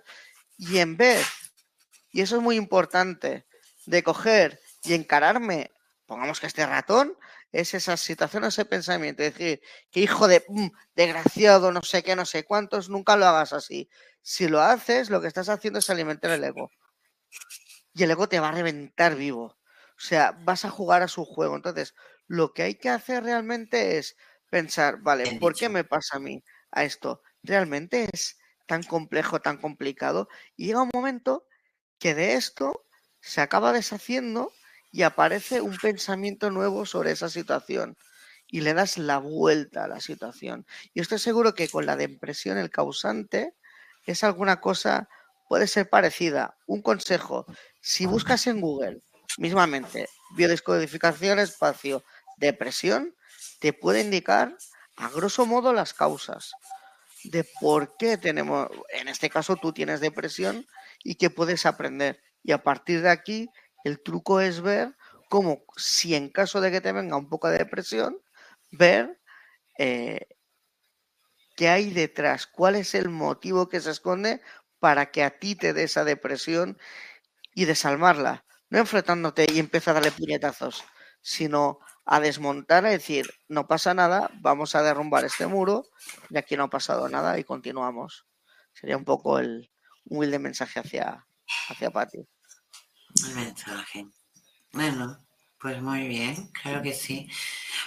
Y 0.57 0.79
en 0.79 0.97
vez, 0.97 1.27
y 2.13 2.21
eso 2.21 2.37
es 2.37 2.43
muy 2.43 2.57
importante, 2.57 3.47
de 3.87 4.03
coger 4.05 4.61
y 4.85 4.95
encararme, 4.95 5.73
pongamos 6.07 6.39
que 6.39 6.47
este 6.47 6.65
ratón, 6.65 7.19
es 7.55 7.73
esa 7.73 7.97
situación, 7.97 8.43
ese 8.43 8.65
pensamiento, 8.65 9.23
decir, 9.23 9.63
que 9.93 10.01
hijo 10.01 10.27
de 10.27 10.45
mm, 10.49 10.67
desgraciado, 10.97 11.71
no 11.71 11.83
sé 11.83 12.03
qué, 12.03 12.17
no 12.17 12.27
sé 12.27 12.45
cuántos, 12.45 12.91
nunca 12.91 13.17
lo 13.17 13.27
hagas 13.27 13.53
así. 13.53 13.89
Si 14.23 14.49
lo 14.49 14.61
haces, 14.61 15.09
lo 15.09 15.21
que 15.21 15.29
estás 15.29 15.49
haciendo 15.49 15.79
es 15.79 15.89
alimentar 15.89 16.33
el 16.33 16.43
ego. 16.43 16.73
Y 17.95 18.03
el 18.03 18.11
ego 18.11 18.29
te 18.29 18.41
va 18.41 18.49
a 18.49 18.53
reventar 18.53 19.15
vivo. 19.15 19.57
O 19.97 20.01
sea, 20.01 20.33
vas 20.43 20.65
a 20.65 20.71
jugar 20.71 21.03
a 21.03 21.09
su 21.09 21.25
juego. 21.25 21.55
Entonces, 21.55 21.95
lo 22.27 22.53
que 22.53 22.65
hay 22.65 22.75
que 22.75 22.89
hacer 22.89 23.23
realmente 23.23 23.99
es 23.99 24.17
pensar, 24.51 24.99
vale, 24.99 25.39
¿por 25.39 25.55
qué 25.55 25.69
me 25.69 25.85
pasa 25.85 26.17
a 26.17 26.21
mí 26.21 26.43
a 26.73 26.83
esto? 26.83 27.23
¿Realmente 27.45 28.09
es 28.13 28.37
tan 28.67 28.83
complejo, 28.83 29.41
tan 29.41 29.59
complicado? 29.59 30.29
Y 30.57 30.67
llega 30.67 30.83
un 30.83 30.91
momento 30.93 31.47
que 32.01 32.17
de 32.17 32.35
esto 32.35 32.85
se 33.21 33.41
acaba 33.41 33.73
deshaciendo 33.73 34.53
y 34.95 35.03
aparece 35.03 35.61
un 35.61 35.77
pensamiento 35.77 36.51
nuevo 36.51 36.87
sobre 36.87 37.11
esa 37.11 37.29
situación 37.29 37.97
y 38.47 38.61
le 38.61 38.75
das 38.75 38.97
la 38.97 39.19
vuelta 39.19 39.83
a 39.83 39.89
la 39.89 39.99
situación. 39.99 40.67
Y 40.95 41.01
estoy 41.01 41.19
seguro 41.19 41.53
que 41.57 41.69
con 41.69 41.85
la 41.85 41.97
depresión 41.97 42.59
el 42.59 42.71
causante 42.71 43.55
es 44.07 44.23
alguna 44.23 44.61
cosa, 44.61 45.09
puede 45.49 45.67
ser 45.67 45.91
parecida. 45.91 46.57
Un 46.69 46.81
consejo, 46.81 47.45
si 47.81 48.07
buscas 48.07 48.47
en 48.47 48.61
Google 48.61 49.03
mismamente 49.37 50.09
biodescodificación 50.37 51.41
espacio 51.41 52.05
depresión, 52.37 53.17
te 53.59 53.73
puede 53.73 54.01
indicar 54.01 54.57
a 54.95 55.09
grosso 55.09 55.45
modo 55.45 55.73
las 55.73 55.93
causas 55.93 56.53
de 57.25 57.45
por 57.61 57.97
qué 57.97 58.17
tenemos, 58.17 58.69
en 58.91 59.09
este 59.09 59.29
caso 59.29 59.57
tú 59.57 59.73
tienes 59.73 59.99
depresión 59.99 60.65
y 61.03 61.17
qué 61.17 61.31
puedes 61.31 61.67
aprender. 61.67 62.23
Y 62.45 62.53
a 62.53 62.63
partir 62.63 63.03
de 63.03 63.11
aquí 63.11 63.49
el 63.85 64.03
truco 64.03 64.41
es 64.41 64.61
ver 64.61 64.97
cómo, 65.29 65.65
si 65.77 66.15
en 66.15 66.31
caso 66.31 66.61
de 66.61 66.71
que 66.71 66.81
te 66.81 66.93
venga 66.93 67.17
un 67.17 67.29
poco 67.29 67.49
de 67.49 67.59
depresión, 67.59 68.19
ver 68.71 69.21
eh, 69.79 70.27
qué 71.57 71.69
hay 71.69 71.91
detrás, 71.91 72.47
cuál 72.47 72.77
es 72.77 72.95
el 72.95 73.09
motivo 73.09 73.69
que 73.69 73.81
se 73.81 73.91
esconde 73.91 74.41
para 74.81 75.11
que 75.11 75.23
a 75.23 75.39
ti 75.39 75.55
te 75.55 75.73
dé 75.73 75.85
esa 75.85 76.05
depresión 76.05 76.79
y 77.55 77.65
desalmarla. 77.67 78.45
No 78.71 78.79
enfrentándote 78.79 79.47
y 79.53 79.59
empieza 79.59 79.93
a 79.93 79.95
darle 79.95 80.13
puñetazos, 80.13 80.85
sino 81.23 81.79
a 82.07 82.21
desmontar, 82.21 82.85
a 82.87 82.91
decir, 82.91 83.31
no 83.49 83.67
pasa 83.67 83.95
nada, 83.95 84.31
vamos 84.41 84.75
a 84.75 84.83
derrumbar 84.83 85.25
este 85.25 85.47
muro 85.47 85.87
y 86.31 86.39
aquí 86.39 86.57
no 86.57 86.65
ha 86.65 86.71
pasado 86.71 87.09
nada 87.09 87.39
y 87.39 87.45
continuamos. 87.45 88.27
Sería 88.73 88.97
un 88.97 89.05
poco 89.05 89.39
el 89.39 89.71
humilde 90.05 90.39
mensaje 90.39 90.81
hacia, 90.81 91.27
hacia. 91.69 91.91
El 93.23 93.35
mensaje. 93.35 94.07
Bueno, 94.73 95.25
pues 95.61 95.81
muy 95.81 96.09
bien, 96.09 96.49
claro 96.49 96.83
que 96.83 96.93
sí. 96.93 97.29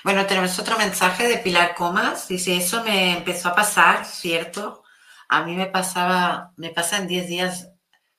Bueno, 0.03 0.25
tenemos 0.25 0.57
otro 0.57 0.77
mensaje 0.77 1.27
de 1.27 1.37
Pilar 1.39 1.75
Comas. 1.75 2.27
Dice, 2.27 2.55
eso 2.55 2.83
me 2.83 3.17
empezó 3.17 3.49
a 3.49 3.55
pasar, 3.55 4.05
¿cierto? 4.05 4.83
A 5.27 5.43
mí 5.43 5.55
me 5.55 5.67
pasaba, 5.67 6.53
me 6.55 6.69
pasa 6.69 6.97
en 6.97 7.07
10 7.07 7.27
días, 7.27 7.69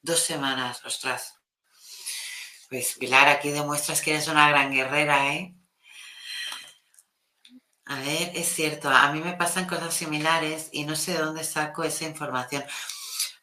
dos 0.03 0.21
semanas, 0.21 0.85
ostras. 0.85 1.35
Pues 2.69 2.97
Pilar, 2.99 3.29
aquí 3.29 3.51
demuestras 3.51 4.03
que 4.03 4.11
eres 4.11 4.29
una 4.29 4.49
gran 4.51 4.71
guerrera, 4.71 5.35
¿eh? 5.35 5.55
A 7.87 7.99
ver, 8.01 8.33
es 8.35 8.49
cierto, 8.55 8.91
a 8.91 9.11
mí 9.13 9.21
me 9.21 9.33
pasan 9.33 9.67
cosas 9.67 9.95
similares 9.95 10.69
y 10.73 10.85
no 10.85 10.95
sé 10.95 11.13
de 11.13 11.19
dónde 11.21 11.43
saco 11.43 11.85
esa 11.85 12.05
información. 12.05 12.63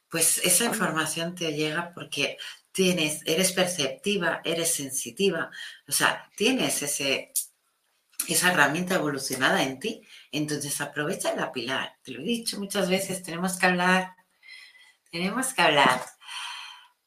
Pues 0.08 0.38
esa 0.38 0.66
información 0.66 1.34
te 1.34 1.54
llega 1.54 1.92
porque 1.96 2.38
tienes, 2.76 3.22
eres 3.26 3.54
perceptiva, 3.54 4.42
eres 4.44 4.74
sensitiva, 4.76 5.50
o 5.88 5.94
sea, 5.94 6.30
tienes 6.36 6.84
ese, 6.84 7.32
esa 8.28 8.52
herramienta 8.52 8.96
evolucionada 8.96 9.64
en 9.64 9.80
ti. 9.80 10.06
Entonces 10.30 10.82
aprovecha 10.82 11.34
la 11.36 11.54
pilar. 11.54 11.96
Te 12.04 12.12
lo 12.12 12.20
he 12.20 12.26
dicho 12.26 12.60
muchas 12.60 12.90
veces, 12.90 13.24
tenemos 13.24 13.58
que 13.58 13.66
hablar, 13.66 14.14
tenemos 15.10 15.54
que 15.54 15.62
hablar. 15.62 16.06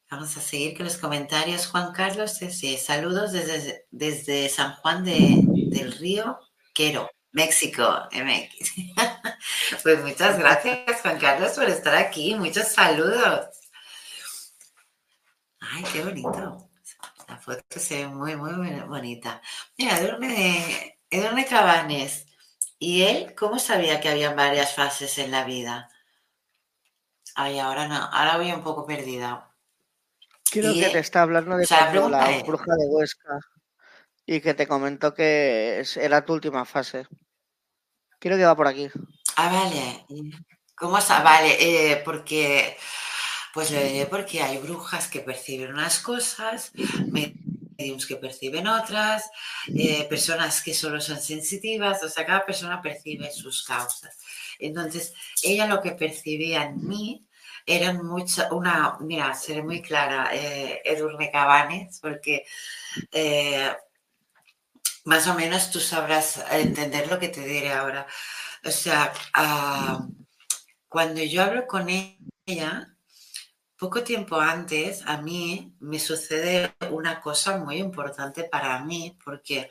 Vamos 0.09 0.35
a 0.37 0.41
seguir 0.41 0.75
con 0.75 0.85
los 0.85 0.97
comentarios. 0.97 1.67
Juan 1.67 1.93
Carlos 1.93 2.39
dice, 2.39 2.75
saludos 2.79 3.31
desde, 3.31 3.85
desde 3.91 4.49
San 4.49 4.73
Juan 4.77 5.05
de, 5.05 5.43
del 5.69 5.91
Río, 5.91 6.39
Quero, 6.73 7.11
México, 7.31 8.09
MX. 8.11 8.73
pues 9.83 10.01
muchas 10.01 10.39
gracias, 10.39 11.01
Juan 11.03 11.19
Carlos, 11.19 11.51
por 11.51 11.69
estar 11.69 11.95
aquí. 11.95 12.33
Muchos 12.33 12.69
saludos. 12.69 13.58
Ay, 15.71 15.83
qué 15.91 16.03
bonito. 16.03 16.69
La 17.27 17.37
foto 17.37 17.79
se 17.79 18.05
ve 18.05 18.07
muy, 18.07 18.35
muy 18.35 18.49
bonita. 18.87 19.41
Mira, 19.77 19.99
Edurne 19.99 21.45
Cabanes. 21.47 22.25
¿Y 22.79 23.03
él 23.03 23.35
cómo 23.35 23.59
sabía 23.59 23.99
que 23.99 24.09
habían 24.09 24.35
varias 24.35 24.73
fases 24.73 25.17
en 25.17 25.31
la 25.31 25.43
vida? 25.43 25.89
Ay, 27.35 27.59
ahora 27.59 27.87
no, 27.87 27.95
ahora 27.95 28.37
voy 28.37 28.51
un 28.51 28.63
poco 28.63 28.85
perdida. 28.85 29.51
Creo 30.51 30.73
que 30.73 30.89
te 30.89 30.99
está 30.99 31.21
hablando 31.21 31.57
de 31.57 31.67
la, 31.69 31.91
bruja 32.43 32.75
de 32.75 32.87
Huesca 32.87 33.39
y 34.25 34.41
que 34.41 34.53
te 34.53 34.67
comentó 34.67 35.13
que 35.13 35.83
era 35.95 36.25
tu 36.25 36.33
última 36.33 36.65
fase. 36.65 37.05
Creo 38.17 38.37
que 38.37 38.45
va 38.45 38.55
por 38.55 38.67
aquí. 38.67 38.89
Ah, 39.35 39.49
vale. 39.51 40.05
¿Cómo 40.75 40.97
está? 40.97 41.21
Vale, 41.21 41.57
eh, 41.59 42.01
porque 42.03 42.77
pues 43.53 43.71
lo 43.71 43.81
diré 43.81 44.05
porque 44.05 44.41
hay 44.41 44.57
brujas 44.57 45.07
que 45.07 45.21
perciben 45.21 45.73
unas 45.73 45.99
cosas, 45.99 46.71
mediums 47.11 48.05
que 48.05 48.15
perciben 48.15 48.67
otras, 48.67 49.29
eh, 49.67 50.05
personas 50.09 50.61
que 50.61 50.73
solo 50.73 50.99
son 51.01 51.19
sensitivas, 51.19 52.03
o 52.03 52.09
sea, 52.09 52.25
cada 52.25 52.45
persona 52.45 52.81
percibe 52.81 53.31
sus 53.31 53.63
causas. 53.63 54.17
Entonces, 54.59 55.13
ella 55.43 55.67
lo 55.67 55.81
que 55.81 55.91
percibía 55.91 56.63
en 56.63 56.87
mí 56.87 57.25
era 57.65 57.93
mucha, 57.93 58.51
una, 58.53 58.97
mira, 58.99 59.33
seré 59.33 59.63
muy 59.63 59.81
clara, 59.81 60.29
eh, 60.33 60.81
Edurne 60.85 61.31
Cabanes, 61.31 61.99
porque 62.01 62.45
eh, 63.11 63.71
más 65.05 65.27
o 65.27 65.33
menos 65.35 65.71
tú 65.71 65.79
sabrás 65.79 66.43
entender 66.51 67.07
lo 67.07 67.19
que 67.19 67.29
te 67.29 67.41
diré 67.41 67.71
ahora. 67.71 68.07
O 68.65 68.71
sea, 68.71 69.13
ah, 69.33 70.05
cuando 70.87 71.21
yo 71.23 71.43
hablo 71.43 71.67
con 71.67 71.87
ella, 71.89 72.95
poco 73.79 74.03
tiempo 74.03 74.39
antes, 74.39 75.03
a 75.05 75.21
mí 75.21 75.73
me 75.79 75.99
sucede 75.99 76.75
una 76.91 77.21
cosa 77.21 77.57
muy 77.57 77.77
importante 77.77 78.43
para 78.43 78.83
mí, 78.83 79.17
porque, 79.23 79.69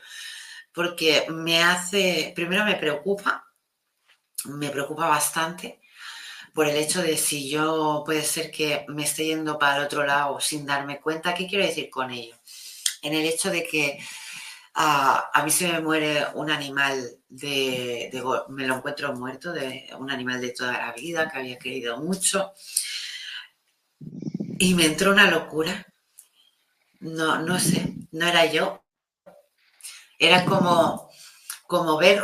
porque 0.73 1.27
me 1.29 1.63
hace, 1.63 2.33
primero 2.35 2.65
me 2.65 2.75
preocupa, 2.75 3.45
me 4.45 4.69
preocupa 4.69 5.07
bastante 5.07 5.79
por 6.55 6.67
el 6.67 6.75
hecho 6.75 7.03
de 7.03 7.17
si 7.17 7.49
yo 7.49 8.01
puede 8.03 8.23
ser 8.23 8.49
que 8.49 8.83
me 8.87 9.03
esté 9.03 9.25
yendo 9.25 9.59
para 9.59 9.77
el 9.77 9.83
otro 9.85 10.03
lado 10.03 10.39
sin 10.39 10.65
darme 10.65 10.99
cuenta. 10.99 11.35
¿Qué 11.35 11.45
quiero 11.47 11.65
decir 11.65 11.89
con 11.91 12.09
ello? 12.09 12.35
En 13.03 13.13
el 13.13 13.25
hecho 13.25 13.51
de 13.51 13.63
que 13.63 13.99
ah, 14.73 15.29
a 15.31 15.43
mí 15.43 15.51
se 15.51 15.71
me 15.71 15.81
muere 15.81 16.25
un 16.33 16.49
animal 16.49 17.19
de, 17.29 18.11
me 18.49 18.65
lo 18.65 18.75
encuentro 18.77 19.13
muerto, 19.13 19.53
de 19.53 19.87
un 19.99 20.09
animal 20.09 20.41
de 20.41 20.49
toda 20.49 20.73
la 20.73 20.93
vida 20.93 21.29
que 21.29 21.37
había 21.37 21.59
querido 21.59 21.97
mucho 21.97 22.53
y 24.59 24.75
me 24.75 24.85
entró 24.85 25.11
una 25.11 25.31
locura. 25.31 25.85
No, 26.99 27.39
no 27.39 27.57
sé, 27.59 27.95
no 28.11 28.27
era 28.27 28.45
yo. 28.45 28.83
Era 30.19 30.43
como, 30.43 31.09
como 31.65 31.97
ver 31.97 32.21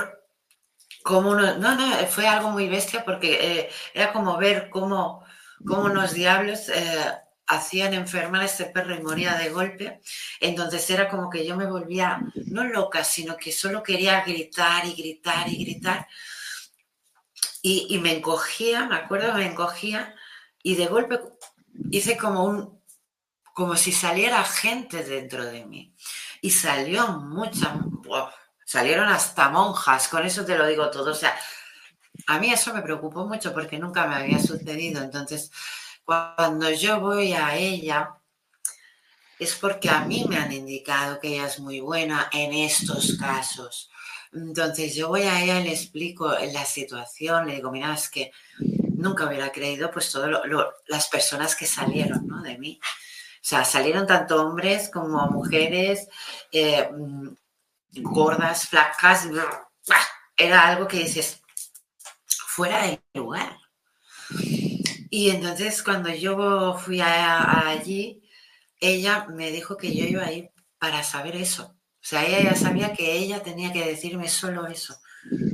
cómo 1.02 1.34
no, 1.34 1.58
no, 1.58 1.76
no, 1.76 1.96
fue 2.08 2.28
algo 2.28 2.50
muy 2.50 2.68
bestia 2.68 3.06
porque 3.06 3.60
eh, 3.60 3.70
era 3.94 4.12
como 4.12 4.38
ver 4.38 4.70
cómo, 4.70 5.26
cómo 5.66 5.86
unos 5.86 6.14
diablos 6.14 6.68
eh, 6.70 7.06
hacían 7.48 7.94
enfermar 7.94 8.42
a 8.42 8.46
este 8.46 8.66
perro 8.66 8.96
y 8.96 9.02
moría 9.02 9.36
de 9.36 9.50
golpe. 9.50 10.02
Entonces 10.42 10.90
era 10.90 11.08
como 11.08 11.30
que 11.30 11.46
yo 11.46 11.56
me 11.56 11.68
volvía, 11.68 12.20
no 12.48 12.66
loca, 12.66 13.06
sino 13.06 13.38
que 13.38 13.54
solo 13.54 13.82
quería 13.82 14.26
gritar 14.26 14.86
y 14.86 14.94
gritar 14.94 15.48
y 15.48 15.64
gritar. 15.64 16.08
Y, 17.62 17.88
y 17.90 18.00
me 18.00 18.18
encogía, 18.18 18.86
me 18.88 18.96
acuerdo, 18.98 19.34
me 19.34 19.46
encogía 19.46 20.14
y 20.66 20.76
de 20.76 20.88
golpe 20.88 21.20
hice 21.92 22.18
como 22.18 22.44
un, 22.44 22.82
como 23.54 23.76
si 23.76 23.92
saliera 23.92 24.44
gente 24.44 25.04
dentro 25.04 25.46
de 25.46 25.66
mí. 25.66 25.96
Y 26.42 26.52
salió 26.52 27.08
mucha, 27.20 27.80
salieron 28.66 29.08
hasta 29.08 29.50
monjas, 29.50 30.08
con 30.08 30.26
eso 30.26 30.46
te 30.46 30.58
lo 30.58 30.68
digo 30.68 30.90
todo. 30.92 31.12
O 31.12 31.16
sea, 31.16 31.38
a 32.28 32.40
mí 32.40 32.52
eso 32.52 32.74
me 32.74 32.82
preocupó 32.82 33.26
mucho 33.26 33.54
porque 33.54 33.80
nunca 33.80 34.08
me 34.08 34.16
había 34.16 34.40
sucedido. 34.40 35.02
Entonces, 35.02 35.52
cuando 36.04 36.70
yo 36.70 37.00
voy 37.00 37.34
a 37.34 37.56
ella, 37.56 38.16
es 39.40 39.56
porque 39.56 39.90
a 39.90 40.02
mí 40.06 40.26
me 40.28 40.38
han 40.38 40.52
indicado 40.52 41.20
que 41.20 41.30
ella 41.30 41.48
es 41.48 41.60
muy 41.60 41.80
buena 41.80 42.30
en 42.32 42.54
estos 42.54 43.18
casos. 43.18 43.90
Entonces 44.32 44.96
yo 44.96 45.08
voy 45.08 45.24
a 45.24 45.42
ella 45.42 45.62
y 45.62 45.64
le 45.64 45.72
explico 45.72 46.30
la 46.30 46.66
situación, 46.66 47.48
le 47.48 47.56
digo, 47.56 47.72
mira, 47.72 47.94
es 47.94 48.10
que 48.10 48.32
nunca 49.06 49.28
hubiera 49.28 49.52
creído 49.52 49.92
pues 49.92 50.12
todas 50.12 50.32
las 50.88 51.08
personas 51.08 51.56
que 51.56 51.66
salieron 51.66 52.44
de 52.44 52.58
mí. 52.58 52.80
O 52.82 53.48
sea, 53.48 53.64
salieron 53.64 54.08
tanto 54.08 54.42
hombres 54.42 54.90
como 54.90 55.28
mujeres, 55.28 56.08
eh, 56.52 56.90
mm, 56.92 57.30
gordas, 58.02 58.68
flacas, 58.68 59.28
era 60.36 60.68
algo 60.68 60.88
que 60.88 60.98
dices, 60.98 61.42
fuera 62.26 62.88
del 62.88 63.00
lugar. 63.14 63.58
Y 65.10 65.30
entonces 65.30 65.84
cuando 65.84 66.10
yo 66.10 66.78
fui 66.78 67.00
allí, 67.02 68.24
ella 68.80 69.28
me 69.30 69.52
dijo 69.52 69.78
que 69.78 69.96
yo 69.96 70.06
iba 70.06 70.26
a 70.26 70.32
ir 70.32 70.52
para 70.80 71.04
saber 71.04 71.36
eso. 71.36 71.76
O 72.06 72.08
sea, 72.08 72.26
ella 72.26 72.42
ya 72.52 72.56
sabía 72.56 72.94
que 72.94 73.14
ella 73.14 73.44
tenía 73.44 73.72
que 73.72 73.86
decirme 73.86 74.28
solo 74.30 74.68
eso, 74.68 75.00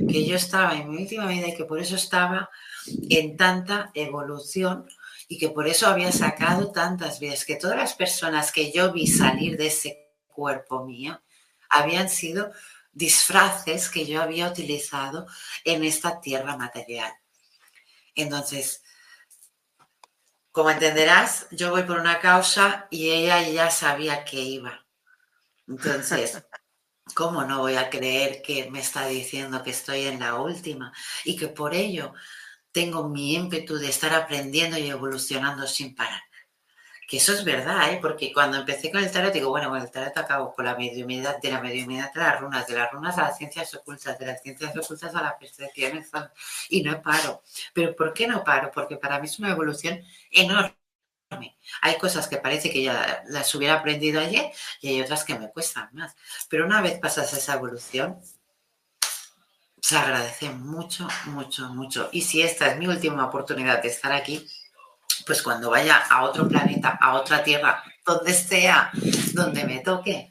que 0.08 0.26
yo 0.26 0.36
estaba 0.36 0.74
en 0.74 0.90
mi 0.90 1.02
última 1.02 1.26
vida 1.26 1.48
y 1.48 1.56
que 1.56 1.64
por 1.64 1.78
eso 1.78 1.96
estaba 1.96 2.50
en 3.10 3.36
tanta 3.36 3.90
evolución 3.94 4.88
y 5.28 5.38
que 5.38 5.50
por 5.50 5.66
eso 5.66 5.86
había 5.86 6.12
sacado 6.12 6.72
tantas 6.72 7.20
vidas, 7.20 7.44
que 7.44 7.56
todas 7.56 7.76
las 7.76 7.94
personas 7.94 8.52
que 8.52 8.72
yo 8.72 8.92
vi 8.92 9.06
salir 9.06 9.56
de 9.56 9.68
ese 9.68 10.12
cuerpo 10.26 10.84
mío 10.84 11.22
habían 11.68 12.08
sido 12.08 12.52
disfraces 12.92 13.88
que 13.88 14.04
yo 14.04 14.22
había 14.22 14.48
utilizado 14.48 15.26
en 15.64 15.84
esta 15.84 16.20
tierra 16.20 16.56
material. 16.56 17.12
Entonces, 18.14 18.82
como 20.50 20.70
entenderás, 20.70 21.46
yo 21.50 21.70
voy 21.70 21.84
por 21.84 21.98
una 21.98 22.20
causa 22.20 22.86
y 22.90 23.10
ella 23.10 23.40
ya 23.48 23.70
sabía 23.70 24.24
que 24.24 24.40
iba. 24.40 24.84
Entonces, 25.66 26.42
¿cómo 27.14 27.44
no 27.44 27.60
voy 27.60 27.76
a 27.76 27.88
creer 27.88 28.42
que 28.42 28.70
me 28.70 28.80
está 28.80 29.06
diciendo 29.06 29.62
que 29.62 29.70
estoy 29.70 30.02
en 30.02 30.20
la 30.20 30.34
última 30.34 30.92
y 31.24 31.36
que 31.36 31.48
por 31.48 31.74
ello 31.74 32.12
tengo 32.72 33.08
mi 33.08 33.34
ímpetu 33.34 33.76
de 33.76 33.88
estar 33.88 34.14
aprendiendo 34.14 34.78
y 34.78 34.90
evolucionando 34.90 35.66
sin 35.66 35.94
parar? 35.94 36.22
Que 37.08 37.18
eso 37.18 37.32
es 37.32 37.44
verdad, 37.44 37.92
¿eh? 37.92 37.98
porque 38.00 38.32
cuando 38.32 38.56
empecé 38.56 38.90
con 38.90 39.04
el 39.04 39.10
tarot, 39.10 39.32
digo, 39.32 39.50
bueno, 39.50 39.68
con 39.68 39.82
el 39.82 39.90
tarot 39.90 40.16
acabo 40.16 40.54
con 40.54 40.64
la 40.64 40.76
mediumidad, 40.76 41.38
de 41.40 41.50
la 41.50 41.60
mediumidad 41.60 42.10
a 42.14 42.18
las 42.18 42.40
runas, 42.40 42.66
de 42.66 42.74
las 42.74 42.90
runas 42.90 43.18
a 43.18 43.22
las 43.22 43.36
ciencias 43.36 43.74
ocultas, 43.74 44.18
de 44.18 44.26
las 44.26 44.40
ciencias 44.42 44.74
ocultas 44.76 45.14
a 45.14 45.22
las 45.22 45.34
percepciones, 45.34 46.10
y 46.70 46.82
no 46.82 47.02
paro. 47.02 47.42
¿Pero 47.74 47.94
por 47.94 48.14
qué 48.14 48.26
no 48.26 48.42
paro? 48.42 48.70
Porque 48.72 48.96
para 48.96 49.20
mí 49.20 49.26
es 49.26 49.38
una 49.38 49.50
evolución 49.50 50.02
enorme 50.30 50.74
hay 51.80 51.96
cosas 51.98 52.28
que 52.28 52.36
parece 52.38 52.70
que 52.70 52.82
ya 52.82 53.22
las 53.26 53.54
hubiera 53.54 53.74
aprendido 53.74 54.20
ayer 54.20 54.52
y 54.80 54.88
hay 54.88 55.00
otras 55.00 55.24
que 55.24 55.38
me 55.38 55.50
cuestan 55.50 55.88
más. 55.92 56.14
Pero 56.48 56.66
una 56.66 56.82
vez 56.82 56.98
pasas 56.98 57.32
esa 57.32 57.54
evolución, 57.54 58.20
se 59.82 59.98
agradece 59.98 60.48
mucho, 60.50 61.08
mucho, 61.26 61.68
mucho. 61.70 62.08
Y 62.12 62.22
si 62.22 62.40
esta 62.40 62.68
es 62.68 62.78
mi 62.78 62.86
última 62.86 63.26
oportunidad 63.26 63.82
de 63.82 63.88
estar 63.88 64.12
aquí, 64.12 64.46
pues 65.26 65.42
cuando 65.42 65.70
vaya 65.70 65.96
a 65.96 66.22
otro 66.22 66.48
planeta, 66.48 66.96
a 67.00 67.14
otra 67.14 67.42
tierra, 67.42 67.82
donde 68.06 68.32
sea, 68.32 68.92
donde 69.34 69.64
me 69.64 69.80
toque, 69.80 70.30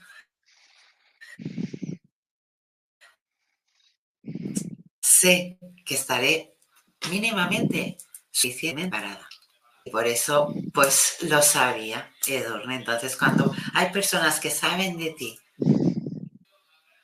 sé 5.02 5.60
que 5.86 5.96
estaré 5.96 6.56
mínimamente 7.10 7.98
suficientemente 8.32 8.98
parada. 8.98 9.28
Por 9.92 10.08
eso, 10.08 10.54
pues 10.74 11.18
lo 11.24 11.42
sabía 11.42 12.10
Edurne. 12.26 12.76
Entonces, 12.76 13.18
cuando 13.18 13.54
hay 13.74 13.90
personas 13.92 14.40
que 14.40 14.50
saben 14.50 14.98
de 14.98 15.12
ti 15.12 15.40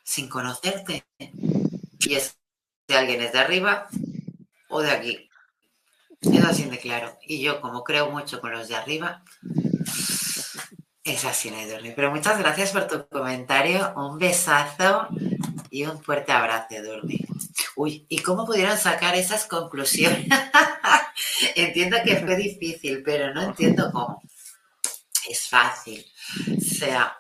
sin 0.06 0.30
conocerte, 0.30 1.06
y 2.08 2.16
es 2.16 2.37
de 2.88 2.96
alguien 2.96 3.22
es 3.22 3.34
de 3.34 3.40
arriba 3.40 3.88
o 4.70 4.82
de 4.82 4.92
aquí. 4.92 5.30
Es 6.22 6.44
así 6.44 6.64
de 6.64 6.80
claro. 6.80 7.18
Y 7.26 7.42
yo, 7.42 7.62
como 7.62 7.84
creo 7.84 8.10
mucho 8.10 8.42
con 8.42 8.52
los 8.52 8.68
de 8.68 8.76
arriba, 8.76 9.24
es 11.04 11.26
así, 11.26 11.50
Edurne. 11.50 11.94
Pero 11.96 12.12
muchas 12.12 12.38
gracias 12.40 12.72
por 12.72 12.88
tu 12.88 13.08
comentario. 13.08 13.94
Un 13.96 14.18
besazo 14.18 15.08
y 15.70 15.86
un 15.86 16.02
fuerte 16.02 16.32
abrazo, 16.32 16.68
Edurne. 16.72 17.20
Uy, 17.76 18.06
¿y 18.10 18.20
cómo 18.20 18.46
pudieron 18.46 18.78
sacar 18.78 19.16
esas 19.16 19.46
conclusiones? 19.46 20.28
entiendo 21.56 21.98
que 22.04 22.18
fue 22.18 22.36
difícil, 22.36 23.04
pero 23.04 23.34
no 23.34 23.42
entiendo 23.42 23.92
cómo. 23.92 24.22
Es 25.30 25.48
fácil. 25.48 26.06
O 26.58 26.62
sea, 26.62 27.18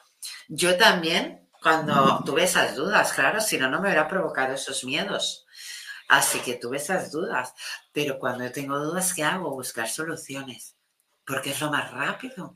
yo 0.48 0.78
también, 0.78 1.48
cuando 1.62 2.24
tuve 2.26 2.44
esas 2.44 2.76
dudas, 2.76 3.14
claro, 3.14 3.40
si 3.40 3.58
no, 3.58 3.70
no 3.70 3.80
me 3.80 3.88
hubiera 3.88 4.08
provocado 4.08 4.54
esos 4.54 4.84
miedos. 4.84 5.47
Así 6.08 6.40
que 6.40 6.56
tuve 6.56 6.78
esas 6.78 7.12
dudas. 7.12 7.54
Pero 7.92 8.20
cuando 8.20 8.52
tengo 8.52 8.80
dudas, 8.80 9.14
¿qué 9.14 9.24
hago? 9.24 9.52
Buscar 9.52 9.90
soluciones. 9.90 10.76
Porque 11.26 11.52
es 11.52 11.62
lo 11.62 11.72
más 11.72 11.92
rápido 11.92 12.56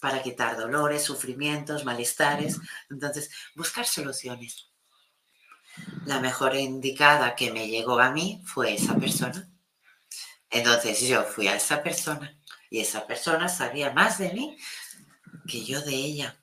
para 0.00 0.20
quitar 0.20 0.56
dolores, 0.56 1.02
sufrimientos, 1.02 1.84
malestares. 1.84 2.58
Entonces, 2.90 3.30
buscar 3.54 3.86
soluciones. 3.86 4.68
La 6.06 6.20
mejor 6.20 6.56
indicada 6.56 7.34
que 7.36 7.52
me 7.52 7.68
llegó 7.68 7.98
a 8.00 8.10
mí 8.10 8.42
fue 8.44 8.74
esa 8.74 8.96
persona. 8.96 9.48
Entonces 10.50 11.00
yo 11.00 11.22
fui 11.24 11.48
a 11.48 11.56
esa 11.56 11.82
persona 11.82 12.36
y 12.68 12.80
esa 12.80 13.06
persona 13.06 13.48
sabía 13.48 13.90
más 13.92 14.18
de 14.18 14.32
mí 14.32 14.56
que 15.48 15.64
yo 15.64 15.80
de 15.80 15.94
ella. 15.94 16.36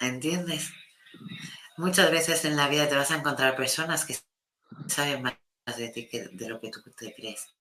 ¿Entiendes? 0.00 0.70
Muchas 1.76 2.10
veces 2.10 2.44
en 2.44 2.56
la 2.56 2.68
vida 2.68 2.88
te 2.88 2.94
vas 2.94 3.10
a 3.10 3.16
encontrar 3.16 3.56
personas 3.56 4.04
que 4.04 4.16
saben 4.86 5.22
más 5.22 5.34
de 5.64 6.48
lo 6.48 6.60
que 6.60 6.70
tú 6.70 6.82
te 6.96 7.14
crees. 7.14 7.54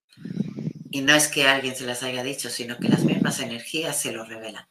Y 0.89 1.01
no 1.01 1.13
es 1.15 1.27
que 1.27 1.47
alguien 1.47 1.75
se 1.75 1.85
las 1.85 2.03
haya 2.03 2.23
dicho, 2.23 2.49
sino 2.49 2.77
que 2.77 2.89
las 2.89 3.03
mismas 3.03 3.39
energías 3.39 3.99
se 3.99 4.11
lo 4.11 4.25
revelan. 4.25 4.67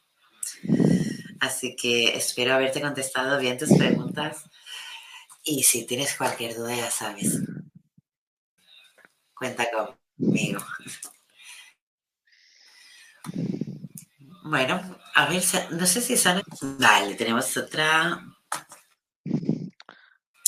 Así 1.40 1.74
que 1.74 2.16
espero 2.16 2.54
haberte 2.54 2.80
contestado 2.80 3.38
bien 3.38 3.56
tus 3.56 3.70
preguntas. 3.76 4.44
Y 5.42 5.62
si 5.62 5.86
tienes 5.86 6.14
cualquier 6.16 6.54
duda, 6.54 6.76
ya 6.76 6.90
sabes. 6.90 7.40
Cuenta 9.34 9.66
con 9.70 9.96
Amigo. 10.22 10.60
Bueno, 14.44 14.98
a 15.14 15.26
ver, 15.26 15.42
no 15.70 15.86
sé 15.86 16.00
si 16.02 16.16
sana. 16.16 16.42
Vale, 16.78 17.14
tenemos 17.14 17.56
otra. 17.56 18.22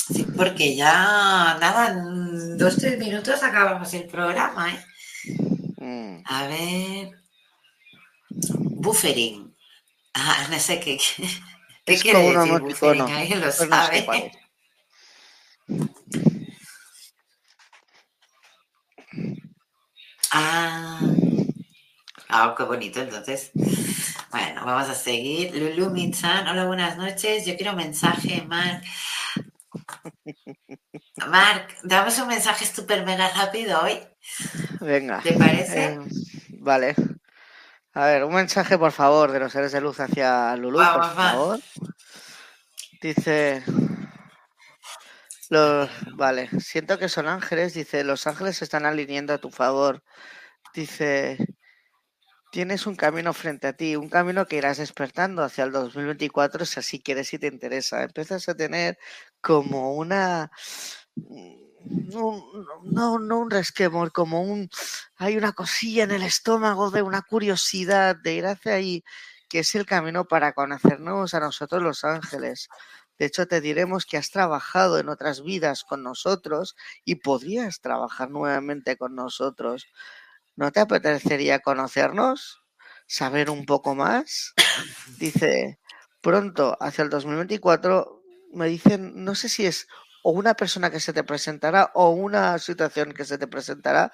Sí, 0.07 0.25
porque 0.35 0.75
ya, 0.75 1.57
nada, 1.61 1.91
en 1.91 2.57
dos, 2.57 2.75
tres 2.75 2.99
minutos 2.99 3.41
acabamos 3.41 3.93
el 3.93 4.05
programa, 4.07 4.73
¿eh? 4.73 4.85
Mm. 5.77 6.23
A 6.25 6.47
ver. 6.47 7.11
Buffering. 8.29 9.55
Ah, 10.13 10.47
no 10.49 10.59
sé 10.59 10.81
qué. 10.81 10.99
¿Qué 11.85 11.97
quiere 11.97 12.19
decir 12.19 12.59
buffering? 12.59 13.03
Ahí 13.03 13.29
lo 13.29 13.41
pues 13.41 13.55
sabe. 13.55 14.31
Ah, 20.35 20.99
ah, 22.27 22.55
qué 22.57 22.63
bonito. 22.63 22.99
Entonces, 22.99 23.51
bueno, 24.31 24.65
vamos 24.65 24.89
a 24.89 24.95
seguir. 24.95 25.55
Lulu 25.55 25.91
Michan, 25.91 26.47
hola, 26.47 26.65
buenas 26.65 26.97
noches. 26.97 27.45
Yo 27.45 27.55
quiero 27.55 27.73
un 27.73 27.77
mensaje, 27.77 28.41
Marc. 28.47 28.83
Marc, 31.27 31.77
damos 31.83 32.17
un 32.19 32.27
mensaje 32.27 32.65
súper 32.65 33.05
mega 33.05 33.29
rápido 33.29 33.81
hoy. 33.81 33.99
Venga. 34.79 35.21
¿Te 35.21 35.33
parece? 35.33 35.85
Eh, 35.85 35.99
vale. 36.59 36.95
A 37.93 38.05
ver, 38.05 38.23
un 38.23 38.33
mensaje, 38.33 38.77
por 38.77 38.91
favor, 38.91 39.31
de 39.31 39.39
los 39.39 39.51
seres 39.51 39.71
de 39.71 39.81
luz 39.81 39.99
hacia 39.99 40.55
Lulu, 40.55 40.79
por 40.79 41.15
favor. 41.15 41.59
Dice. 43.01 43.63
vale, 46.15 46.49
siento 46.59 46.97
que 46.97 47.09
son 47.09 47.27
ángeles. 47.27 47.75
Dice, 47.75 48.03
los 48.03 48.25
ángeles 48.25 48.57
se 48.57 48.63
están 48.63 48.85
alineando 48.85 49.33
a 49.33 49.37
tu 49.37 49.51
favor. 49.51 50.03
Dice, 50.73 51.37
tienes 52.53 52.85
un 52.85 52.95
camino 52.95 53.33
frente 53.33 53.65
a 53.67 53.73
ti, 53.73 53.95
un 53.95 54.09
camino 54.09 54.45
que 54.45 54.57
irás 54.57 54.77
despertando 54.77 55.41
hacia 55.43 55.63
el 55.63 55.71
2024 55.71 56.65
si 56.65 56.79
así 56.79 57.01
quieres 57.01 57.33
y 57.33 57.39
te 57.39 57.47
interesa. 57.47 58.03
Empiezas 58.03 58.47
a 58.47 58.55
tener 58.55 58.99
como 59.41 59.95
una... 59.95 60.51
No, 61.15 62.43
no, 62.83 63.17
no 63.19 63.39
un 63.39 63.49
resquemor, 63.49 64.11
como 64.11 64.43
un... 64.43 64.69
Hay 65.15 65.35
una 65.35 65.53
cosilla 65.53 66.03
en 66.03 66.11
el 66.11 66.21
estómago 66.21 66.91
de 66.91 67.01
una 67.01 67.23
curiosidad 67.23 68.15
de 68.15 68.35
ir 68.35 68.45
hacia 68.45 68.75
ahí, 68.75 69.03
que 69.49 69.59
es 69.59 69.73
el 69.73 69.87
camino 69.87 70.25
para 70.25 70.53
conocernos 70.53 71.33
a 71.33 71.39
nosotros 71.39 71.81
los 71.81 72.03
ángeles 72.03 72.69
De 73.17 73.25
hecho, 73.25 73.47
te 73.47 73.61
diremos 73.61 74.05
que 74.05 74.17
has 74.17 74.29
trabajado 74.29 74.99
en 74.99 75.09
otras 75.09 75.43
vidas 75.43 75.83
con 75.83 76.03
nosotros 76.03 76.75
y 77.03 77.15
podrías 77.15 77.81
trabajar 77.81 78.29
nuevamente 78.29 78.95
con 78.95 79.15
nosotros. 79.15 79.87
¿No 80.55 80.71
te 80.71 80.79
apetecería 80.79 81.59
conocernos? 81.59 82.61
¿Saber 83.07 83.49
un 83.49 83.65
poco 83.65 83.95
más? 83.95 84.53
Dice, 85.17 85.79
pronto, 86.21 86.77
hacia 86.79 87.03
el 87.03 87.09
2024, 87.09 88.23
me 88.53 88.67
dicen, 88.67 89.23
no 89.23 89.35
sé 89.35 89.49
si 89.49 89.65
es 89.65 89.87
o 90.23 90.31
una 90.31 90.53
persona 90.53 90.89
que 90.89 91.01
se 91.01 91.13
te 91.13 91.23
presentará 91.23 91.91
o 91.93 92.09
una 92.11 92.57
situación 92.57 93.13
que 93.13 93.25
se 93.25 93.37
te 93.37 93.47
presentará 93.47 94.11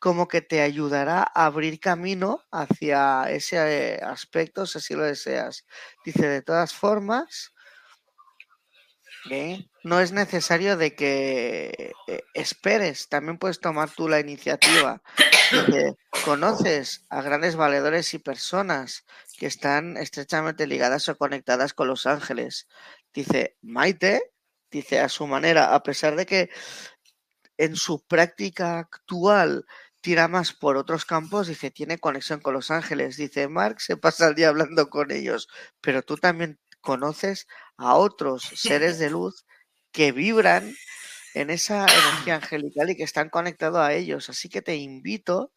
como 0.00 0.26
que 0.26 0.42
te 0.42 0.60
ayudará 0.60 1.22
a 1.22 1.46
abrir 1.46 1.78
camino 1.78 2.42
hacia 2.50 3.30
ese 3.30 4.00
aspecto 4.02 4.66
si 4.66 4.78
así 4.78 4.94
lo 4.94 5.04
deseas. 5.04 5.64
Dice, 6.04 6.26
de 6.26 6.42
todas 6.42 6.74
formas, 6.74 7.52
¿eh? 9.30 9.68
no 9.84 10.00
es 10.00 10.12
necesario 10.12 10.76
de 10.76 10.94
que 10.96 11.92
eh, 12.08 12.22
esperes, 12.34 13.08
también 13.08 13.38
puedes 13.38 13.60
tomar 13.60 13.88
tú 13.90 14.08
la 14.08 14.18
iniciativa. 14.18 15.00
Conoces 16.24 17.04
a 17.08 17.22
grandes 17.22 17.56
valedores 17.56 18.14
y 18.14 18.18
personas 18.18 19.04
que 19.38 19.46
están 19.46 19.96
estrechamente 19.96 20.66
ligadas 20.66 21.08
o 21.08 21.16
conectadas 21.16 21.74
con 21.74 21.88
los 21.88 22.06
ángeles. 22.06 22.68
Dice, 23.12 23.56
Maite 23.62 24.32
dice 24.70 25.00
a 25.00 25.08
su 25.08 25.26
manera, 25.26 25.74
a 25.74 25.82
pesar 25.82 26.16
de 26.16 26.26
que 26.26 26.50
en 27.58 27.76
su 27.76 28.04
práctica 28.04 28.78
actual 28.78 29.66
tira 30.00 30.26
más 30.28 30.52
por 30.52 30.76
otros 30.76 31.04
campos, 31.04 31.46
dice, 31.46 31.70
tiene 31.70 31.98
conexión 31.98 32.40
con 32.40 32.54
los 32.54 32.70
ángeles. 32.70 33.16
Dice, 33.16 33.48
Mark 33.48 33.80
se 33.80 33.96
pasa 33.96 34.28
el 34.28 34.34
día 34.34 34.48
hablando 34.48 34.90
con 34.90 35.10
ellos, 35.10 35.48
pero 35.80 36.02
tú 36.02 36.16
también 36.16 36.58
conoces 36.80 37.46
a 37.76 37.94
otros 37.94 38.42
seres 38.42 38.98
de 38.98 39.10
luz 39.10 39.44
que 39.92 40.10
vibran 40.10 40.74
en 41.34 41.50
esa 41.50 41.86
energía 41.86 42.36
angelical 42.36 42.90
y 42.90 42.96
que 42.96 43.04
están 43.04 43.30
conectados 43.30 43.80
a 43.80 43.92
ellos. 43.92 44.28
Así 44.30 44.48
que 44.48 44.62
te 44.62 44.76
invito 44.76 45.52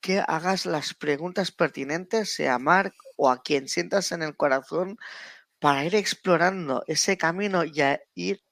que 0.00 0.22
hagas 0.26 0.66
las 0.66 0.94
preguntas 0.94 1.50
pertinentes, 1.50 2.34
sea 2.34 2.54
a 2.54 2.58
Mark 2.58 2.94
o 3.16 3.30
a 3.30 3.42
quien 3.42 3.68
sientas 3.68 4.12
en 4.12 4.22
el 4.22 4.36
corazón, 4.36 4.98
para 5.58 5.84
ir 5.84 5.94
explorando 5.94 6.84
ese 6.86 7.16
camino 7.16 7.64
y 7.64 7.80
a 7.80 8.00
ir 8.14 8.42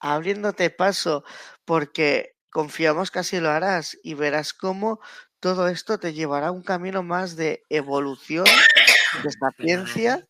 abriéndote 0.00 0.70
paso, 0.70 1.24
porque 1.64 2.36
confiamos 2.50 3.10
que 3.10 3.20
así 3.20 3.40
lo 3.40 3.50
harás 3.50 3.96
y 4.02 4.14
verás 4.14 4.52
cómo 4.52 5.00
todo 5.40 5.68
esto 5.68 5.98
te 5.98 6.12
llevará 6.12 6.48
a 6.48 6.52
un 6.52 6.62
camino 6.62 7.02
más 7.02 7.36
de 7.36 7.62
evolución, 7.68 8.46
de 9.22 9.32
sapiencia 9.32 10.26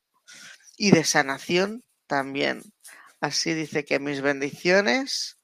y 0.76 0.90
de 0.92 1.04
sanación 1.04 1.82
también. 2.06 2.62
Así 3.20 3.52
dice 3.54 3.84
que 3.84 3.98
mis 3.98 4.20
bendiciones 4.20 5.37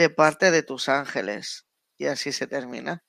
de 0.00 0.08
parte 0.08 0.50
de 0.50 0.62
tus 0.62 0.88
ángeles. 0.88 1.66
Y 1.98 2.06
así 2.06 2.32
se 2.32 2.46
termina. 2.46 3.04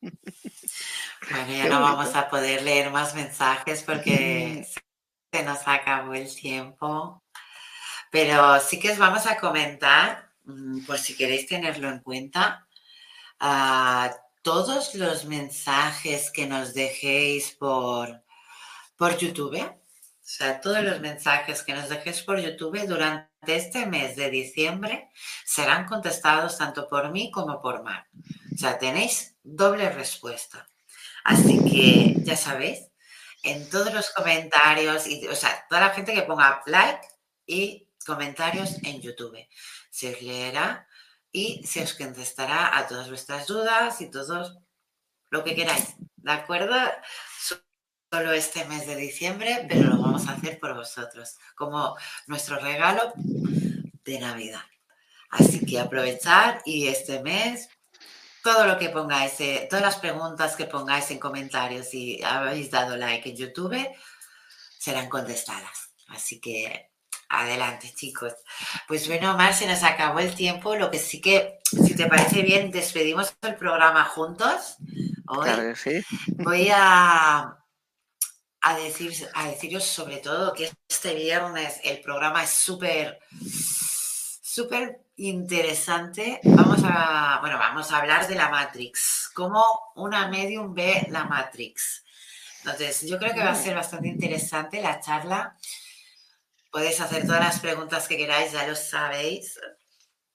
Bueno, 0.00 1.52
ya 1.52 1.68
no 1.68 1.80
vamos 1.80 2.14
a 2.16 2.28
poder 2.28 2.62
leer 2.62 2.90
más 2.90 3.14
mensajes 3.14 3.84
porque 3.84 4.66
se 5.32 5.42
nos 5.44 5.66
acabó 5.66 6.12
el 6.12 6.34
tiempo, 6.34 7.22
pero 8.10 8.60
sí 8.60 8.78
que 8.78 8.90
os 8.90 8.98
vamos 8.98 9.26
a 9.26 9.38
comentar, 9.38 10.32
mm, 10.42 10.84
por 10.84 10.98
si 10.98 11.16
queréis 11.16 11.46
tenerlo 11.46 11.88
en 11.88 12.00
cuenta, 12.00 12.66
a 13.38 14.14
todos 14.42 14.94
los 14.96 15.24
mensajes 15.24 16.30
que 16.30 16.46
nos 16.46 16.74
dejéis 16.74 17.52
por, 17.52 18.22
por 18.96 19.16
YouTube, 19.16 19.64
o 20.24 20.26
sea, 20.26 20.58
todos 20.58 20.82
los 20.82 21.00
mensajes 21.00 21.62
que 21.62 21.74
nos 21.74 21.90
dejéis 21.90 22.22
por 22.22 22.40
YouTube 22.40 22.88
durante 22.88 23.28
este 23.44 23.84
mes 23.84 24.16
de 24.16 24.30
diciembre 24.30 25.10
serán 25.44 25.84
contestados 25.84 26.56
tanto 26.56 26.88
por 26.88 27.10
mí 27.10 27.30
como 27.30 27.60
por 27.60 27.82
Mar. 27.82 28.06
O 28.54 28.56
sea, 28.56 28.78
tenéis 28.78 29.36
doble 29.42 29.90
respuesta. 29.90 30.66
Así 31.24 31.62
que 31.62 32.24
ya 32.24 32.36
sabéis, 32.36 32.88
en 33.42 33.68
todos 33.68 33.92
los 33.92 34.08
comentarios, 34.12 35.06
y, 35.06 35.28
o 35.28 35.36
sea, 35.36 35.66
toda 35.68 35.82
la 35.82 35.90
gente 35.90 36.14
que 36.14 36.22
ponga 36.22 36.62
like 36.64 37.06
y 37.44 37.90
comentarios 38.06 38.82
en 38.82 39.02
YouTube. 39.02 39.46
Se 39.90 40.14
os 40.14 40.22
leerá 40.22 40.88
y 41.32 41.66
se 41.66 41.82
os 41.82 41.92
contestará 41.92 42.78
a 42.78 42.88
todas 42.88 43.10
vuestras 43.10 43.46
dudas 43.46 44.00
y 44.00 44.10
todo 44.10 44.64
lo 45.28 45.44
que 45.44 45.54
queráis. 45.54 45.96
¿De 46.16 46.32
acuerdo? 46.32 46.74
Solo 48.14 48.32
este 48.32 48.64
mes 48.66 48.86
de 48.86 48.94
diciembre, 48.94 49.66
pero 49.68 49.88
lo 49.90 50.00
vamos 50.00 50.28
a 50.28 50.34
hacer 50.34 50.60
por 50.60 50.72
vosotros, 50.72 51.36
como 51.56 51.96
nuestro 52.28 52.60
regalo 52.60 53.12
de 53.16 54.20
Navidad. 54.20 54.62
Así 55.30 55.66
que 55.66 55.80
aprovechar 55.80 56.62
y 56.64 56.86
este 56.86 57.20
mes 57.24 57.68
todo 58.40 58.68
lo 58.68 58.78
que 58.78 58.90
pongáis, 58.90 59.40
eh, 59.40 59.66
todas 59.68 59.84
las 59.84 59.96
preguntas 59.96 60.54
que 60.54 60.66
pongáis 60.66 61.10
en 61.10 61.18
comentarios 61.18 61.92
y 61.92 62.22
habéis 62.22 62.70
dado 62.70 62.96
like 62.96 63.30
en 63.30 63.36
YouTube 63.36 63.84
serán 64.78 65.08
contestadas. 65.08 65.90
Así 66.06 66.40
que 66.40 66.92
adelante, 67.28 67.92
chicos. 67.96 68.32
Pues 68.86 69.08
bueno, 69.08 69.36
Mar, 69.36 69.54
se 69.54 69.66
nos 69.66 69.82
acabó 69.82 70.20
el 70.20 70.36
tiempo. 70.36 70.76
Lo 70.76 70.88
que 70.88 71.00
sí 71.00 71.20
que, 71.20 71.58
si 71.64 71.96
te 71.96 72.06
parece 72.06 72.42
bien, 72.42 72.70
despedimos 72.70 73.34
el 73.42 73.56
programa 73.56 74.04
juntos. 74.04 74.76
Hoy 75.26 75.48
voy 76.36 76.68
a, 76.72 77.63
a, 78.64 78.76
decir, 78.78 79.12
a 79.34 79.48
deciros 79.48 79.84
sobre 79.84 80.18
todo 80.18 80.54
que 80.54 80.72
este 80.88 81.14
viernes 81.14 81.80
el 81.84 82.00
programa 82.00 82.44
es 82.44 82.50
súper, 82.50 83.20
súper 84.42 85.04
interesante. 85.16 86.40
Vamos 86.44 86.80
a, 86.82 87.38
bueno, 87.42 87.58
vamos 87.58 87.92
a 87.92 87.98
hablar 87.98 88.26
de 88.26 88.34
la 88.34 88.48
Matrix, 88.48 89.30
cómo 89.34 89.62
una 89.96 90.28
medium 90.28 90.74
ve 90.74 91.06
la 91.10 91.24
Matrix. 91.24 92.04
Entonces, 92.60 93.02
yo 93.06 93.18
creo 93.18 93.34
que 93.34 93.44
va 93.44 93.50
a 93.50 93.54
ser 93.54 93.74
bastante 93.74 94.08
interesante 94.08 94.80
la 94.80 94.98
charla. 94.98 95.58
Podéis 96.70 96.98
hacer 97.02 97.26
todas 97.26 97.40
las 97.40 97.60
preguntas 97.60 98.08
que 98.08 98.16
queráis, 98.16 98.52
ya 98.52 98.66
lo 98.66 98.74
sabéis. 98.74 99.60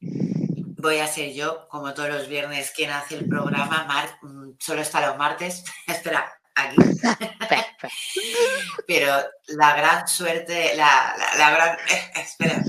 Voy 0.01 0.99
a 0.99 1.07
ser 1.07 1.33
yo, 1.33 1.67
como 1.67 1.95
todos 1.95 2.09
los 2.09 2.27
viernes, 2.27 2.71
quien 2.75 2.91
hace 2.91 3.15
el 3.15 3.27
programa. 3.27 3.85
Mar 3.85 4.19
solo 4.59 4.81
está 4.81 5.05
los 5.07 5.17
martes. 5.17 5.63
Espera, 5.87 6.38
aquí. 6.61 6.77
Pero 8.87 9.13
la 9.47 9.75
gran 9.75 10.07
suerte, 10.07 10.75
la, 10.75 11.15
la, 11.37 11.51
gran... 11.51 11.77
Eh, 11.89 12.11
espera. 12.15 12.63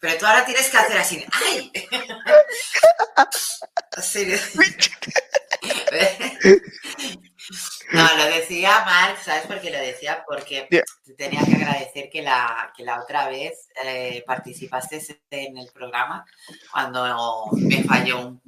Pero 0.00 0.18
tú 0.18 0.26
ahora 0.26 0.44
tienes 0.44 0.68
que 0.68 0.76
hacer 0.76 0.98
así. 0.98 1.24
¡Ay! 1.32 1.72
No, 7.92 8.16
lo 8.16 8.24
decía 8.26 8.84
Mark, 8.84 9.18
¿sabes 9.20 9.46
por 9.46 9.60
qué 9.60 9.70
lo 9.70 9.78
decía? 9.78 10.24
Porque 10.26 10.68
tenía 11.18 11.44
que 11.44 11.56
agradecer 11.56 12.08
que 12.08 12.22
la, 12.22 12.72
que 12.76 12.84
la 12.84 13.00
otra 13.00 13.28
vez 13.28 13.68
eh, 13.82 14.22
participaste 14.24 15.02
en 15.30 15.58
el 15.58 15.68
programa 15.72 16.24
cuando 16.70 17.48
me 17.52 17.82
falló 17.82 18.40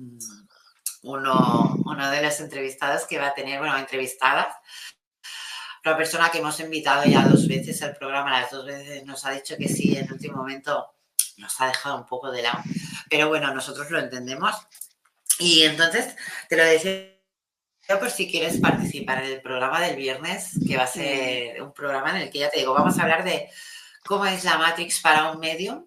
uno, 1.03 1.77
uno 1.85 2.11
de 2.11 2.23
los 2.23 2.41
entrevistados 2.41 3.07
que 3.07 3.19
va 3.19 3.29
a 3.29 3.35
tener, 3.35 3.59
bueno, 3.59 3.77
entrevistadas. 3.79 4.55
La 5.85 5.97
persona 5.97 6.31
que 6.31 6.39
hemos 6.39 6.61
invitado 6.61 7.05
ya 7.05 7.27
dos 7.27 7.49
veces 7.49 7.83
al 7.83 7.97
programa, 7.97 8.41
las 8.41 8.51
dos 8.51 8.65
veces 8.65 9.05
nos 9.05 9.25
ha 9.25 9.33
dicho 9.33 9.57
que 9.57 9.69
sí, 9.69 9.97
en 9.97 10.05
el 10.05 10.13
último 10.13 10.37
momento 10.37 10.95
nos 11.39 11.61
ha 11.61 11.67
dejado 11.67 11.97
un 11.97 12.07
poco 12.07 12.31
de 12.31 12.43
lado, 12.43 12.63
pero 13.11 13.29
bueno, 13.29 13.53
nosotros 13.53 13.91
lo 13.91 13.99
entendemos. 13.99 14.55
Y 15.39 15.65
entonces 15.65 16.15
te 16.49 16.57
lo 16.57 16.65
decía 16.65 17.13
por 17.99 18.11
si 18.11 18.31
quieres 18.31 18.61
participar 18.61 19.25
en 19.25 19.33
el 19.33 19.43
programa 19.43 19.81
del 19.81 19.97
viernes, 19.97 20.53
que 20.67 20.77
va 20.77 20.85
a 20.85 20.87
ser 20.87 21.61
un 21.61 21.73
programa 21.73 22.11
en 22.11 22.23
el 22.23 22.31
que 22.31 22.39
ya 22.39 22.51
te 22.51 22.61
digo, 22.61 22.75
vamos 22.75 22.99
a 22.99 23.03
hablar 23.03 23.25
de 23.25 23.51
cómo 24.05 24.25
es 24.27 24.45
la 24.45 24.59
Matrix 24.59 25.01
para 25.01 25.31
un 25.31 25.41
medium. 25.41 25.87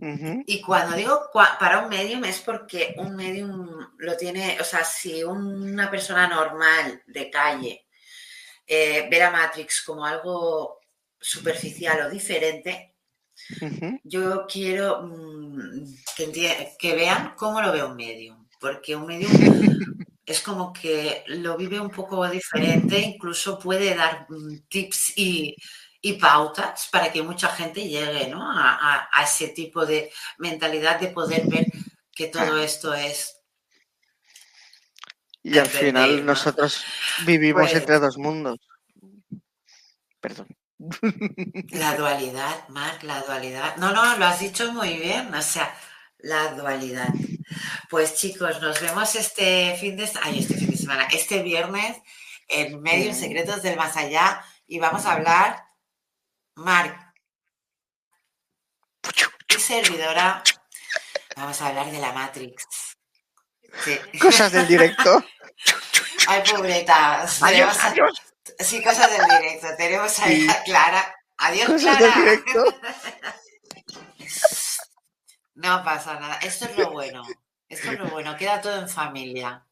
Y 0.00 0.60
cuando 0.60 0.96
digo 0.96 1.28
para 1.32 1.80
un 1.80 1.88
medium 1.88 2.24
es 2.24 2.38
porque 2.40 2.94
un 2.98 3.16
medium 3.16 3.68
lo 3.98 4.16
tiene, 4.16 4.56
o 4.60 4.64
sea, 4.64 4.84
si 4.84 5.24
una 5.24 5.90
persona 5.90 6.28
normal 6.28 7.02
de 7.06 7.28
calle 7.28 7.86
eh, 8.64 9.08
ve 9.10 9.18
la 9.18 9.30
Matrix 9.30 9.82
como 9.82 10.04
algo 10.06 10.78
superficial 11.18 12.02
o 12.02 12.10
diferente, 12.10 12.94
yo 14.04 14.46
quiero 14.46 15.02
mm, 15.02 15.84
que, 16.78 16.94
vean 16.94 17.34
cómo 17.36 17.60
lo 17.60 17.72
ve 17.72 17.82
un 17.82 17.96
medium, 17.96 18.46
porque 18.60 18.94
un 18.94 19.06
medium 19.06 19.32
es 20.26 20.40
como 20.40 20.72
que 20.72 21.24
lo 21.26 21.56
vive 21.56 21.80
un 21.80 21.90
poco 21.90 22.28
diferente, 22.28 23.00
incluso 23.00 23.58
puede 23.58 23.94
dar 23.94 24.26
mm, 24.28 24.68
tips 24.68 25.14
y, 25.16 25.56
pautas 26.14 26.88
para 26.90 27.12
que 27.12 27.22
mucha 27.22 27.48
gente 27.48 27.88
llegue 27.88 28.32
a, 28.34 29.22
ese 29.22 29.48
tipo 29.48 29.84
de 29.84 30.12
mentalidad 30.38 31.00
de 31.00 31.08
poder 31.08 31.46
ver 31.46 31.66
que 32.12 32.28
todo 32.28 32.58
esto 32.58 32.94
es... 32.94 33.36
Y 35.42 35.58
al 35.58 35.68
final 35.68 36.26
nosotros 36.26 36.84
vivimos 37.24 37.62
pues 37.62 37.74
entre 37.74 37.98
dos 37.98 38.18
mundos. 38.18 38.58
Perdón. 40.20 40.48
La 41.70 41.96
dualidad, 41.96 42.68
Marc, 42.68 43.02
la 43.02 43.22
dualidad. 43.22 43.76
No, 43.76 43.92
no, 43.92 44.16
lo 44.16 44.26
has 44.26 44.38
dicho 44.38 44.72
muy 44.72 44.96
bien, 44.98 45.34
o 45.34 45.42
sea, 45.42 45.74
la 46.18 46.54
dualidad. 46.54 47.08
Pues 47.90 48.14
chicos, 48.14 48.60
nos 48.60 48.80
vemos 48.80 49.14
este 49.16 49.76
fin 49.80 49.96
de 49.96 50.08
ay, 50.22 50.38
este 50.38 50.54
fin 50.54 50.70
de 50.70 50.76
semana, 50.76 51.08
este 51.10 51.42
viernes 51.42 51.96
en 52.48 52.80
Medios 52.80 53.16
Secretos 53.16 53.62
del 53.62 53.76
Más 53.76 53.96
Allá 53.96 54.44
y 54.66 54.78
vamos 54.78 55.04
a 55.06 55.12
hablar, 55.12 55.64
Marc, 56.58 57.14
y 59.48 59.60
servidora, 59.60 60.42
vamos 61.36 61.62
a 61.62 61.68
hablar 61.68 61.88
de 61.90 61.98
la 61.98 62.12
Matrix. 62.12 62.66
Cosas 64.20 64.50
del 64.50 64.66
directo. 64.66 65.24
Ay, 66.26 66.42
pobretas. 66.50 67.42
Adiós, 67.44 67.78
adiós. 67.84 68.22
Sí, 68.58 68.82
cosas 68.82 69.08
del 69.10 69.38
directo. 69.38 69.68
Tenemos 69.76 70.18
ahí 70.18 70.48
a 70.48 70.62
Clara. 70.64 71.14
Adiós, 71.36 71.68
cosas 71.68 71.98
Del 71.98 72.14
directo. 72.14 72.64
No 75.54 75.82
pasa 75.82 76.20
nada. 76.20 76.38
Esto 76.40 76.66
es 76.66 76.76
lo 76.76 76.92
bueno. 76.92 77.24
Esto 77.68 77.90
es 77.90 77.98
lo 77.98 78.06
bueno. 78.10 78.36
Queda 78.36 78.60
todo 78.60 78.78
en 78.78 78.88
familia. 78.88 79.66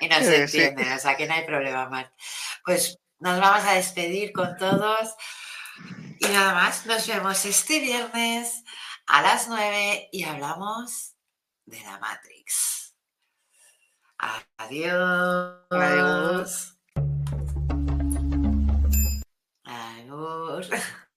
Y 0.00 0.08
no 0.08 0.16
se 0.20 0.42
entiende. 0.42 0.94
O 0.94 0.98
sea 1.00 1.16
que 1.16 1.26
no 1.26 1.34
hay 1.34 1.44
problema 1.44 1.88
más. 1.88 2.06
Pues 2.64 3.00
nos 3.18 3.40
vamos 3.40 3.64
a 3.64 3.72
despedir 3.72 4.32
con 4.32 4.56
todos. 4.56 5.16
Y 6.20 6.26
nada 6.26 6.54
más. 6.54 6.86
Nos 6.86 7.06
vemos 7.06 7.44
este 7.44 7.80
viernes 7.80 8.64
a 9.06 9.22
las 9.22 9.48
9 9.48 10.08
y 10.12 10.24
hablamos 10.24 11.14
de 11.66 11.80
la 11.82 11.98
Matrix. 11.98 12.94
Adiós. 14.56 15.66
Adiós. 15.70 16.74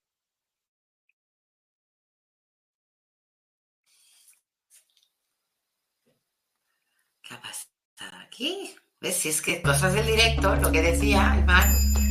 ¿Qué 7.23 7.33
ha 7.33 7.41
pasado 7.41 8.17
aquí? 8.23 8.75
¿Ves? 8.99 9.17
Si 9.17 9.29
es 9.29 9.41
que 9.41 9.61
cosas 9.61 9.93
del 9.93 10.05
directo, 10.05 10.55
lo 10.57 10.71
que 10.71 10.81
decía 10.81 11.35
el. 11.37 12.10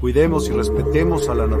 Cuidemos 0.00 0.48
y 0.48 0.52
respetemos 0.52 1.28
a 1.30 1.34
la 1.34 1.46
naturaleza 1.46 1.56